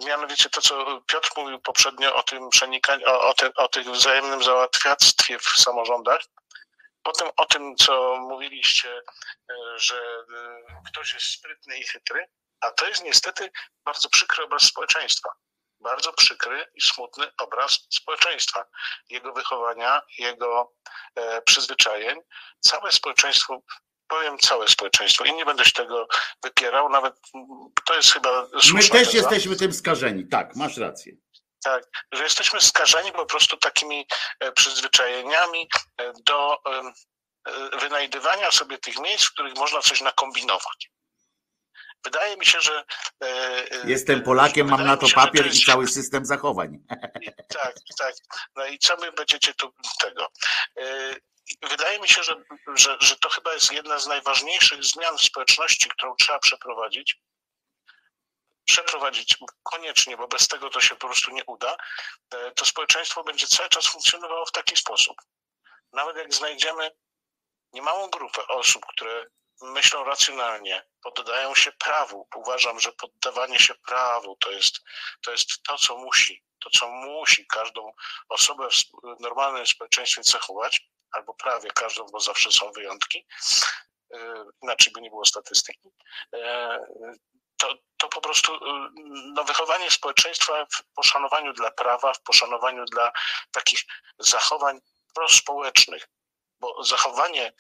mianowicie 0.05 0.51
to, 0.51 0.61
co 0.61 1.01
Piotr 1.07 1.30
mówił 1.36 1.61
poprzednio 1.61 2.16
o 2.16 2.22
tym 2.22 2.51
przenikaniu, 2.51 3.07
o, 3.07 3.20
o, 3.20 3.34
te, 3.34 3.55
o 3.55 3.68
tym 3.68 3.92
wzajemnym 3.92 4.44
załatwiactwie 4.44 5.38
w 5.38 5.49
samorządach, 5.49 6.20
potem 7.03 7.28
o 7.36 7.47
tym, 7.47 7.76
co 7.76 8.16
mówiliście, 8.16 9.03
e, 9.51 9.55
że 9.76 9.97
e, 9.97 10.82
ktoś 10.86 11.14
jest 11.14 11.26
sprytny 11.26 11.78
i 11.78 11.84
chytry, 11.84 12.28
a 12.61 12.70
to 12.70 12.86
jest 12.88 13.05
niestety 13.05 13.51
bardzo 13.84 14.09
przykry 14.09 14.44
obraz 14.44 14.62
społeczeństwa. 14.62 15.30
Bardzo 15.80 16.12
przykry 16.12 16.66
i 16.74 16.80
smutny 16.80 17.26
obraz 17.38 17.86
społeczeństwa, 17.90 18.64
jego 19.11 19.32
wychowania, 19.32 20.03
jego 20.18 20.72
e, 21.14 21.42
przyzwyczajeń. 21.42 22.20
Całe 22.61 22.92
społeczeństwo 22.92 23.61
powiem 24.09 24.39
całe 24.39 24.69
społeczeństwo 24.69 25.25
i 25.25 25.33
nie 25.33 25.45
będę 25.45 25.65
się 25.65 25.73
tego 25.73 26.09
wypierał, 26.45 26.89
nawet 26.89 27.15
to 27.85 27.97
jest 27.97 28.13
chyba 28.13 28.47
My 28.75 28.89
też 28.89 29.15
jesteśmy 29.15 29.57
tym 29.57 29.73
skażeni, 29.73 30.29
tak, 30.29 30.57
masz 30.57 30.77
rację. 30.77 31.13
Tak, 31.63 31.85
że 32.13 32.23
jesteśmy 32.23 32.61
skażeni 32.61 33.13
po 33.13 33.27
prostu 33.27 33.57
takimi 33.57 34.07
e, 34.41 34.53
przyzwyczajeniami 34.53 35.69
e, 36.01 36.13
do 36.27 36.55
e, 36.55 36.93
wynajdywania 37.79 38.51
sobie 38.51 38.79
tych 38.79 38.99
miejsc, 38.99 39.25
w 39.25 39.33
których 39.33 39.57
można 39.57 39.81
coś 39.81 40.01
nakombinować. 40.01 40.91
Wydaje 42.07 42.37
mi 42.37 42.47
się, 42.47 42.61
że. 42.61 42.85
Jestem 43.85 44.23
Polakiem, 44.23 44.69
mam 44.69 44.87
na 44.87 44.97
to 44.97 45.07
papier 45.15 45.47
jest... 45.47 45.59
i 45.59 45.65
cały 45.65 45.89
system 45.89 46.25
zachowań. 46.25 46.79
Tak, 47.49 47.75
tak. 47.99 48.15
No 48.57 48.67
i 48.67 48.79
co 48.79 48.97
wy 48.97 49.13
będziecie 49.13 49.55
tu 49.55 49.73
tego? 50.01 50.29
wydaje 51.63 52.01
mi 52.01 52.09
się, 52.09 52.23
że, 52.23 52.35
że, 52.75 52.97
że 53.01 53.17
to 53.17 53.29
chyba 53.29 53.55
jest 53.55 53.73
jedna 53.73 53.99
z 53.99 54.07
najważniejszych 54.07 54.85
zmian 54.85 55.19
w 55.19 55.23
społeczności, 55.23 55.89
którą 55.89 56.15
trzeba 56.17 56.39
przeprowadzić. 56.39 57.19
Przeprowadzić 58.65 59.39
koniecznie, 59.63 60.17
bo 60.17 60.29
bez 60.29 60.49
tego 60.49 60.71
to 60.71 60.81
się 60.81 60.95
po 60.97 61.07
prostu 61.07 61.31
nie 61.31 61.45
uda. 61.45 61.77
E, 62.35 62.51
to 62.51 62.65
społeczeństwo 62.65 63.25
będzie 63.25 63.47
cały 63.47 63.69
czas 63.69 63.87
funkcjonowało 63.87 64.47
w 64.47 64.53
taki 64.53 64.77
sposób. 64.77 65.17
Nawet 65.93 66.17
jak 66.17 66.35
znajdziemy 66.35 66.91
niemałą 67.73 68.11
grupę 68.11 68.47
osób, 68.47 68.87
które 68.87 69.27
myślą 69.63 70.05
racjonalnie, 70.05 70.83
poddają 71.03 71.55
się 71.55 71.73
prawu. 71.73 72.29
Uważam, 72.37 72.81
że 72.81 72.93
poddawanie 72.93 73.59
się 73.59 73.75
prawu 73.75 74.37
to 74.37 74.51
jest 74.51 74.81
to, 75.23 75.31
jest 75.31 75.63
to 75.63 75.79
co 75.79 75.97
musi, 75.97 76.45
to 76.65 76.71
co 76.71 76.89
musi 76.89 77.47
każdą 77.47 77.93
osobę 78.29 78.69
w 79.19 79.21
normalnym 79.21 79.67
społeczeństwie 79.67 80.23
cechować 80.23 80.89
albo 81.11 81.35
prawie 81.35 81.71
każdą, 81.71 82.07
bo 82.13 82.21
zawsze 82.21 82.53
są 82.53 82.73
wyjątki, 82.73 83.27
inaczej 84.63 84.93
by 84.93 85.01
nie 85.01 85.11
było 85.11 85.25
statystyki, 85.25 85.89
e, 86.35 86.79
to, 87.59 87.75
to 87.97 88.09
po 88.09 88.21
prostu 88.21 88.55
e, 88.55 88.91
no, 89.35 89.45
wychowanie 89.45 89.91
społeczeństwa 89.91 90.67
w 90.73 90.95
poszanowaniu 90.95 91.53
dla 91.53 91.71
prawa, 91.71 92.15
w 92.15 92.23
poszanowaniu 92.23 92.85
dla 92.85 93.13
takich 93.51 93.81
zachowań 94.19 94.81
prospołecznych, 95.15 96.09
bo 96.61 96.85
zachowanie 96.85 97.53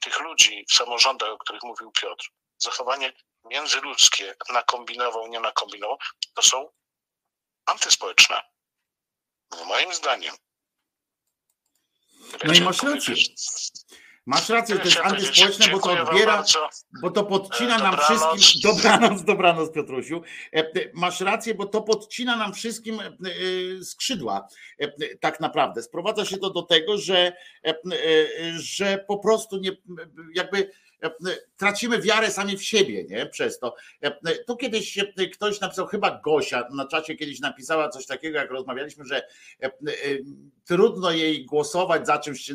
tych 0.00 0.20
ludzi 0.20 0.64
w 0.68 0.72
samorządach, 0.72 1.30
o 1.30 1.38
których 1.38 1.62
mówił 1.62 1.92
Piotr, 1.92 2.30
zachowanie 2.58 3.12
międzyludzkie, 3.44 4.34
nakombinował, 4.52 5.26
nie 5.26 5.40
nakombinował, 5.40 5.98
to 6.34 6.42
są 6.42 6.68
antyspołeczne. 7.66 8.40
Moim 9.66 9.94
zdaniem. 9.94 10.34
No 12.44 12.54
i 12.54 12.60
masz 12.60 12.82
rację. 12.82 13.14
Masz 14.28 14.48
rację, 14.48 14.78
to 14.78 14.84
jest 14.84 15.00
antyspołeczne, 15.02 15.66
bo 15.72 15.78
to 15.78 16.02
odbiera, 16.02 16.44
bo 17.02 17.10
to 17.10 17.24
podcina 17.24 17.76
e, 17.76 17.82
nam 17.82 17.96
wszystkim. 17.96 18.62
Dobranoc, 18.72 19.22
dobranoc, 19.22 19.72
Piotrusiu. 19.72 20.22
E, 20.54 20.58
e, 20.58 20.64
masz 20.94 21.20
rację, 21.20 21.54
bo 21.54 21.66
to 21.66 21.82
podcina 21.82 22.36
nam 22.36 22.54
wszystkim 22.54 22.98
skrzydła. 23.82 24.48
Tak 25.20 25.40
naprawdę. 25.40 25.82
Sprowadza 25.82 26.24
się 26.24 26.38
to 26.38 26.50
do 26.50 26.62
tego, 26.62 26.98
że, 26.98 27.32
że 28.56 29.04
po 29.08 29.18
prostu 29.18 29.56
nie 29.56 29.70
jakby 30.34 30.70
tracimy 31.56 32.02
wiarę 32.02 32.30
sami 32.30 32.56
w 32.56 32.64
siebie, 32.64 33.04
nie? 33.04 33.26
Przez 33.26 33.58
to. 33.58 33.74
Tu 34.46 34.56
kiedyś 34.56 34.98
ktoś 35.34 35.60
napisał, 35.60 35.86
chyba 35.86 36.20
Gosia 36.24 36.68
na 36.76 36.86
czacie 36.86 37.16
kiedyś 37.16 37.40
napisała 37.40 37.88
coś 37.88 38.06
takiego, 38.06 38.38
jak 38.38 38.50
rozmawialiśmy, 38.50 39.04
że 39.04 39.22
trudno 40.64 41.10
jej 41.10 41.44
głosować 41.44 42.06
za 42.06 42.18
czymś, 42.18 42.52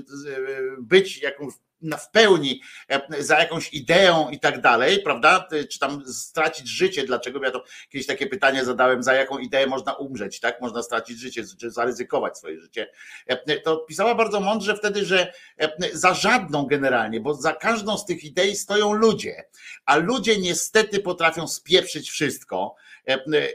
być 0.80 1.22
jakąś 1.22 1.54
w 2.00 2.10
pełni 2.10 2.62
e, 2.90 3.24
za 3.24 3.40
jakąś 3.40 3.74
ideą 3.74 4.30
i 4.30 4.40
tak 4.40 4.62
dalej, 4.62 5.00
prawda? 5.00 5.48
Czy 5.70 5.80
tam 5.80 6.04
stracić 6.08 6.68
życie, 6.68 7.04
dlaczego 7.04 7.44
ja 7.44 7.52
to 7.52 7.64
kiedyś 7.90 8.08
takie 8.08 8.28
pytanie 8.28 8.66
zadałem, 8.66 9.04
za 9.04 9.14
jaką 9.14 9.38
ideę 9.38 9.68
można 9.68 9.94
umrzeć, 9.94 10.40
tak? 10.40 10.62
Można 10.62 10.84
stracić 10.84 11.20
życie, 11.20 11.44
czy 11.60 11.72
zaryzykować 11.72 12.38
swoje 12.38 12.60
życie. 12.60 12.88
E, 13.28 13.60
to 13.60 13.78
pisała 13.78 14.16
bardzo 14.16 14.40
mądrze 14.40 14.76
wtedy, 14.76 15.06
że 15.06 15.34
e, 15.58 15.70
za 15.94 16.14
żadną 16.14 16.66
generalnie, 16.66 17.20
bo 17.20 17.34
za 17.34 17.54
każdą 17.54 17.98
z 17.98 18.06
tych 18.06 18.24
idei 18.24 18.56
stoją 18.56 18.94
ludzie, 18.94 19.44
a 19.86 19.96
ludzie 19.96 20.38
niestety 20.38 21.00
potrafią 21.00 21.48
spieprzyć 21.48 22.10
wszystko 22.10 22.76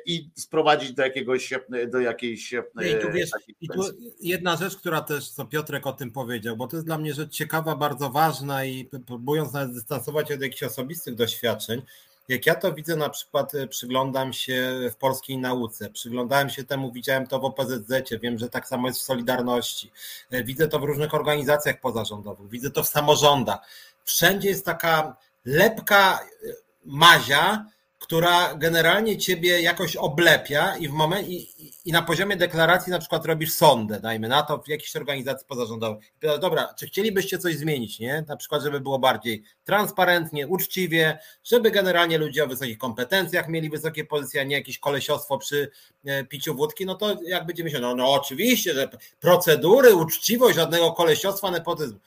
i 0.07 0.31
sprowadzić 0.35 0.93
do 0.93 1.03
jakiegoś, 1.03 1.53
do 1.89 2.01
jakiejś. 2.01 2.55
No 2.75 2.83
I 2.83 2.99
tu 3.01 3.13
wiesz, 3.13 3.31
i 3.61 3.69
tu 3.69 3.83
jedna 4.21 4.57
rzecz, 4.57 4.77
która 4.77 5.01
też, 5.01 5.31
co 5.31 5.45
Piotrek 5.45 5.87
o 5.87 5.93
tym 5.93 6.11
powiedział, 6.11 6.57
bo 6.57 6.67
to 6.67 6.77
jest 6.77 6.87
dla 6.87 6.99
mnie 6.99 7.15
rzecz 7.15 7.33
ciekawa, 7.33 7.77
bardzo 7.77 8.11
ważna 8.11 8.65
i 8.65 8.91
próbując 9.07 9.53
nawet 9.53 9.75
dystansować 9.75 10.33
od 10.33 10.41
jakichś 10.41 10.63
osobistych 10.63 11.15
doświadczeń, 11.15 11.83
jak 12.29 12.47
ja 12.47 12.55
to 12.55 12.73
widzę, 12.73 12.97
na 12.97 13.09
przykład 13.09 13.55
e, 13.55 13.67
przyglądam 13.67 14.33
się 14.33 14.79
w 14.93 14.97
polskiej 14.97 15.39
nauce, 15.39 15.91
przyglądałem 15.91 16.51
się 16.51 16.65
temu, 16.65 16.93
widziałem 16.93 17.27
to 17.27 17.39
w 17.39 17.45
OPZZ, 17.45 17.93
wiem, 18.23 18.39
że 18.39 18.49
tak 18.49 18.69
samo 18.69 18.89
jest 18.89 19.01
w 19.01 19.03
Solidarności, 19.03 19.91
e, 20.31 20.45
widzę 20.45 20.69
to 20.69 20.79
w 20.79 20.85
różnych 20.85 21.15
organizacjach 21.15 21.81
pozarządowych, 21.81 22.51
widzę 22.51 22.71
to 22.71 22.83
w 22.83 22.89
samorządach. 22.89 23.59
Wszędzie 24.05 24.49
jest 24.49 24.65
taka 24.65 25.17
lepka 25.45 26.21
e, 26.21 26.53
mazia, 26.85 27.65
która 27.99 28.55
generalnie 28.55 29.19
ciebie 29.19 29.61
jakoś 29.61 29.97
oblepia 29.97 30.77
i 30.77 30.89
w 30.89 30.93
moment, 30.93 31.29
i, 31.29 31.49
i 31.85 31.93
na 31.93 32.03
poziomie 32.03 32.37
deklaracji 32.37 32.91
na 32.91 32.99
przykład 32.99 33.27
robisz 33.27 33.53
sondę, 33.53 34.01
dajmy 34.01 34.29
na 34.29 34.43
to, 34.43 34.59
w 34.59 34.69
jakiejś 34.69 34.97
organizacji 34.97 35.47
pozarządowej. 35.47 35.99
Dobra, 36.41 36.75
czy 36.79 36.87
chcielibyście 36.87 37.39
coś 37.39 37.57
zmienić, 37.57 38.01
nie? 38.01 38.25
Na 38.29 38.37
przykład, 38.37 38.63
żeby 38.63 38.81
było 38.81 38.99
bardziej 38.99 39.43
transparentnie, 39.65 40.49
uczciwie, 40.49 41.19
żeby 41.45 41.71
generalnie 41.71 42.19
ludzie 42.19 42.45
o 42.45 42.47
wysokich 42.47 42.79
kompetencjach 42.79 43.49
mieli 43.49 43.71
wysokie 43.71 44.05
pozycje, 44.05 44.41
a 44.41 44.45
nie 44.45 44.57
jakieś 44.57 44.79
kolesiostwo 44.79 45.39
przy 45.39 45.71
e, 46.05 46.25
piciu 46.25 46.55
wódki, 46.55 46.87
no 46.87 46.95
to 46.95 47.17
jak 47.27 47.47
będziemy 47.47 47.71
się, 47.71 47.79
no, 47.79 47.95
no 47.95 48.13
oczywiście, 48.13 48.75
że 48.75 48.89
procedury, 49.21 49.95
uczciwość, 49.95 50.57
żadnego 50.57 50.93
kolesiostwa, 50.93 51.51
nepotyzmu. 51.51 51.99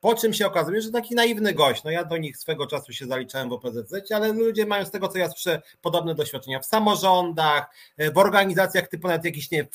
Po 0.00 0.14
czym 0.14 0.34
się 0.34 0.46
okazuje, 0.46 0.82
że 0.82 0.90
taki 0.90 1.14
naiwny 1.14 1.54
gość, 1.54 1.84
no 1.84 1.90
ja 1.90 2.04
do 2.04 2.16
nich 2.16 2.36
swego 2.36 2.66
czasu 2.66 2.92
się 2.92 3.06
zaliczałem 3.06 3.48
w 3.48 3.52
OPZZ, 3.52 4.12
ale 4.14 4.32
ludzie 4.32 4.66
mają 4.66 4.84
z 4.84 4.90
tego, 4.90 5.08
co 5.08 5.18
ja 5.18 5.30
słyszę, 5.30 5.62
podobne 5.80 6.14
doświadczenia 6.14 6.60
w 6.60 6.66
samorządach, 6.66 7.70
w 8.14 8.18
organizacjach 8.18 8.88
typu 8.88 9.08
nawet 9.08 9.24
jakichś 9.24 9.50
nie, 9.50 9.68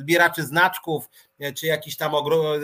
zbieraczy 0.00 0.42
znaczków, 0.42 1.08
e, 1.40 1.52
czy 1.52 1.66
jakiś 1.66 1.96
tam 1.96 2.14
ogro, 2.14 2.56
e, 2.56 2.60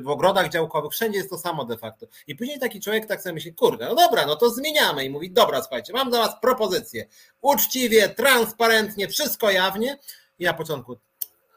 w 0.00 0.08
ogrodach 0.08 0.48
działkowych, 0.48 0.92
wszędzie 0.92 1.18
jest 1.18 1.30
to 1.30 1.38
samo 1.38 1.64
de 1.64 1.78
facto. 1.78 2.06
I 2.26 2.36
później 2.36 2.58
taki 2.58 2.80
człowiek 2.80 3.06
tak 3.06 3.22
sobie 3.22 3.32
myśli, 3.32 3.54
kurde, 3.54 3.88
no 3.88 3.94
dobra, 3.94 4.26
no 4.26 4.36
to 4.36 4.50
zmieniamy 4.50 5.04
i 5.04 5.10
mówi, 5.10 5.30
dobra, 5.30 5.62
słuchajcie, 5.62 5.92
mam 5.92 6.10
dla 6.10 6.18
was 6.18 6.40
propozycję, 6.42 7.06
uczciwie, 7.40 8.08
transparentnie, 8.08 9.08
wszystko 9.08 9.50
jawnie. 9.50 9.98
I 10.38 10.44
na 10.44 10.54
początku, 10.54 10.96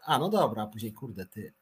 a 0.05 0.19
no 0.19 0.29
dobra, 0.29 0.63
a 0.63 0.67
później, 0.67 0.93
kurde, 0.93 1.25
ty, 1.25 1.53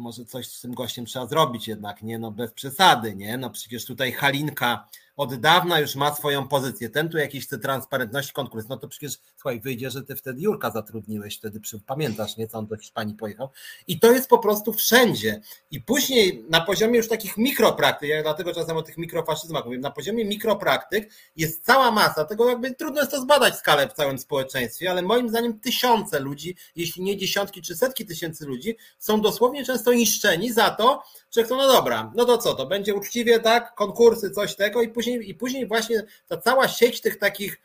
może 0.00 0.24
coś 0.24 0.48
z 0.48 0.60
tym 0.60 0.74
gościem 0.74 1.06
trzeba 1.06 1.26
zrobić 1.26 1.68
jednak, 1.68 2.02
nie? 2.02 2.18
No 2.18 2.30
bez 2.30 2.52
przesady, 2.52 3.16
nie? 3.16 3.38
No 3.38 3.50
przecież 3.50 3.84
tutaj 3.84 4.12
Halinka 4.12 4.88
od 5.16 5.34
dawna 5.34 5.80
już 5.80 5.96
ma 5.96 6.14
swoją 6.14 6.48
pozycję. 6.48 6.90
Ten 6.90 7.08
tu 7.08 7.18
jakiś 7.18 7.46
chce 7.46 7.58
transparentności 7.58 8.32
konkurs, 8.32 8.68
no 8.68 8.76
to 8.76 8.88
przecież 8.88 9.18
słuchaj, 9.36 9.60
wyjdzie, 9.60 9.90
że 9.90 10.02
ty 10.02 10.16
wtedy 10.16 10.42
Jurka 10.42 10.70
zatrudniłeś, 10.70 11.36
wtedy 11.36 11.60
przy, 11.60 11.80
pamiętasz, 11.80 12.36
nie, 12.36 12.48
co 12.48 12.58
on 12.58 12.66
do 12.66 12.76
Hiszpanii 12.76 13.14
pojechał. 13.14 13.48
I 13.86 14.00
to 14.00 14.12
jest 14.12 14.28
po 14.28 14.38
prostu 14.38 14.72
wszędzie. 14.72 15.40
I 15.70 15.80
później 15.80 16.44
na 16.50 16.60
poziomie 16.60 16.96
już 16.96 17.08
takich 17.08 17.36
mikropraktyk, 17.36 18.08
ja 18.08 18.22
dlatego 18.22 18.54
czasem 18.54 18.76
o 18.76 18.82
tych 18.82 18.98
mikrofaszyzmach 18.98 19.64
mówię, 19.64 19.78
na 19.78 19.90
poziomie 19.90 20.24
mikropraktyk 20.24 21.10
jest 21.36 21.64
cała 21.64 21.90
masa, 21.90 22.24
tego 22.24 22.48
jakby 22.48 22.74
trudno 22.74 23.00
jest 23.00 23.12
to 23.12 23.20
zbadać 23.20 23.56
skalę 23.56 23.88
w 23.88 23.92
całym 23.92 24.18
społeczeństwie, 24.18 24.90
ale 24.90 25.02
moim 25.02 25.28
zdaniem 25.28 25.60
tysiące 25.60 26.20
ludzi, 26.20 26.56
jeśli 26.76 27.02
nie 27.02 27.16
dziesiątki 27.16 27.62
czy 27.62 27.76
setki 27.76 28.06
tysięcy 28.06 28.46
ludzi, 28.46 28.76
są 28.98 29.20
dosłownie 29.20 29.64
często 29.64 29.92
niszczeni 29.92 30.52
za 30.52 30.70
to, 30.70 31.02
że 31.30 31.44
chcą, 31.44 31.56
no 31.56 31.68
dobra, 31.68 32.12
no 32.14 32.24
to 32.24 32.38
co, 32.38 32.54
to 32.54 32.66
będzie 32.66 32.94
uczciwie, 32.94 33.40
tak, 33.40 33.74
konkursy, 33.74 34.30
coś 34.30 34.56
tego 34.56 34.82
i 34.82 34.88
później, 34.88 35.30
i 35.30 35.34
później 35.34 35.66
właśnie 35.66 36.02
ta 36.28 36.36
cała 36.36 36.68
sieć 36.68 37.00
tych 37.00 37.18
takich 37.18 37.60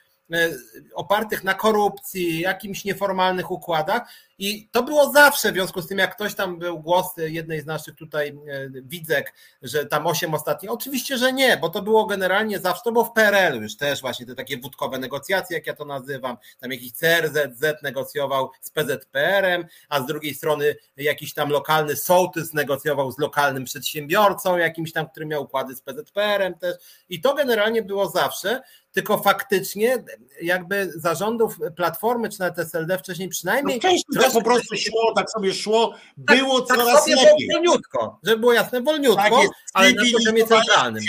opartych 0.93 1.43
na 1.43 1.53
korupcji, 1.53 2.39
jakimś 2.39 2.83
nieformalnych 2.83 3.51
układach, 3.51 4.09
i 4.39 4.69
to 4.71 4.83
było 4.83 5.11
zawsze, 5.11 5.51
w 5.51 5.53
związku 5.53 5.81
z 5.81 5.87
tym, 5.87 5.97
jak 5.97 6.15
ktoś 6.15 6.35
tam 6.35 6.59
był 6.59 6.79
głos 6.79 7.05
jednej 7.17 7.61
z 7.61 7.65
naszych 7.65 7.95
tutaj 7.95 8.27
e, 8.27 8.69
widzek, 8.69 9.33
że 9.61 9.85
tam 9.85 10.07
osiem 10.07 10.33
ostatnich, 10.33 10.71
oczywiście, 10.71 11.17
że 11.17 11.33
nie, 11.33 11.57
bo 11.57 11.69
to 11.69 11.81
było 11.81 12.05
generalnie 12.05 12.59
zawsze, 12.59 12.81
to 12.83 12.91
było 12.91 13.05
w 13.05 13.11
PRL 13.11 13.61
już 13.61 13.77
też 13.77 14.01
właśnie 14.01 14.25
te 14.25 14.35
takie 14.35 14.57
wódkowe 14.57 14.99
negocjacje, 14.99 15.57
jak 15.57 15.67
ja 15.67 15.73
to 15.73 15.85
nazywam, 15.85 16.37
tam 16.59 16.71
jakiś 16.71 16.91
CRZZ 16.91 17.83
negocjował 17.83 18.49
z 18.61 18.69
PZPR-em, 18.71 19.65
a 19.89 20.01
z 20.01 20.05
drugiej 20.05 20.35
strony 20.35 20.75
jakiś 20.97 21.33
tam 21.33 21.49
lokalny 21.49 21.95
sołtys 21.95 22.53
negocjował 22.53 23.11
z 23.11 23.19
lokalnym 23.19 23.65
przedsiębiorcą, 23.65 24.57
jakimś 24.57 24.91
tam, 24.91 25.09
który 25.09 25.25
miał 25.25 25.43
układy 25.43 25.75
z 25.75 25.81
PZPR-em 25.81 26.53
też. 26.53 26.75
I 27.09 27.21
to 27.21 27.33
generalnie 27.33 27.81
było 27.81 28.09
zawsze, 28.09 28.61
tylko 28.95 29.17
faktycznie 29.17 30.03
jakby 30.41 30.91
zarządów 30.95 31.57
Platformy 31.75 32.29
czy 32.29 32.39
nawet 32.39 32.59
SLD 32.59 32.97
wcześniej 32.97 33.29
przynajmniej 33.29 33.79
no 34.09 34.21
tak 34.21 34.31
po 34.31 34.41
prostu 34.41 34.75
szło, 34.77 35.13
tak 35.15 35.31
sobie 35.31 35.53
szło, 35.53 35.93
tak, 36.27 36.37
było 36.37 36.61
tak, 36.61 36.77
coraz 36.77 37.05
tak 37.05 37.15
lepiej. 37.15 37.49
Wolniutko, 37.53 38.19
żeby 38.23 38.39
było 38.39 38.53
jasne, 38.53 38.81
wolniutko, 38.81 39.23
tak 39.23 39.33
jest, 39.33 39.53
ale 39.73 39.93
na 39.93 40.03
poziomie 40.13 40.45
centralnym. 40.45 41.03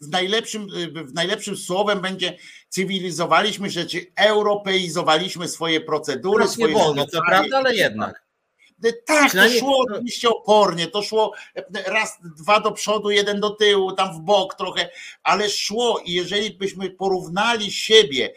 W 0.00 0.08
najlepszym, 0.08 0.66
w 1.06 1.14
najlepszym 1.14 1.56
słowem 1.56 2.00
będzie 2.00 2.36
cywilizowaliśmy 2.68 3.70
rzeczy, 3.70 4.06
europeizowaliśmy 4.16 5.48
swoje 5.48 5.80
procedury. 5.80 6.48
Swoje 6.48 6.74
nie 6.74 6.80
wolno, 6.80 7.06
co 7.06 7.20
prawda, 7.28 7.58
ale 7.58 7.74
jednak. 7.74 8.24
Tak, 9.06 9.32
to 9.32 9.48
szło 9.58 9.84
oczywiście 9.88 10.28
opornie, 10.28 10.86
to 10.86 11.02
szło 11.02 11.32
raz, 11.86 12.18
dwa 12.38 12.60
do 12.60 12.72
przodu, 12.72 13.10
jeden 13.10 13.40
do 13.40 13.50
tyłu, 13.50 13.92
tam 13.92 14.14
w 14.14 14.20
bok 14.20 14.54
trochę, 14.54 14.88
ale 15.22 15.50
szło 15.50 16.00
i 16.04 16.12
jeżeli 16.12 16.50
byśmy 16.50 16.90
porównali 16.90 17.72
siebie 17.72 18.34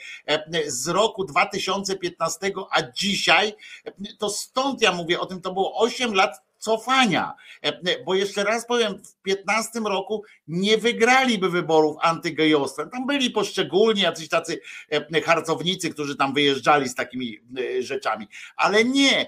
z 0.67 0.87
roku 0.87 1.25
2015, 1.25 2.51
a 2.71 2.81
dzisiaj, 2.91 3.55
to 4.17 4.29
stąd 4.29 4.81
ja 4.81 4.91
mówię 4.91 5.19
o 5.19 5.25
tym, 5.25 5.41
to 5.41 5.53
było 5.53 5.79
8 5.79 6.13
lat 6.13 6.44
cofania. 6.57 7.33
E, 7.61 8.03
bo 8.03 8.15
jeszcze 8.15 8.43
raz 8.43 8.67
powiem, 8.67 9.03
w 9.03 9.21
15 9.21 9.79
roku 9.79 10.23
nie 10.47 10.77
wygraliby 10.77 11.49
wyborów 11.49 11.97
antygejostwem. 12.01 12.89
Tam 12.89 13.07
byli 13.07 13.29
poszczególni 13.29 14.01
jacyś 14.01 14.29
tacy 14.29 14.61
e, 14.91 15.21
harcownicy, 15.21 15.89
którzy 15.89 16.15
tam 16.15 16.33
wyjeżdżali 16.33 16.89
z 16.89 16.95
takimi 16.95 17.39
e, 17.57 17.81
rzeczami. 17.81 18.27
Ale 18.55 18.83
nie. 18.83 19.27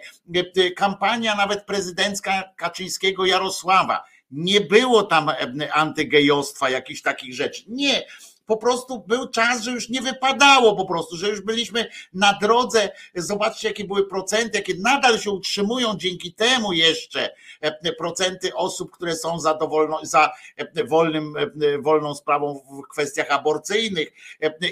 Kampania 0.76 1.36
nawet 1.36 1.66
prezydencka 1.66 2.44
Kaczyńskiego 2.56 3.26
Jarosława. 3.26 4.04
Nie 4.32 4.62
było 4.62 5.04
tam 5.04 5.32
antygejostwa, 5.74 6.70
jakichś 6.70 7.02
takich 7.02 7.34
rzeczy. 7.34 7.64
Nie 7.68 8.04
po 8.48 8.58
prostu 8.58 9.04
był 9.08 9.30
czas, 9.30 9.64
że 9.64 9.72
już 9.72 9.90
nie 9.90 10.02
wypadało 10.02 10.76
po 10.76 10.86
prostu, 10.86 11.18
że 11.18 11.30
już 11.30 11.42
byliśmy 11.42 11.90
na 12.14 12.38
drodze. 12.42 12.90
Zobaczcie, 13.16 13.68
jakie 13.68 13.86
były 13.86 14.08
procenty, 14.08 14.58
jakie 14.58 14.74
nadal 14.76 15.20
się 15.20 15.32
utrzymują 15.32 15.96
dzięki 15.98 16.34
temu 16.34 16.74
jeszcze 16.74 17.30
e, 17.62 17.94
procenty 17.94 18.56
osób, 18.56 18.92
które 18.92 19.16
są 19.16 19.40
za, 19.40 19.54
dowolno, 19.54 20.00
za 20.04 20.32
e, 20.58 20.84
wolnym, 20.84 21.34
e, 21.38 21.82
wolną 21.82 22.16
sprawą 22.16 22.54
w 22.54 22.88
kwestiach 22.92 23.32
aborcyjnych. 23.32 24.14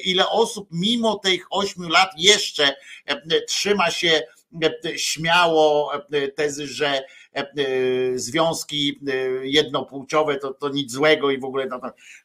Ile 0.03 0.29
osób 0.29 0.67
mimo 0.71 1.15
tych 1.15 1.47
ośmiu 1.49 1.89
lat 1.89 2.09
jeszcze 2.17 2.75
trzyma 3.47 3.91
się 3.91 4.21
śmiało 4.95 5.91
tezy, 6.35 6.67
że 6.67 7.03
E, 7.24 7.24
e, 7.24 7.24
związki 8.15 8.99
e, 9.07 9.13
jednopłciowe 9.47 10.35
to, 10.35 10.53
to 10.53 10.69
nic 10.69 10.91
złego 10.91 11.31
i 11.31 11.39
w 11.39 11.45
ogóle. 11.45 11.69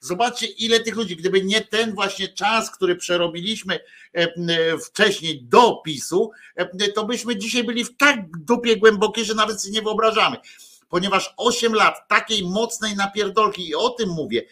Zobaczcie, 0.00 0.46
ile 0.46 0.80
tych 0.80 0.96
ludzi, 0.96 1.16
gdyby 1.16 1.42
nie 1.42 1.60
ten 1.60 1.94
właśnie 1.94 2.28
czas, 2.28 2.70
który 2.70 2.96
przerobiliśmy 2.96 3.80
wcześniej 4.86 5.42
do 5.42 5.76
PiSu, 5.84 6.30
to 6.94 7.04
byśmy 7.04 7.36
dzisiaj 7.36 7.64
byli 7.64 7.84
w 7.84 7.96
tak 7.96 8.18
dupie 8.38 8.76
głębokiej, 8.76 9.24
że 9.24 9.34
nawet 9.34 9.62
sobie 9.62 9.74
nie 9.74 9.82
wyobrażamy 9.82 10.36
ponieważ 10.90 11.34
8 11.36 11.74
lat 11.74 12.08
takiej 12.08 12.44
mocnej 12.44 12.96
napierdolki 12.96 13.68
i 13.68 13.74
o 13.74 13.90
tym 13.90 14.08
mówię. 14.08 14.42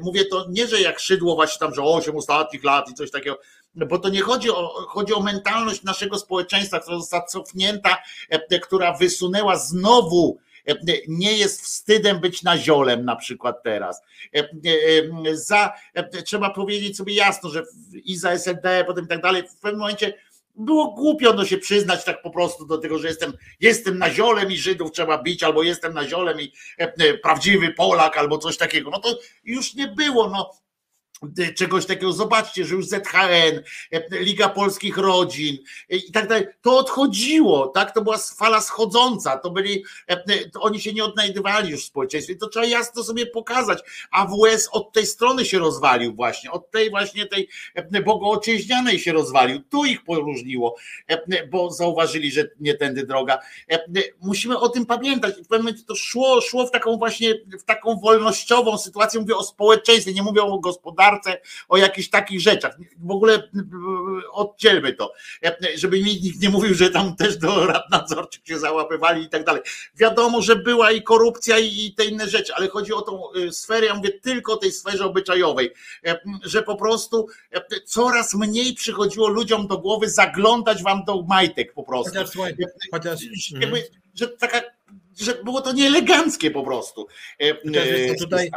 Mówię 0.00 0.24
to 0.24 0.46
nie, 0.48 0.66
że 0.66 0.80
jak 0.80 0.98
szydło 0.98 1.34
właśnie 1.34 1.58
tam, 1.58 1.74
że 1.74 1.82
8 1.82 2.16
ostatnich 2.16 2.64
lat 2.64 2.90
i 2.90 2.94
coś 2.94 3.10
takiego, 3.10 3.38
bo 3.86 3.98
to 3.98 4.08
nie 4.08 4.20
chodzi 4.20 4.50
o, 4.50 4.68
chodzi 4.88 5.14
o 5.14 5.20
mentalność 5.20 5.82
naszego 5.82 6.18
społeczeństwa, 6.18 6.80
która 6.80 6.98
została 6.98 7.24
cofnięta, 7.24 7.98
e, 8.30 8.60
która 8.60 8.92
wysunęła 8.92 9.56
znowu 9.56 10.38
e, 10.68 10.74
nie 11.08 11.32
jest 11.32 11.62
wstydem 11.62 12.20
być 12.20 12.42
naziolem 12.42 13.04
na 13.04 13.16
przykład 13.16 13.62
teraz. 13.62 14.02
E, 14.36 14.48
za, 15.32 15.72
trzeba 16.24 16.50
powiedzieć 16.50 16.96
sobie 16.96 17.14
jasno, 17.14 17.50
że 17.50 17.62
i 18.04 18.16
za 18.16 18.30
SLD, 18.30 18.84
potem 18.86 19.04
i 19.04 19.08
tak 19.08 19.22
dalej, 19.22 19.42
w 19.42 19.60
pewnym 19.60 19.80
momencie 19.80 20.14
było 20.58 20.90
głupio 20.90 21.32
no 21.32 21.44
się 21.44 21.58
przyznać 21.58 22.04
tak 22.04 22.22
po 22.22 22.30
prostu 22.30 22.66
do 22.66 22.78
tego, 22.78 22.98
że 22.98 23.08
jestem, 23.08 23.32
jestem 23.60 23.98
naziolem 23.98 24.52
i 24.52 24.56
Żydów 24.56 24.92
trzeba 24.92 25.22
bić, 25.22 25.42
albo 25.42 25.62
jestem 25.62 25.94
naziolem 25.94 26.40
i 26.40 26.52
prawdziwy 27.22 27.72
Polak, 27.72 28.18
albo 28.18 28.38
coś 28.38 28.56
takiego. 28.56 28.90
No 28.90 28.98
to 28.98 29.18
już 29.44 29.74
nie 29.74 29.88
było. 29.88 30.28
No, 30.28 30.50
czegoś 31.56 31.86
takiego. 31.86 32.12
Zobaczcie, 32.12 32.64
że 32.64 32.74
już 32.74 32.86
ZHN, 32.86 33.62
Liga 34.10 34.48
Polskich 34.48 34.98
Rodzin 34.98 35.56
i 35.88 36.12
tak 36.12 36.28
dalej, 36.28 36.46
to 36.62 36.78
odchodziło, 36.78 37.66
tak? 37.66 37.94
To 37.94 38.02
była 38.02 38.18
fala 38.18 38.60
schodząca, 38.60 39.38
to 39.38 39.50
byli, 39.50 39.84
to 40.52 40.60
oni 40.60 40.80
się 40.80 40.92
nie 40.92 41.04
odnajdywali 41.04 41.70
już 41.70 41.82
w 41.82 41.86
społeczeństwie, 41.86 42.36
to 42.36 42.48
trzeba 42.48 42.66
jasno 42.66 43.04
sobie 43.04 43.26
pokazać. 43.26 43.78
AWS 44.10 44.68
od 44.72 44.92
tej 44.92 45.06
strony 45.06 45.44
się 45.44 45.58
rozwalił 45.58 46.14
właśnie, 46.14 46.50
od 46.50 46.70
tej 46.70 46.90
właśnie 46.90 47.26
tej 47.26 47.48
bogoocieźnianej 48.04 48.98
się 48.98 49.12
rozwalił, 49.12 49.60
tu 49.70 49.84
ich 49.84 50.04
poróżniło, 50.04 50.76
bo 51.50 51.70
zauważyli, 51.70 52.30
że 52.30 52.48
nie 52.60 52.74
tędy 52.74 53.06
droga. 53.06 53.38
Musimy 54.20 54.58
o 54.58 54.68
tym 54.68 54.86
pamiętać. 54.86 55.34
W 55.34 55.36
pewnym 55.36 55.60
momencie 55.60 55.84
to 55.84 55.94
szło, 55.94 56.40
szło 56.40 56.66
w 56.66 56.70
taką 56.70 56.96
właśnie, 56.96 57.34
w 57.60 57.64
taką 57.64 58.00
wolnościową 58.00 58.78
sytuację, 58.78 59.20
mówię 59.20 59.36
o 59.36 59.44
społeczeństwie, 59.44 60.12
nie 60.12 60.22
mówię 60.22 60.42
o 60.42 60.58
gospodarce, 60.58 61.07
gospodarce, 61.10 61.40
o 61.68 61.76
jakichś 61.76 62.08
takich 62.08 62.40
rzeczach. 62.40 62.76
W 62.98 63.10
ogóle 63.10 63.42
oddzielmy 64.32 64.92
to, 64.92 65.12
żeby 65.74 66.02
mi 66.02 66.20
nikt 66.20 66.40
nie 66.42 66.48
mówił, 66.48 66.74
że 66.74 66.90
tam 66.90 67.16
też 67.16 67.36
do 67.36 67.66
rad 67.66 67.90
nadzorczych 67.90 68.46
się 68.46 68.58
załapywali 68.58 69.22
i 69.22 69.28
tak 69.28 69.44
dalej. 69.44 69.62
Wiadomo, 69.96 70.42
że 70.42 70.56
była 70.56 70.90
i 70.90 71.02
korupcja 71.02 71.58
i 71.58 71.94
te 71.96 72.04
inne 72.04 72.28
rzeczy, 72.28 72.54
ale 72.54 72.68
chodzi 72.68 72.92
o 72.92 73.02
tą 73.02 73.22
y, 73.36 73.52
sferę, 73.52 73.86
ja 73.86 73.94
mówię 73.94 74.10
tylko 74.12 74.52
o 74.52 74.56
tej 74.56 74.72
sferze 74.72 75.04
obyczajowej, 75.04 75.70
że 76.42 76.62
po 76.62 76.76
prostu 76.76 77.26
coraz 77.84 78.34
mniej 78.34 78.74
przychodziło 78.74 79.28
ludziom 79.28 79.66
do 79.66 79.78
głowy 79.78 80.10
zaglądać 80.10 80.82
wam 80.82 81.04
do 81.04 81.22
majtek 81.22 81.72
po 81.72 81.82
prostu. 81.82 82.18
Chociaż, 82.18 82.36
chociaż 82.90 83.20
jakby, 83.60 83.88
że 84.14 84.28
taka 84.28 84.62
że 85.18 85.34
było 85.44 85.60
to 85.60 85.72
nieeleganckie 85.72 86.50
po 86.50 86.62
prostu. 86.62 87.06
Tutaj, 88.18 88.50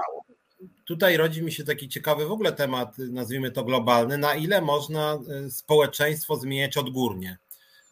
tutaj 0.92 1.18
rodzi 1.18 1.44
mi 1.44 1.52
się 1.52 1.64
taki 1.64 1.90
ciekawy 1.90 2.26
w 2.26 2.32
ogóle 2.32 2.52
temat, 2.52 2.98
nazwijmy 2.98 3.52
to 3.52 3.64
globalny, 3.64 4.18
na 4.18 4.36
ile 4.36 4.62
można 4.62 5.20
e, 5.46 5.50
społeczeństwo 5.50 6.36
zmieniać 6.36 6.78
odgórnie. 6.78 7.38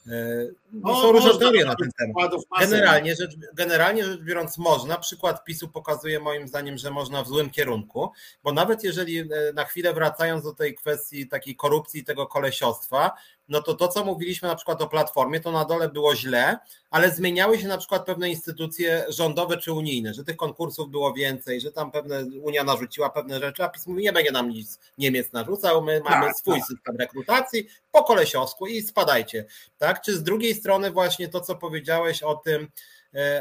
E, 0.07 0.47
no, 0.71 1.01
są 1.01 1.11
różne 1.11 1.37
teorie 1.39 1.65
na 1.65 1.75
ten 1.75 1.89
temat. 1.97 2.31
Generalnie 2.59 3.15
rzecz, 3.15 3.31
generalnie 3.53 4.05
rzecz 4.05 4.21
biorąc 4.21 4.57
można, 4.57 4.97
przykład 4.97 5.43
PiSu 5.43 5.67
pokazuje 5.67 6.19
moim 6.19 6.47
zdaniem, 6.47 6.77
że 6.77 6.91
można 6.91 7.23
w 7.23 7.27
złym 7.27 7.49
kierunku, 7.49 8.11
bo 8.43 8.53
nawet 8.53 8.83
jeżeli 8.83 9.19
e, 9.19 9.25
na 9.53 9.65
chwilę 9.65 9.93
wracając 9.93 10.43
do 10.43 10.53
tej 10.53 10.75
kwestii 10.75 11.27
takiej 11.27 11.55
korupcji 11.55 12.01
i 12.01 12.03
tego 12.03 12.27
kolesiostwa, 12.27 13.11
no 13.49 13.61
to 13.61 13.73
to, 13.73 13.87
co 13.87 14.05
mówiliśmy 14.05 14.47
na 14.47 14.55
przykład 14.55 14.81
o 14.81 14.87
Platformie, 14.87 15.39
to 15.39 15.51
na 15.51 15.65
dole 15.65 15.89
było 15.89 16.15
źle, 16.15 16.57
ale 16.89 17.11
zmieniały 17.11 17.59
się 17.59 17.67
na 17.67 17.77
przykład 17.77 18.05
pewne 18.05 18.29
instytucje 18.29 19.05
rządowe 19.09 19.57
czy 19.57 19.73
unijne, 19.73 20.13
że 20.13 20.23
tych 20.23 20.37
konkursów 20.37 20.89
było 20.89 21.13
więcej, 21.13 21.61
że 21.61 21.71
tam 21.71 21.91
pewne 21.91 22.25
Unia 22.41 22.63
narzuciła 22.63 23.09
pewne 23.09 23.39
rzeczy, 23.39 23.63
a 23.63 23.69
PiS 23.69 23.87
mówi, 23.87 24.03
nie 24.03 24.13
będzie 24.13 24.31
nam 24.31 24.49
nic 24.49 24.79
Niemiec 24.97 25.31
narzucał, 25.31 25.81
my 25.81 26.01
mamy 26.03 26.25
tak, 26.25 26.37
swój 26.37 26.59
tak. 26.59 26.67
system 26.67 26.97
rekrutacji 26.97 27.67
po 27.91 28.03
kolesiosku 28.03 28.67
i 28.67 28.81
spadajcie. 28.81 29.45
Tak? 29.77 30.01
Czy 30.01 30.17
z 30.17 30.23
drugiej 30.23 30.55
strony 30.55 30.91
właśnie 30.91 31.27
to, 31.27 31.41
co 31.41 31.55
powiedziałeś 31.55 32.23
o 32.23 32.35
tym, 32.35 32.67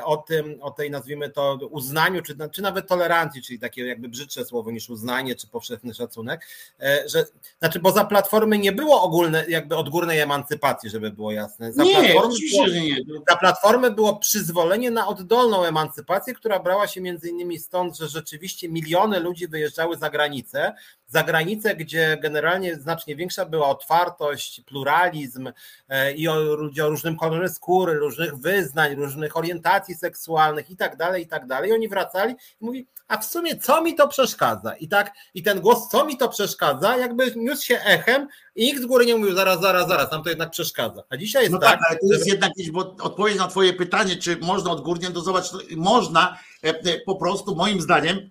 o 0.05 0.16
tym, 0.16 0.62
o 0.62 0.70
tej 0.70 0.90
nazwijmy 0.90 1.31
to 1.31 1.59
uznaniu, 1.70 2.23
czy, 2.23 2.36
czy 2.53 2.62
nawet 2.62 2.89
tolerancji, 2.89 3.43
czyli 3.43 3.59
takie 3.59 3.86
jakby 3.86 4.09
brzydsze 4.09 4.45
słowo 4.45 4.70
niż 4.70 4.90
uznanie, 4.90 5.35
czy 5.35 5.49
powszechny 5.49 5.95
szacunek, 5.95 6.47
e, 6.81 7.09
że 7.09 7.24
znaczy, 7.59 7.81
bo 7.81 7.93
za 7.93 8.05
platformy 8.05 8.59
nie 8.59 8.73
było 8.73 9.03
ogólne, 9.03 9.45
jakby 9.49 9.77
odgórnej 9.77 10.20
emancypacji, 10.20 10.90
żeby 10.90 11.11
było 11.11 11.32
jasne. 11.32 11.73
Za, 11.73 11.85
nie, 11.85 11.95
platformy, 11.95 12.35
było, 12.51 12.66
nie. 12.66 12.97
za 13.28 13.36
platformy 13.36 13.90
było 13.90 14.16
przyzwolenie 14.16 14.90
na 14.90 15.07
oddolną 15.07 15.65
emancypację, 15.65 16.35
która 16.35 16.59
brała 16.59 16.86
się 16.86 17.01
między 17.01 17.28
innymi 17.28 17.59
stąd, 17.59 17.97
że 17.97 18.09
rzeczywiście 18.09 18.69
miliony 18.69 19.20
ludzi 19.20 19.49
wyjeżdżały 19.49 19.97
za 19.97 20.11
granicę, 20.11 20.73
za 21.07 21.23
granicę, 21.23 21.77
gdzie 21.77 22.19
generalnie 22.23 22.77
znacznie 22.77 23.16
większa 23.16 23.45
była 23.45 23.69
otwartość, 23.69 24.61
pluralizm 24.61 25.53
e, 25.89 26.12
i 26.12 26.28
o 26.28 26.39
ludzie 26.39 26.85
o 26.85 26.89
różnym 26.89 27.16
kolorze 27.16 27.49
skóry, 27.49 27.95
różnych 27.95 28.36
wyznań, 28.36 28.95
różnych 28.95 29.36
orientacji 29.36 29.57
seksualnych 29.94 30.70
i 30.70 30.76
tak 30.76 30.97
dalej, 30.97 31.22
i 31.22 31.26
tak 31.26 31.47
dalej. 31.47 31.72
Oni 31.72 31.89
wracali 31.89 32.35
i 32.60 32.64
mówi, 32.64 32.86
a 33.09 33.18
w 33.18 33.24
sumie 33.24 33.56
co 33.56 33.82
mi 33.82 33.94
to 33.94 34.09
przeszkadza? 34.09 34.74
I 34.74 34.89
tak, 34.89 35.12
i 35.35 35.43
ten 35.43 35.60
głos, 35.60 35.89
co 35.89 36.05
mi 36.05 36.16
to 36.16 36.28
przeszkadza, 36.28 36.97
jakby 36.97 37.32
niósł 37.36 37.64
się 37.64 37.80
echem 37.80 38.28
i 38.55 38.66
nikt 38.66 38.82
z 38.82 38.86
góry 38.86 39.06
nie 39.06 39.16
mówił, 39.16 39.35
zaraz, 39.35 39.60
zaraz, 39.60 39.89
zaraz, 39.89 40.10
tam 40.10 40.22
to 40.22 40.28
jednak 40.28 40.51
przeszkadza. 40.51 41.02
A 41.10 41.16
dzisiaj 41.16 41.43
jest 41.43 41.52
no 41.52 41.59
tak. 41.59 41.70
tak 41.70 41.90
ale 41.90 41.98
to 41.98 42.06
jest 42.14 42.26
jednak 42.26 42.52
bo 42.72 42.80
odpowiedź 42.80 43.36
na 43.36 43.48
twoje 43.48 43.72
pytanie, 43.72 44.16
czy 44.16 44.36
można 44.36 44.70
odgórnie 44.70 45.10
dozować, 45.10 45.51
można 45.76 46.39
e, 46.64 46.68
e, 46.68 47.01
po 47.06 47.16
prostu 47.16 47.56
moim 47.56 47.80
zdaniem 47.80 48.30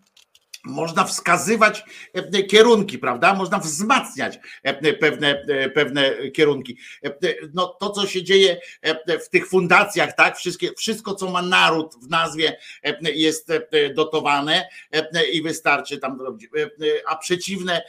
można 0.67 1.03
wskazywać 1.03 1.83
e, 2.13 2.43
kierunki, 2.43 2.99
prawda? 2.99 3.33
Można 3.33 3.59
wzmacniać 3.59 4.39
e, 4.63 4.93
pewne, 4.93 5.43
e, 5.47 5.69
pewne 5.69 6.31
kierunki. 6.31 6.77
No, 7.53 7.67
to, 7.67 7.89
co 7.89 8.07
się 8.07 8.23
dzieje 8.23 8.61
w 9.25 9.29
tych 9.29 9.47
fundacjach, 9.47 10.15
tak? 10.15 10.37
Wszystkie, 10.37 10.73
wszystko, 10.77 11.15
co 11.15 11.31
ma 11.31 11.41
naród 11.41 11.95
w 12.03 12.09
nazwie, 12.09 12.57
jest 13.01 13.51
dotowane 13.95 14.69
i 15.33 15.41
wystarczy 15.41 15.97
tam 15.97 16.21
robić. 16.21 16.49
A 17.07 17.15
przeciwne, 17.15 17.81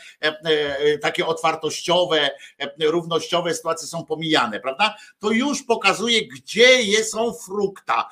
takie 1.00 1.26
otwartościowe, 1.26 2.30
równościowe 2.80 3.54
sytuacje 3.54 3.88
są 3.88 4.04
pomijane, 4.04 4.60
prawda? 4.60 4.96
To 5.18 5.30
już 5.30 5.62
pokazuje, 5.62 6.28
gdzie 6.28 7.04
są 7.04 7.34
frukta, 7.34 8.08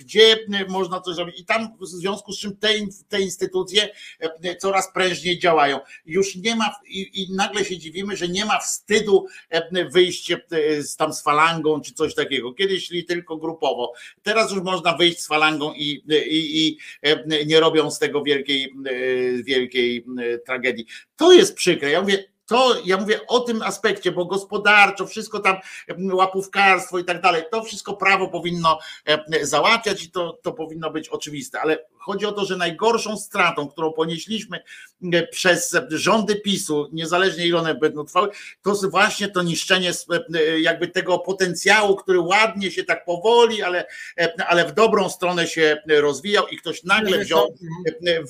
gdzie 0.00 0.38
można 0.68 1.00
coś 1.00 1.16
robić. 1.16 1.40
I 1.40 1.44
tam 1.44 1.76
w 1.80 1.86
związku 1.86 2.32
z 2.32 2.38
czym 2.38 2.56
te, 2.56 2.68
te 3.08 3.20
instytucje 3.20 3.85
E, 4.20 4.56
coraz 4.56 4.92
prężniej 4.92 5.38
działają. 5.38 5.80
Już 6.06 6.36
nie 6.36 6.56
ma, 6.56 6.70
i, 6.86 7.22
i 7.22 7.34
nagle 7.34 7.64
się 7.64 7.78
dziwimy, 7.78 8.16
że 8.16 8.28
nie 8.28 8.44
ma 8.44 8.58
wstydu 8.58 9.26
e, 9.50 9.84
wyjść 9.84 10.30
e, 10.32 10.38
z, 10.82 10.96
tam 10.96 11.12
z 11.12 11.22
falangą 11.22 11.80
czy 11.80 11.92
coś 11.92 12.14
takiego. 12.14 12.52
Kiedyś 12.52 12.86
szli 12.86 13.04
tylko 13.04 13.36
grupowo. 13.36 13.92
Teraz 14.22 14.52
już 14.52 14.62
można 14.62 14.96
wyjść 14.96 15.20
z 15.20 15.26
falangą 15.26 15.72
i, 15.72 16.02
i, 16.30 16.68
i 16.68 16.78
nie 17.46 17.60
robią 17.60 17.90
z 17.90 17.98
tego 17.98 18.22
wielkiej, 18.22 18.74
wielkiej 19.44 20.04
tragedii. 20.46 20.86
To 21.16 21.32
jest 21.32 21.54
przykre. 21.54 21.90
Ja 21.90 22.00
mówię, 22.00 22.24
to 22.46 22.74
ja 22.84 22.96
mówię 22.96 23.26
o 23.26 23.40
tym 23.40 23.62
aspekcie, 23.62 24.12
bo 24.12 24.24
gospodarczo, 24.24 25.06
wszystko 25.06 25.40
tam, 25.40 25.56
łapówkarstwo 26.12 26.98
i 26.98 27.04
tak 27.04 27.20
dalej, 27.20 27.42
to 27.50 27.62
wszystko 27.62 27.96
prawo 27.96 28.28
powinno 28.28 28.78
załatwiać 29.42 30.04
i 30.04 30.10
to, 30.10 30.38
to 30.42 30.52
powinno 30.52 30.90
być 30.90 31.08
oczywiste, 31.08 31.60
ale 31.60 31.78
Chodzi 32.06 32.26
o 32.26 32.32
to, 32.32 32.44
że 32.44 32.56
najgorszą 32.56 33.16
stratą, 33.16 33.68
którą 33.68 33.92
ponieśliśmy 33.92 34.60
e, 35.12 35.26
przez 35.26 35.76
rządy 35.90 36.36
PiSu, 36.36 36.88
niezależnie 36.92 37.46
ile 37.46 37.58
one 37.58 37.74
będą 37.74 38.04
trwały, 38.04 38.28
to 38.62 38.70
jest 38.70 38.90
właśnie 38.90 39.28
to 39.28 39.42
niszczenie 39.42 39.92
e, 40.34 40.60
jakby 40.60 40.88
tego 40.88 41.18
potencjału, 41.18 41.96
który 41.96 42.20
ładnie 42.20 42.70
się 42.70 42.84
tak 42.84 43.04
powoli, 43.04 43.62
ale, 43.62 43.86
e, 44.18 44.46
ale 44.48 44.64
w 44.68 44.74
dobrą 44.74 45.08
stronę 45.08 45.46
się 45.46 45.76
rozwijał 45.88 46.46
i 46.46 46.56
ktoś 46.56 46.84
nagle 46.84 47.18
wziął, 47.18 47.54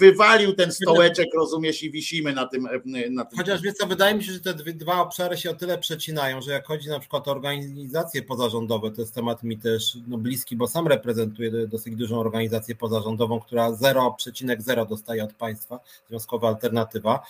wywalił 0.01 0.53
ten 0.53 0.73
stołeczek, 0.73 1.27
rozumiesz, 1.35 1.83
i 1.83 1.91
wisimy 1.91 2.33
na 2.33 2.47
tym. 2.47 2.69
Na 3.11 3.25
tym. 3.25 3.39
Chociaż 3.39 3.63
wiesz 3.63 3.75
co, 3.75 3.87
wydaje 3.87 4.15
mi 4.15 4.25
się, 4.25 4.33
że 4.33 4.41
te 4.41 4.55
dwa 4.55 5.01
obszary 5.01 5.37
się 5.37 5.51
o 5.51 5.55
tyle 5.55 5.79
przecinają, 5.79 6.43
że 6.43 6.53
jak 6.53 6.67
chodzi 6.67 6.89
na 6.89 7.01
przykład 7.01 7.29
o 7.29 7.31
organizacje 7.31 8.23
pozarządowe, 8.23 8.91
to 8.91 9.01
jest 9.01 9.15
temat 9.15 9.43
mi 9.43 9.59
też 9.59 9.97
no, 10.09 10.19
bliski, 10.19 10.57
bo 10.57 10.69
sam 10.69 10.89
reprezentuję 10.89 11.51
dosyć 11.67 11.97
dużą 11.97 12.21
organizację 12.21 12.75
pozarządową, 12.75 13.41
która 13.41 13.66
0,0 13.71 14.89
dostaje 14.89 15.25
od 15.25 15.33
państwa, 15.33 15.81
związkowa 16.09 16.49
alternatywa. 16.49 17.27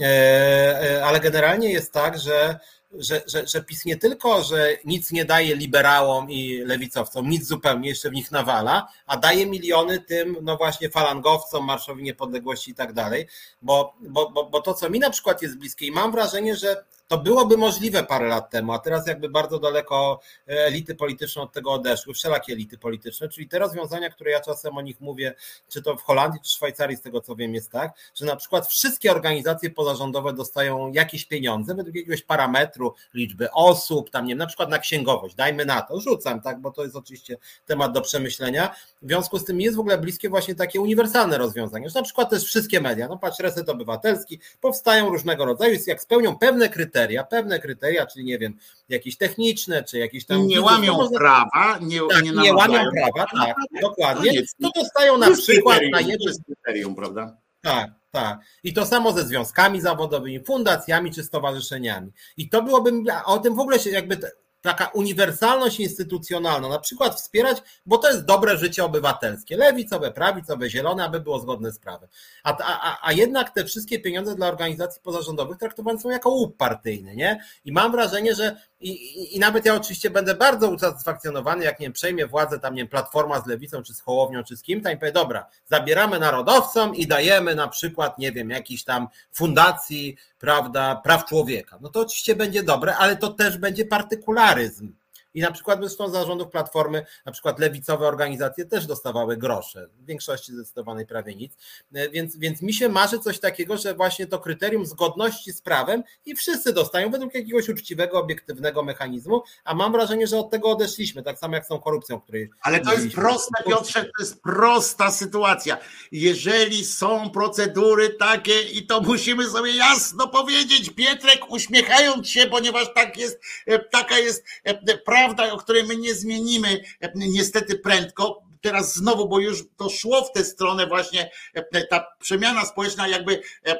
E, 0.00 0.04
e, 0.04 1.04
ale 1.04 1.20
generalnie 1.20 1.72
jest 1.72 1.92
tak, 1.92 2.18
że 2.18 2.58
że, 2.92 3.22
że, 3.26 3.46
że 3.46 3.62
PiS 3.62 3.84
nie 3.84 3.96
tylko, 3.96 4.42
że 4.42 4.76
nic 4.84 5.12
nie 5.12 5.24
daje 5.24 5.56
liberałom 5.56 6.30
i 6.30 6.58
lewicowcom, 6.58 7.28
nic 7.28 7.46
zupełnie 7.46 7.88
jeszcze 7.88 8.10
w 8.10 8.12
nich 8.12 8.30
nawala, 8.30 8.88
a 9.06 9.16
daje 9.16 9.46
miliony 9.46 10.00
tym, 10.00 10.36
no 10.42 10.56
właśnie 10.56 10.90
falangowcom, 10.90 11.64
Marszowi 11.64 12.02
Niepodległości 12.02 12.70
i 12.70 12.74
tak 12.74 12.92
dalej, 12.92 13.26
bo, 13.62 13.94
bo, 14.00 14.30
bo, 14.30 14.44
bo 14.44 14.60
to, 14.60 14.74
co 14.74 14.90
mi 14.90 14.98
na 14.98 15.10
przykład 15.10 15.42
jest 15.42 15.58
bliskie 15.58 15.86
i 15.86 15.92
mam 15.92 16.12
wrażenie, 16.12 16.56
że 16.56 16.84
to 17.08 17.18
byłoby 17.18 17.56
możliwe 17.56 18.02
parę 18.02 18.28
lat 18.28 18.50
temu, 18.50 18.72
a 18.72 18.78
teraz 18.78 19.06
jakby 19.06 19.28
bardzo 19.28 19.58
daleko 19.58 20.20
elity 20.46 20.94
polityczne 20.94 21.42
od 21.42 21.52
tego 21.52 21.72
odeszły, 21.72 22.14
wszelakie 22.14 22.52
elity 22.52 22.78
polityczne, 22.78 23.28
czyli 23.28 23.48
te 23.48 23.58
rozwiązania, 23.58 24.10
które 24.10 24.30
ja 24.30 24.40
czasem 24.40 24.76
o 24.78 24.82
nich 24.82 25.00
mówię, 25.00 25.34
czy 25.68 25.82
to 25.82 25.96
w 25.96 26.02
Holandii, 26.02 26.40
czy 26.40 26.48
w 26.50 26.52
Szwajcarii, 26.52 26.96
z 26.96 27.00
tego 27.00 27.20
co 27.20 27.36
wiem, 27.36 27.54
jest 27.54 27.70
tak, 27.72 27.92
że 28.14 28.26
na 28.26 28.36
przykład 28.36 28.66
wszystkie 28.68 29.10
organizacje 29.10 29.70
pozarządowe 29.70 30.32
dostają 30.32 30.92
jakieś 30.92 31.24
pieniądze 31.24 31.74
według 31.74 31.96
jakiegoś 31.96 32.22
parametru, 32.22 32.75
liczby 33.14 33.50
osób, 33.52 34.10
tam 34.10 34.24
nie 34.24 34.30
wiem, 34.30 34.38
na 34.38 34.46
przykład 34.46 34.70
na 34.70 34.78
księgowość, 34.78 35.34
dajmy 35.34 35.64
na 35.64 35.82
to, 35.82 36.00
rzucam, 36.00 36.40
tak, 36.40 36.60
bo 36.60 36.70
to 36.70 36.84
jest 36.84 36.96
oczywiście 36.96 37.36
temat 37.66 37.92
do 37.92 38.00
przemyślenia. 38.00 38.74
W 39.02 39.06
związku 39.06 39.38
z 39.38 39.44
tym 39.44 39.60
jest 39.60 39.76
w 39.76 39.80
ogóle 39.80 39.98
bliskie 39.98 40.28
właśnie 40.28 40.54
takie 40.54 40.80
uniwersalne 40.80 41.38
rozwiązanie, 41.38 41.88
że 41.88 41.98
na 41.98 42.04
przykład 42.04 42.30
też 42.30 42.44
wszystkie 42.44 42.80
media, 42.80 43.08
no 43.08 43.18
patrz, 43.18 43.38
Reset 43.38 43.68
Obywatelski, 43.68 44.40
powstają 44.60 45.08
różnego 45.08 45.44
rodzaju, 45.44 45.78
jak 45.86 46.02
spełnią 46.02 46.38
pewne 46.38 46.68
kryteria, 46.68 47.24
pewne 47.24 47.58
kryteria, 47.58 48.06
czyli 48.06 48.24
nie 48.24 48.38
wiem, 48.38 48.56
jakieś 48.88 49.16
techniczne, 49.16 49.84
czy 49.84 49.98
jakieś 49.98 50.26
tam. 50.26 50.46
Nie 50.46 50.60
łamią 50.60 50.92
można... 50.92 51.18
prawa, 51.18 51.78
nie, 51.80 52.00
tak, 52.10 52.22
nie, 52.24 52.30
nie 52.30 52.54
łamią 52.54 52.80
prawa, 52.94 53.26
tak, 53.46 53.56
dokładnie. 53.82 54.42
To 54.62 54.70
dostają 54.74 55.18
na 55.18 55.30
przykład 55.30 55.80
na 55.92 56.00
jednym. 56.00 56.34
kryterium, 56.46 56.94
prawda? 56.94 57.36
Tak, 57.62 57.90
tak. 58.16 58.40
I 58.64 58.72
to 58.72 58.86
samo 58.86 59.12
ze 59.12 59.26
związkami 59.26 59.80
zawodowymi, 59.80 60.44
fundacjami 60.44 61.12
czy 61.12 61.24
stowarzyszeniami. 61.24 62.12
I 62.36 62.48
to 62.48 62.62
byłoby, 62.62 62.92
o 63.24 63.38
tym 63.38 63.54
w 63.54 63.60
ogóle 63.60 63.78
się 63.78 63.90
jakby 63.90 64.20
taka 64.60 64.86
uniwersalność 64.86 65.80
instytucjonalna, 65.80 66.68
na 66.68 66.78
przykład 66.78 67.14
wspierać, 67.14 67.62
bo 67.86 67.98
to 67.98 68.10
jest 68.10 68.24
dobre 68.24 68.58
życie 68.58 68.84
obywatelskie, 68.84 69.56
lewicowe, 69.56 70.10
prawicowe, 70.10 70.70
zielone, 70.70 71.04
aby 71.04 71.20
było 71.20 71.38
zgodne 71.38 71.72
z 71.72 71.78
prawem. 71.78 72.08
A, 72.44 72.56
a, 72.62 72.98
a 73.02 73.12
jednak 73.12 73.50
te 73.50 73.64
wszystkie 73.64 74.00
pieniądze 74.00 74.34
dla 74.34 74.48
organizacji 74.48 75.02
pozarządowych 75.02 75.58
traktowane 75.58 76.00
są 76.00 76.10
jako 76.10 76.30
łup 76.30 76.56
partyjny, 76.56 77.16
nie? 77.16 77.40
I 77.64 77.72
mam 77.72 77.92
wrażenie, 77.92 78.34
że 78.34 78.56
i, 78.80 78.90
i, 78.90 79.36
i 79.36 79.38
nawet 79.38 79.66
ja 79.66 79.74
oczywiście 79.74 80.10
będę 80.10 80.34
bardzo 80.34 80.68
usatysfakcjonowany, 80.68 81.64
jak 81.64 81.80
nie 81.80 81.90
przejmie 81.90 82.26
władzę 82.26 82.60
tam, 82.60 82.74
nie 82.74 82.82
wiem, 82.82 82.88
Platforma 82.88 83.40
z 83.40 83.46
Lewicą, 83.46 83.82
czy 83.82 83.94
z 83.94 84.00
Hołownią, 84.00 84.44
czy 84.44 84.56
z 84.56 84.62
kim, 84.62 84.80
to 84.80 84.90
im 84.90 84.98
powie, 84.98 85.12
dobra, 85.12 85.46
zabieramy 85.66 86.18
narodowcom 86.18 86.94
i 86.94 87.06
dajemy 87.06 87.54
na 87.54 87.68
przykład, 87.68 88.18
nie 88.18 88.32
wiem, 88.32 88.50
jakiejś 88.50 88.84
tam 88.84 89.08
fundacji, 89.32 90.16
prawda, 90.38 91.00
praw 91.04 91.24
człowieka. 91.24 91.78
No 91.80 91.88
to 91.88 92.00
oczywiście 92.00 92.36
będzie 92.36 92.62
dobre, 92.62 92.96
ale 92.96 93.16
to 93.16 93.28
też 93.28 93.58
będzie 93.58 93.84
partykularyzm. 93.84 94.92
I 95.36 95.40
na 95.40 95.52
przykład 95.52 95.80
zresztą 95.80 96.08
zarządów 96.08 96.50
Platformy, 96.50 97.06
na 97.26 97.32
przykład 97.32 97.58
lewicowe 97.58 98.06
organizacje 98.06 98.64
też 98.64 98.86
dostawały 98.86 99.36
grosze, 99.36 99.88
w 99.98 100.06
większości 100.06 100.52
zdecydowanej 100.52 101.06
prawie 101.06 101.34
nic. 101.34 101.52
E, 101.94 102.08
więc, 102.08 102.36
więc 102.36 102.62
mi 102.62 102.74
się 102.74 102.88
marzy 102.88 103.18
coś 103.18 103.40
takiego, 103.40 103.76
że 103.76 103.94
właśnie 103.94 104.26
to 104.26 104.38
kryterium 104.38 104.86
zgodności 104.86 105.52
z 105.52 105.62
prawem 105.62 106.02
i 106.26 106.34
wszyscy 106.34 106.72
dostają 106.72 107.10
według 107.10 107.34
jakiegoś 107.34 107.68
uczciwego, 107.68 108.18
obiektywnego 108.18 108.82
mechanizmu, 108.82 109.42
a 109.64 109.74
mam 109.74 109.92
wrażenie, 109.92 110.26
że 110.26 110.38
od 110.38 110.50
tego 110.50 110.70
odeszliśmy, 110.70 111.22
tak 111.22 111.38
samo 111.38 111.54
jak 111.54 111.64
z 111.64 111.68
tą 111.68 111.80
korupcją, 111.80 112.20
której. 112.20 112.50
Ale 112.62 112.80
to 112.80 112.92
jest 112.92 113.14
proste, 113.14 113.64
Piotrze, 113.66 114.04
to 114.04 114.22
jest 114.22 114.42
prosta 114.42 115.10
sytuacja. 115.10 115.78
Jeżeli 116.12 116.84
są 116.84 117.30
procedury 117.30 118.10
takie, 118.10 118.62
i 118.62 118.86
to 118.86 119.00
musimy 119.00 119.50
sobie 119.50 119.76
jasno 119.76 120.28
powiedzieć, 120.28 120.90
Pietrek, 120.90 121.50
uśmiechając 121.50 122.28
się, 122.28 122.46
ponieważ 122.46 122.94
tak 122.94 123.16
jest, 123.16 123.40
e, 123.66 123.78
taka 123.78 124.18
jest 124.18 124.44
e, 124.64 124.98
prawda 124.98 125.25
prawda, 125.26 125.52
o 125.52 125.56
której 125.56 125.84
my 125.84 125.96
nie 125.96 126.14
zmienimy 126.14 126.80
e, 127.00 127.12
niestety 127.14 127.78
prędko, 127.78 128.42
teraz 128.66 128.94
znowu, 128.94 129.28
bo 129.28 129.40
już 129.40 129.64
to 129.76 129.88
szło 129.88 130.24
w 130.24 130.32
tę 130.32 130.44
stronę 130.44 130.86
właśnie, 130.86 131.30
e, 131.54 131.86
ta 131.86 132.06
przemiana 132.20 132.64
społeczna 132.64 133.08
jakby, 133.08 133.40
e, 133.66 133.78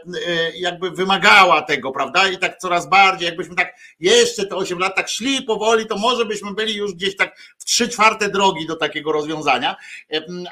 jakby 0.55 0.91
wymagała 0.91 1.63
tego, 1.63 1.93
prawda? 1.93 2.29
I 2.29 2.39
tak 2.39 2.59
coraz 2.59 2.89
bardziej, 2.89 3.27
jakbyśmy 3.27 3.55
tak 3.55 3.75
jeszcze 4.01 4.47
te 4.47 4.57
8 4.57 4.79
lat 4.79 4.97
tak 4.97 5.09
szli 5.09 5.43
powoli, 5.43 5.87
to 5.87 5.97
może 5.97 6.25
byśmy 6.25 6.55
byli 6.55 6.77
już 6.77 6.95
gdzieś 6.95 7.17
tak 7.17 7.39
w 7.59 7.65
trzy 7.65 7.89
czwarte 7.89 8.29
drogi 8.29 8.67
do 8.67 8.77
takiego 8.77 9.13
rozwiązania, 9.13 9.77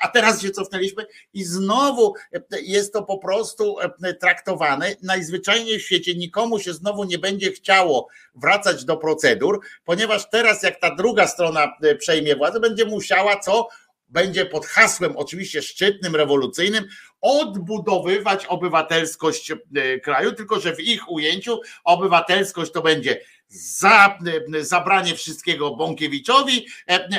a 0.01 0.09
teraz 0.09 0.43
się 0.43 0.51
cofnęliśmy 0.51 1.06
i 1.35 1.44
znowu 1.44 2.15
jest 2.62 2.93
to 2.93 3.02
po 3.02 3.19
prostu 3.19 3.77
traktowane. 4.20 4.94
Najzwyczajniej 5.02 5.78
w 5.78 5.82
świecie 5.82 6.15
nikomu 6.15 6.59
się 6.59 6.73
znowu 6.73 7.05
nie 7.05 7.19
będzie 7.19 7.52
chciało 7.52 8.09
wracać 8.35 8.85
do 8.85 8.97
procedur, 8.97 9.61
ponieważ 9.85 10.31
teraz 10.31 10.62
jak 10.62 10.81
ta 10.81 10.94
druga 10.94 11.27
strona 11.27 11.77
e, 11.82 11.94
przejmie 11.94 12.36
władzę, 12.36 12.61
będzie 12.61 12.85
musiała 12.85 13.36
co? 13.36 13.69
Będzie 14.15 14.47
pod 14.47 14.66
hasłem 14.66 15.16
oczywiście 15.16 15.62
szczytnym, 15.62 16.16
rewolucyjnym 16.16 16.85
odbudowywać 17.20 18.47
obywatelskość 18.47 19.51
e, 19.51 19.57
kraju, 20.01 20.32
tylko 20.32 20.61
że 20.61 20.77
w 20.77 20.81
ich 20.81 21.11
ujęciu 21.11 21.61
obywatelskość 21.85 22.73
to 22.73 22.82
będzie 22.82 23.20
za, 23.55 24.18
zabranie 24.60 25.14
wszystkiego 25.14 25.76
Bąkiewiczowi, 25.76 26.66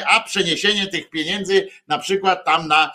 a 0.08 0.20
przeniesienie 0.20 0.88
tych 0.88 1.10
pieniędzy 1.10 1.68
na 1.88 1.98
przykład 2.00 2.46
tam 2.46 2.68
na 2.68 2.92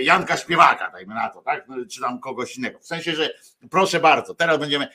Janka 0.00 0.36
Śpiewaka, 0.36 0.90
dajmy 0.90 1.14
na 1.14 1.28
to, 1.28 1.42
tak? 1.42 1.66
czy 1.90 2.00
tam 2.00 2.20
kogoś 2.20 2.56
innego. 2.56 2.78
W 2.78 2.86
sensie, 2.86 3.16
że 3.16 3.34
proszę 3.70 4.00
bardzo, 4.00 4.34
teraz 4.34 4.58
będziemy 4.58 4.88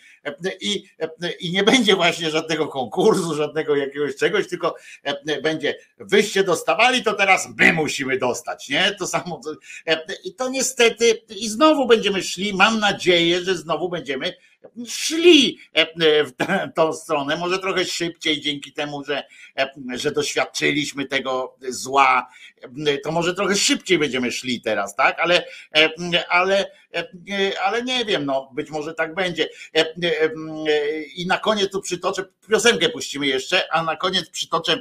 i, 0.61 0.83
i 1.39 1.51
nie 1.51 1.63
będzie 1.63 1.95
właśnie 1.95 2.31
żadnego 2.31 2.67
konkursu, 2.67 3.35
żadnego 3.35 3.75
jakiegoś 3.75 4.15
czegoś, 4.15 4.47
tylko 4.47 4.75
będzie 5.43 5.77
wyście 5.97 6.43
dostawali, 6.43 7.03
to 7.03 7.13
teraz 7.13 7.49
my 7.57 7.73
musimy 7.73 8.17
dostać, 8.17 8.69
nie? 8.69 8.95
To 8.99 9.07
samo. 9.07 9.41
I 10.23 10.33
to 10.33 10.49
niestety, 10.49 11.21
i 11.29 11.49
znowu 11.49 11.87
będziemy 11.87 12.23
szli, 12.23 12.53
mam 12.53 12.79
nadzieję, 12.79 13.41
że 13.41 13.55
znowu 13.55 13.89
będziemy 13.89 14.33
szli 14.87 15.59
e, 15.75 15.81
e, 15.81 16.23
w 16.23 16.33
tą 16.75 16.93
stronę, 16.93 17.35
może 17.35 17.59
trochę 17.59 17.85
szybciej 17.85 18.41
dzięki 18.41 18.73
temu, 18.73 19.03
że, 19.03 19.23
e, 19.57 19.69
że 19.95 20.11
doświadczyliśmy 20.11 21.05
tego 21.05 21.57
zła, 21.69 22.29
to 23.03 23.11
może 23.11 23.33
trochę 23.33 23.55
szybciej 23.55 23.97
będziemy 23.97 24.31
szli 24.31 24.61
teraz, 24.61 24.95
tak? 24.95 25.19
Ale, 25.19 25.45
ale, 26.29 26.71
ale 27.63 27.83
nie 27.83 28.05
wiem, 28.05 28.25
no 28.25 28.51
być 28.53 28.69
może 28.69 28.93
tak 28.93 29.15
będzie. 29.15 29.49
I 31.15 31.27
na 31.27 31.37
koniec 31.37 31.71
tu 31.71 31.81
przytoczę, 31.81 32.25
piosenkę 32.49 32.89
puścimy 32.89 33.27
jeszcze, 33.27 33.73
a 33.73 33.83
na 33.83 33.95
koniec 33.95 34.29
przytoczę 34.29 34.79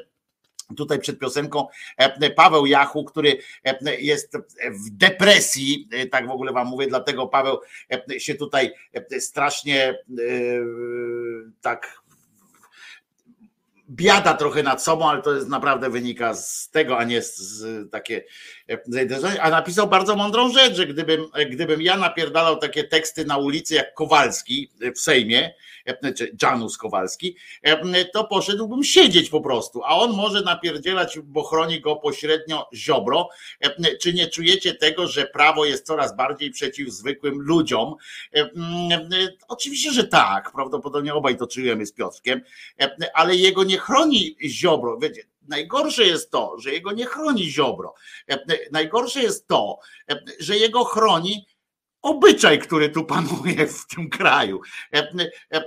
Tutaj 0.76 0.98
przed 0.98 1.18
piosenką 1.18 1.66
e, 1.96 2.30
Paweł 2.30 2.66
Jachu, 2.66 3.04
który 3.04 3.38
e, 3.64 4.00
jest 4.00 4.36
w 4.86 4.90
depresji, 4.90 5.88
e, 5.92 6.06
tak 6.06 6.26
w 6.26 6.30
ogóle 6.30 6.52
wam 6.52 6.66
mówię, 6.66 6.86
dlatego 6.86 7.26
Paweł 7.26 7.58
się 8.18 8.34
tutaj 8.34 8.72
strasznie 9.18 9.98
tak 11.60 12.02
biada 13.90 14.34
trochę 14.34 14.62
nad 14.62 14.82
sobą, 14.82 15.10
ale 15.10 15.22
to 15.22 15.34
jest 15.34 15.48
naprawdę 15.48 15.90
wynika 15.90 16.34
z 16.34 16.70
tego, 16.70 16.98
a 16.98 17.04
nie 17.04 17.22
z, 17.22 17.36
z 17.36 17.90
takie 17.90 18.24
zainteresowanie. 18.86 19.42
A 19.42 19.50
napisał 19.50 19.88
bardzo 19.88 20.16
mądrą 20.16 20.52
rzecz, 20.52 20.74
że 20.74 20.86
gdybym, 20.86 21.24
gdybym 21.50 21.82
ja 21.82 21.96
napierdalał 21.96 22.56
takie 22.56 22.84
teksty 22.84 23.24
na 23.24 23.36
ulicy 23.36 23.74
jak 23.74 23.94
Kowalski 23.94 24.70
w 24.96 25.00
Sejmie, 25.00 25.54
czy 26.16 26.36
Janus 26.42 26.78
Kowalski, 26.78 27.36
to 28.12 28.24
poszedłbym 28.24 28.84
siedzieć 28.84 29.30
po 29.30 29.40
prostu, 29.40 29.84
a 29.84 29.88
on 29.88 30.12
może 30.12 30.40
napierdzielać, 30.40 31.18
bo 31.24 31.42
chroni 31.42 31.80
go 31.80 31.96
pośrednio 31.96 32.68
ziobro. 32.74 33.28
Czy 34.00 34.14
nie 34.14 34.26
czujecie 34.26 34.74
tego, 34.74 35.06
że 35.06 35.26
prawo 35.26 35.64
jest 35.64 35.86
coraz 35.86 36.16
bardziej 36.16 36.50
przeciw 36.50 36.90
zwykłym 36.90 37.40
ludziom? 37.40 37.94
Oczywiście, 39.48 39.92
że 39.92 40.04
tak, 40.04 40.52
prawdopodobnie 40.52 41.14
obaj 41.14 41.36
to 41.36 41.46
czujemy 41.46 41.86
z 41.86 41.92
Piotrkiem, 41.92 42.40
ale 43.14 43.36
jego 43.36 43.64
nie 43.64 43.75
chroni 43.78 44.36
ziobro. 44.44 44.98
Wiecie, 44.98 45.22
Najgorsze 45.48 46.04
jest 46.04 46.30
to, 46.30 46.56
że 46.58 46.72
jego 46.72 46.92
nie 46.92 47.06
chroni 47.06 47.50
ziobro. 47.50 47.94
Najgorsze 48.72 49.22
jest 49.22 49.48
to, 49.48 49.78
że 50.40 50.56
jego 50.56 50.84
chroni 50.84 51.46
obyczaj, 52.02 52.58
który 52.58 52.88
tu 52.88 53.04
panuje 53.04 53.66
w 53.66 53.86
tym 53.86 54.10
kraju. 54.10 54.60
E, 54.92 54.98
e, 54.98 55.30
e, 55.52 55.62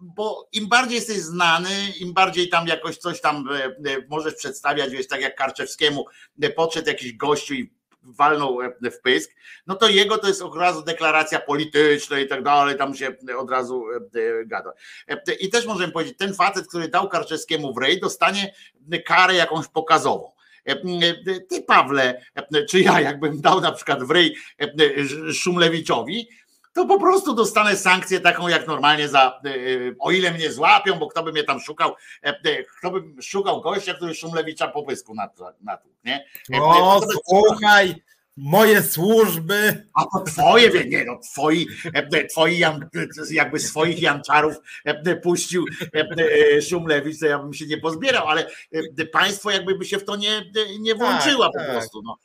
bo 0.00 0.48
im 0.52 0.68
bardziej 0.68 0.96
jesteś 0.96 1.18
znany, 1.18 1.70
im 2.00 2.12
bardziej 2.12 2.48
tam 2.48 2.66
jakoś 2.66 2.96
coś 2.96 3.20
tam 3.20 3.48
możesz 4.08 4.34
przedstawiać, 4.34 4.90
wiesz, 4.90 5.08
tak 5.08 5.20
jak 5.20 5.36
Karczewskiemu 5.36 6.04
podszedł 6.56 6.88
jakiś 6.88 7.16
gościu 7.16 7.54
i 7.54 7.72
walnął 8.04 8.58
w 8.82 9.00
pysk, 9.00 9.30
no 9.66 9.74
to 9.74 9.88
jego 9.88 10.18
to 10.18 10.28
jest 10.28 10.42
od 10.42 10.56
razu 10.56 10.82
deklaracja 10.82 11.40
polityczna 11.40 12.18
i 12.18 12.28
tak 12.28 12.42
dalej, 12.42 12.76
tam 12.76 12.94
się 12.94 13.16
od 13.38 13.50
razu 13.50 13.84
gada. 14.46 14.72
I 15.40 15.48
też 15.50 15.66
możemy 15.66 15.92
powiedzieć, 15.92 16.18
ten 16.18 16.34
facet, 16.34 16.66
który 16.68 16.88
dał 16.88 17.08
Karczewskiemu 17.08 17.74
w 17.74 17.78
rej, 17.78 18.00
dostanie 18.00 18.54
karę 19.06 19.34
jakąś 19.34 19.68
pokazową. 19.68 20.32
Ty, 21.50 21.62
Pawle, 21.66 22.22
czy 22.68 22.80
ja, 22.80 23.00
jakbym 23.00 23.40
dał 23.40 23.60
na 23.60 23.72
przykład 23.72 24.04
w 24.04 24.10
ryj 24.10 24.36
Szumlewiczowi, 25.32 26.28
to 26.74 26.86
po 26.86 27.00
prostu 27.00 27.34
dostanę 27.34 27.76
sankcję 27.76 28.20
taką 28.20 28.48
jak 28.48 28.66
normalnie 28.66 29.08
za, 29.08 29.40
o 29.98 30.10
ile 30.10 30.30
mnie 30.30 30.52
złapią, 30.52 30.98
bo 30.98 31.08
kto 31.08 31.22
by 31.22 31.32
mnie 31.32 31.44
tam 31.44 31.60
szukał, 31.60 31.94
kto 32.78 32.90
by 32.90 33.22
szukał 33.22 33.60
gościa, 33.60 33.94
który 33.94 34.14
Szumlewicza 34.14 34.68
po 34.68 34.82
pysku 34.82 35.14
na, 35.14 35.30
na 35.60 35.78
nie? 36.04 36.26
O, 36.60 37.00
słuchaj, 37.28 38.02
moje 38.36 38.82
służby. 38.82 39.86
A 39.94 40.04
to 40.04 40.24
twoje, 40.24 40.84
nie 40.84 41.04
no, 41.04 41.18
twoi, 41.32 41.66
e, 41.94 42.26
twoi 42.26 42.62
jakby 43.30 43.60
swoich 43.60 44.02
janczarów 44.02 44.54
e, 44.84 45.16
puścił 45.16 45.64
e, 45.94 46.62
Szumlewicz, 46.62 47.20
to 47.20 47.26
ja 47.26 47.38
bym 47.38 47.54
się 47.54 47.66
nie 47.66 47.78
pozbierał, 47.78 48.28
ale 48.28 48.46
państwo 49.12 49.50
jakby 49.50 49.78
by 49.78 49.84
się 49.84 49.98
w 49.98 50.04
to 50.04 50.16
nie, 50.16 50.42
nie 50.80 50.94
włączyła 50.94 51.46
tak, 51.46 51.52
po 51.52 51.58
tak. 51.58 51.70
prostu, 51.70 52.02
no, 52.02 52.18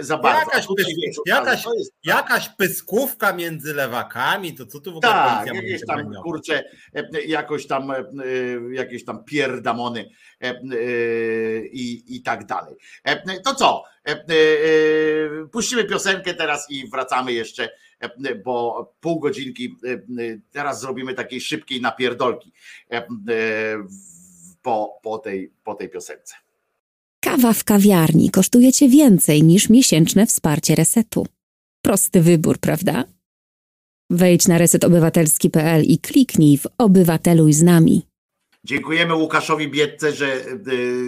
za 0.00 0.18
bardzo. 0.18 0.50
Jakaś, 0.50 0.66
wiesz, 0.76 1.16
jakaś, 1.26 1.64
jest, 1.76 1.92
jakaś 2.04 2.48
pyskówka 2.48 3.32
między 3.32 3.74
lewakami, 3.74 4.54
to 4.54 4.66
co 4.66 4.80
tu 4.80 4.92
w 4.92 4.96
ogóle 4.96 5.12
tak, 5.12 5.54
jakieś 5.54 5.86
tam, 5.86 6.12
kurczę, 6.22 6.64
jakoś 7.26 7.66
tam, 7.66 7.92
jakieś 8.72 9.04
tam 9.04 9.24
pierdamony 9.24 10.08
i, 11.72 12.04
i 12.16 12.22
tak 12.22 12.46
dalej. 12.46 12.76
To 13.44 13.54
co? 13.54 13.84
E, 14.08 14.10
e, 14.10 14.16
e, 14.16 15.46
puścimy 15.52 15.84
piosenkę 15.84 16.34
teraz 16.34 16.70
i 16.70 16.88
wracamy 16.90 17.32
jeszcze, 17.32 17.70
bo 18.44 18.94
pół 19.00 19.20
godzinki 19.20 19.76
teraz 20.50 20.80
zrobimy 20.80 21.14
takiej 21.14 21.40
szybkiej 21.40 21.80
napierdolki 21.80 22.52
po, 24.62 25.00
po, 25.02 25.18
tej, 25.18 25.52
po 25.64 25.74
tej 25.74 25.88
piosence. 25.88 26.34
Kawa 27.20 27.52
w 27.52 27.64
kawiarni 27.64 28.30
kosztuje 28.30 28.72
cię 28.72 28.88
więcej 28.88 29.42
niż 29.42 29.68
miesięczne 29.68 30.26
wsparcie 30.26 30.74
resetu. 30.74 31.26
Prosty 31.82 32.20
wybór, 32.20 32.58
prawda? 32.58 33.04
Wejdź 34.10 34.48
na 34.48 34.58
resetobywatelski.pl 34.58 35.82
i 35.84 35.98
kliknij 35.98 36.58
w 36.58 36.66
Obywateluj 36.78 37.52
z 37.52 37.62
nami. 37.62 38.02
Dziękujemy 38.64 39.14
Łukaszowi 39.14 39.68
Biedce, 39.68 40.12
że 40.12 40.26
e, 40.34 40.40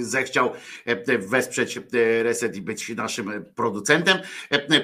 zechciał 0.00 0.52
e, 0.86 1.18
wesprzeć 1.18 1.76
e, 1.76 1.82
Reset 2.22 2.56
i 2.56 2.62
być 2.62 2.88
naszym 2.88 3.44
producentem. 3.54 4.18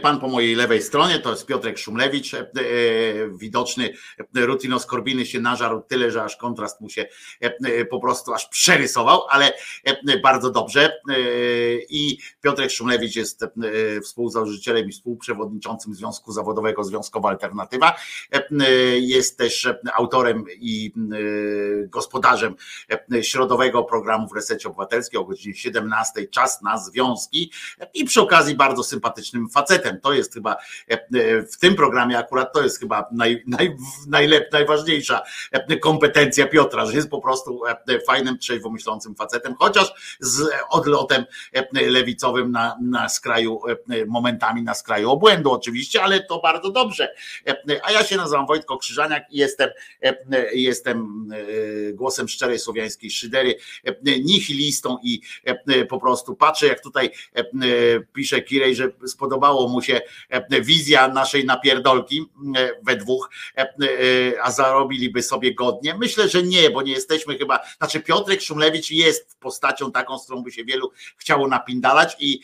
Pan 0.03 0.21
po 0.21 0.29
mojej 0.29 0.55
lewej 0.55 0.83
stronie 0.83 1.19
to 1.19 1.31
jest 1.31 1.47
Piotrek 1.47 1.79
Szumlewicz, 1.79 2.33
widoczny 3.39 3.93
Rutinos 4.35 4.87
Korbiny 4.87 5.27
się 5.27 5.41
nażarł 5.41 5.83
tyle, 5.83 6.11
że 6.11 6.23
aż 6.23 6.37
kontrast 6.37 6.81
mu 6.81 6.91
się 6.91 7.07
po 7.91 8.01
prostu 8.01 8.35
aż 8.35 8.49
przerysował, 8.49 9.23
ale 9.29 9.53
bardzo 10.23 10.51
dobrze. 10.51 11.01
I 11.89 12.19
Piotrek 12.41 12.71
Szumlewicz 12.71 13.17
jest 13.17 13.45
współzałożycielem 14.03 14.89
i 14.89 14.93
współprzewodniczącym 14.93 15.95
Związku 15.95 16.33
Zawodowego 16.33 16.85
Związkowa 16.85 17.29
Alternatywa. 17.29 17.97
Jest 18.99 19.39
też 19.39 19.69
autorem 19.95 20.45
i 20.59 20.93
gospodarzem 21.89 22.56
środowego 23.23 23.85
programu 23.85 24.29
w 24.29 24.35
Resecie 24.35 24.69
Obywatelskim 24.69 25.21
o 25.21 25.25
godzinie 25.25 25.55
17. 25.55 26.29
Czas 26.29 26.63
na 26.63 26.79
związki 26.79 27.53
i 27.95 28.05
przy 28.05 28.21
okazji 28.21 28.55
bardzo 28.55 28.83
sympatycznym 28.83 29.49
facetem. 29.49 30.01
To 30.01 30.13
jest 30.13 30.35
chyba 30.35 30.57
e, 30.91 30.93
e, 30.93 31.43
w 31.43 31.59
tym 31.59 31.75
programie 31.75 32.19
akurat 32.19 32.53
to 32.53 32.63
jest 32.63 32.81
chyba 32.81 33.09
naj, 33.13 33.43
naj, 33.47 33.77
najważniejsza 34.53 35.23
kompetencja 35.81 36.47
Piotra, 36.47 36.87
że 36.87 36.93
jest 36.93 37.11
po 37.11 37.21
prostu 37.21 37.61
fajnym, 38.07 38.39
trzeźwo 38.39 38.71
myślącym 38.71 39.15
facetem, 39.15 39.55
chociaż 39.59 40.17
z 40.21 40.49
odlotem 40.71 41.25
lewicowym 41.73 42.53
na, 42.53 42.77
na 42.83 43.09
skraju, 43.09 43.61
momentami 44.07 44.63
na 44.63 44.75
skraju 44.75 45.11
obłędu 45.11 45.53
oczywiście, 45.53 46.03
ale 46.03 46.21
to 46.21 46.41
bardzo 46.41 46.71
dobrze. 46.71 47.15
A 47.83 47.93
ja 47.93 48.05
się 48.05 48.17
nazywam 48.17 48.47
Wojtko 48.47 48.79
Krzyżaniak 48.79 49.23
i 49.31 49.39
jestem, 49.39 49.71
jestem 50.53 51.29
głosem 51.95 52.29
szczerym 52.29 52.46
szczerej 52.47 52.59
słowiańskiej 52.59 53.11
szydery, 53.11 53.55
e, 53.85 54.21
nihilistą 54.21 54.99
i 55.03 55.21
e, 55.45 55.85
po 55.85 56.01
prostu 56.01 56.37
patrzę, 56.37 56.67
jak 56.67 56.83
tutaj 56.83 57.11
e, 57.35 57.45
pisze 58.13 58.43
Kirej, 58.43 58.77
że 58.77 58.93
spodobało 59.07 59.69
mu 59.69 59.83
się 59.83 60.01
wizja 60.63 61.09
naszej 61.09 61.45
napierdolki 61.45 62.25
we 62.83 62.97
dwóch, 62.97 63.31
a 64.43 64.51
zarobiliby 64.51 65.23
sobie 65.23 65.55
godnie. 65.55 65.95
Myślę, 65.95 66.29
że 66.29 66.43
nie, 66.43 66.71
bo 66.71 66.83
nie 66.83 66.93
jesteśmy 66.93 67.39
chyba, 67.39 67.61
znaczy 67.79 68.01
Piotrek 68.01 68.43
Szumlewicz 68.43 68.91
jest 68.91 69.39
postacią 69.41 69.93
taką, 69.93 70.19
z 70.19 70.25
którą 70.25 70.43
by 70.43 70.53
się 70.53 70.65
wielu 70.65 70.93
chciało 71.17 71.49
napindalać 71.49 72.17
i 72.21 72.41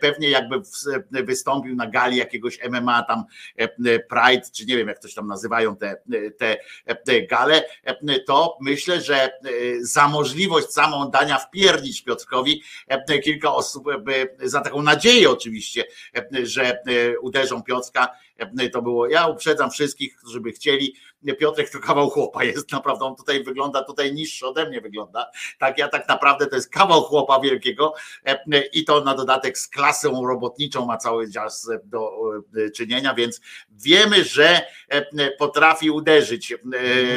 pewnie 0.00 0.30
jakby 0.30 0.62
wystąpił 1.10 1.76
na 1.76 1.86
gali 1.86 2.16
jakiegoś 2.16 2.58
MMA 2.70 3.02
tam 3.02 3.24
Pride, 4.08 4.50
czy 4.52 4.66
nie 4.66 4.76
wiem 4.76 4.88
jak 4.88 4.98
ktoś 4.98 5.14
tam 5.14 5.26
nazywają 5.26 5.76
te, 5.76 5.96
te 7.04 7.22
gale, 7.26 7.62
to 8.26 8.58
myślę, 8.60 9.00
że 9.00 9.30
za 9.80 10.08
możliwość 10.08 10.70
samą 10.70 11.10
dania 11.10 11.38
wpiernić 11.38 12.02
Piotrkowi 12.02 12.62
kilka 13.24 13.54
osób 13.54 13.84
za 14.42 14.60
taką 14.60 14.82
nadzieję 14.82 15.30
oczywiście, 15.30 15.84
że 16.42 16.82
uderzą 17.20 17.62
Piotrka, 17.62 18.08
to 18.72 18.82
było, 18.82 19.08
ja 19.08 19.26
uprzedzam 19.26 19.70
wszystkich, 19.70 20.16
którzy 20.16 20.40
by 20.40 20.52
chcieli, 20.52 20.94
Piotrek 21.38 21.70
to 21.70 21.78
kawał 21.78 22.10
chłopa 22.10 22.44
jest, 22.44 22.72
naprawdę. 22.72 23.04
On 23.04 23.16
tutaj 23.16 23.44
wygląda, 23.44 23.84
tutaj 23.84 24.14
niższy 24.14 24.46
ode 24.46 24.68
mnie 24.68 24.80
wygląda, 24.80 25.30
tak 25.58 25.78
ja 25.78 25.88
tak 25.88 26.08
naprawdę 26.08 26.46
to 26.46 26.56
jest 26.56 26.70
kawał 26.70 27.02
chłopa 27.02 27.40
wielkiego. 27.40 27.94
I 28.72 28.84
to 28.84 29.00
na 29.00 29.14
dodatek 29.14 29.58
z 29.58 29.68
klasą 29.68 30.26
robotniczą 30.26 30.86
ma 30.86 30.96
cały 30.96 31.32
czas 31.32 31.70
do 31.84 32.10
czynienia, 32.76 33.14
więc 33.14 33.40
wiemy, 33.70 34.24
że 34.24 34.62
potrafi 35.38 35.90
uderzyć. 35.90 36.54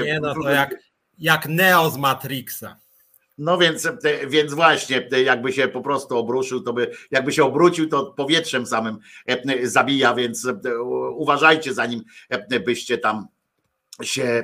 Nie 0.06 0.20
no, 0.22 0.34
to 0.44 0.50
jak 0.50 0.76
jak 1.18 1.48
Neo 1.48 1.90
z 1.90 1.98
Matrixa. 1.98 2.78
No 3.38 3.58
więc, 3.58 3.88
więc 4.28 4.54
właśnie, 4.54 5.10
jakby 5.24 5.54
się 5.54 5.68
po 5.68 5.82
prostu 5.82 6.18
obruszył, 6.18 6.62
to 6.62 6.74
by, 6.74 6.92
jakby 7.12 7.32
się 7.32 7.44
obrócił, 7.44 7.90
to 7.90 8.06
powietrzem 8.06 8.66
samym 8.66 8.98
zabija, 9.64 10.14
więc 10.14 10.48
uważajcie 11.16 11.74
zanim 11.74 12.04
byście 12.66 12.98
tam 12.98 13.28
się 14.04 14.24
e, 14.24 14.44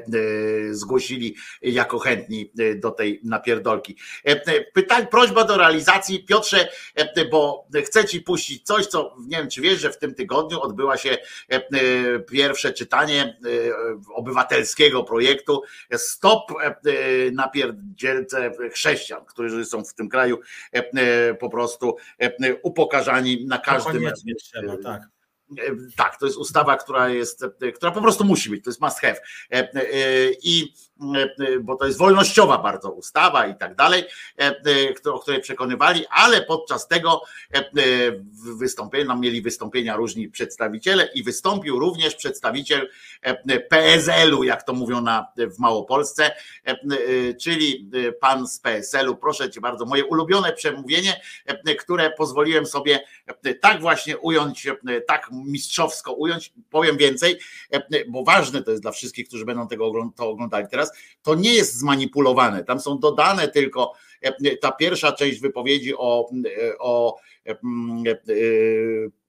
zgłosili 0.74 1.36
jako 1.62 2.00
chętni 2.00 2.52
e, 2.60 2.76
do 2.76 2.92
tej 2.92 3.20
napierdolki. 3.24 3.98
E, 4.24 4.62
pytań, 4.62 5.08
prośba 5.08 5.44
do 5.44 5.58
realizacji. 5.58 6.26
Piotrze, 6.26 6.70
bo 7.32 7.68
chcę 7.86 8.06
ci 8.06 8.22
puścić 8.22 8.66
coś, 8.66 8.88
co 8.88 9.16
nie 9.28 9.38
wiem, 9.38 9.50
czy 9.50 9.62
wiesz, 9.62 9.80
że 9.80 9.92
w 9.92 9.98
tym 9.98 10.16
tygodniu 10.16 10.62
odbyła 10.62 10.98
się 10.98 11.18
pierwsze 12.32 12.74
czytanie 12.74 13.40
obywatelskiego 14.16 15.04
projektu 15.04 15.62
Stop 15.96 16.52
napierdzielce 17.32 18.52
chrześcijan, 18.72 19.26
którzy 19.26 19.66
są 19.66 19.84
w 19.84 19.94
tym 19.94 20.10
kraju 20.10 20.40
po 21.40 21.50
prostu 21.50 21.96
upokarzani 22.64 23.46
na 23.46 23.58
każdym. 23.58 24.12
Trzeba, 24.38 24.78
tak 24.78 25.23
tak, 25.96 26.20
to 26.20 26.26
jest 26.26 26.38
ustawa, 26.38 26.78
która 26.78 27.10
jest, 27.10 27.44
e, 27.62 27.72
która 27.72 27.92
po 27.92 28.02
prostu 28.02 28.24
musi 28.24 28.50
być, 28.50 28.64
to 28.64 28.70
jest 28.70 28.82
must 28.82 29.00
have. 29.00 29.18
E, 29.52 29.68
I 30.44 30.74
bo 31.62 31.76
to 31.76 31.86
jest 31.86 31.98
wolnościowa 31.98 32.58
bardzo 32.58 32.92
ustawa 32.92 33.48
i 33.48 33.56
tak 33.56 33.76
dalej, 33.76 34.04
o 35.06 35.20
której 35.20 35.42
przekonywali, 35.42 36.06
ale 36.10 36.42
podczas 36.42 36.88
tego 36.88 37.22
wystąpienia, 38.58 39.06
nam 39.06 39.22
mieli 39.22 39.42
wystąpienia 39.42 39.96
różni 39.96 40.30
przedstawiciele 40.30 41.10
i 41.16 41.24
wystąpił 41.24 41.80
również 41.80 42.16
przedstawiciel 42.16 42.90
PSL-u, 43.70 44.44
jak 44.44 44.64
to 44.64 44.74
mówią 44.74 45.02
na, 45.02 45.28
w 45.38 45.60
Małopolsce, 45.60 46.32
czyli 47.42 47.92
pan 48.20 48.48
z 48.48 48.60
PSL-u. 48.60 49.16
Proszę 49.16 49.50
cię 49.50 49.62
bardzo, 49.62 49.86
moje 49.86 50.06
ulubione 50.06 50.54
przemówienie, 50.54 51.22
które 51.80 52.12
pozwoliłem 52.12 52.66
sobie 52.66 53.00
tak 53.62 53.82
właśnie 53.82 54.18
ująć, 54.18 54.68
tak 55.08 55.30
mistrzowsko 55.32 56.14
ująć. 56.14 56.54
Powiem 56.70 56.98
więcej, 56.98 57.40
bo 58.08 58.24
ważne 58.24 58.64
to 58.64 58.72
jest 58.72 58.84
dla 58.84 58.92
wszystkich, 58.92 59.28
którzy 59.28 59.46
będą 59.46 59.68
tego 59.68 59.92
to 60.16 60.30
oglądali 60.30 60.68
teraz, 60.72 60.92
to 61.22 61.36
nie 61.36 61.54
jest 61.54 61.78
zmanipulowane. 61.78 62.64
Tam 62.64 62.80
są 62.80 63.00
dodane 63.00 63.48
tylko 63.48 63.94
ta 64.62 64.72
pierwsza 64.72 65.12
część 65.12 65.40
wypowiedzi 65.40 65.94
o, 65.98 66.30
o 66.80 67.20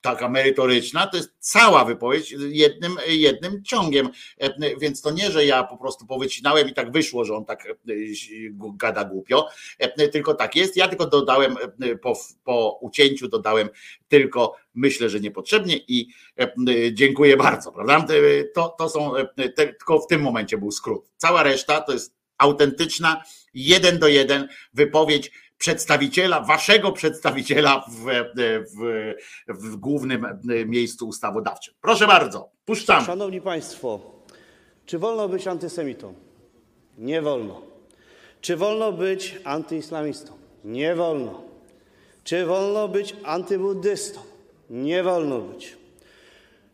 taka 0.01 0.28
merytoryczna, 0.28 1.07
to 1.07 1.16
jest 1.16 1.35
cała 1.39 1.85
wypowiedź 1.85 2.35
jednym, 2.49 2.97
jednym 3.07 3.65
ciągiem. 3.65 4.09
Więc 4.81 5.03
to 5.03 5.11
nie, 5.11 5.31
że 5.31 5.47
ja 5.47 5.65
po 5.65 5.77
prostu 5.77 6.07
powycinałem 6.07 6.69
i 6.69 6.74
tak 6.74 6.93
wyszło, 6.93 7.24
że 7.24 7.36
on 7.36 7.45
tak 7.45 7.69
gada 8.77 9.05
głupio, 9.05 9.49
tylko 10.12 10.35
tak 10.35 10.57
jest. 10.57 10.77
Ja 10.77 10.89
tylko 10.89 11.07
dodałem 11.07 11.57
po, 12.03 12.19
po 12.45 12.78
ucięciu, 12.81 13.28
dodałem 13.28 13.69
tylko 14.09 14.57
myślę, 14.74 15.11
że 15.11 15.20
niepotrzebnie 15.20 15.77
i 15.89 16.09
dziękuję 16.93 17.36
bardzo, 17.36 17.73
prawda? 17.73 18.07
To, 18.55 18.74
to 18.78 18.89
są, 18.89 19.12
tylko 19.57 19.99
w 19.99 20.07
tym 20.07 20.23
momencie 20.23 20.59
był 20.59 20.70
skrót. 20.70 21.09
Cała 21.16 21.43
reszta 21.43 21.81
to 21.81 21.93
jest 21.93 22.15
autentyczna, 22.39 23.23
jeden 23.55 23.99
do 23.99 24.09
jeden 24.09 24.49
wypowiedź 24.74 25.31
przedstawiciela, 25.65 26.41
waszego 26.41 26.93
przedstawiciela 26.93 27.85
w, 27.89 28.05
w, 28.77 29.15
w 29.49 29.77
głównym 29.77 30.27
miejscu 30.66 31.09
ustawodawczym. 31.09 31.74
Proszę 31.81 32.07
bardzo, 32.07 32.49
puszczam. 32.65 33.05
Szanowni 33.05 33.41
Państwo, 33.41 34.01
czy 34.86 34.99
wolno 34.99 35.28
być 35.28 35.47
antysemitą? 35.47 36.15
Nie 36.99 37.23
wolno. 37.23 37.62
Czy 38.41 38.57
wolno 38.57 38.93
być 38.93 39.39
antyislamistą? 39.45 40.32
Nie 40.65 40.95
wolno. 40.95 41.43
Czy 42.24 42.47
wolno 42.47 42.89
być 42.89 43.16
antybuddystą? 43.24 44.20
Nie 44.70 45.03
wolno 45.03 45.41
być. 45.41 45.77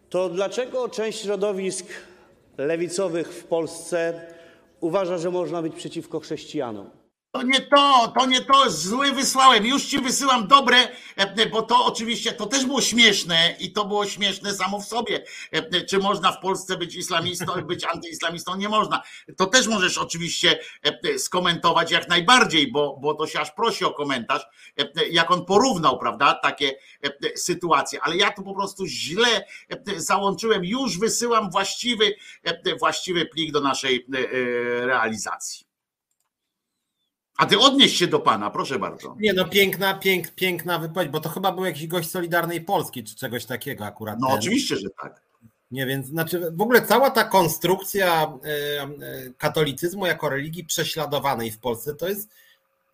To 0.09 0.29
dlaczego 0.29 0.89
część 0.89 1.23
środowisk 1.23 1.87
lewicowych 2.59 3.29
w 3.33 3.45
Polsce 3.45 4.27
uważa, 4.81 5.19
że 5.19 5.31
można 5.31 5.63
być 5.63 5.75
przeciwko 5.75 6.21
chrześcijanom? 6.21 6.91
To 7.33 7.43
nie 7.43 7.61
to, 7.61 8.13
to 8.19 8.27
nie 8.27 8.41
to, 8.41 8.71
zły 8.71 9.13
wysłałem. 9.13 9.67
Już 9.67 9.85
ci 9.85 9.99
wysyłam 9.99 10.49
dobre, 10.49 10.77
e, 11.17 11.47
bo 11.47 11.63
to 11.63 11.85
oczywiście 11.85 12.33
to 12.33 12.47
też 12.47 12.67
było 12.67 12.81
śmieszne 12.81 13.57
i 13.59 13.73
to 13.73 13.85
było 13.85 14.07
śmieszne 14.07 14.55
samo 14.55 14.81
w 14.81 14.85
sobie. 14.85 15.25
E, 15.53 15.85
czy 15.85 15.99
można 15.99 16.33
w 16.33 16.41
Polsce 16.41 16.77
być 16.77 16.95
islamistą, 16.95 17.47
być 17.63 17.85
antyislamistą? 17.85 18.57
Nie 18.57 18.69
można. 18.69 19.03
To 19.37 19.47
też 19.47 19.67
możesz 19.67 19.99
oczywiście 19.99 20.59
e, 20.83 21.19
skomentować 21.19 21.91
jak 21.91 22.09
najbardziej, 22.09 22.73
bo, 22.73 22.99
bo 23.03 23.15
to 23.15 23.27
się 23.27 23.41
aż 23.41 23.51
prosi 23.51 23.85
o 23.85 23.91
komentarz, 23.91 24.43
jak 25.11 25.31
on 25.31 25.45
porównał, 25.45 25.99
prawda, 25.99 26.35
takie 26.35 26.73
sytuacje. 27.37 28.01
Ale 28.03 28.17
ja 28.17 28.31
to 28.31 28.43
po 28.43 28.55
prostu 28.55 28.87
źle 28.87 29.47
załączyłem. 29.97 30.65
Już 30.65 30.99
wysyłam 30.99 31.51
właściwy, 31.51 32.15
właściwy 32.79 33.27
plik 33.27 33.53
do 33.53 33.61
naszej 33.61 34.07
realizacji. 34.81 35.70
A 37.41 37.47
ty 37.47 37.59
odnieś 37.59 37.97
się 37.97 38.07
do 38.07 38.21
pana, 38.21 38.51
proszę 38.51 38.79
bardzo. 38.79 39.17
Nie, 39.21 39.33
no 39.33 39.45
piękna, 39.49 39.95
pięk, 39.95 40.31
piękna 40.31 40.79
wypowiedź, 40.79 41.09
bo 41.09 41.21
to 41.21 41.29
chyba 41.29 41.53
był 41.53 41.65
jakiś 41.65 41.87
gość 41.87 42.11
Solidarnej 42.11 42.61
Polski, 42.61 43.05
czy 43.05 43.17
czegoś 43.17 43.47
takiego 43.47 43.87
akurat. 43.87 44.19
No 44.21 44.27
ten. 44.27 44.39
oczywiście, 44.39 44.77
że 44.77 44.89
tak. 45.03 45.21
Nie, 45.71 45.87
więc 45.87 46.07
znaczy 46.07 46.51
w 46.53 46.61
ogóle 46.61 46.83
cała 46.83 47.11
ta 47.11 47.25
konstrukcja 47.25 48.33
e, 48.45 48.83
e, 48.83 48.89
katolicyzmu 49.39 50.07
jako 50.07 50.29
religii 50.29 50.65
prześladowanej 50.65 51.51
w 51.51 51.59
Polsce 51.59 51.95
to 51.95 52.09
jest, 52.09 52.29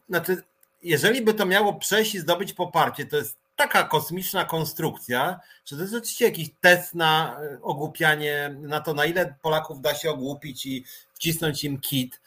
znaczy, 0.08 0.42
jeżeli 0.82 1.22
by 1.22 1.34
to 1.34 1.46
miało 1.46 1.74
przejść 1.74 2.14
i 2.14 2.18
zdobyć 2.18 2.52
poparcie, 2.52 3.06
to 3.06 3.16
jest 3.16 3.36
taka 3.56 3.84
kosmiczna 3.84 4.44
konstrukcja, 4.44 5.40
że 5.64 5.76
to 5.76 5.82
jest 5.82 5.94
oczywiście 5.94 6.24
jakiś 6.24 6.48
test 6.60 6.94
na 6.94 7.40
e, 7.40 7.58
ogłupianie, 7.62 8.56
na 8.60 8.80
to, 8.80 8.94
na 8.94 9.04
ile 9.04 9.34
Polaków 9.42 9.80
da 9.80 9.94
się 9.94 10.10
ogłupić 10.10 10.66
i 10.66 10.84
wcisnąć 11.14 11.64
im 11.64 11.80
kit. 11.80 12.20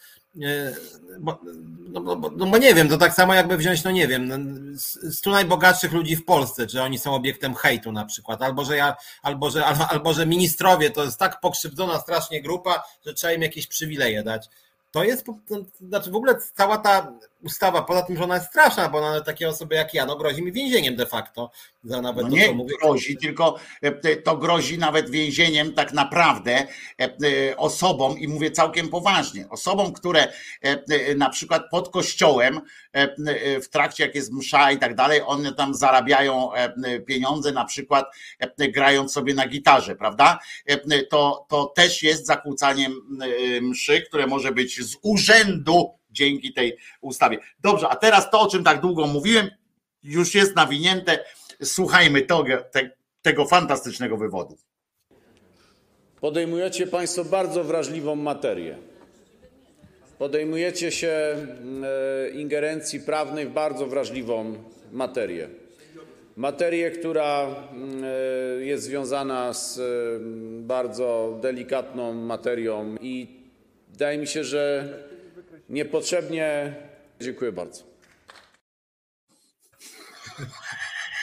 Bo, 1.20 1.40
no, 1.90 2.00
no, 2.00 2.16
no, 2.16 2.46
bo 2.46 2.58
nie 2.58 2.74
wiem, 2.74 2.90
to 2.90 2.98
tak 2.98 3.14
samo 3.14 3.34
jakby 3.34 3.58
wziąć, 3.58 3.84
no 3.84 3.92
nie 3.92 4.08
wiem, 4.08 4.76
stu 5.12 5.32
najbogatszych 5.32 5.92
ludzi 5.94 6.16
w 6.16 6.26
Polsce, 6.26 6.68
czy 6.68 6.82
oni 6.82 7.00
są 7.00 7.16
obiektem 7.16 7.56
hejtu 7.56 7.92
na 7.92 8.06
przykład, 8.06 8.42
albo 8.42 8.66
że 8.66 8.78
ja, 8.78 8.96
albo 9.22 9.50
że, 9.50 9.66
albo, 9.66 10.14
że 10.14 10.26
ministrowie 10.26 10.90
to 10.90 11.04
jest 11.04 11.18
tak 11.20 11.40
pokrzywdzona 11.40 12.00
strasznie 12.00 12.42
grupa, 12.42 12.84
że 13.06 13.14
trzeba 13.14 13.34
im 13.34 13.42
jakieś 13.42 13.68
przywileje 13.68 14.24
dać. 14.24 14.50
To 14.92 15.04
jest, 15.04 15.26
znaczy 15.82 16.12
w 16.12 16.16
ogóle 16.16 16.36
cała 16.54 16.78
ta 16.78 17.14
ustawa, 17.44 17.82
poza 17.82 18.02
tym, 18.02 18.18
że 18.18 18.24
ona 18.24 18.36
jest 18.36 18.48
straszna, 18.48 18.90
bo 18.90 18.98
ona 18.98 19.22
takie 19.22 19.50
osoby 19.50 19.76
jak 19.76 19.94
ja, 19.94 20.06
no 20.06 20.16
grozi 20.16 20.44
mi 20.44 20.52
więzieniem 20.52 20.96
de 20.96 21.06
facto 21.06 21.52
za 21.84 22.02
nawet 22.02 22.24
no 22.24 22.30
to, 22.30 22.36
nie 22.36 22.52
mówię. 22.52 22.76
grozi, 22.82 23.18
tylko 23.18 23.60
e, 23.82 24.16
to 24.16 24.38
grozi 24.38 24.78
nawet 24.78 25.10
więzieniem 25.10 25.74
tak 25.74 25.94
naprawdę 25.94 26.52
e, 26.52 26.68
e, 27.00 27.58
osobom 27.58 28.20
i 28.20 28.28
mówię 28.28 28.52
całkiem 28.52 28.90
poważnie, 28.90 29.50
osobom, 29.50 29.94
które 29.94 30.28
na 31.16 31.30
przykład 31.30 31.64
pod 31.72 31.90
kościołem 31.90 32.62
w 33.64 33.70
trakcie 33.70 34.04
jak 34.04 34.16
jest 34.16 34.34
msza 34.34 34.72
i 34.72 34.78
tak 34.78 34.96
dalej, 34.96 35.22
one 35.26 35.54
tam 35.54 35.74
zarabiają 35.74 36.50
pieniądze 37.08 37.52
na 37.52 37.66
przykład 37.66 38.06
grając 38.58 39.14
sobie 39.14 39.34
na 39.34 39.48
gitarze, 39.48 39.96
prawda? 39.96 40.40
To, 41.10 41.46
to 41.50 41.66
też 41.66 42.04
jest 42.04 42.26
zakłócaniem 42.26 42.94
mszy, 43.62 44.02
które 44.02 44.28
może 44.28 44.52
być 44.52 44.82
z 44.82 44.98
urzędu 45.02 45.99
dzięki 46.12 46.54
tej 46.54 46.78
ustawie. 47.02 47.38
Dobrze, 47.60 47.90
a 47.90 47.96
teraz 47.96 48.30
to, 48.32 48.42
o 48.42 48.50
czym 48.50 48.64
tak 48.64 48.82
długo 48.82 49.08
mówiłem, 49.08 49.50
już 50.04 50.36
jest 50.36 50.56
nawinięte. 50.56 51.20
Słuchajmy 51.64 52.22
tego, 52.22 52.58
te, 52.72 52.92
tego 53.22 53.46
fantastycznego 53.46 54.18
wywodu. 54.18 54.58
Podejmujecie 56.22 56.88
Państwo 56.88 57.26
bardzo 57.26 57.64
wrażliwą 57.64 58.16
materię. 58.16 58.78
Podejmujecie 60.18 60.92
się 60.92 61.10
mm, 61.10 61.84
e, 61.84 62.30
ingerencji 62.30 63.00
prawnej 63.00 63.46
w 63.46 63.52
bardzo 63.52 63.88
wrażliwą 63.88 64.56
materię. 64.92 65.50
Materię, 66.36 66.92
która 66.92 67.48
mm, 67.72 68.04
e, 68.04 68.66
jest 68.66 68.84
związana 68.84 69.54
z 69.54 69.80
mm, 69.80 70.68
bardzo 70.68 71.40
delikatną 71.42 72.14
materią 72.14 72.96
i 73.02 73.28
wydaje 73.90 74.18
mi 74.18 74.28
się, 74.28 74.44
że 74.44 74.94
niepotrzebnie. 75.70 76.76
Dziękuję 77.22 77.52
bardzo. 77.52 77.84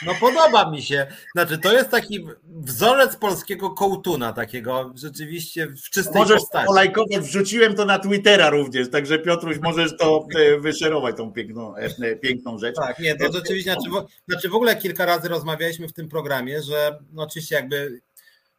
No 0.05 0.13
podoba 0.19 0.71
mi 0.71 0.81
się. 0.81 1.07
Znaczy, 1.35 1.57
to 1.57 1.73
jest 1.73 1.89
taki 1.89 2.27
wzorzec 2.43 3.15
polskiego 3.15 3.69
kołtuna, 3.69 4.33
takiego 4.33 4.93
rzeczywiście 4.95 5.67
w 5.67 5.89
czystej 5.89 6.21
możesz 6.21 6.39
postaci. 6.39 6.67
Możesz 6.67 7.25
wrzuciłem 7.25 7.75
to 7.75 7.85
na 7.85 7.99
Twittera 7.99 8.49
również, 8.49 8.89
także 8.89 9.19
Piotruś, 9.19 9.57
możesz 9.59 9.97
to 9.97 10.27
e, 10.35 10.59
wyszerować, 10.59 11.17
tą 11.17 11.33
piękną, 11.33 11.75
e, 11.75 12.15
piękną 12.15 12.57
rzecz. 12.59 12.75
Tak, 12.75 12.99
nie, 12.99 13.15
to 13.15 13.31
rzeczywiście, 13.31 13.73
znaczy 13.73 13.89
w, 13.89 14.31
znaczy 14.31 14.49
w 14.49 14.55
ogóle 14.55 14.75
kilka 14.75 15.05
razy 15.05 15.27
rozmawialiśmy 15.27 15.87
w 15.87 15.93
tym 15.93 16.09
programie, 16.09 16.61
że 16.61 16.99
no 17.13 17.23
oczywiście 17.23 17.55
jakby 17.55 18.01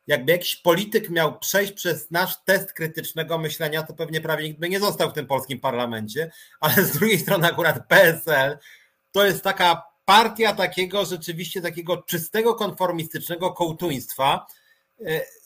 jakby 0.09 0.33
jakiś 0.33 0.57
polityk 0.57 1.11
miał 1.11 1.39
przejść 1.39 1.73
przez 1.73 2.11
nasz 2.11 2.45
test 2.45 2.73
krytycznego 2.73 3.39
myślenia, 3.39 3.83
to 3.83 3.95
pewnie 3.95 4.21
prawie 4.21 4.45
nikt 4.45 4.61
by 4.61 4.69
nie 4.69 4.81
został 4.81 5.11
w 5.11 5.13
tym 5.13 5.27
polskim 5.27 5.61
parlamencie, 5.61 6.31
ale 6.61 6.85
z 6.85 6.93
drugiej 6.93 7.19
strony 7.19 7.47
akurat 7.47 7.87
PSL 7.89 8.59
to 9.13 9.25
jest 9.25 9.45
taka 9.45 9.83
partia 10.05 10.55
takiego 10.55 11.05
rzeczywiście 11.05 11.61
takiego 11.61 12.03
czystego 12.03 12.55
konformistycznego 12.55 13.53
kołtuństwa, 13.53 14.47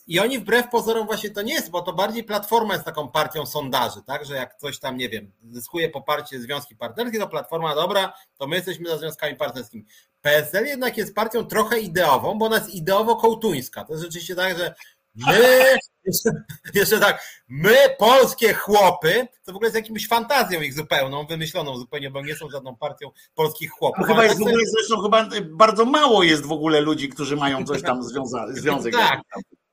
i 0.07 0.19
oni 0.19 0.39
wbrew 0.39 0.69
pozorom 0.69 1.05
właśnie 1.05 1.29
to 1.29 1.41
nie 1.41 1.53
jest, 1.53 1.69
bo 1.69 1.81
to 1.81 1.93
bardziej 1.93 2.23
Platforma 2.23 2.73
jest 2.73 2.85
taką 2.85 3.07
partią 3.07 3.45
sondaży, 3.45 4.01
tak, 4.05 4.25
że 4.25 4.35
jak 4.35 4.55
coś 4.55 4.79
tam, 4.79 4.97
nie 4.97 5.09
wiem, 5.09 5.31
zyskuje 5.51 5.89
poparcie 5.89 6.39
związki 6.39 6.75
partnerskie, 6.75 7.19
to 7.19 7.27
Platforma, 7.27 7.75
dobra, 7.75 8.13
to 8.37 8.47
my 8.47 8.55
jesteśmy 8.55 8.89
za 8.89 8.97
związkami 8.97 9.35
partnerskimi. 9.35 9.85
PSL 10.23 10.65
jednak 10.65 10.97
jest 10.97 11.15
partią 11.15 11.45
trochę 11.45 11.79
ideową, 11.79 12.37
bo 12.37 12.45
ona 12.45 12.55
jest 12.55 12.69
ideowo-kołtuńska. 12.69 13.85
To 13.85 13.93
jest 13.93 14.03
rzeczywiście 14.03 14.35
tak, 14.35 14.57
że 14.57 14.73
my, 15.15 15.77
jeszcze, 16.05 16.29
jeszcze 16.73 16.99
tak, 16.99 17.23
my, 17.47 17.75
polskie 17.99 18.53
chłopy, 18.53 19.27
to 19.43 19.51
w 19.51 19.55
ogóle 19.55 19.67
jest 19.67 19.75
jakimś 19.75 20.07
fantazją 20.07 20.61
ich 20.61 20.73
zupełną, 20.73 21.25
wymyśloną 21.25 21.77
zupełnie, 21.77 22.11
bo 22.11 22.21
nie 22.21 22.35
są 22.35 22.49
żadną 22.49 22.75
partią 22.75 23.11
polskich 23.35 23.71
chłopów. 23.71 24.07
Chyba 24.07 24.23
jest 24.23 24.39
w 24.39 24.41
ogóle, 24.41 24.63
zresztą 24.65 25.01
chyba 25.01 25.29
bardzo 25.43 25.85
mało 25.85 26.23
jest 26.23 26.45
w 26.45 26.51
ogóle 26.51 26.81
ludzi, 26.81 27.09
którzy 27.09 27.35
mają 27.35 27.65
coś 27.65 27.81
tam 27.81 28.03
związa, 28.09 28.45
związek. 28.49 28.93
Tak, 28.93 29.21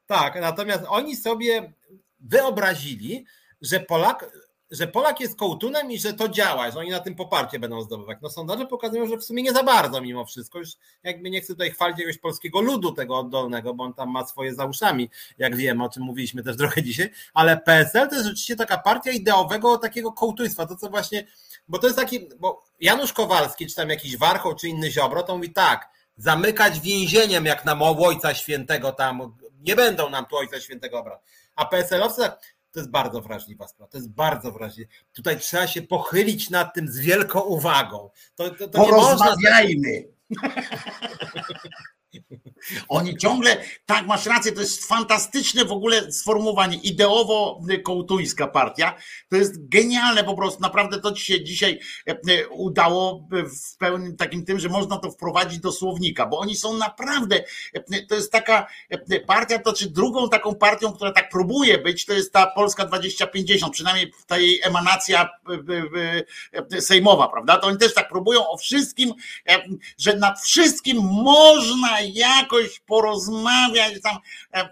tak, 0.07 0.41
natomiast 0.41 0.85
oni 0.89 1.17
sobie 1.17 1.73
wyobrazili, 2.21 3.25
że 3.63 3.81
Polak, 3.81 4.31
że 4.71 4.87
Polak 4.87 5.21
jest 5.21 5.39
kołtunem 5.39 5.93
i 5.93 5.99
że 5.99 6.13
to 6.13 6.29
działa, 6.29 6.71
że 6.71 6.79
oni 6.79 6.91
na 6.91 7.01
tym 7.01 7.15
poparcie 7.15 7.59
będą 7.59 7.83
zdobywać. 7.83 8.19
No 8.23 8.31
sondaże 8.31 8.67
pokazują, 8.67 9.07
że 9.07 9.17
w 9.17 9.25
sumie 9.25 9.43
nie 9.43 9.53
za 9.53 9.63
bardzo 9.63 10.01
mimo 10.01 10.25
wszystko. 10.25 10.59
Już 10.59 10.69
jakby 11.03 11.31
nie 11.31 11.41
chcę 11.41 11.53
tutaj 11.53 11.71
chwalić 11.71 11.99
jakiegoś 11.99 12.19
polskiego 12.19 12.61
ludu 12.61 12.93
tego 12.93 13.19
oddolnego, 13.19 13.75
bo 13.75 13.85
on 13.85 13.95
tam 13.95 14.11
ma 14.11 14.27
swoje 14.27 14.55
za 14.55 14.65
uszami, 14.65 15.11
jak 15.39 15.57
wiemy, 15.57 15.85
o 15.85 15.89
czym 15.89 16.03
mówiliśmy 16.03 16.43
też 16.43 16.57
trochę 16.57 16.83
dzisiaj, 16.83 17.11
ale 17.35 17.57
PSL 17.57 18.09
to 18.09 18.15
jest 18.15 18.27
rzeczywiście 18.27 18.57
taka 18.57 18.79
partia 18.79 19.11
ideowego 19.11 19.79
takiego 19.79 20.13
kołtuństwa, 20.13 20.67
to 20.67 20.77
co 20.77 20.91
właśnie, 20.91 21.27
bo 21.69 21.79
to 21.79 21.87
jest 21.87 21.99
taki, 21.99 22.29
bo 22.41 22.65
Janusz 22.81 23.13
Kowalski, 23.13 23.67
czy 23.67 23.75
tam 23.75 23.91
jakiś 23.91 24.17
Warchoł, 24.17 24.55
czy 24.55 24.69
inny 24.69 24.91
Ziobro, 24.91 25.23
to 25.23 25.37
mówi 25.37 25.53
tak, 25.53 25.89
zamykać 26.17 26.81
więzieniem 26.81 27.47
jak 27.47 27.65
na 27.65 27.79
Ojca 27.81 28.35
Świętego 28.35 28.93
tam 28.93 29.37
nie 29.61 29.77
będą 29.77 30.11
nam 30.11 30.27
tu 30.27 30.37
Ojca 30.37 30.61
Świętego 30.61 31.03
brać. 31.03 31.21
A 31.57 31.65
PSL-owcy 31.65 32.31
to 32.73 32.81
jest 32.81 32.91
bardzo 32.91 33.21
wrażliwa 33.21 33.69
sprawa, 33.69 33.91
to 33.91 33.99
jest 33.99 34.11
bardzo 34.11 34.53
wrażliwe. 34.53 34.91
Tutaj 35.13 35.39
trzeba 35.41 35.67
się 35.67 35.83
pochylić 35.83 36.51
nad 36.51 36.75
tym 36.75 36.89
z 36.89 36.99
wielką 36.99 37.41
uwagą. 37.41 38.11
To, 38.35 38.51
to, 38.51 38.69
to 38.69 38.85
Porozmawiajmy. 38.85 40.05
Oni 42.89 43.17
ciągle, 43.17 43.57
tak 43.87 44.07
masz 44.07 44.27
rację, 44.27 44.53
to 44.53 44.61
jest 44.61 44.87
fantastyczne 44.87 45.65
w 45.65 45.73
ogóle 45.73 46.13
sformułowanie, 46.13 46.77
ideowo-kołtuńska 46.77 48.47
partia, 48.47 48.95
to 49.29 49.37
jest 49.37 49.69
genialne 49.69 50.25
po 50.25 50.35
prostu, 50.35 50.61
naprawdę 50.61 51.01
to 51.01 51.13
ci 51.13 51.25
się 51.25 51.45
dzisiaj 51.45 51.81
e, 52.09 52.11
e, 52.13 52.49
udało 52.49 53.29
w 53.31 53.77
pełnym 53.77 54.17
takim 54.17 54.45
tym, 54.45 54.61
że 54.61 54.69
można 54.69 54.99
to 54.99 55.11
wprowadzić 55.11 55.59
do 55.59 55.73
słownika, 55.73 56.27
bo 56.27 56.39
oni 56.39 56.57
są 56.57 56.77
naprawdę, 56.77 57.45
e, 57.75 58.07
to 58.07 58.15
jest 58.15 58.33
taka 58.33 58.67
partia, 59.27 59.59
to 59.59 59.73
czy 59.73 59.91
drugą 59.91 60.29
taką 60.29 60.55
partią, 60.55 60.93
która 60.93 61.13
tak 61.13 61.31
próbuje 61.31 61.79
być, 61.79 62.07
to 62.07 62.13
jest 62.13 62.33
ta 62.33 62.47
Polska 62.47 62.85
2050, 62.85 63.73
przynajmniej 63.73 64.13
ta 64.27 64.39
jej 64.39 64.61
emanacja 64.63 65.29
sejmowa, 66.81 67.29
prawda, 67.29 67.59
to 67.59 67.67
oni 67.67 67.79
też 67.79 67.95
tak 67.95 68.09
próbują 68.09 68.49
o 68.49 68.57
wszystkim, 68.57 69.15
że 69.99 70.17
nad 70.17 70.41
wszystkim 70.41 70.99
można 71.03 72.00
jakoś 72.03 72.81
porozmawiać 72.81 73.95
tam, 74.03 74.17
e, 74.55 74.59
e, 74.61 74.69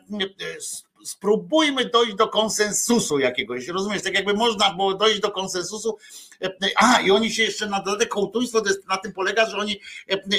spróbujmy 1.05 1.85
dojść 1.85 2.15
do 2.15 2.29
konsensusu 2.29 3.19
jakiegoś, 3.19 3.69
rozumiesz, 3.69 4.03
tak 4.03 4.15
jakby 4.15 4.35
można 4.35 4.75
było 4.75 4.95
dojść 4.95 5.21
do 5.21 5.31
konsensusu, 5.31 5.97
e, 6.43 6.51
a 6.77 7.01
i 7.01 7.11
oni 7.11 7.33
się 7.33 7.43
jeszcze 7.43 7.67
na 7.67 7.83
dodatek 7.83 8.09
kołtuństwo 8.09 8.63
na 8.89 8.97
tym 8.97 9.13
polega, 9.13 9.51
że 9.51 9.57
oni 9.57 9.81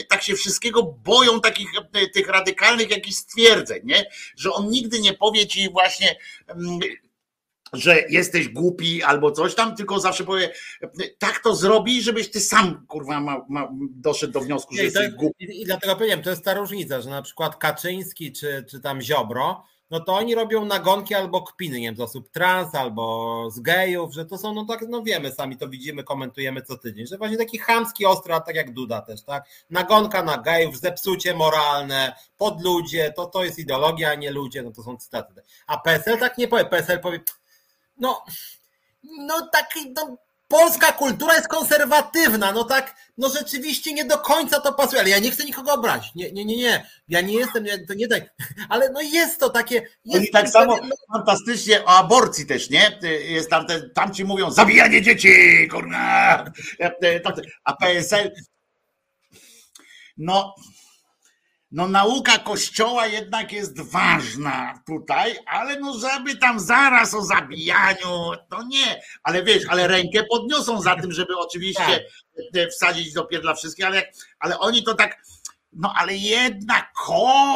tak 0.07 0.23
się 0.23 0.35
wszystkiego 0.35 0.83
boją 0.83 1.41
takich 1.41 1.69
tych 2.13 2.27
radykalnych 2.27 2.89
jakichś 2.89 3.17
stwierdzeń, 3.17 3.81
nie? 3.83 4.05
że 4.35 4.53
on 4.53 4.69
nigdy 4.69 4.99
nie 4.99 5.13
powie 5.13 5.47
ci 5.47 5.69
właśnie 5.69 6.15
że 7.73 8.01
jesteś 8.09 8.49
głupi 8.49 9.03
albo 9.03 9.31
coś 9.31 9.55
tam, 9.55 9.75
tylko 9.75 9.99
zawsze 9.99 10.23
powie, 10.23 10.51
tak 11.17 11.39
to 11.43 11.55
zrobi, 11.55 12.01
żebyś 12.01 12.31
ty 12.31 12.41
sam, 12.41 12.85
kurwa, 12.87 13.19
ma, 13.19 13.45
ma, 13.49 13.69
doszedł 13.91 14.33
do 14.33 14.41
wniosku, 14.41 14.75
że 14.75 14.83
jesteś 14.83 15.11
głupi. 15.11 15.45
I, 15.45 15.61
I 15.61 15.65
dlatego 15.65 15.95
powiem, 15.95 16.21
to 16.21 16.29
jest 16.29 16.43
ta 16.43 16.53
różnica, 16.53 17.01
że 17.01 17.09
na 17.09 17.21
przykład 17.21 17.55
Kaczyński 17.55 18.31
czy, 18.31 18.65
czy 18.69 18.79
tam 18.79 19.01
Ziobro, 19.01 19.63
no 19.91 19.99
to 19.99 20.15
oni 20.15 20.35
robią 20.35 20.65
nagonki 20.65 21.15
albo 21.15 21.41
kpiny, 21.41 21.79
nie 21.79 21.87
wiem, 21.87 21.95
z 21.95 21.99
osób 21.99 22.29
trans 22.29 22.75
albo 22.75 23.47
z 23.51 23.59
gejów, 23.59 24.13
że 24.13 24.25
to 24.25 24.37
są, 24.37 24.53
no 24.53 24.65
tak, 24.65 24.85
no 24.89 25.03
wiemy, 25.03 25.31
sami 25.31 25.57
to 25.57 25.69
widzimy, 25.69 26.03
komentujemy 26.03 26.61
co 26.61 26.77
tydzień, 26.77 27.07
że 27.07 27.17
właśnie 27.17 27.37
taki 27.37 27.57
chamski 27.57 28.05
ostro, 28.05 28.39
tak 28.39 28.55
jak 28.55 28.73
Duda 28.73 29.01
też, 29.01 29.23
tak, 29.23 29.45
nagonka 29.69 30.23
na 30.23 30.37
gejów, 30.37 30.79
zepsucie 30.79 31.33
moralne, 31.33 32.15
podludzie, 32.37 33.13
to, 33.15 33.25
to 33.25 33.43
jest 33.43 33.59
ideologia, 33.59 34.11
a 34.11 34.15
nie 34.15 34.31
ludzie, 34.31 34.63
no 34.63 34.71
to 34.71 34.83
są 34.83 34.97
cytaty. 34.97 35.41
A 35.67 35.77
PSL 35.77 36.19
tak 36.19 36.37
nie 36.37 36.47
powie, 36.47 36.65
PSL 36.65 36.99
powie, 36.99 37.19
no, 37.99 38.23
no 39.03 39.49
taki, 39.53 39.93
no, 39.95 40.17
polska 40.47 40.91
kultura 40.91 41.35
jest 41.35 41.47
konserwatywna, 41.47 42.51
no 42.51 42.63
tak, 42.63 42.95
no 43.17 43.29
rzeczywiście 43.29 43.93
nie 43.93 44.05
do 44.05 44.17
końca 44.17 44.59
to 44.59 44.73
pasuje, 44.73 45.01
ale 45.01 45.09
ja 45.09 45.19
nie 45.19 45.31
chcę 45.31 45.45
nikogo 45.45 45.73
obrazić, 45.73 46.15
nie, 46.15 46.31
nie, 46.31 46.45
nie, 46.45 46.57
nie, 46.57 46.89
ja 47.07 47.21
nie 47.21 47.33
jestem, 47.33 47.65
to 47.87 47.93
nie 47.93 48.07
tak, 48.07 48.23
ale 48.69 48.89
no 48.89 49.01
jest 49.01 49.39
to 49.39 49.49
takie... 49.49 49.87
Jest 50.05 50.25
I 50.25 50.31
tak 50.31 50.49
samo 50.49 50.77
no... 50.77 50.95
fantastycznie 51.13 51.85
o 51.85 51.87
aborcji 51.87 52.45
też, 52.45 52.69
nie? 52.69 52.99
Jest 53.23 53.49
tam, 53.49 53.67
te, 53.67 53.89
tam 53.89 54.13
ci 54.13 54.25
mówią 54.25 54.51
zabijanie 54.51 55.01
dzieci, 55.01 55.29
kurna, 55.71 56.45
a 57.63 57.73
PSL 57.73 58.31
no 60.19 60.55
no 61.71 61.87
nauka 61.87 62.37
kościoła 62.37 63.07
jednak 63.07 63.51
jest 63.51 63.81
ważna 63.81 64.83
tutaj, 64.85 65.35
ale 65.45 65.79
no 65.79 65.99
żeby 65.99 66.35
tam 66.35 66.59
zaraz 66.59 67.13
o 67.13 67.21
zabijaniu, 67.21 68.31
to 68.49 68.63
nie. 68.63 69.01
Ale 69.23 69.43
wiesz, 69.43 69.63
ale 69.69 69.87
rękę 69.87 70.23
podniosą 70.23 70.81
za 70.81 70.95
tym, 70.95 71.11
żeby 71.11 71.37
oczywiście 71.37 72.05
tak. 72.53 72.69
wsadzić 72.71 73.13
do 73.13 73.25
pierdla 73.25 73.53
wszystkich, 73.53 73.85
ale, 73.85 74.11
ale 74.39 74.59
oni 74.59 74.83
to 74.83 74.93
tak, 74.93 75.21
no 75.73 75.93
ale 75.97 76.15
jednakowoż 76.15 77.49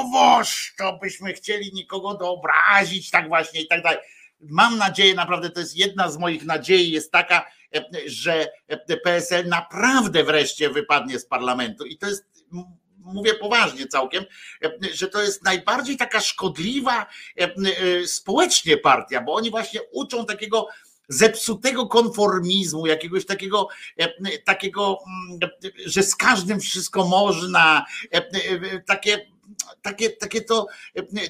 to 0.77 0.98
byśmy 1.02 1.34
chcieli 1.34 1.73
nikogo 1.73 2.14
doobrazić, 2.14 3.11
tak 3.11 3.27
właśnie 3.27 3.61
i 3.61 3.68
tak 3.68 3.84
dalej. 3.84 3.99
Mam 4.40 4.77
nadzieję, 4.77 5.14
naprawdę 5.14 5.49
to 5.49 5.60
jest 5.60 5.77
jedna 5.77 6.10
z 6.10 6.18
moich 6.18 6.45
nadziei, 6.45 6.91
jest 6.91 7.11
taka, 7.11 7.45
że 8.06 8.48
PSL 9.03 9.48
naprawdę 9.48 10.23
wreszcie 10.23 10.69
wypadnie 10.69 11.19
z 11.19 11.26
parlamentu 11.26 11.85
i 11.85 11.98
to 11.98 12.07
jest 12.07 12.26
mówię 13.04 13.34
poważnie 13.34 13.88
całkiem, 13.88 14.26
że 14.94 15.08
to 15.08 15.22
jest 15.22 15.44
najbardziej 15.44 15.98
taka 15.98 16.22
szkodliwa 16.22 17.02
e, 17.02 17.44
e, 17.44 18.08
społecznie 18.08 18.78
partia, 18.78 19.22
bo 19.22 19.34
oni 19.34 19.52
właśnie 19.52 19.80
uczą 19.92 20.26
takiego 20.26 20.68
zepsutego 21.10 21.88
konformizmu, 21.88 22.88
jakiegoś 22.88 23.26
takiego, 23.26 23.68
e, 23.98 24.38
takiego, 24.38 24.98
mm, 25.30 25.40
że 25.86 26.04
z 26.04 26.16
każdym 26.16 26.60
wszystko 26.60 27.08
można, 27.08 27.86
takie, 28.86 29.28
takie, 29.82 30.10
takie 30.10 30.42
to, 30.42 30.68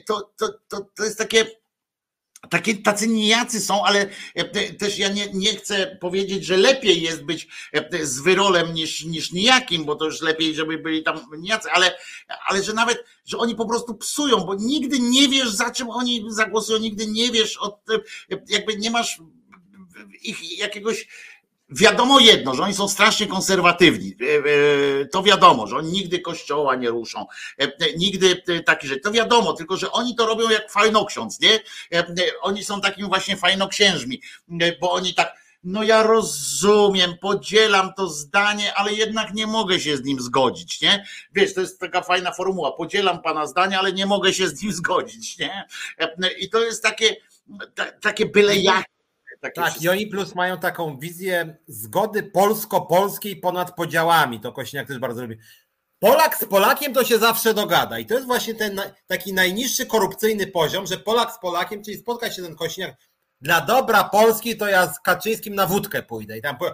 to, 0.05 0.31
to, 0.37 0.59
to, 0.67 0.87
to 0.95 1.03
jest 1.03 1.17
takie 1.17 1.45
takie, 2.49 2.75
tacy 2.75 3.07
nijacy 3.07 3.61
są, 3.61 3.85
ale 3.85 4.09
e, 4.35 4.73
też 4.73 4.97
ja 4.97 5.09
nie, 5.09 5.27
nie 5.33 5.55
chcę 5.55 5.97
powiedzieć, 6.01 6.45
że 6.45 6.57
lepiej 6.57 7.01
jest 7.01 7.23
być 7.23 7.47
e, 7.73 8.05
z 8.05 8.19
wyrolem 8.19 8.73
niż, 8.73 9.05
niż 9.05 9.31
nijakim, 9.31 9.85
bo 9.85 9.95
to 9.95 10.05
już 10.05 10.21
lepiej, 10.21 10.55
żeby 10.55 10.77
byli 10.77 11.03
tam 11.03 11.19
nijacy, 11.37 11.69
ale, 11.71 11.97
ale 12.47 12.63
że 12.63 12.73
nawet, 12.73 13.05
że 13.25 13.37
oni 13.37 13.55
po 13.55 13.67
prostu 13.67 13.95
psują, 13.95 14.37
bo 14.37 14.55
nigdy 14.55 14.99
nie 14.99 15.29
wiesz, 15.29 15.49
za 15.49 15.71
czym 15.71 15.89
oni 15.89 16.25
zagłosują, 16.27 16.79
nigdy 16.79 17.07
nie 17.07 17.31
wiesz, 17.31 17.57
od, 17.57 17.79
e, 17.89 17.99
jakby 18.49 18.77
nie 18.77 18.91
masz 18.91 19.19
ich 20.21 20.57
jakiegoś 20.59 21.07
Wiadomo 21.75 22.19
jedno, 22.19 22.55
że 22.55 22.63
oni 22.63 22.73
są 22.73 22.87
strasznie 22.87 23.27
konserwatywni. 23.27 24.15
E, 24.21 24.25
e, 25.01 25.05
to 25.05 25.23
wiadomo, 25.23 25.67
że 25.67 25.77
oni 25.77 25.91
nigdy 25.91 26.19
kościoła 26.19 26.75
nie 26.75 26.89
ruszą, 26.89 27.25
e, 27.57 27.71
nigdy 27.97 28.43
takie 28.65 28.87
rzeczy. 28.87 29.01
To 29.01 29.11
wiadomo, 29.11 29.53
tylko 29.53 29.77
że 29.77 29.91
oni 29.91 30.15
to 30.15 30.25
robią 30.25 30.49
jak 30.49 30.71
fajnoksiądz, 30.71 31.39
nie? 31.39 31.59
Oni 32.41 32.63
są 32.63 32.81
takimi 32.81 33.07
właśnie 33.07 33.37
fajnoksiężmi, 33.37 34.21
bo 34.81 34.91
oni 34.91 35.13
tak, 35.13 35.35
no 35.63 35.83
ja 35.83 36.03
rozumiem, 36.03 37.17
podzielam 37.21 37.93
to 37.97 38.07
zdanie, 38.07 38.73
ale 38.73 38.93
jednak 38.93 39.33
nie 39.33 39.47
mogę 39.47 39.79
się 39.79 39.97
z 39.97 40.03
nim 40.03 40.19
zgodzić, 40.19 40.81
nie? 40.81 41.05
Wiesz, 41.33 41.53
to 41.53 41.61
jest 41.61 41.79
taka 41.79 42.01
fajna 42.01 42.31
formuła. 42.31 42.71
Podzielam 42.71 43.21
pana 43.21 43.47
zdanie, 43.47 43.79
ale 43.79 43.93
nie 43.93 44.05
mogę 44.05 44.33
się 44.33 44.47
z 44.47 44.63
nim 44.63 44.71
zgodzić, 44.81 45.37
nie? 45.37 45.67
I 46.39 46.49
to 46.49 46.59
jest 46.59 46.83
takie, 46.83 47.15
takie 48.01 48.25
byle 48.25 48.55
jak 48.55 48.92
tak, 49.51 49.81
i 49.81 49.89
oni 49.89 50.07
plus 50.07 50.35
mają 50.35 50.57
taką 50.57 50.99
wizję 50.99 51.57
zgody 51.67 52.23
polsko-polskiej 52.23 53.35
ponad 53.35 53.75
podziałami. 53.75 54.39
To 54.39 54.51
Kośniak 54.51 54.87
też 54.87 54.99
bardzo 54.99 55.21
lubi. 55.21 55.37
Polak 55.99 56.37
z 56.37 56.45
Polakiem 56.45 56.93
to 56.93 57.03
się 57.03 57.17
zawsze 57.17 57.53
dogada. 57.53 57.99
I 57.99 58.05
to 58.05 58.13
jest 58.13 58.27
właśnie 58.27 58.55
ten 58.55 58.81
taki 59.07 59.33
najniższy 59.33 59.85
korupcyjny 59.85 60.47
poziom, 60.47 60.87
że 60.87 60.97
Polak 60.97 61.31
z 61.31 61.39
Polakiem, 61.39 61.83
czyli 61.83 61.97
spotka 61.97 62.31
się 62.31 62.41
ten 62.43 62.55
Kośniak 62.55 62.95
dla 63.41 63.61
dobra 63.61 64.03
Polski, 64.03 64.57
to 64.57 64.67
ja 64.67 64.93
z 64.93 64.99
Kaczyńskim 64.99 65.55
na 65.55 65.67
wódkę 65.67 66.03
pójdę. 66.03 66.37
I 66.37 66.41
tam 66.41 66.57
powiem, 66.57 66.73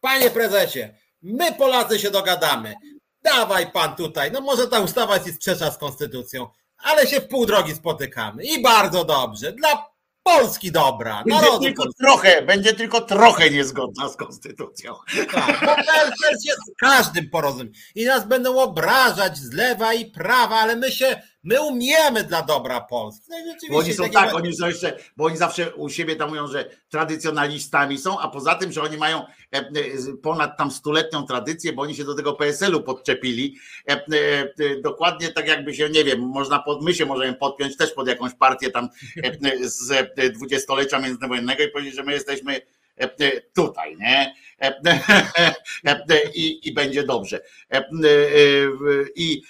panie 0.00 0.30
prezesie, 0.30 0.88
my 1.22 1.52
Polacy 1.52 1.98
się 1.98 2.10
dogadamy. 2.10 2.74
Dawaj 3.22 3.72
pan 3.72 3.96
tutaj. 3.96 4.32
No 4.32 4.40
może 4.40 4.68
ta 4.68 4.80
ustawa 4.80 5.16
jest 5.16 5.34
sprzeczna 5.34 5.70
z 5.70 5.78
konstytucją, 5.78 6.48
ale 6.76 7.06
się 7.06 7.20
w 7.20 7.28
pół 7.28 7.46
drogi 7.46 7.74
spotykamy. 7.74 8.44
I 8.44 8.62
bardzo 8.62 9.04
dobrze. 9.04 9.52
Dla 9.52 9.89
Polski 10.22 10.72
dobra. 10.72 11.24
Będzie 11.26 11.58
tylko 11.60 11.82
Polski. 11.82 12.04
trochę, 12.04 12.42
będzie 12.42 12.74
tylko 12.74 13.00
trochę 13.00 13.50
niezgodna 13.50 14.08
z 14.08 14.16
konstytucją. 14.16 14.94
Tak, 15.32 15.60
bo 15.66 15.76
jest 16.44 16.60
z 16.66 16.80
każdym 16.80 17.30
porozumiem. 17.30 17.72
I 17.94 18.04
nas 18.04 18.26
będą 18.28 18.60
obrażać 18.60 19.38
z 19.38 19.52
lewa 19.52 19.94
i 19.94 20.10
prawa, 20.10 20.56
ale 20.56 20.76
my 20.76 20.92
się 20.92 21.22
My 21.42 21.60
umiemy 21.60 22.24
dla 22.24 22.42
dobra 22.42 22.80
Polski. 22.80 23.26
No 23.30 23.36
bo 23.70 23.78
oni 23.78 23.92
są 23.92 24.10
tak, 24.10 24.34
oni 24.34 24.56
są 24.56 24.66
jeszcze, 24.66 24.98
bo 25.16 25.24
oni 25.24 25.36
zawsze 25.36 25.74
u 25.74 25.88
siebie 25.88 26.16
tam 26.16 26.28
mówią, 26.28 26.46
że 26.46 26.70
tradycjonalistami 26.88 27.98
są, 27.98 28.20
a 28.20 28.28
poza 28.28 28.54
tym, 28.54 28.72
że 28.72 28.82
oni 28.82 28.96
mają 28.96 29.18
e, 29.18 29.26
e, 29.52 29.62
ponad 30.22 30.58
tam 30.58 30.70
stuletnią 30.70 31.22
tradycję, 31.22 31.72
bo 31.72 31.82
oni 31.82 31.94
się 31.94 32.04
do 32.04 32.14
tego 32.14 32.32
PSL-u 32.32 32.82
podczepili. 32.82 33.56
E, 33.88 34.80
dokładnie 34.80 35.32
tak 35.32 35.48
jakby 35.48 35.74
się, 35.74 35.90
nie 35.90 36.04
wiem, 36.04 36.20
można 36.20 36.58
pod, 36.58 36.82
my 36.82 36.94
się 36.94 37.06
możemy 37.06 37.34
podpiąć 37.34 37.76
też 37.76 37.92
pod 37.92 38.08
jakąś 38.08 38.34
partię 38.34 38.70
tam 38.70 38.88
z 39.62 40.14
dwudziestolecia 40.34 40.98
międzywojennego 40.98 41.62
i 41.62 41.68
powiedzieć, 41.68 41.94
że 41.94 42.02
my 42.02 42.12
jesteśmy 42.12 42.60
tutaj, 43.54 43.96
nie? 43.96 44.34
I, 46.34 46.68
i 46.68 46.74
będzie 46.74 47.02
dobrze. 47.02 47.40
I, 49.14 49.42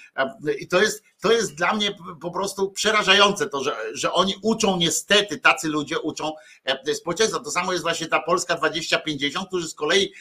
i 0.58 0.68
to, 0.68 0.82
jest, 0.82 1.04
to 1.20 1.32
jest 1.32 1.54
dla 1.54 1.74
mnie 1.74 1.94
po 2.20 2.30
prostu 2.30 2.70
przerażające, 2.70 3.46
to, 3.46 3.64
że, 3.64 3.76
że 3.92 4.12
oni 4.12 4.34
uczą 4.42 4.76
niestety, 4.76 5.38
tacy 5.38 5.68
ludzie 5.68 5.98
uczą 5.98 6.32
społeczeństwa. 6.94 7.40
To 7.40 7.50
samo 7.50 7.72
jest 7.72 7.84
właśnie 7.84 8.06
ta 8.06 8.20
Polska 8.20 8.54
2050, 8.54 9.48
którzy 9.48 9.68
z 9.68 9.74
kolei 9.74 10.12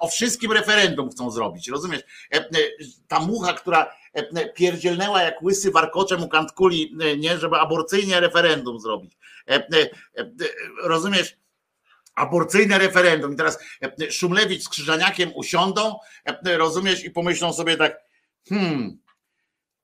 o 0.00 0.08
wszystkim 0.08 0.52
referendum 0.52 1.10
chcą 1.10 1.30
zrobić. 1.30 1.68
Rozumiesz? 1.68 2.02
Ta 3.08 3.20
mucha, 3.20 3.52
która 3.52 3.92
pierdzielnęła 4.54 5.22
jak 5.22 5.42
łysy 5.42 5.70
warkoczem 5.70 6.22
u 6.22 6.28
kantkuli, 6.28 6.96
nie, 7.18 7.38
żeby 7.38 7.56
aborcyjnie 7.56 8.20
referendum 8.20 8.80
zrobić. 8.80 9.16
Rozumiesz? 10.82 11.36
aborcyjne 12.16 12.78
referendum. 12.78 13.32
I 13.32 13.36
teraz 13.36 13.58
e, 13.82 14.10
Szumlewicz 14.10 14.62
z 14.62 14.68
Krzyżaniakiem 14.68 15.32
usiądą, 15.34 15.98
e, 16.24 16.56
rozumiesz, 16.56 17.04
i 17.04 17.10
pomyślą 17.10 17.52
sobie 17.52 17.76
tak, 17.76 18.00
hmm, 18.48 18.98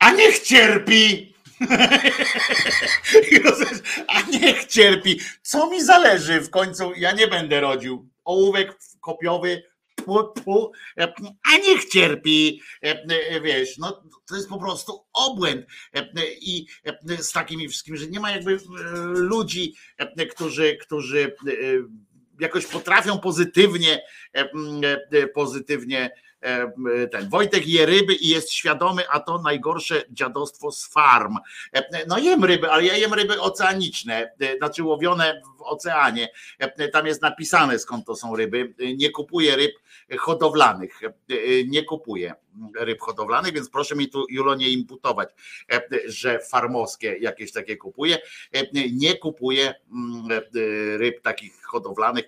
a 0.02 0.12
niech 0.12 0.40
cierpi. 0.40 1.34
a 4.08 4.22
niech 4.22 4.66
cierpi. 4.66 5.20
Co 5.42 5.70
mi 5.70 5.84
zależy 5.84 6.40
w 6.40 6.50
końcu? 6.50 6.92
Ja 6.96 7.12
nie 7.12 7.28
będę 7.28 7.60
rodził. 7.60 8.08
Ołówek 8.24 8.78
kopiowy, 9.00 9.62
pu, 9.96 10.32
pu, 10.44 10.72
e, 10.98 11.12
a 11.52 11.56
niech 11.56 11.84
cierpi. 11.84 12.62
Wiesz, 13.42 13.78
no 13.78 14.02
to 14.28 14.36
jest 14.36 14.48
po 14.48 14.58
prostu 14.58 15.04
obłęd. 15.12 15.66
I 16.40 16.66
z 17.18 17.32
takimi 17.32 17.68
wszystkimi, 17.68 17.98
że 17.98 18.06
nie 18.06 18.20
ma 18.20 18.30
jakby 18.30 18.58
ludzi, 19.14 19.74
którzy, 20.30 20.76
którzy 20.76 21.36
jakoś 22.42 22.66
potrafią 22.66 23.18
pozytywnie, 23.18 24.02
e, 24.34 24.50
e, 25.12 25.26
pozytywnie 25.26 26.04
e, 26.04 26.10
ten 27.12 27.28
Wojtek 27.28 27.66
je 27.66 27.86
ryby 27.86 28.14
i 28.14 28.28
jest 28.28 28.52
świadomy, 28.52 29.08
a 29.10 29.20
to 29.20 29.38
najgorsze 29.38 30.02
dziadostwo 30.10 30.72
z 30.72 30.86
farm. 30.86 31.36
No 32.06 32.18
jem 32.18 32.44
ryby, 32.44 32.70
ale 32.70 32.84
ja 32.84 32.96
jem 32.96 33.14
ryby 33.14 33.40
oceaniczne, 33.40 34.32
znaczy 34.58 34.82
łowione 34.82 35.42
w 35.58 35.62
oceanie. 35.62 36.28
Tam 36.92 37.06
jest 37.06 37.22
napisane 37.22 37.78
skąd 37.78 38.06
to 38.06 38.16
są 38.16 38.36
ryby. 38.36 38.74
Nie 38.96 39.10
kupuję 39.10 39.56
ryb 39.56 39.72
hodowlanych. 40.18 41.00
Nie 41.66 41.84
kupuję 41.84 42.34
ryb 42.76 43.00
hodowlanych, 43.00 43.52
więc 43.52 43.70
proszę 43.70 43.96
mi 43.96 44.08
tu 44.08 44.26
Julo 44.28 44.54
nie 44.54 44.68
imputować, 44.68 45.28
że 46.06 46.38
farmowskie 46.38 47.16
jakieś 47.20 47.52
takie 47.52 47.76
kupuję. 47.76 48.18
Nie 48.92 49.18
kupuję 49.18 49.74
mm, 49.92 50.42
ryb 50.96 51.22
takich 51.22 51.62
hodowlanych. 51.62 52.24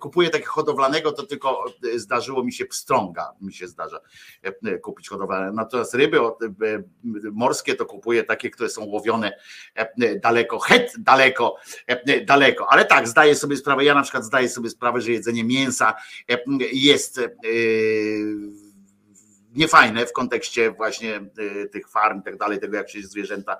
Kupuję 0.00 0.30
takich 0.30 0.48
hodowlanego, 0.48 1.12
to 1.12 1.22
tylko 1.22 1.64
zdarzyło 1.96 2.44
mi 2.44 2.52
się 2.52 2.66
pstrąga, 2.66 3.32
mi 3.40 3.52
się 3.52 3.68
zdarza 3.68 4.00
kupić 4.82 5.08
hodowlane. 5.08 5.52
Natomiast 5.52 5.94
ryby 5.94 6.18
morskie 7.32 7.74
to 7.74 7.86
kupuję 7.86 8.24
takie, 8.24 8.50
które 8.50 8.68
są 8.68 8.84
łowione 8.84 9.32
daleko, 10.22 10.58
het 10.58 10.92
daleko, 10.98 11.56
daleko. 12.24 12.72
Ale 12.72 12.84
tak, 12.84 13.08
zdaję 13.08 13.34
sobie 13.34 13.56
sprawę, 13.56 13.84
ja 13.84 13.94
na 13.94 14.02
przykład 14.02 14.24
zdaję 14.24 14.48
sobie 14.48 14.70
sprawę, 14.70 15.00
że 15.00 15.12
jedzenie 15.12 15.44
mięsa 15.44 15.94
jest 16.72 17.20
niefajne 19.54 20.06
w 20.06 20.12
kontekście 20.12 20.70
właśnie 20.70 21.20
tych 21.72 21.88
farm 21.88 22.20
i 22.20 22.22
tak 22.22 22.36
dalej, 22.36 22.60
tego 22.60 22.76
jak 22.76 22.90
się 22.90 23.02
zwierzęta 23.02 23.56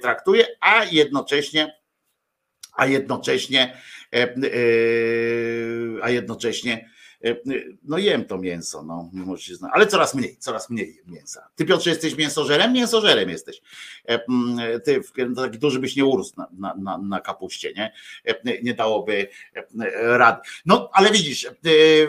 traktuje, 0.00 0.46
a 0.60 0.84
jednocześnie 0.84 1.78
a 2.78 2.86
jednocześnie, 2.86 3.76
a 6.02 6.10
jednocześnie 6.10 6.90
no 7.84 7.98
jem 7.98 8.24
to 8.24 8.38
mięso, 8.38 8.82
no, 8.82 9.10
możecie 9.12 9.56
znać, 9.56 9.70
ale 9.74 9.86
coraz 9.86 10.14
mniej, 10.14 10.36
coraz 10.36 10.70
mniej 10.70 11.00
mięsa. 11.06 11.48
Ty 11.56 11.64
Piotrze 11.64 11.90
jesteś 11.90 12.16
mięsożerem? 12.16 12.72
Mięsożerem 12.72 13.30
jesteś. 13.30 13.62
Ty 14.84 15.00
taki 15.36 15.58
duży 15.58 15.78
byś 15.78 15.96
nie 15.96 16.04
urósł 16.04 16.32
na, 16.36 16.48
na, 16.52 16.74
na, 16.74 16.98
na 16.98 17.20
kapuście, 17.20 17.72
nie? 17.72 17.92
Nie 18.62 18.74
dałoby 18.74 19.28
rad. 20.02 20.46
No, 20.66 20.90
ale 20.92 21.10
widzisz, 21.10 21.46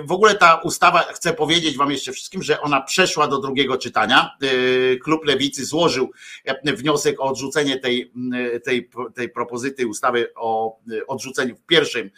w 0.04 0.12
ogóle 0.12 0.36
ta 0.36 0.56
ustawa, 0.56 1.00
chcę 1.00 1.34
powiedzieć 1.34 1.78
wam 1.78 1.92
jeszcze 1.92 2.12
wszystkim, 2.12 2.44
że 2.44 2.62
ona 2.62 2.82
przeszła 2.82 3.28
do 3.28 3.40
drugiego 3.40 3.78
czytania. 3.78 4.38
Klub 5.04 5.26
Lewicy 5.26 5.66
złożył 5.66 6.12
wniosek 6.64 7.20
o 7.20 7.24
odrzucenie 7.24 7.80
tej, 7.80 8.12
tej, 8.64 8.90
tej 9.16 9.30
propozycji 9.30 9.86
ustawy 9.86 10.34
o 10.36 10.80
odrzuceniu 11.08 11.56
w 11.56 11.66
pierwszym 11.66 12.12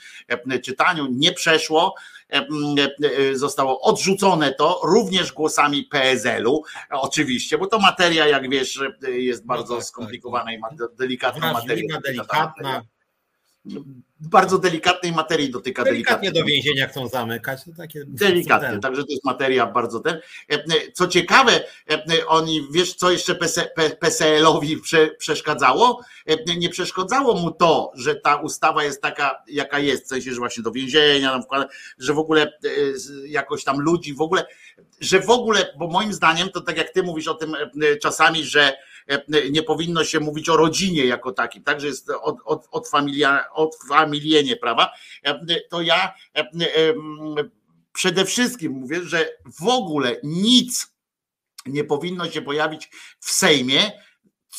czytaniu. 0.61 1.07
Nie 1.11 1.33
przeszło. 1.33 1.95
Zostało 3.33 3.81
odrzucone 3.81 4.53
to 4.53 4.81
również 4.83 5.31
głosami 5.31 5.83
PSL-u, 5.83 6.63
oczywiście, 6.89 7.57
bo 7.57 7.67
to 7.67 7.79
materia, 7.79 8.27
jak 8.27 8.49
wiesz, 8.49 8.79
jest 9.07 9.45
bardzo 9.45 9.73
no 9.73 9.79
tak, 9.79 9.87
skomplikowana 9.87 10.51
tak, 10.69 10.81
i 10.81 10.97
delikatna 10.97 11.53
materia. 11.53 11.99
Delikatna 11.99 12.83
bardzo 14.19 14.57
delikatnej 14.57 15.11
materii 15.11 15.51
dotyka. 15.51 15.83
Delikatnie 15.83 16.31
do 16.31 16.45
więzienia 16.45 16.87
chcą 16.87 17.07
zamykać. 17.07 17.63
To 17.63 17.71
takie 17.77 18.03
delikatnie, 18.07 18.79
także 18.79 19.03
to 19.03 19.11
jest 19.11 19.25
materia 19.25 19.65
bardzo 19.65 19.99
ten. 19.99 20.15
E, 20.15 20.53
e, 20.53 20.91
co 20.93 21.07
ciekawe, 21.07 21.63
e, 21.91 22.27
oni, 22.27 22.67
wiesz 22.71 22.93
co 22.93 23.11
jeszcze 23.11 23.35
PSL-owi 23.99 24.77
przeszkadzało? 25.17 26.01
Nie 26.57 26.69
przeszkadzało 26.69 27.33
mu 27.33 27.51
to, 27.51 27.91
że 27.95 28.15
ta 28.15 28.35
ustawa 28.35 28.83
jest 28.83 29.01
taka, 29.01 29.43
jaka 29.47 29.79
jest, 29.79 30.05
w 30.05 30.07
sensie, 30.07 30.31
że 30.31 30.39
właśnie 30.39 30.63
do 30.63 30.71
więzienia, 30.71 31.31
na 31.31 31.39
przykład, 31.39 31.71
że 31.97 32.13
w 32.13 32.19
ogóle 32.19 32.53
jakoś 33.25 33.63
tam 33.63 33.79
ludzi, 33.79 34.13
w 34.13 34.21
ogóle, 34.21 34.45
że 34.99 35.19
w 35.19 35.29
ogóle, 35.29 35.73
bo 35.77 35.87
moim 35.87 36.13
zdaniem, 36.13 36.49
to 36.49 36.61
tak 36.61 36.77
jak 36.77 36.89
ty 36.89 37.03
mówisz 37.03 37.27
o 37.27 37.33
tym 37.33 37.55
czasami, 38.01 38.43
że 38.43 38.73
nie 39.51 39.63
powinno 39.63 40.03
się 40.03 40.19
mówić 40.19 40.49
o 40.49 40.57
rodzinie 40.57 41.05
jako 41.05 41.31
takim, 41.31 41.63
tak, 41.63 41.81
że 41.81 41.87
jest 41.87 42.09
od, 42.09 42.37
od, 42.45 42.67
od, 42.71 42.87
familia, 42.87 43.45
od 43.53 43.75
familienie, 43.89 44.55
prawa, 44.55 44.91
e, 45.23 45.61
to 45.69 45.81
ja 45.81 46.13
e, 46.35 46.45
przede 47.93 48.25
wszystkim 48.25 48.71
mówię, 48.71 49.03
że 49.03 49.29
w 49.59 49.67
ogóle 49.67 50.15
nic 50.23 50.93
nie 51.65 51.83
powinno 51.83 52.29
się 52.29 52.41
pojawić 52.41 52.89
w 53.19 53.31
Sejmie, 53.31 53.91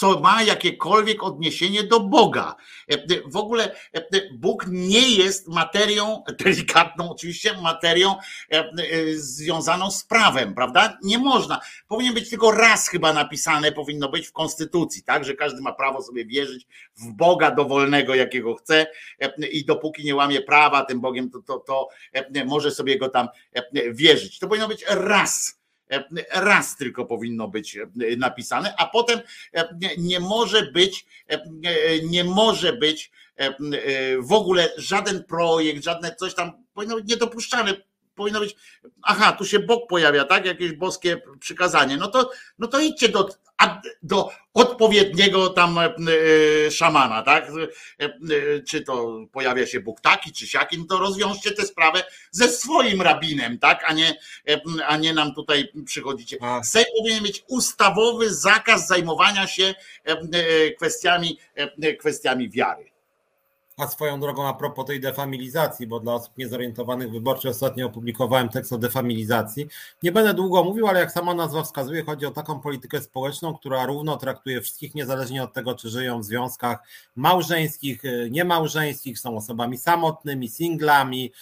co 0.03 0.21
ma 0.21 0.43
jakiekolwiek 0.43 1.23
odniesienie 1.23 1.83
do 1.83 2.01
Boga. 2.01 2.57
E, 2.91 2.95
e, 2.95 2.99
w 3.27 3.37
ogóle 3.37 3.75
e, 3.95 4.03
Bóg 4.33 4.67
nie 4.69 5.09
jest 5.11 5.49
materią, 5.49 6.23
delikatną 6.45 7.11
oczywiście, 7.11 7.55
materią 7.63 8.15
związaną 9.15 9.91
z 9.91 10.05
prawem, 10.05 10.55
prawda? 10.55 10.99
Nie 11.03 11.19
można. 11.19 11.61
Powinien 11.89 12.15
być 12.15 12.31
tylko 12.31 12.51
raz 12.51 12.89
chyba 12.89 13.13
napisane, 13.13 13.73
powinno 13.73 14.09
być 14.09 14.27
w 14.27 14.33
Konstytucji, 14.33 15.03
tak? 15.03 15.25
Że 15.25 15.35
każdy 15.35 15.63
ma 15.63 15.73
prawo 15.73 16.03
sobie 16.03 16.25
wierzyć 16.25 16.67
w 16.97 17.13
Boga 17.13 17.51
dowolnego, 17.51 18.15
jakiego 18.15 18.55
chce 18.55 18.87
i 19.53 19.65
dopóki 19.65 20.05
nie 20.05 20.15
łamie 20.15 20.41
prawa 20.41 20.85
tym 20.85 21.01
Bogiem, 21.01 21.31
to, 21.31 21.43
to, 21.43 21.59
to 21.59 21.89
może 22.47 22.71
sobie 22.71 22.99
go 22.99 23.09
tam 23.09 23.29
wierzyć. 23.93 24.39
To 24.39 24.49
powinno 24.49 24.69
być 24.69 24.85
raz 24.89 25.62
raz 26.33 26.77
tylko 26.77 27.05
powinno 27.05 27.49
być 27.49 27.77
e, 27.77 27.87
napisane, 28.17 28.75
a 28.79 28.87
potem 28.87 29.21
e, 29.53 29.69
nie 29.99 30.21
może 30.21 30.63
być, 30.63 31.07
nie 32.03 32.25
może 32.25 32.73
być 32.73 33.11
w 34.19 34.33
ogóle 34.33 34.69
żaden 34.77 35.25
projekt, 35.25 35.85
żadne 35.85 36.15
coś 36.15 36.35
tam 36.35 36.53
powinno 36.75 36.97
być 36.97 37.09
niedopuszczane 37.09 37.75
powinno 38.15 38.41
być, 38.41 38.57
aha, 39.03 39.33
tu 39.33 39.45
się 39.45 39.59
Bóg 39.59 39.89
pojawia, 39.89 40.25
tak? 40.25 40.47
Jakieś 40.47 40.73
boskie 40.73 41.23
przykazanie. 41.41 41.97
No 41.97 42.09
to, 42.09 42.31
no 42.59 42.67
to 42.67 42.81
idźcie 42.81 43.09
do, 43.09 43.29
do 44.03 44.31
odpowiedniego 44.55 45.49
tam 45.49 45.79
e, 45.79 45.95
e, 46.67 46.71
szamana, 46.71 47.23
tak? 47.23 47.51
E, 47.99 48.11
czy 48.69 48.81
to 48.81 49.27
pojawia 49.33 49.67
się 49.67 49.81
Bóg 49.81 50.01
taki, 50.01 50.33
czy 50.33 50.47
siaki, 50.47 50.79
no 50.79 50.85
to 50.85 50.99
rozwiążcie 50.99 51.51
tę 51.51 51.67
sprawę 51.67 52.05
ze 52.31 52.49
swoim 52.49 53.03
rabinem, 53.03 53.59
tak? 53.59 53.85
A 53.87 53.93
nie, 53.93 54.19
a 54.87 54.97
nie 54.97 55.15
nam 55.15 55.35
tutaj 55.35 55.73
przychodzicie. 55.87 56.37
Sejm 56.63 56.87
powinien 56.99 57.25
mieć 57.25 57.45
ustawowy 57.49 58.35
zakaz 58.35 58.87
zajmowania 58.87 59.47
się 59.47 59.75
kwestiami, 60.77 61.39
kwestiami 61.99 62.51
wiary. 62.51 62.92
A 63.77 63.87
swoją 63.87 64.21
drogą 64.21 64.47
a 64.49 64.55
propos 64.55 64.87
tej 64.87 65.01
defamilizacji, 65.01 65.87
bo 65.87 66.01
dla 66.01 66.15
osób 66.15 66.39
niezorientowanych 66.39 67.11
wyborczy 67.11 67.49
ostatnio 67.49 67.87
opublikowałem 67.87 68.49
tekst 68.49 68.73
o 68.73 68.79
defamilizacji. 68.79 69.69
Nie 70.03 70.13
będę 70.13 70.35
długo 70.35 70.65
mówił, 70.65 70.87
ale 70.87 71.01
jak 71.01 71.13
sama 71.13 71.35
nazwa 71.35 71.63
wskazuje, 71.63 72.05
chodzi 72.05 72.27
o 72.27 72.31
taką 72.31 72.61
politykę 72.61 73.01
społeczną, 73.01 73.55
która 73.55 73.87
równo 73.87 74.17
traktuje 74.17 74.61
wszystkich, 74.61 74.95
niezależnie 74.95 75.43
od 75.43 75.53
tego, 75.53 75.75
czy 75.75 75.89
żyją 75.89 76.21
w 76.21 76.25
związkach 76.25 76.79
małżeńskich, 77.17 78.03
niemałżeńskich, 78.31 79.19
są 79.19 79.37
osobami 79.37 79.79
samotnymi, 79.79 80.49
singlami, 80.49 81.33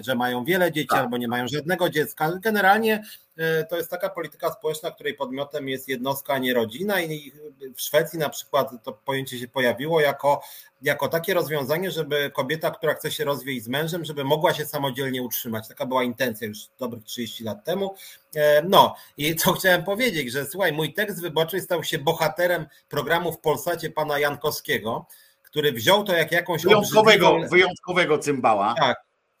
że 0.00 0.14
mają 0.14 0.44
wiele 0.44 0.72
dzieci 0.72 0.88
tak. 0.88 0.98
albo 0.98 1.16
nie 1.16 1.28
mają 1.28 1.48
żadnego 1.48 1.90
dziecka. 1.90 2.32
Generalnie 2.42 3.02
E, 3.36 3.64
to 3.64 3.76
jest 3.76 3.90
taka 3.90 4.08
polityka 4.08 4.52
społeczna, 4.52 4.90
której 4.90 5.14
podmiotem 5.14 5.68
jest 5.68 5.88
jednostka, 5.88 6.34
a 6.34 6.38
nie 6.38 6.54
rodzina 6.54 7.00
i 7.02 7.32
w 7.74 7.80
Szwecji 7.80 8.18
na 8.18 8.28
przykład 8.28 8.70
to 8.82 8.92
pojęcie 8.92 9.38
się 9.38 9.48
pojawiło 9.48 10.00
jako, 10.00 10.42
jako 10.82 11.08
takie 11.08 11.34
rozwiązanie, 11.34 11.90
żeby 11.90 12.30
kobieta, 12.30 12.70
która 12.70 12.94
chce 12.94 13.10
się 13.10 13.24
rozwieść 13.24 13.64
z 13.64 13.68
mężem, 13.68 14.04
żeby 14.04 14.24
mogła 14.24 14.54
się 14.54 14.66
samodzielnie 14.66 15.22
utrzymać. 15.22 15.68
Taka 15.68 15.86
była 15.86 16.04
intencja 16.04 16.46
już 16.48 16.58
dobrych 16.78 17.04
30 17.04 17.44
lat 17.44 17.64
temu. 17.64 17.94
E, 18.34 18.62
no 18.62 18.94
i 19.16 19.36
co 19.36 19.52
chciałem 19.52 19.84
powiedzieć, 19.84 20.32
że 20.32 20.46
słuchaj, 20.46 20.72
mój 20.72 20.94
tekst 20.94 21.20
wyborczy 21.20 21.60
stał 21.60 21.84
się 21.84 21.98
bohaterem 21.98 22.66
programu 22.88 23.32
w 23.32 23.40
Polsacie 23.40 23.90
pana 23.90 24.18
Jankowskiego, 24.18 25.06
który 25.54 25.72
wziął 25.72 26.04
to 26.04 26.12
jak 26.12 26.32
jakąś 26.32 26.62
wyjątkowego, 26.62 27.28
obrzydliwą... 27.28 27.50
wyjątkowego 27.50 28.18
cymbała. 28.18 28.74
Tak, 28.78 28.96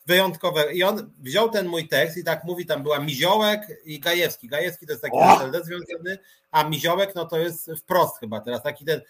wyjątkowe. 0.06 0.72
I 0.72 0.82
on 0.82 1.10
wziął 1.18 1.50
ten 1.50 1.66
mój 1.66 1.88
tekst 1.88 2.16
i 2.16 2.24
tak 2.24 2.44
mówi, 2.44 2.66
tam 2.66 2.82
była 2.82 2.98
Miziołek 2.98 3.60
i 3.84 4.00
Gajewski. 4.00 4.48
Gajewski 4.48 4.86
to 4.86 4.92
jest 4.92 5.02
taki 5.02 5.16
SLD 5.36 5.64
związany, 5.64 6.18
a 6.50 6.64
Miziołek 6.64 7.14
no 7.14 7.24
to 7.24 7.38
jest 7.38 7.70
wprost 7.78 8.18
chyba 8.20 8.40
teraz 8.40 8.62
taki 8.62 8.84
ten. 8.84 9.00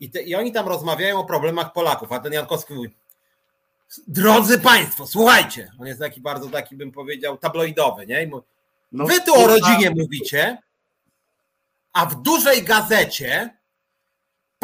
I, 0.00 0.10
te, 0.10 0.22
I 0.22 0.34
oni 0.34 0.52
tam 0.52 0.68
rozmawiają 0.68 1.18
o 1.18 1.24
problemach 1.24 1.72
Polaków, 1.72 2.12
a 2.12 2.18
ten 2.18 2.32
Jankowski 2.32 2.74
mówi, 2.74 2.90
drodzy 4.08 4.58
Państwo, 4.58 5.06
słuchajcie, 5.06 5.72
on 5.80 5.86
jest 5.86 6.00
taki 6.00 6.20
bardzo 6.20 6.50
taki 6.50 6.76
bym 6.76 6.92
powiedział 6.92 7.36
tabloidowy, 7.36 8.06
nie? 8.06 8.26
Mówi, 8.26 8.46
no, 8.92 9.06
wy 9.06 9.20
tu 9.20 9.34
o 9.34 9.46
rodzinie 9.46 9.90
mówicie, 9.90 10.58
a 11.92 12.06
w 12.06 12.22
dużej 12.22 12.62
gazecie 12.62 13.56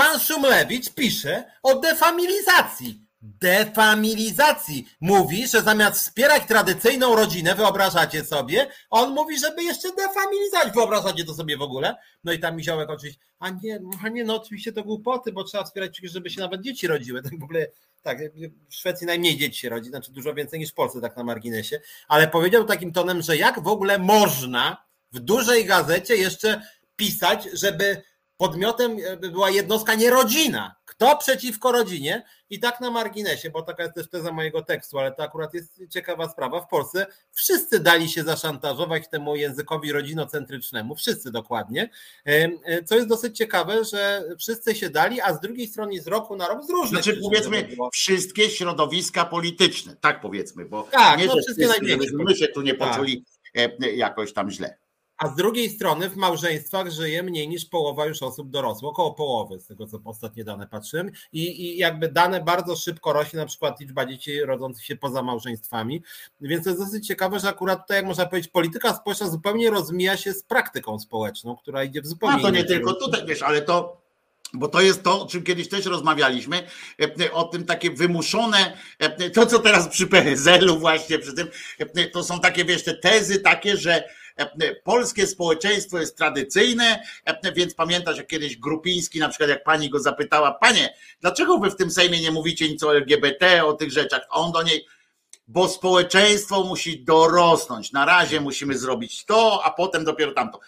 pan 0.00 0.20
Szumlewicz 0.20 0.90
pisze 0.90 1.44
o 1.62 1.74
defamilizacji 1.74 3.10
defamilizacji. 3.22 4.88
Mówi, 5.00 5.48
że 5.48 5.62
zamiast 5.62 6.00
wspierać 6.00 6.42
tradycyjną 6.48 7.16
rodzinę, 7.16 7.54
wyobrażacie 7.54 8.24
sobie, 8.24 8.66
on 8.90 9.14
mówi, 9.14 9.38
żeby 9.38 9.62
jeszcze 9.62 9.88
defamilizować. 9.88 10.74
Wyobrażacie 10.74 11.24
to 11.24 11.34
sobie 11.34 11.56
w 11.56 11.62
ogóle? 11.62 11.96
No 12.24 12.32
i 12.32 12.38
tam 12.38 12.56
Miziołek 12.56 12.90
oczywiście, 12.90 13.20
a 13.38 13.50
nie, 13.50 13.80
a 14.04 14.08
nie, 14.08 14.24
no 14.24 14.36
oczywiście 14.36 14.72
to 14.72 14.84
głupoty, 14.84 15.32
bo 15.32 15.44
trzeba 15.44 15.64
wspierać, 15.64 16.00
żeby 16.02 16.30
się 16.30 16.40
nawet 16.40 16.60
dzieci 16.60 16.86
rodziły. 16.86 17.22
Tak 17.22 17.38
w 17.40 17.44
ogóle, 17.44 17.66
tak, 18.02 18.18
w 18.68 18.74
Szwecji 18.74 19.06
najmniej 19.06 19.36
dzieci 19.36 19.60
się 19.60 19.68
rodzi, 19.68 19.90
znaczy 19.90 20.12
dużo 20.12 20.34
więcej 20.34 20.60
niż 20.60 20.70
w 20.70 20.74
Polsce, 20.74 21.00
tak 21.00 21.16
na 21.16 21.24
marginesie, 21.24 21.80
ale 22.08 22.28
powiedział 22.28 22.64
takim 22.64 22.92
tonem, 22.92 23.22
że 23.22 23.36
jak 23.36 23.62
w 23.62 23.68
ogóle 23.68 23.98
można 23.98 24.84
w 25.12 25.18
dużej 25.18 25.64
gazecie 25.64 26.16
jeszcze 26.16 26.62
pisać, 26.96 27.48
żeby 27.52 28.02
podmiotem 28.40 28.96
była 29.20 29.50
jednostka, 29.50 29.94
nie 29.94 30.10
rodzina. 30.10 30.74
Kto 30.84 31.16
przeciwko 31.16 31.72
rodzinie? 31.72 32.24
I 32.50 32.60
tak 32.60 32.80
na 32.80 32.90
marginesie, 32.90 33.50
bo 33.50 33.62
taka 33.62 33.82
jest 33.82 33.94
też 33.94 34.08
teza 34.08 34.32
mojego 34.32 34.62
tekstu, 34.62 34.98
ale 34.98 35.12
to 35.12 35.22
akurat 35.22 35.54
jest 35.54 35.82
ciekawa 35.90 36.28
sprawa. 36.28 36.60
W 36.60 36.68
Polsce 36.68 37.06
wszyscy 37.32 37.80
dali 37.80 38.08
się 38.08 38.22
zaszantażować 38.22 39.08
temu 39.08 39.36
językowi 39.36 39.92
rodzinocentrycznemu, 39.92 40.94
wszyscy 40.94 41.30
dokładnie. 41.30 41.90
Co 42.86 42.94
jest 42.94 43.08
dosyć 43.08 43.38
ciekawe, 43.38 43.84
że 43.84 44.24
wszyscy 44.38 44.74
się 44.74 44.90
dali, 44.90 45.20
a 45.20 45.34
z 45.34 45.40
drugiej 45.40 45.66
strony 45.66 46.00
z 46.00 46.06
roku 46.06 46.36
na 46.36 46.48
rok 46.48 46.64
z 46.64 46.70
różnych. 46.70 47.04
Znaczy 47.04 47.20
powiedzmy 47.22 47.68
wszystkie 47.92 48.50
środowiska 48.50 49.24
polityczne, 49.24 49.96
tak 50.00 50.20
powiedzmy, 50.20 50.64
bo 50.64 50.82
tak, 50.82 51.18
nie, 51.18 51.26
no, 51.26 51.36
wszystkie 51.36 51.66
największe. 51.66 52.10
My 52.14 52.36
się 52.36 52.48
tu 52.48 52.62
nie 52.62 52.74
tak. 52.74 52.90
poczuli 52.90 53.24
tak. 53.54 53.70
jakoś 53.80 54.32
tam 54.32 54.50
źle. 54.50 54.78
A 55.20 55.28
z 55.28 55.34
drugiej 55.34 55.70
strony 55.70 56.10
w 56.10 56.16
małżeństwach 56.16 56.90
żyje 56.90 57.22
mniej 57.22 57.48
niż 57.48 57.64
połowa 57.64 58.06
już 58.06 58.22
osób 58.22 58.50
dorosłych, 58.50 58.90
około 58.90 59.14
połowy 59.14 59.60
z 59.60 59.66
tego 59.66 59.86
co 59.86 60.00
ostatnie 60.04 60.44
dane 60.44 60.66
patrzyłem. 60.66 61.10
I, 61.32 61.62
i 61.64 61.78
jakby 61.78 62.08
dane 62.08 62.42
bardzo 62.42 62.76
szybko 62.76 63.12
rośnie, 63.12 63.38
na 63.38 63.46
przykład 63.46 63.80
liczba 63.80 64.06
dzieci 64.06 64.40
rodzących 64.40 64.84
się 64.84 64.96
poza 64.96 65.22
małżeństwami, 65.22 66.02
więc 66.40 66.64
to 66.64 66.70
jest 66.70 66.82
dosyć 66.82 67.06
ciekawe, 67.06 67.40
że 67.40 67.48
akurat 67.48 67.80
tutaj 67.82 67.96
jak 67.96 68.06
można 68.06 68.26
powiedzieć 68.26 68.50
polityka 68.50 68.94
społeczna 68.94 69.28
zupełnie 69.28 69.70
rozmija 69.70 70.16
się 70.16 70.32
z 70.32 70.42
praktyką 70.42 70.98
społeczną, 70.98 71.56
która 71.56 71.84
idzie 71.84 72.02
w 72.02 72.06
zupełnie 72.06 72.36
No 72.36 72.42
to 72.42 72.50
nie 72.50 72.64
tylko 72.64 72.94
tutaj, 72.94 73.26
wiesz, 73.26 73.42
ale 73.42 73.62
to 73.62 74.00
bo 74.52 74.68
to 74.68 74.80
jest 74.80 75.02
to, 75.02 75.22
o 75.22 75.26
czym 75.26 75.42
kiedyś 75.42 75.68
też 75.68 75.86
rozmawialiśmy, 75.86 76.62
o 77.32 77.44
tym 77.44 77.64
takie 77.64 77.90
wymuszone, 77.90 78.76
to 79.34 79.46
co 79.46 79.58
teraz 79.58 79.88
przy 79.88 80.06
PSL-u 80.06 80.78
właśnie, 80.78 81.18
przy 81.18 81.34
tym, 81.34 81.48
to 82.12 82.24
są 82.24 82.40
takie, 82.40 82.64
wiesz, 82.64 82.84
te 82.84 82.94
tezy 82.94 83.40
takie, 83.40 83.76
że 83.76 84.04
polskie 84.84 85.26
społeczeństwo 85.26 85.98
jest 85.98 86.16
tradycyjne, 86.16 87.02
więc 87.54 87.74
pamiętasz, 87.74 88.16
jak 88.16 88.26
kiedyś 88.26 88.56
Grupiński, 88.56 89.18
na 89.18 89.28
przykład 89.28 89.50
jak 89.50 89.64
pani 89.64 89.90
go 89.90 89.98
zapytała, 89.98 90.52
panie, 90.52 90.94
dlaczego 91.20 91.58
wy 91.58 91.70
w 91.70 91.76
tym 91.76 91.90
Sejmie 91.90 92.20
nie 92.20 92.30
mówicie 92.30 92.68
nic 92.68 92.82
o 92.82 92.96
LGBT, 92.96 93.64
o 93.64 93.72
tych 93.72 93.92
rzeczach, 93.92 94.26
on 94.30 94.52
do 94.52 94.62
niej, 94.62 94.86
bo 95.48 95.68
społeczeństwo 95.68 96.64
musi 96.64 97.04
dorosnąć. 97.04 97.92
Na 97.92 98.04
razie 98.04 98.40
musimy 98.40 98.78
zrobić 98.78 99.24
to, 99.24 99.64
a 99.64 99.70
potem 99.70 100.04
dopiero 100.04 100.32
tamto 100.32 100.60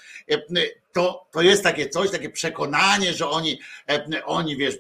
to, 0.93 1.27
to 1.31 1.43
jest 1.43 1.63
takie 1.63 1.89
coś, 1.89 2.11
takie 2.11 2.31
przekonanie, 2.31 3.15
że 3.15 3.29
oni, 3.29 3.61
e, 3.89 4.25
oni 4.25 4.57
wiesz, 4.57 4.75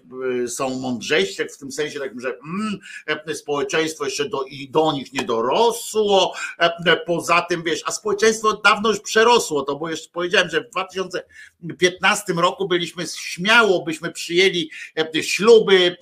e, 0.45 0.49
są 0.49 0.71
mądrzejsi, 0.71 1.45
w 1.45 1.59
tym 1.59 1.73
sensie 1.73 2.01
takim, 2.01 2.21
że 2.21 2.29
mm, 2.29 2.79
e, 3.27 3.35
społeczeństwo 3.35 4.05
jeszcze 4.05 4.29
do, 4.29 4.43
i 4.43 4.69
do 4.71 4.93
nich 4.93 5.13
nie 5.13 5.23
dorosło. 5.23 6.35
Poza 7.07 7.43
tym, 7.43 7.63
wiesz, 7.63 7.83
a 7.87 7.93
społeczeństwo 7.93 8.61
dawno 8.65 8.89
już 8.89 9.01
przerosło 9.01 9.63
to, 9.63 9.77
bo 9.77 9.91
jeszcze 9.91 10.11
powiedziałem, 10.13 10.49
że 10.49 10.65
w 11.52 11.52
2015 11.63 12.33
roku 12.33 12.69
byliśmy 12.69 13.05
śmiało, 13.07 13.85
byśmy 13.85 14.13
przyjęli 14.13 14.71
śluby 15.23 15.97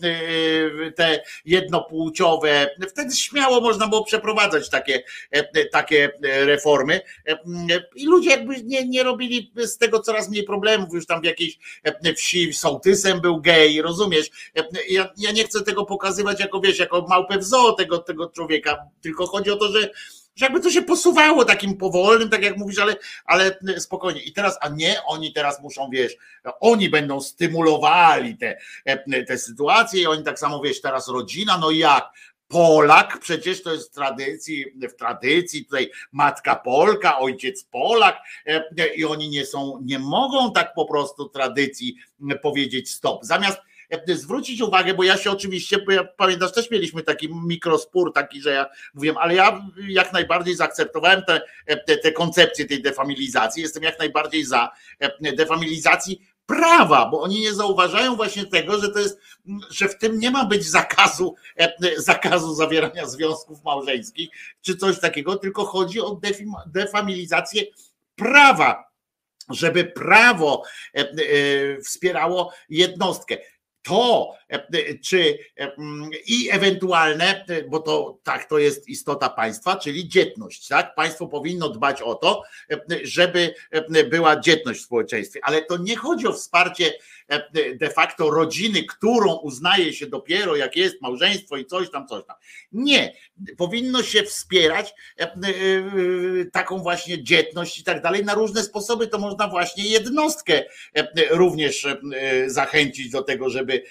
te 0.97 1.23
jednopłciowe. 1.45 2.71
Wtedy 2.89 3.17
śmiało 3.17 3.61
można 3.61 3.89
było 3.89 4.05
przeprowadzać 4.05 4.71
takie, 4.71 5.03
takie 5.73 6.11
reformy 6.23 7.01
i 7.95 8.07
ludzie 8.07 8.31
jakby 8.31 8.63
nie, 8.63 8.89
nie 8.89 9.03
robili 9.03 9.53
z 9.57 9.79
tego 9.79 10.01
coraz 10.01 10.29
mniej 10.29 10.45
problemów, 10.45 10.89
już 10.93 11.07
tam 11.07 11.21
w 11.21 11.25
jakiejś 11.25 11.59
e, 11.83 12.15
wsi 12.15 12.53
sołtysem 12.53 13.21
był 13.21 13.41
gej, 13.41 13.83
rozumiesz? 13.83 14.31
E, 14.57 14.65
ja, 14.89 15.13
ja 15.17 15.33
nie 15.33 15.45
chcę 15.45 15.63
tego 15.63 15.85
pokazywać 15.85 16.41
jako, 16.41 16.61
wiesz, 16.61 16.79
jako 16.79 17.07
małpę 17.09 17.39
w 17.39 17.45
zoo 17.45 17.73
tego, 17.73 17.99
tego 17.99 18.31
człowieka, 18.31 18.79
tylko 19.01 19.27
chodzi 19.27 19.51
o 19.51 19.57
to, 19.57 19.73
że 19.73 19.91
że 20.37 20.47
jakby 20.47 20.61
to 20.61 20.71
się 20.71 20.83
posuwało 20.83 21.45
takim 21.45 21.77
powolnym, 21.77 22.29
tak 22.29 22.43
jak 22.43 22.57
mówisz, 22.57 22.79
ale, 22.79 22.97
ale 23.25 23.59
spokojnie. 23.79 24.23
I 24.23 24.33
teraz, 24.33 24.59
a 24.61 24.69
nie, 24.69 24.97
oni 25.07 25.33
teraz 25.33 25.63
muszą, 25.63 25.91
wiesz, 25.93 26.17
oni 26.61 26.91
będą 26.91 27.21
stymulowali 27.21 28.37
te, 28.37 28.59
te 29.27 29.39
sytuacje 29.39 30.03
i 30.03 30.07
oni 30.07 30.25
tak 30.25 30.39
samo, 30.39 30.61
wiesz, 30.61 30.81
teraz 30.81 31.09
rodzina, 31.09 31.59
no 31.59 31.71
jak? 31.71 32.13
Polak, 32.49 33.19
przecież 33.19 33.63
to 33.63 33.73
jest 33.73 33.91
w 33.91 33.95
tradycji, 33.95 34.65
w 34.89 34.97
tradycji 34.97 35.65
tutaj 35.65 35.91
matka 36.13 36.57
Polka, 36.57 37.19
ojciec 37.19 37.65
Polak 37.65 38.17
e, 38.47 38.95
i 38.95 39.05
oni 39.05 39.29
nie 39.29 39.47
są, 39.47 39.79
nie 39.83 39.99
mogą 39.99 40.53
tak 40.53 40.75
po 40.75 40.85
prostu 40.85 41.29
tradycji 41.29 41.97
powiedzieć 42.43 42.91
stop. 42.91 43.25
Zamiast 43.25 43.59
zwrócić 44.07 44.61
uwagę, 44.61 44.95
bo 44.95 45.05
ja 45.05 45.17
się 45.17 45.31
oczywiście, 45.31 45.79
bo 45.79 45.93
ja 45.93 46.05
pamiętasz, 46.05 46.53
też 46.53 46.71
mieliśmy 46.71 47.03
taki 47.03 47.29
mikrospór 47.35 48.13
taki, 48.13 48.43
że 48.43 48.51
ja 48.51 48.67
mówiłem, 48.95 49.17
ale 49.17 49.35
ja 49.35 49.71
jak 49.89 50.13
najbardziej 50.13 50.55
zaakceptowałem 50.57 51.23
te, 51.23 51.41
e, 51.67 51.77
te, 51.77 51.97
te 51.97 52.13
koncepcje 52.13 52.65
tej 52.65 52.83
defamilizacji, 52.83 53.63
jestem 53.63 53.83
jak 53.83 53.99
najbardziej 53.99 54.45
za 54.45 54.71
defamilizacji 55.37 56.21
prawa, 56.51 57.07
bo 57.07 57.23
oni 57.23 57.41
nie 57.41 57.55
zauważają 57.55 58.17
właśnie 58.17 58.47
tego, 58.47 58.81
że 58.81 58.89
to 58.89 58.99
jest, 58.99 59.19
że 59.71 59.89
w 59.89 59.99
tym 59.99 60.19
nie 60.19 60.31
ma 60.31 60.45
być 60.45 60.65
zakazu, 60.65 61.35
e, 61.57 61.73
zakazu 61.97 62.55
zawierania 62.55 63.07
związków 63.07 63.65
małżeńskich 63.65 64.29
czy 64.63 64.77
coś 64.77 65.01
takiego, 65.01 65.37
tylko 65.37 65.65
chodzi 65.65 66.01
o 66.01 66.21
defamilizację 66.67 67.63
prawa, 68.17 68.91
żeby 69.51 69.85
prawo 69.85 70.63
e, 70.95 70.99
e, 71.01 71.07
wspierało 71.83 72.53
jednostkę 72.69 73.39
to, 73.83 74.33
e, 74.49 74.99
czy 74.99 75.39
e, 75.59 75.75
mm, 75.79 76.11
i 76.27 76.49
ewentualne, 76.51 77.45
e, 77.49 77.63
bo 77.63 77.79
to 77.79 78.19
tak, 78.23 78.49
to 78.49 78.59
jest 78.59 78.89
istota 78.89 79.29
państwa, 79.29 79.77
czyli 79.77 80.09
dzietność, 80.09 80.69
tak? 80.69 80.95
Państwo 80.95 81.27
powinno 81.27 81.69
dbać 81.69 82.03
o 82.03 82.15
to, 82.15 82.43
żeby 83.03 83.55
była 84.11 84.41
dzietność 84.41 84.81
w 84.81 84.85
społeczeństwie, 84.85 85.41
ale 85.43 85.63
to 85.63 85.77
nie 85.77 85.97
chodzi 85.97 86.27
o 86.27 86.33
wsparcie 86.33 86.93
de 87.75 87.91
facto 87.91 88.31
rodziny, 88.31 88.85
którą 88.85 89.35
uznaje 89.35 89.93
się 89.93 90.07
dopiero, 90.07 90.57
jak 90.57 90.77
jest 90.77 91.03
małżeństwo 91.03 91.57
i 91.57 91.67
coś 91.67 91.91
tam, 91.91 92.07
coś 92.07 92.27
tam. 92.27 92.37
Nie, 92.73 93.15
powinno 93.57 94.03
się 94.03 94.23
wspierać 94.23 94.95
taką 96.53 96.79
właśnie 96.79 97.23
dzietność 97.25 97.79
i 97.79 97.85
tak 97.85 98.03
dalej. 98.03 98.25
Na 98.25 98.35
różne 98.35 98.63
sposoby 98.63 99.07
to 99.07 99.19
można 99.19 99.49
właśnie 99.49 99.85
jednostkę 99.85 100.65
również 101.31 101.87
zachęcić 102.47 103.11
do 103.11 103.23
tego, 103.23 103.51
żeby 103.51 103.70
żeby, 103.71 103.83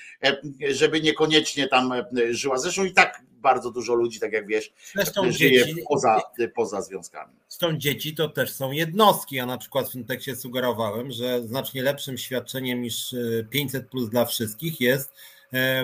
e, 0.64 0.74
żeby 0.74 1.02
niekoniecznie 1.02 1.68
tam 1.68 1.92
e, 1.92 2.06
żyła. 2.30 2.58
Zresztą 2.58 2.86
i 2.86 2.94
tak 2.94 3.24
bardzo 3.32 3.72
dużo 3.72 3.94
ludzi, 3.94 4.20
tak 4.20 4.34
jak 4.34 4.48
wiesz, 4.48 4.74
Zresztą 4.96 5.32
żyje 5.32 5.66
dzieci, 5.66 5.82
poza, 5.90 6.22
poza 6.56 6.82
związkami. 6.82 7.34
Zresztą 7.48 7.78
dzieci 7.78 8.16
to 8.16 8.30
też 8.30 8.52
są 8.52 8.72
jednostki. 8.72 9.36
Ja 9.36 9.46
na 9.46 9.58
przykład 9.58 9.90
w 9.90 9.92
tym 9.92 10.06
tekście 10.06 10.36
sugerowałem, 10.36 11.12
że 11.12 11.48
znacznie 11.48 11.84
lepszym 11.84 12.18
świadczeniem 12.18 12.82
niż 12.82 13.16
500 13.50 13.84
e, 13.84 13.88
plus 13.88 14.10
dla 14.10 14.26
wszystkich 14.26 14.82
jest 14.82 15.14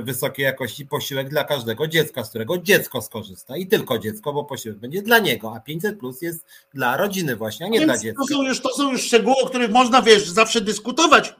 wysokiej 0.04 0.44
jakości 0.44 0.86
posiłek 0.86 1.30
dla 1.30 1.44
każdego 1.44 1.88
dziecka, 1.88 2.24
z 2.24 2.30
którego 2.30 2.58
dziecko 2.58 3.02
skorzysta 3.02 3.58
i 3.58 3.68
tylko 3.68 4.00
dziecko, 4.00 4.34
bo 4.34 4.44
posiłek 4.44 4.78
będzie 4.78 5.02
dla 5.02 5.20
niego, 5.20 5.54
a 5.56 5.60
500 5.60 6.00
plus 6.00 6.22
jest 6.22 6.46
dla 6.74 6.98
rodziny 6.98 7.36
właśnie, 7.36 7.66
a 7.66 7.70
nie 7.70 7.80
Więc 7.80 7.92
dla 7.92 8.02
dziecka. 8.02 8.22
To 8.22 8.28
są, 8.28 8.44
już, 8.44 8.62
to 8.62 8.70
są 8.70 8.92
już 8.92 9.02
szczegóły, 9.02 9.36
o 9.44 9.50
których 9.50 9.72
można, 9.72 10.02
wiesz, 10.02 10.30
zawsze 10.30 10.62
dyskutować, 10.62 11.34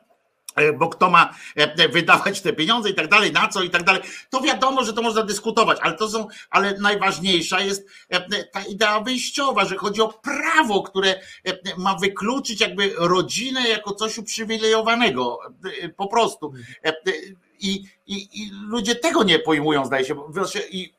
bo 0.78 0.90
kto 0.90 1.10
ma 1.10 1.36
e, 1.56 1.90
wydawać 1.90 2.42
te 2.42 2.54
pieniądze 2.54 2.90
i 2.90 2.94
tak 2.94 3.08
dalej, 3.08 3.32
na 3.32 3.48
co 3.48 3.64
i 3.64 3.70
tak 3.70 3.84
dalej. 3.84 4.02
To 4.30 4.42
wiadomo, 4.42 4.84
że 4.84 4.94
to 4.94 5.02
można 5.02 5.24
dyskutować, 5.24 5.78
ale 5.82 5.94
to 5.94 6.10
są, 6.10 6.28
ale 6.50 6.78
najważniejsza 6.80 7.60
jest 7.60 7.88
e, 8.10 8.44
ta 8.44 8.62
idea 8.62 9.00
wyjściowa, 9.00 9.66
że 9.66 9.78
chodzi 9.78 10.02
o 10.02 10.08
prawo, 10.08 10.84
które 10.84 11.20
ma 11.78 11.96
wykluczyć 11.96 12.62
jakby 12.62 12.94
rodzinę 12.98 13.70
jako 13.70 13.94
coś 13.94 14.18
uprzywilejowanego. 14.18 15.40
Po 15.98 16.08
prostu. 16.08 16.54
I, 17.60 17.84
i, 18.08 18.44
i 18.44 18.52
ludzie 18.68 18.96
tego 18.96 19.24
nie 19.24 19.40
pojmują, 19.40 19.86
zdaje 19.86 20.06
się. 20.06 20.16
I 20.70 20.95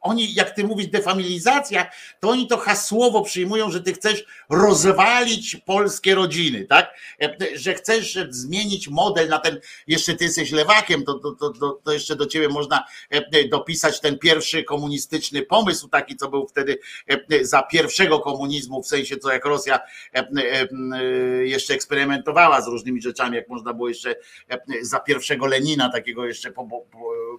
oni, 0.00 0.34
jak 0.34 0.50
ty 0.50 0.64
mówisz, 0.64 0.86
defamilizacja, 0.86 1.90
to 2.20 2.28
oni 2.28 2.46
to 2.46 2.56
hasłowo 2.56 3.22
przyjmują, 3.22 3.70
że 3.70 3.80
ty 3.80 3.92
chcesz 3.92 4.24
rozwalić 4.50 5.56
polskie 5.56 6.14
rodziny, 6.14 6.64
tak? 6.64 6.94
Że 7.54 7.74
chcesz 7.74 8.18
zmienić 8.30 8.88
model 8.88 9.28
na 9.28 9.38
ten, 9.38 9.60
jeszcze 9.86 10.14
ty 10.14 10.24
jesteś 10.24 10.52
lewakiem, 10.52 11.04
to, 11.04 11.14
to, 11.14 11.50
to, 11.50 11.80
to 11.84 11.92
jeszcze 11.92 12.16
do 12.16 12.26
ciebie 12.26 12.48
można 12.48 12.84
dopisać 13.50 14.00
ten 14.00 14.18
pierwszy 14.18 14.64
komunistyczny 14.64 15.42
pomysł, 15.42 15.88
taki, 15.88 16.16
co 16.16 16.28
był 16.28 16.46
wtedy 16.46 16.78
za 17.42 17.62
pierwszego 17.62 18.20
komunizmu, 18.20 18.82
w 18.82 18.86
sensie 18.86 19.16
co 19.16 19.32
jak 19.32 19.44
Rosja 19.44 19.80
jeszcze 21.44 21.74
eksperymentowała 21.74 22.60
z 22.60 22.66
różnymi 22.66 23.02
rzeczami, 23.02 23.36
jak 23.36 23.48
można 23.48 23.72
było 23.72 23.88
jeszcze 23.88 24.14
za 24.82 25.00
pierwszego 25.00 25.46
Lenina, 25.46 25.92
takiego 25.92 26.26
jeszcze 26.26 26.52
po, 26.52 26.64
po, 26.66 26.84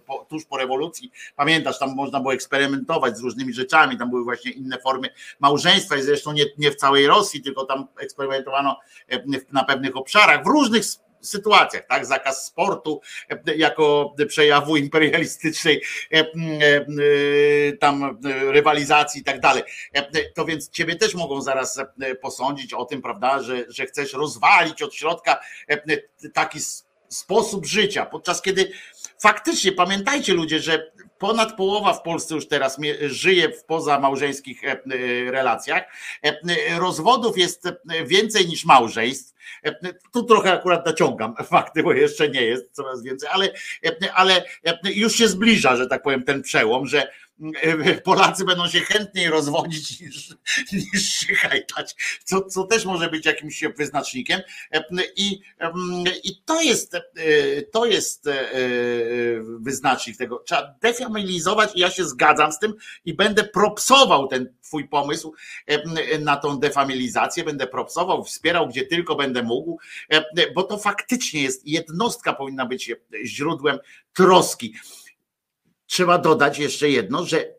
po, 0.06 0.26
tuż 0.30 0.45
po 0.45 0.57
rewolucji, 0.57 1.11
pamiętasz, 1.35 1.80
tam 1.80 1.95
można 2.04 2.20
było 2.20 2.34
eksperymentować 2.34 3.18
z 3.18 3.22
różnymi 3.22 3.54
rzeczami, 3.54 3.98
tam 3.98 4.10
były 4.10 4.24
właśnie 4.24 4.52
inne 4.52 4.78
formy 4.78 5.10
małżeństwa 5.40 5.96
i 5.98 6.02
zresztą 6.02 6.32
nie, 6.32 6.46
nie 6.58 6.72
w 6.72 6.76
całej 6.76 7.08
Rosji, 7.08 7.42
tylko 7.42 7.66
tam 7.66 7.88
eksperymentowano 8.00 8.80
e, 9.12 9.24
na 9.52 9.64
pewnych 9.64 9.98
obszarach, 9.98 10.44
w 10.44 10.48
różnych 10.48 10.84
sytuacjach, 11.22 11.86
tak? 11.88 12.06
Zakaz 12.06 12.46
sportu 12.46 13.02
e, 13.30 13.56
jako 13.56 14.16
przejawu 14.28 14.78
imperialistycznej 14.78 15.82
e, 16.12 17.78
tam 17.78 18.20
rywalizacji 18.48 19.22
i 19.22 19.24
tak 19.24 19.40
dalej. 19.40 19.64
To 20.36 20.46
więc 20.46 20.70
ciebie 20.70 20.96
też 20.96 21.16
mogą 21.16 21.42
zaraz 21.42 21.80
posądzić 22.22 22.74
o 22.74 22.86
tym, 22.86 23.02
prawda, 23.02 23.42
że, 23.42 23.66
że 23.68 23.86
chcesz 23.86 24.14
rozwalić 24.14 24.82
od 24.82 24.96
środka 24.96 25.40
taki 26.34 26.60
sposób 27.10 27.66
życia, 27.66 28.06
podczas 28.06 28.42
kiedy 28.42 28.72
faktycznie 29.22 29.72
pamiętajcie 29.72 30.34
ludzie, 30.34 30.60
że 30.60 30.92
ponad 31.24 31.56
połowa 31.56 31.94
w 31.94 32.02
Polsce 32.02 32.36
już 32.36 32.48
teraz 32.48 32.78
żyje 33.02 33.50
w 33.50 33.64
pozamałżeńskich 33.66 34.64
e, 34.64 34.72
e, 34.72 34.78
relacjach. 35.32 35.84
E, 36.24 36.80
rozwodów 36.80 37.38
jest 37.38 37.70
więcej 38.06 38.48
niż 38.48 38.66
małżeństw. 38.66 39.34
Tu 40.14 40.24
trochę 40.24 40.54
akurat 40.54 40.86
naciągam 40.86 41.36
fakty, 41.52 41.84
bo 41.84 41.94
jeszcze 41.94 42.30
nie 42.30 42.41
jest 42.41 42.72
coraz 42.72 43.04
więcej, 43.04 43.30
ale, 43.32 43.50
ale 44.14 44.44
już 44.84 45.16
się 45.16 45.28
zbliża, 45.28 45.76
że 45.76 45.88
tak 45.88 46.02
powiem, 46.02 46.24
ten 46.24 46.41
przełom, 46.41 46.88
że 46.88 47.12
Polacy 48.03 48.45
będą 48.45 48.68
się 48.68 48.80
chętniej 48.80 49.30
rozwodzić 49.30 50.01
niż, 50.01 50.35
niż 50.73 51.10
się 51.10 51.35
hajtać, 51.35 51.95
co, 52.23 52.41
co 52.41 52.64
też 52.64 52.85
może 52.85 53.10
być 53.10 53.26
jakimś 53.26 53.64
wyznacznikiem. 53.77 54.41
I, 55.15 55.41
i 56.23 56.41
to 56.45 56.61
jest 56.61 56.97
to 57.72 57.85
jest 57.85 58.30
wyznacznik 59.60 60.18
tego. 60.18 60.39
Trzeba 60.39 60.76
defamilizować 60.81 61.76
i 61.76 61.80
ja 61.80 61.91
się 61.91 62.05
zgadzam 62.05 62.51
z 62.51 62.60
tym 62.60 62.73
i 63.05 63.14
będę 63.14 63.43
propsował 63.43 64.27
ten 64.27 64.53
twój 64.61 64.88
pomysł 64.88 65.34
na 66.19 66.38
tą 66.38 66.60
defamilizację, 66.60 67.43
będę 67.43 67.68
propsował, 67.68 68.23
wspierał 68.23 68.68
gdzie 68.68 68.85
tylko 68.85 69.15
będę 69.15 69.43
mógł, 69.43 69.80
bo 70.55 70.64
to 70.64 70.77
faktycznie 70.77 71.43
jest 71.43 71.68
jednostka 71.68 72.34
powinna 72.34 72.65
być 72.65 72.91
źródłem 73.26 73.80
troski. 74.14 74.73
Trzeba 75.94 76.18
dodać 76.18 76.60
jeszcze 76.60 76.90
jedno, 76.90 77.26
że 77.26 77.56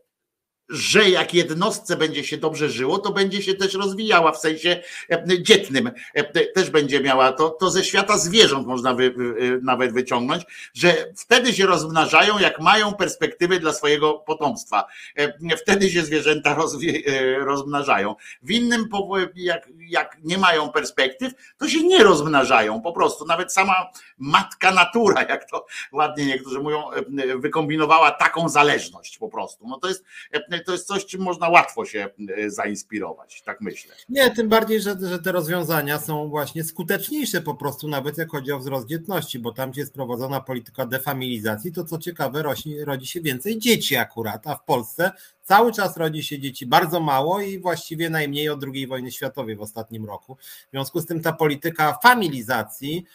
że 0.69 1.09
jak 1.09 1.33
jednostce 1.33 1.97
będzie 1.97 2.23
się 2.23 2.37
dobrze 2.37 2.69
żyło, 2.69 2.97
to 2.97 3.11
będzie 3.11 3.41
się 3.41 3.53
też 3.53 3.73
rozwijała 3.73 4.31
w 4.31 4.37
sensie 4.37 4.81
e, 5.11 5.43
dzietnym. 5.43 5.91
E, 6.13 6.23
też 6.45 6.69
będzie 6.69 6.99
miała 6.99 7.31
to, 7.31 7.49
to 7.49 7.69
ze 7.69 7.83
świata 7.83 8.17
zwierząt 8.17 8.67
można 8.67 8.93
wy, 8.93 9.15
nawet 9.61 9.93
wyciągnąć, 9.93 10.43
że 10.73 11.11
wtedy 11.17 11.53
się 11.53 11.65
rozmnażają, 11.65 12.39
jak 12.39 12.59
mają 12.59 12.93
perspektywy 12.93 13.59
dla 13.59 13.73
swojego 13.73 14.13
potomstwa. 14.13 14.85
E, 15.15 15.57
wtedy 15.57 15.89
się 15.89 16.03
zwierzęta 16.03 16.53
rozwi, 16.61 17.03
rozmnażają. 17.39 18.15
W 18.41 18.51
innym, 18.51 18.89
jak, 19.35 19.69
jak 19.89 20.17
nie 20.23 20.37
mają 20.37 20.69
perspektyw, 20.69 21.33
to 21.57 21.67
się 21.67 21.83
nie 21.83 22.03
rozmnażają 22.03 22.81
po 22.81 22.93
prostu. 22.93 23.25
Nawet 23.25 23.53
sama 23.53 23.75
matka 24.17 24.71
natura, 24.71 25.21
jak 25.21 25.49
to 25.49 25.65
ładnie 25.91 26.25
niektórzy 26.25 26.59
mówią, 26.59 26.83
wykombinowała 27.35 28.11
taką 28.11 28.49
zależność 28.49 29.17
po 29.17 29.29
prostu. 29.29 29.67
No 29.67 29.79
to 29.79 29.87
jest 29.87 30.05
to 30.63 30.71
jest 30.71 30.87
coś, 30.87 31.05
czym 31.05 31.21
można 31.21 31.49
łatwo 31.49 31.85
się 31.85 32.09
e, 32.37 32.49
zainspirować, 32.49 33.41
tak 33.41 33.61
myślę. 33.61 33.95
Nie, 34.09 34.31
tym 34.31 34.49
bardziej, 34.49 34.81
że, 34.81 34.95
że 35.01 35.19
te 35.19 35.31
rozwiązania 35.31 35.99
są 35.99 36.29
właśnie 36.29 36.63
skuteczniejsze 36.63 37.41
po 37.41 37.55
prostu, 37.55 37.87
nawet 37.87 38.17
jak 38.17 38.31
chodzi 38.31 38.51
o 38.51 38.59
wzrost 38.59 38.87
dzietności, 38.87 39.39
bo 39.39 39.51
tam, 39.51 39.71
gdzie 39.71 39.81
jest 39.81 39.93
prowadzona 39.93 40.41
polityka 40.41 40.85
defamilizacji, 40.85 41.71
to 41.71 41.83
co 41.83 41.97
ciekawe, 41.97 42.43
rośnie, 42.43 42.85
rodzi 42.85 43.07
się 43.07 43.21
więcej 43.21 43.59
dzieci 43.59 43.95
akurat, 43.95 44.47
a 44.47 44.55
w 44.55 44.63
Polsce 44.63 45.11
cały 45.45 45.71
czas 45.73 45.97
rodzi 45.97 46.23
się 46.23 46.39
dzieci 46.39 46.65
bardzo 46.65 46.99
mało 46.99 47.41
i 47.41 47.59
właściwie 47.59 48.09
najmniej 48.09 48.49
od 48.49 48.63
II 48.63 48.87
wojny 48.87 49.11
światowej 49.11 49.55
w 49.55 49.61
ostatnim 49.61 50.05
roku. 50.05 50.35
W 50.67 50.71
związku 50.71 51.01
z 51.01 51.05
tym 51.05 51.21
ta 51.21 51.33
polityka 51.33 51.97
familizacji 52.03 53.05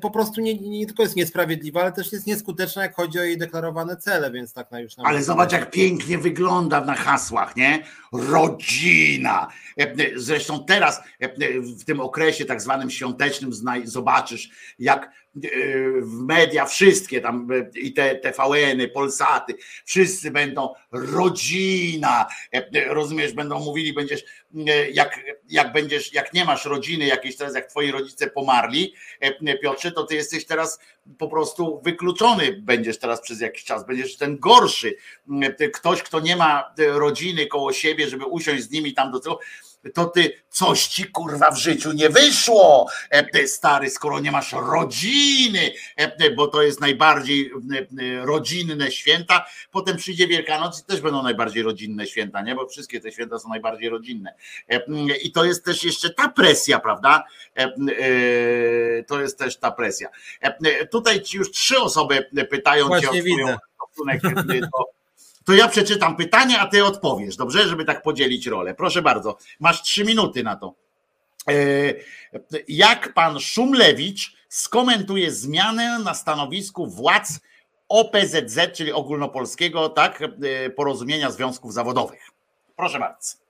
po 0.00 0.10
prostu 0.10 0.40
nie, 0.40 0.54
nie, 0.54 0.86
tylko 0.86 1.02
jest 1.02 1.16
niesprawiedliwa, 1.16 1.80
ale 1.80 1.92
też 1.92 2.12
jest 2.12 2.26
nieskuteczna, 2.26 2.82
jak 2.82 2.94
chodzi 2.94 3.18
o 3.18 3.22
jej 3.22 3.38
deklarowane 3.38 3.96
cele, 3.96 4.30
więc 4.30 4.52
tak 4.52 4.70
na 4.70 4.80
już. 4.80 4.96
Na 4.96 5.04
ale 5.04 5.22
zobacz, 5.22 5.52
jak 5.52 5.70
pięknie 5.70 6.18
wygląda 6.18 6.80
na 6.80 6.94
hasłach, 6.94 7.56
nie? 7.56 7.84
Rodzina. 8.18 9.48
E, 9.78 9.94
zresztą 10.14 10.64
teraz, 10.64 11.00
e, 11.20 11.28
w 11.60 11.84
tym 11.84 12.00
okresie 12.00 12.44
tak 12.44 12.62
zwanym 12.62 12.90
świątecznym, 12.90 13.50
zobaczysz, 13.84 14.50
jak 14.78 15.10
w 16.02 16.20
media 16.20 16.66
wszystkie 16.66 17.20
tam 17.20 17.48
i 17.74 17.92
te 17.92 18.14
TVN-y, 18.14 18.88
Polsaty, 18.88 19.54
wszyscy 19.84 20.30
będą 20.30 20.74
rodzina, 20.92 22.26
rozumiesz, 22.86 23.32
będą 23.32 23.60
mówili, 23.60 23.92
będziesz, 23.92 24.24
jak, 24.92 25.20
jak 25.48 25.72
będziesz, 25.72 26.12
jak 26.12 26.32
nie 26.32 26.44
masz 26.44 26.64
rodziny 26.64 27.06
jakiejś 27.06 27.36
teraz, 27.36 27.54
jak 27.54 27.66
twoi 27.66 27.90
rodzice 27.90 28.26
pomarli, 28.26 28.94
Piotrze, 29.62 29.92
to 29.92 30.04
ty 30.04 30.14
jesteś 30.14 30.46
teraz 30.46 30.78
po 31.18 31.28
prostu 31.28 31.80
wykluczony 31.84 32.52
będziesz 32.62 32.98
teraz 32.98 33.20
przez 33.20 33.40
jakiś 33.40 33.64
czas, 33.64 33.86
będziesz 33.86 34.16
ten 34.16 34.38
gorszy. 34.38 34.96
Ktoś, 35.74 36.02
kto 36.02 36.20
nie 36.20 36.36
ma 36.36 36.74
rodziny 36.78 37.46
koło 37.46 37.72
siebie, 37.72 38.08
żeby 38.08 38.24
usiąść 38.24 38.62
z 38.62 38.70
nimi 38.70 38.94
tam 38.94 39.10
do 39.10 39.20
tego, 39.20 39.38
to 39.94 40.04
ty 40.04 40.32
coś 40.48 40.86
ci 40.86 41.04
kurwa 41.04 41.50
w 41.50 41.58
życiu 41.58 41.92
nie 41.92 42.10
wyszło, 42.10 42.86
e, 43.10 43.48
stary, 43.48 43.90
skoro 43.90 44.20
nie 44.20 44.30
masz 44.30 44.52
rodziny, 44.52 45.72
e, 45.96 46.30
bo 46.30 46.46
to 46.46 46.62
jest 46.62 46.80
najbardziej 46.80 47.50
e, 47.50 48.26
rodzinne 48.26 48.90
święta. 48.90 49.46
Potem 49.70 49.96
przyjdzie 49.96 50.28
Wielkanoc 50.28 50.80
i 50.80 50.84
też 50.84 51.00
będą 51.00 51.22
najbardziej 51.22 51.62
rodzinne 51.62 52.06
święta, 52.06 52.42
nie? 52.42 52.54
Bo 52.54 52.68
wszystkie 52.68 53.00
te 53.00 53.12
święta 53.12 53.38
są 53.38 53.48
najbardziej 53.48 53.88
rodzinne. 53.88 54.34
I 55.22 55.32
to 55.32 55.44
jest 55.44 55.64
też 55.64 55.84
jeszcze 55.84 56.10
ta 56.10 56.28
presja, 56.28 56.80
prawda? 56.80 57.24
To 59.06 59.20
jest 59.20 59.38
też 59.38 59.56
ta 59.56 59.70
presja. 59.70 60.08
Tutaj 60.90 61.22
ci 61.22 61.36
już 61.36 61.50
trzy 61.50 61.78
osoby 61.78 62.30
pytają 62.50 62.86
Właśnie 62.86 63.08
cię 63.08 63.20
o 63.20 63.22
widzę. 63.22 63.58
stosunek 63.74 64.22
do 64.22 64.95
to 65.46 65.54
ja 65.54 65.68
przeczytam 65.68 66.16
pytanie, 66.16 66.60
a 66.60 66.66
ty 66.66 66.84
odpowiesz, 66.84 67.36
dobrze? 67.36 67.68
Żeby 67.68 67.84
tak 67.84 68.02
podzielić 68.02 68.46
rolę. 68.46 68.74
Proszę 68.74 69.02
bardzo, 69.02 69.38
masz 69.60 69.82
trzy 69.82 70.04
minuty 70.04 70.42
na 70.42 70.56
to. 70.56 70.74
E, 71.48 71.52
jak 72.68 73.14
pan 73.14 73.40
Szumlewicz 73.40 74.36
skomentuje 74.48 75.30
zmianę 75.30 75.98
na 75.98 76.14
stanowisku 76.14 76.86
władz 76.86 77.40
OPZZ, 77.88 78.58
czyli 78.72 78.92
ogólnopolskiego, 78.92 79.88
tak, 79.88 80.22
e, 80.22 80.70
porozumienia 80.70 81.30
związków 81.30 81.72
zawodowych? 81.72 82.30
Proszę 82.76 82.98
bardzo. 82.98 83.45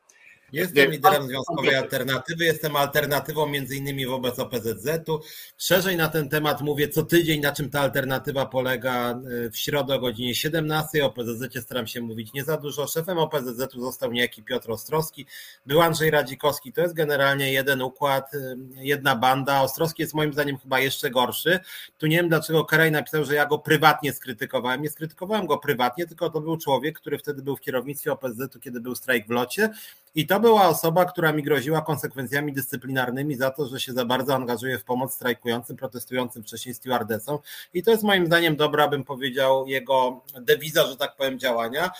Jestem 0.52 0.90
liderem 0.90 1.28
Związkowej 1.28 1.74
Alternatywy, 1.74 2.44
jestem 2.44 2.76
alternatywą 2.76 3.46
między 3.46 3.76
innymi 3.76 4.06
wobec 4.06 4.38
OPZZ-u. 4.38 5.20
Szerzej 5.58 5.96
na 5.96 6.08
ten 6.08 6.28
temat 6.28 6.60
mówię 6.60 6.88
co 6.88 7.02
tydzień, 7.02 7.40
na 7.40 7.52
czym 7.52 7.70
ta 7.70 7.80
alternatywa 7.80 8.46
polega. 8.46 9.10
E, 9.10 9.50
w 9.50 9.56
środę 9.56 9.94
o 9.94 9.98
godzinie 9.98 10.34
17 10.34 11.04
o 11.04 11.06
OPZZ 11.06 11.62
staram 11.62 11.86
się 11.86 12.00
mówić 12.00 12.32
nie 12.32 12.44
za 12.44 12.56
dużo. 12.56 12.86
Szefem 12.86 13.18
OPZZ-u 13.18 13.80
został 13.80 14.12
niejaki 14.12 14.42
Piotr 14.42 14.70
Ostrowski, 14.70 15.26
był 15.66 15.80
Andrzej 15.80 16.10
Radzikowski. 16.10 16.72
To 16.72 16.80
jest 16.80 16.94
generalnie 16.94 17.52
jeden 17.52 17.82
układ, 17.82 18.34
e, 18.34 18.56
jedna 18.76 19.16
banda. 19.16 19.62
Ostrowski 19.62 20.02
jest 20.02 20.14
moim 20.14 20.32
zdaniem 20.32 20.58
chyba 20.58 20.80
jeszcze 20.80 21.10
gorszy. 21.10 21.60
Tu 21.98 22.06
nie 22.06 22.16
wiem 22.16 22.28
dlaczego 22.28 22.64
Karaj 22.64 22.92
napisał, 22.92 23.24
że 23.24 23.34
ja 23.34 23.46
go 23.46 23.58
prywatnie 23.58 24.12
skrytykowałem. 24.12 24.82
Nie 24.82 24.90
skrytykowałem 24.90 25.46
go 25.46 25.58
prywatnie, 25.58 26.06
tylko 26.06 26.30
to 26.30 26.40
był 26.40 26.56
człowiek, 26.56 26.98
który 26.98 27.18
wtedy 27.18 27.42
był 27.42 27.56
w 27.56 27.60
kierownictwie 27.60 28.12
OPZZ-u, 28.12 28.60
kiedy 28.60 28.80
był 28.80 28.94
strajk 28.94 29.26
w 29.26 29.30
locie 29.30 29.70
i 30.16 30.26
to 30.26 30.40
była 30.40 30.68
osoba, 30.68 31.04
która 31.04 31.32
mi 31.32 31.42
groziła 31.42 31.82
konsekwencjami 31.82 32.52
dyscyplinarnymi 32.52 33.36
za 33.36 33.50
to, 33.50 33.66
że 33.66 33.80
się 33.80 33.92
za 33.92 34.04
bardzo 34.04 34.34
angażuje 34.34 34.78
w 34.78 34.84
pomoc 34.84 35.14
strajkującym, 35.14 35.76
protestującym 35.76 36.42
wcześniej 36.42 36.74
stewardesom. 36.74 37.38
I 37.74 37.82
to 37.82 37.90
jest 37.90 38.02
moim 38.02 38.26
zdaniem 38.26 38.56
dobra, 38.56 38.88
bym 38.88 39.04
powiedział, 39.04 39.66
jego 39.66 40.24
dewiza, 40.40 40.86
że 40.86 40.96
tak 40.96 41.16
powiem, 41.16 41.38
działania. 41.38 41.90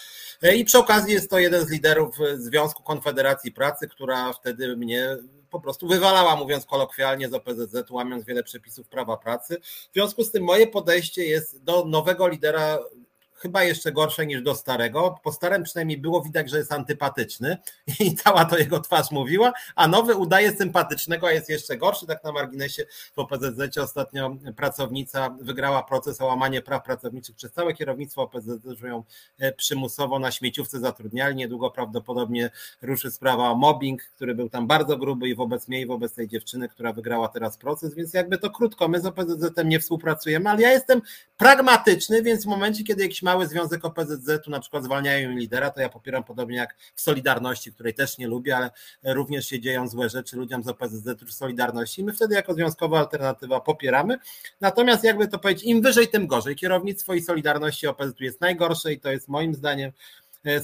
I 0.57 0.65
przy 0.65 0.79
okazji 0.79 1.15
jest 1.15 1.31
to 1.31 1.39
jeden 1.39 1.67
z 1.67 1.71
liderów 1.71 2.17
Związku 2.35 2.83
Konfederacji 2.83 3.53
Pracy, 3.53 3.89
która 3.89 4.33
wtedy 4.33 4.77
mnie 4.77 5.17
po 5.51 5.61
prostu 5.61 5.89
wywalała, 5.89 6.37
mówiąc 6.37 6.67
kolokwialnie, 6.67 7.29
z 7.29 7.35
OPZZ, 7.35 7.91
łamiąc 7.91 8.25
wiele 8.25 8.43
przepisów 8.43 8.89
prawa 8.89 9.17
pracy. 9.17 9.61
W 9.63 9.95
związku 9.95 10.25
z 10.25 10.31
tym 10.31 10.45
moje 10.45 10.67
podejście 10.67 11.25
jest 11.25 11.65
do 11.65 11.85
nowego 11.85 12.29
lidera 12.29 12.79
chyba 13.37 13.65
jeszcze 13.65 13.93
gorsze 13.93 14.27
niż 14.27 14.43
do 14.43 14.55
starego. 14.55 15.19
Po 15.23 15.33
starym 15.33 15.63
przynajmniej 15.63 15.99
było 15.99 16.23
widać, 16.23 16.51
że 16.51 16.59
jest 16.59 16.73
antypatyczny 16.73 17.59
i 18.01 18.15
cała 18.15 18.45
to 18.45 18.59
jego 18.59 18.81
twarz 18.81 19.11
mówiła, 19.11 19.53
a 19.75 19.89
nowy 19.89 20.15
udaje 20.15 20.57
sympatycznego, 20.57 21.27
a 21.27 21.33
jest 21.33 21.49
jeszcze 21.49 21.77
gorszy. 21.77 22.07
Tak 22.07 22.25
na 22.25 22.33
marginesie 22.33 22.85
w 23.15 23.19
OPZZ 23.19 23.79
ostatnio 23.79 24.37
pracownica 24.57 25.37
wygrała 25.41 25.83
proces 25.83 26.21
o 26.21 26.27
łamanie 26.27 26.63
praw 26.63 26.85
pracowniczych 26.85 27.37
przez 27.37 27.53
całe 27.53 27.75
kierownictwo 27.75 28.23
OPZZ, 28.23 28.67
że 28.81 28.89
ją 28.89 29.05
e, 29.39 29.53
przymusowo 29.53 30.19
na 30.19 30.31
śmieciówce 30.31 30.81
zatrudniali. 30.81 31.37
Niedługo 31.37 31.71
prawdopodobnie 31.71 32.51
ruszy 32.83 33.11
sprawa 33.11 33.51
o 33.51 33.55
mobbing, 33.55 34.03
który 34.03 34.35
był 34.35 34.49
tam 34.49 34.67
bardzo 34.67 34.97
gruby 34.97 35.29
i 35.29 35.35
wobec 35.35 35.69
mnie 35.69 35.81
i 35.81 35.87
wobec 35.87 36.15
tej 36.15 36.29
dziewczyny, 36.29 36.69
która 36.69 36.93
wygrała 36.93 37.29
teraz 37.29 37.57
proces, 37.57 37.95
więc 37.95 38.15
jakby 38.15 38.39
to 38.39 38.51
krótko, 38.51 38.89
my 38.89 39.01
z 39.01 39.07
OPZZ-em 39.07 39.69
nie 39.69 39.81
współpracujemy, 39.81 40.51
ale 40.51 40.63
ja 40.63 40.73
jestem 40.73 41.03
pragmatyczny, 41.37 42.23
więc 42.23 42.45
w 42.45 42.47
momencie, 42.47 42.85
kiedy 42.85 43.03
jakiś 43.03 43.23
mały 43.27 43.47
związek 43.47 43.85
OPZZ-u 43.85 44.51
na 44.51 44.61
przykład 44.61 44.85
zwalniają 44.85 45.31
lidera, 45.31 45.71
to 45.71 45.81
ja 45.81 45.89
popieram 45.89 46.25
podobnie 46.25 46.57
jak 46.57 46.77
w 46.95 47.01
Solidarności, 47.01 47.73
której 47.73 47.95
też 47.95 48.19
nie 48.19 48.29
lubię, 48.29 48.57
ale 48.57 48.71
również 49.05 49.47
się 49.47 49.61
dzieją 49.61 49.89
złe 49.89 50.09
rzeczy 50.09 50.37
ludziom 50.37 50.63
z 50.63 50.69
OPZZ 50.69 51.09
czy 51.19 51.33
Solidarności. 51.33 52.05
My 52.05 52.13
wtedy 52.13 52.35
jako 52.35 52.55
związkowa 52.55 52.99
alternatywa 52.99 53.61
popieramy. 53.61 54.19
Natomiast 54.61 55.05
jakby 55.05 55.29
to 55.29 55.39
powiedzieć, 55.39 55.65
im 55.65 55.83
wyżej, 55.83 56.09
tym 56.09 56.27
gorzej. 56.27 56.57
Kierownictwo 56.57 57.15
i 57.15 57.23
Solidarności 57.23 57.87
OPZZ 57.87 58.21
jest 58.21 58.41
najgorsze 58.41 58.93
i 58.93 59.01
to 59.01 59.11
jest 59.11 59.29
moim 59.29 59.55
zdaniem 59.55 59.93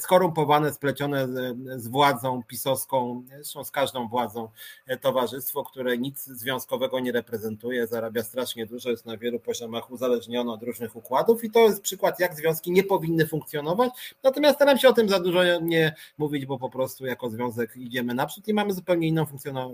skorumpowane, 0.00 0.72
splecione 0.72 1.28
z, 1.28 1.56
z 1.82 1.88
władzą 1.88 2.42
pisowską, 2.42 3.24
zresztą 3.28 3.64
z 3.64 3.70
każdą 3.70 4.08
władzą 4.08 4.48
e, 4.86 4.96
towarzystwo, 4.96 5.64
które 5.64 5.98
nic 5.98 6.24
związkowego 6.24 7.00
nie 7.00 7.12
reprezentuje, 7.12 7.86
zarabia 7.86 8.22
strasznie 8.22 8.66
dużo, 8.66 8.90
jest 8.90 9.06
na 9.06 9.16
wielu 9.16 9.40
poziomach 9.40 9.90
uzależnione 9.90 10.52
od 10.52 10.62
różnych 10.62 10.96
układów 10.96 11.44
i 11.44 11.50
to 11.50 11.60
jest 11.60 11.82
przykład, 11.82 12.20
jak 12.20 12.34
związki 12.34 12.72
nie 12.72 12.84
powinny 12.84 13.26
funkcjonować. 13.26 14.16
Natomiast 14.22 14.56
staram 14.56 14.78
się 14.78 14.88
o 14.88 14.92
tym 14.92 15.08
za 15.08 15.20
dużo 15.20 15.60
nie 15.60 15.94
mówić, 16.18 16.46
bo 16.46 16.58
po 16.58 16.70
prostu 16.70 17.06
jako 17.06 17.30
związek 17.30 17.76
idziemy 17.76 18.14
naprzód 18.14 18.48
i 18.48 18.54
mamy 18.54 18.72
zupełnie 18.72 19.08
inną 19.08 19.26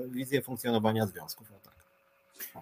wizję 0.08 0.42
funkcjonowania 0.42 1.06
związków. 1.06 1.50
No 1.50 1.56
tak. 1.64 1.77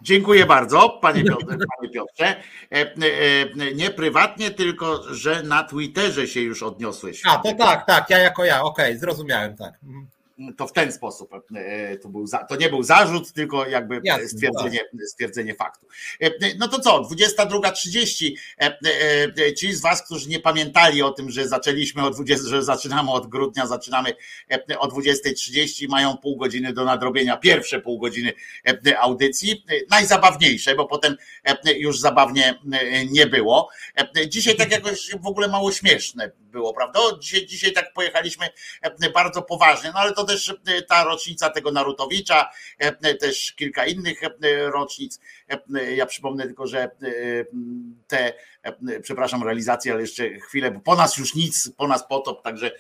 Dziękuję 0.03 0.47
bardzo, 0.47 0.99
panie 1.03 1.25
Piotrze. 1.25 1.47
Panie 1.47 1.93
Piotrze. 1.93 2.27
E, 2.27 2.37
e, 2.71 3.75
nie 3.75 3.91
prywatnie, 3.91 4.51
tylko 4.51 5.15
że 5.15 5.43
na 5.43 5.65
Twitterze 5.65 6.27
się 6.29 6.41
już 6.41 6.63
odniosłeś. 6.63 7.23
A, 7.27 7.39
to 7.39 7.55
tak, 7.55 7.87
tak, 7.87 8.11
ja 8.11 8.19
jako 8.19 8.45
ja, 8.45 8.63
okej, 8.63 8.87
okay, 8.87 8.99
zrozumiałem, 8.99 9.57
tak. 9.57 9.75
Mhm 9.83 10.07
to 10.57 10.67
w 10.67 10.73
ten 10.73 10.93
sposób 10.93 11.31
e, 11.55 11.97
to, 11.97 12.09
był, 12.09 12.25
to 12.49 12.57
nie 12.57 12.69
był 12.69 12.83
zarzut, 12.83 13.33
tylko 13.33 13.67
jakby 13.67 14.01
Jasne, 14.05 14.29
stwierdzenie, 14.29 14.79
tak. 14.79 15.09
stwierdzenie 15.09 15.55
faktu. 15.55 15.87
E, 16.21 16.31
no 16.59 16.69
to 16.69 16.81
co, 16.81 17.03
22.30. 17.03 18.33
E, 18.61 19.55
ci 19.55 19.73
z 19.73 19.81
Was, 19.81 20.03
którzy 20.03 20.29
nie 20.29 20.41
pamiętali 20.41 21.03
o 21.03 21.11
tym, 21.11 21.31
że 21.31 21.49
zaczęliśmy 21.49 22.03
od 22.03 22.15
20, 22.15 22.49
że 22.49 22.63
zaczynamy 22.63 23.11
od 23.11 23.27
grudnia, 23.27 23.67
zaczynamy 23.67 24.13
o 24.79 24.89
20.30, 24.89 25.89
mają 25.89 26.17
pół 26.17 26.37
godziny 26.37 26.73
do 26.73 26.85
nadrobienia, 26.85 27.37
pierwsze 27.37 27.81
pół 27.81 27.99
godziny 27.99 28.33
audycji. 28.99 29.65
Najzabawniejsze, 29.91 30.75
bo 30.75 30.87
potem 30.87 31.17
już 31.77 32.01
zabawnie 32.01 32.59
nie 33.11 33.27
było. 33.27 33.69
Dzisiaj 34.29 34.57
tak 34.57 34.71
jakoś 34.71 35.11
w 35.23 35.27
ogóle 35.27 35.49
mało 35.49 35.73
śmieszne 35.73 36.31
było, 36.57 36.75
prawda? 36.75 37.01
Dzisiaj, 37.21 37.47
dzisiaj 37.47 37.73
tak 37.73 37.93
pojechaliśmy 37.93 38.47
bardzo 39.15 39.43
poważnie, 39.43 39.91
no 39.95 40.01
ale 40.01 40.13
to 40.13 40.26
też 40.27 40.55
e, 40.67 40.83
ta 40.83 41.05
rocznica 41.05 41.51
tego 41.51 41.73
Narutowicza, 41.73 42.51
e, 42.81 42.97
e, 43.03 43.15
też 43.15 43.53
kilka 43.53 43.87
innych 43.87 44.21
rocznic. 44.67 45.21
Ja 45.97 46.07
przypomnę 46.07 46.45
tylko, 46.45 46.67
że 46.67 46.91
te, 48.07 48.33
przepraszam, 49.03 49.43
realizacje, 49.43 49.93
ale 49.93 50.01
jeszcze 50.01 50.29
chwilę, 50.31 50.71
bo 50.71 50.81
po 50.81 50.95
nas 50.95 51.19
już 51.19 51.35
nic, 51.35 51.71
po 51.77 51.89
nas 51.89 52.09
potop, 52.09 52.43
także 52.43 52.71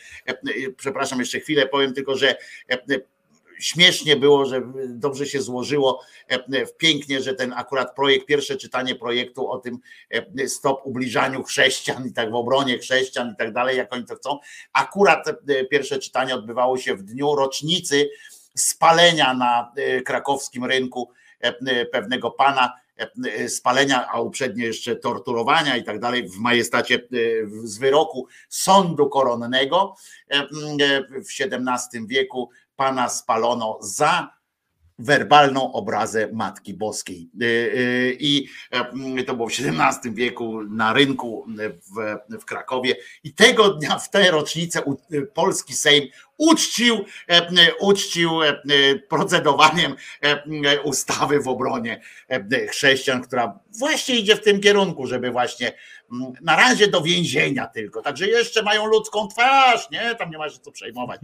przepraszam, 0.76 1.18
jeszcze 1.18 1.40
chwilę 1.40 1.66
powiem 1.66 1.94
tylko, 1.94 2.16
że 2.16 2.36
śmiesznie 3.58 4.16
było, 4.16 4.46
że 4.46 4.62
dobrze 4.88 5.26
się 5.26 5.42
złożyło 5.42 6.02
pięknie, 6.78 7.22
że 7.22 7.34
ten 7.34 7.52
akurat 7.52 7.94
projekt, 7.94 8.26
pierwsze 8.26 8.56
czytanie 8.56 8.94
projektu 8.94 9.50
o 9.50 9.58
tym 9.58 9.78
stop 10.46 10.80
ubliżaniu 10.84 11.42
chrześcijan 11.42 12.06
i 12.06 12.12
tak 12.12 12.30
w 12.30 12.34
obronie 12.34 12.78
chrześcijan 12.78 13.32
i 13.32 13.36
tak 13.36 13.52
dalej, 13.52 13.76
jak 13.76 13.92
oni 13.92 14.04
to 14.04 14.16
chcą. 14.16 14.38
Akurat 14.72 15.26
pierwsze 15.70 15.98
czytanie 15.98 16.34
odbywało 16.34 16.78
się 16.78 16.94
w 16.94 17.02
dniu 17.02 17.34
rocznicy 17.34 18.10
spalenia 18.54 19.34
na 19.34 19.72
krakowskim 20.04 20.64
rynku 20.64 21.10
pewnego 21.92 22.30
pana, 22.30 22.72
spalenia, 23.48 24.08
a 24.08 24.20
uprzednio 24.20 24.66
jeszcze 24.66 24.96
torturowania 24.96 25.76
i 25.76 25.84
tak 25.84 26.00
dalej 26.00 26.28
w 26.28 26.36
majestacie 26.38 26.98
z 27.64 27.78
wyroku 27.78 28.26
sądu 28.48 29.08
koronnego 29.08 29.94
w 31.24 31.28
XVII 31.40 32.06
wieku 32.06 32.50
Pana 32.76 33.08
spalono 33.08 33.78
za 33.80 34.36
werbalną 34.98 35.72
obrazę 35.72 36.28
Matki 36.32 36.74
Boskiej. 36.74 37.30
Y, 37.42 37.44
y, 37.44 38.16
I 38.20 38.48
y, 39.18 39.24
to 39.24 39.34
było 39.34 39.48
w 39.48 39.52
XVII 39.52 40.14
wieku 40.14 40.62
na 40.62 40.92
rynku 40.92 41.46
w, 41.96 42.16
w 42.40 42.44
Krakowie. 42.44 42.96
I 43.24 43.34
tego 43.34 43.70
dnia, 43.70 43.98
w 43.98 44.10
tę 44.10 44.30
rocznicę, 44.30 44.82
polski 45.34 45.74
Sejm 45.74 46.08
uczcił, 46.38 47.04
uczcił 47.80 48.30
procedowaniem 49.08 49.94
ustawy 50.84 51.40
w 51.40 51.48
obronie 51.48 52.00
chrześcijan, 52.70 53.22
która 53.22 53.58
właśnie 53.78 54.16
idzie 54.16 54.36
w 54.36 54.42
tym 54.42 54.60
kierunku, 54.60 55.06
żeby 55.06 55.30
właśnie 55.30 55.72
na 56.42 56.56
razie 56.56 56.88
do 56.88 57.00
więzienia 57.00 57.66
tylko. 57.66 58.02
Także 58.02 58.26
jeszcze 58.26 58.62
mają 58.62 58.86
ludzką 58.86 59.28
twarz, 59.28 59.90
nie? 59.90 60.14
Tam 60.14 60.30
nie 60.30 60.38
ma 60.38 60.48
się 60.48 60.58
co 60.58 60.72
przejmować. 60.72 61.20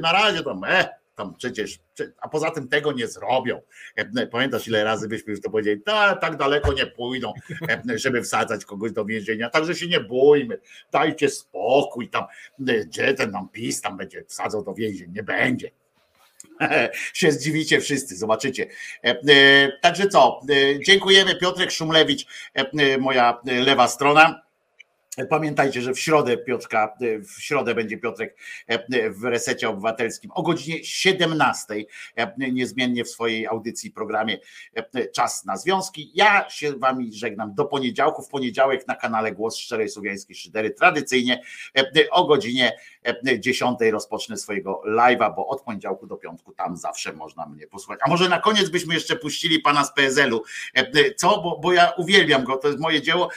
Na 0.00 0.12
razie 0.12 0.42
to 0.42 0.54
me 0.54 0.88
tam 1.16 1.34
przecież, 1.34 1.78
a 2.20 2.28
poza 2.28 2.50
tym 2.50 2.68
tego 2.68 2.92
nie 2.92 3.08
zrobią. 3.08 3.60
E, 3.96 4.26
pamiętasz, 4.26 4.68
ile 4.68 4.84
razy 4.84 5.08
byśmy 5.08 5.30
już 5.30 5.40
to 5.40 5.50
powiedzieli, 5.50 5.82
tak, 5.82 6.20
tak 6.20 6.36
daleko 6.36 6.72
nie 6.72 6.86
pójdą, 6.86 7.32
e, 7.68 7.98
żeby 7.98 8.22
wsadzać 8.22 8.64
kogoś 8.64 8.92
do 8.92 9.04
więzienia, 9.04 9.50
także 9.50 9.74
się 9.74 9.86
nie 9.86 10.00
bójmy, 10.00 10.58
dajcie 10.92 11.28
spokój, 11.28 12.08
tam, 12.08 12.24
e, 12.68 12.84
gdzie 12.84 13.14
ten 13.14 13.30
nam 13.30 13.48
PiS 13.48 13.80
tam 13.80 13.96
będzie 13.96 14.24
wsadzał 14.24 14.64
do 14.64 14.74
więzień, 14.74 15.12
nie 15.12 15.22
będzie. 15.22 15.70
się 17.14 17.32
zdziwicie 17.32 17.80
wszyscy, 17.80 18.16
zobaczycie. 18.16 18.66
Także 19.80 20.08
co, 20.08 20.40
dziękujemy 20.86 21.34
Piotrek 21.34 21.70
Szumlewicz, 21.70 22.26
moja 22.98 23.38
lewa 23.44 23.88
strona. 23.88 24.45
Pamiętajcie, 25.30 25.82
że 25.82 25.94
w 25.94 26.00
środę 26.00 26.36
Piotrka, 26.36 26.96
w 27.36 27.42
środę 27.42 27.74
będzie 27.74 27.98
Piotrek 27.98 28.36
w 29.10 29.24
resecie 29.24 29.68
obywatelskim 29.68 30.30
o 30.34 30.42
godzinie 30.42 30.84
17, 30.84 31.74
niezmiennie 32.38 33.04
w 33.04 33.08
swojej 33.08 33.46
audycji, 33.46 33.90
programie 33.90 34.38
Czas 35.14 35.44
na 35.44 35.56
Związki. 35.56 36.10
Ja 36.14 36.50
się 36.50 36.72
wami 36.72 37.12
żegnam 37.12 37.54
do 37.54 37.64
poniedziałku. 37.64 38.22
W 38.22 38.28
poniedziałek 38.28 38.88
na 38.88 38.96
kanale 38.96 39.32
Głos 39.32 39.56
Szczerej 39.56 39.88
Słowiańskiej 39.88 40.36
Szydery 40.36 40.70
tradycyjnie 40.70 41.42
o 42.10 42.26
godzinie 42.26 42.76
10 43.38 43.78
rozpocznę 43.92 44.36
swojego 44.36 44.82
live'a, 44.86 45.34
bo 45.36 45.46
od 45.46 45.62
poniedziałku 45.62 46.06
do 46.06 46.16
piątku 46.16 46.52
tam 46.52 46.76
zawsze 46.76 47.12
można 47.12 47.46
mnie 47.46 47.66
posłuchać. 47.66 48.00
A 48.02 48.10
może 48.10 48.28
na 48.28 48.40
koniec 48.40 48.68
byśmy 48.68 48.94
jeszcze 48.94 49.16
puścili 49.16 49.60
pana 49.60 49.84
z 49.84 49.92
PSL-u. 49.92 50.42
Co? 51.16 51.40
Bo, 51.42 51.58
bo 51.58 51.72
ja 51.72 51.90
uwielbiam 51.90 52.44
go, 52.44 52.56
to 52.56 52.68
jest 52.68 52.80
moje 52.80 53.02
dzieło. 53.02 53.28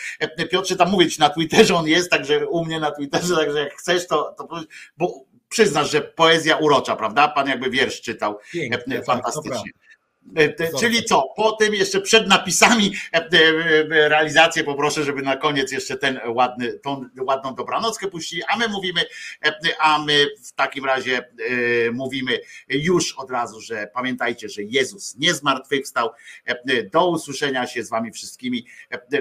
Piotrze, 0.52 0.76
tam 0.76 0.92
mówić 0.92 1.18
na 1.18 1.30
Twitterze 1.30 1.69
on 1.76 1.88
jest, 1.88 2.12
także 2.12 2.48
u 2.48 2.66
mnie 2.66 2.80
na 2.80 2.92
Twitterze, 2.92 3.36
także 3.36 3.60
jak 3.60 3.74
chcesz, 3.74 4.08
to, 4.08 4.36
to 4.38 4.48
bo 4.98 5.26
przyznasz, 5.50 5.92
że 5.92 6.02
poezja 6.02 6.58
urocza, 6.58 6.96
prawda? 6.96 7.28
Pan 7.28 7.48
jakby 7.48 7.70
wiersz 7.70 8.02
czytał 8.02 8.40
Pięknie, 8.52 8.96
tak, 8.96 9.06
fantastycznie. 9.06 9.72
Tak, 9.74 9.89
czyli 10.80 11.04
co? 11.04 11.34
Po 11.36 11.52
tym 11.52 11.74
jeszcze 11.74 12.02
przed 12.02 12.28
napisami 12.28 12.94
e, 13.14 13.18
e, 13.18 14.10
realizację 14.10 14.64
poproszę, 14.64 15.04
żeby 15.04 15.22
na 15.22 15.38
koniec 15.38 15.72
jeszcze 15.72 15.98
ten 15.98 16.20
ładny, 16.28 16.74
tą 16.74 17.06
ładną 17.22 17.56
dobranockę 17.56 18.08
puścili, 18.08 18.44
a 18.44 18.58
my 18.58 18.68
mówimy, 18.68 19.02
a 19.80 20.04
my 20.06 20.26
w 20.44 20.52
takim 20.52 20.86
razie 20.86 21.30
mówimy 21.94 22.40
już 22.70 23.14
od 23.14 23.32
razu, 23.32 23.62
że 23.62 23.90
pamiętajcie, 23.94 24.50
że 24.50 24.64
Jezus 24.64 25.16
nie 25.18 25.34
zmartwychwstał. 25.34 26.10
Do 26.92 27.10
usłyszenia 27.10 27.68
się 27.68 27.84
z 27.84 27.90
wami 27.90 28.12
wszystkimi. 28.12 28.66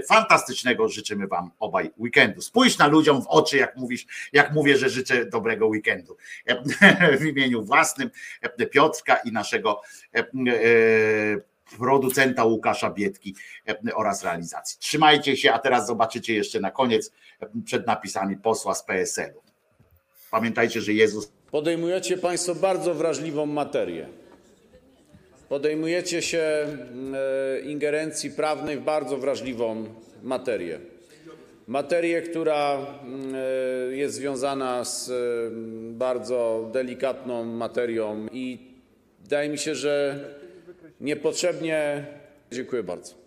Fantastycznego 0.08 0.88
życzymy 0.88 1.26
wam 1.26 1.50
obaj 1.58 1.90
weekendu. 1.98 2.40
Spójrz 2.40 2.78
na 2.78 2.86
ludziom 2.86 3.22
w 3.22 3.26
oczy, 3.26 3.56
jak 3.56 3.76
mówisz, 3.76 4.06
jak 4.32 4.52
mówię, 4.52 4.78
że 4.78 4.90
życzę 4.90 5.26
dobrego 5.26 5.66
weekendu. 5.66 6.16
W 7.20 7.24
imieniu 7.24 7.64
własnym 7.64 8.10
Piotrka 8.70 9.16
i 9.16 9.32
naszego 9.32 9.82
producenta 11.78 12.44
Łukasza 12.44 12.90
Biedki 12.90 13.34
oraz 13.94 14.24
realizacji. 14.24 14.78
Trzymajcie 14.80 15.36
się, 15.36 15.52
a 15.52 15.58
teraz 15.58 15.86
zobaczycie 15.86 16.34
jeszcze 16.34 16.60
na 16.60 16.70
koniec 16.70 17.12
przed 17.64 17.86
napisami 17.86 18.36
posła 18.36 18.74
z 18.74 18.84
PSL-u. 18.84 19.42
Pamiętajcie, 20.30 20.80
że 20.80 20.92
Jezus. 20.92 21.32
Podejmujecie 21.50 22.18
Państwo 22.18 22.54
bardzo 22.54 22.94
wrażliwą 22.94 23.46
materię. 23.46 24.08
Podejmujecie 25.48 26.22
się 26.22 26.38
e, 26.38 27.60
ingerencji 27.60 28.30
prawnej 28.30 28.78
w 28.78 28.82
bardzo 28.82 29.16
wrażliwą 29.16 29.84
materię. 30.22 30.80
Materię, 31.66 32.22
która 32.22 32.78
e, 32.78 33.96
jest 33.96 34.14
związana 34.14 34.84
z 34.84 35.10
bardzo 35.92 36.70
delikatną 36.72 37.44
materią 37.44 38.26
i 38.32 38.58
wydaje 39.22 39.48
mi 39.48 39.58
się, 39.58 39.74
że 39.74 40.20
Niepotrzebnie. 41.00 42.06
Dziękuję 42.52 42.82
bardzo. 42.82 43.17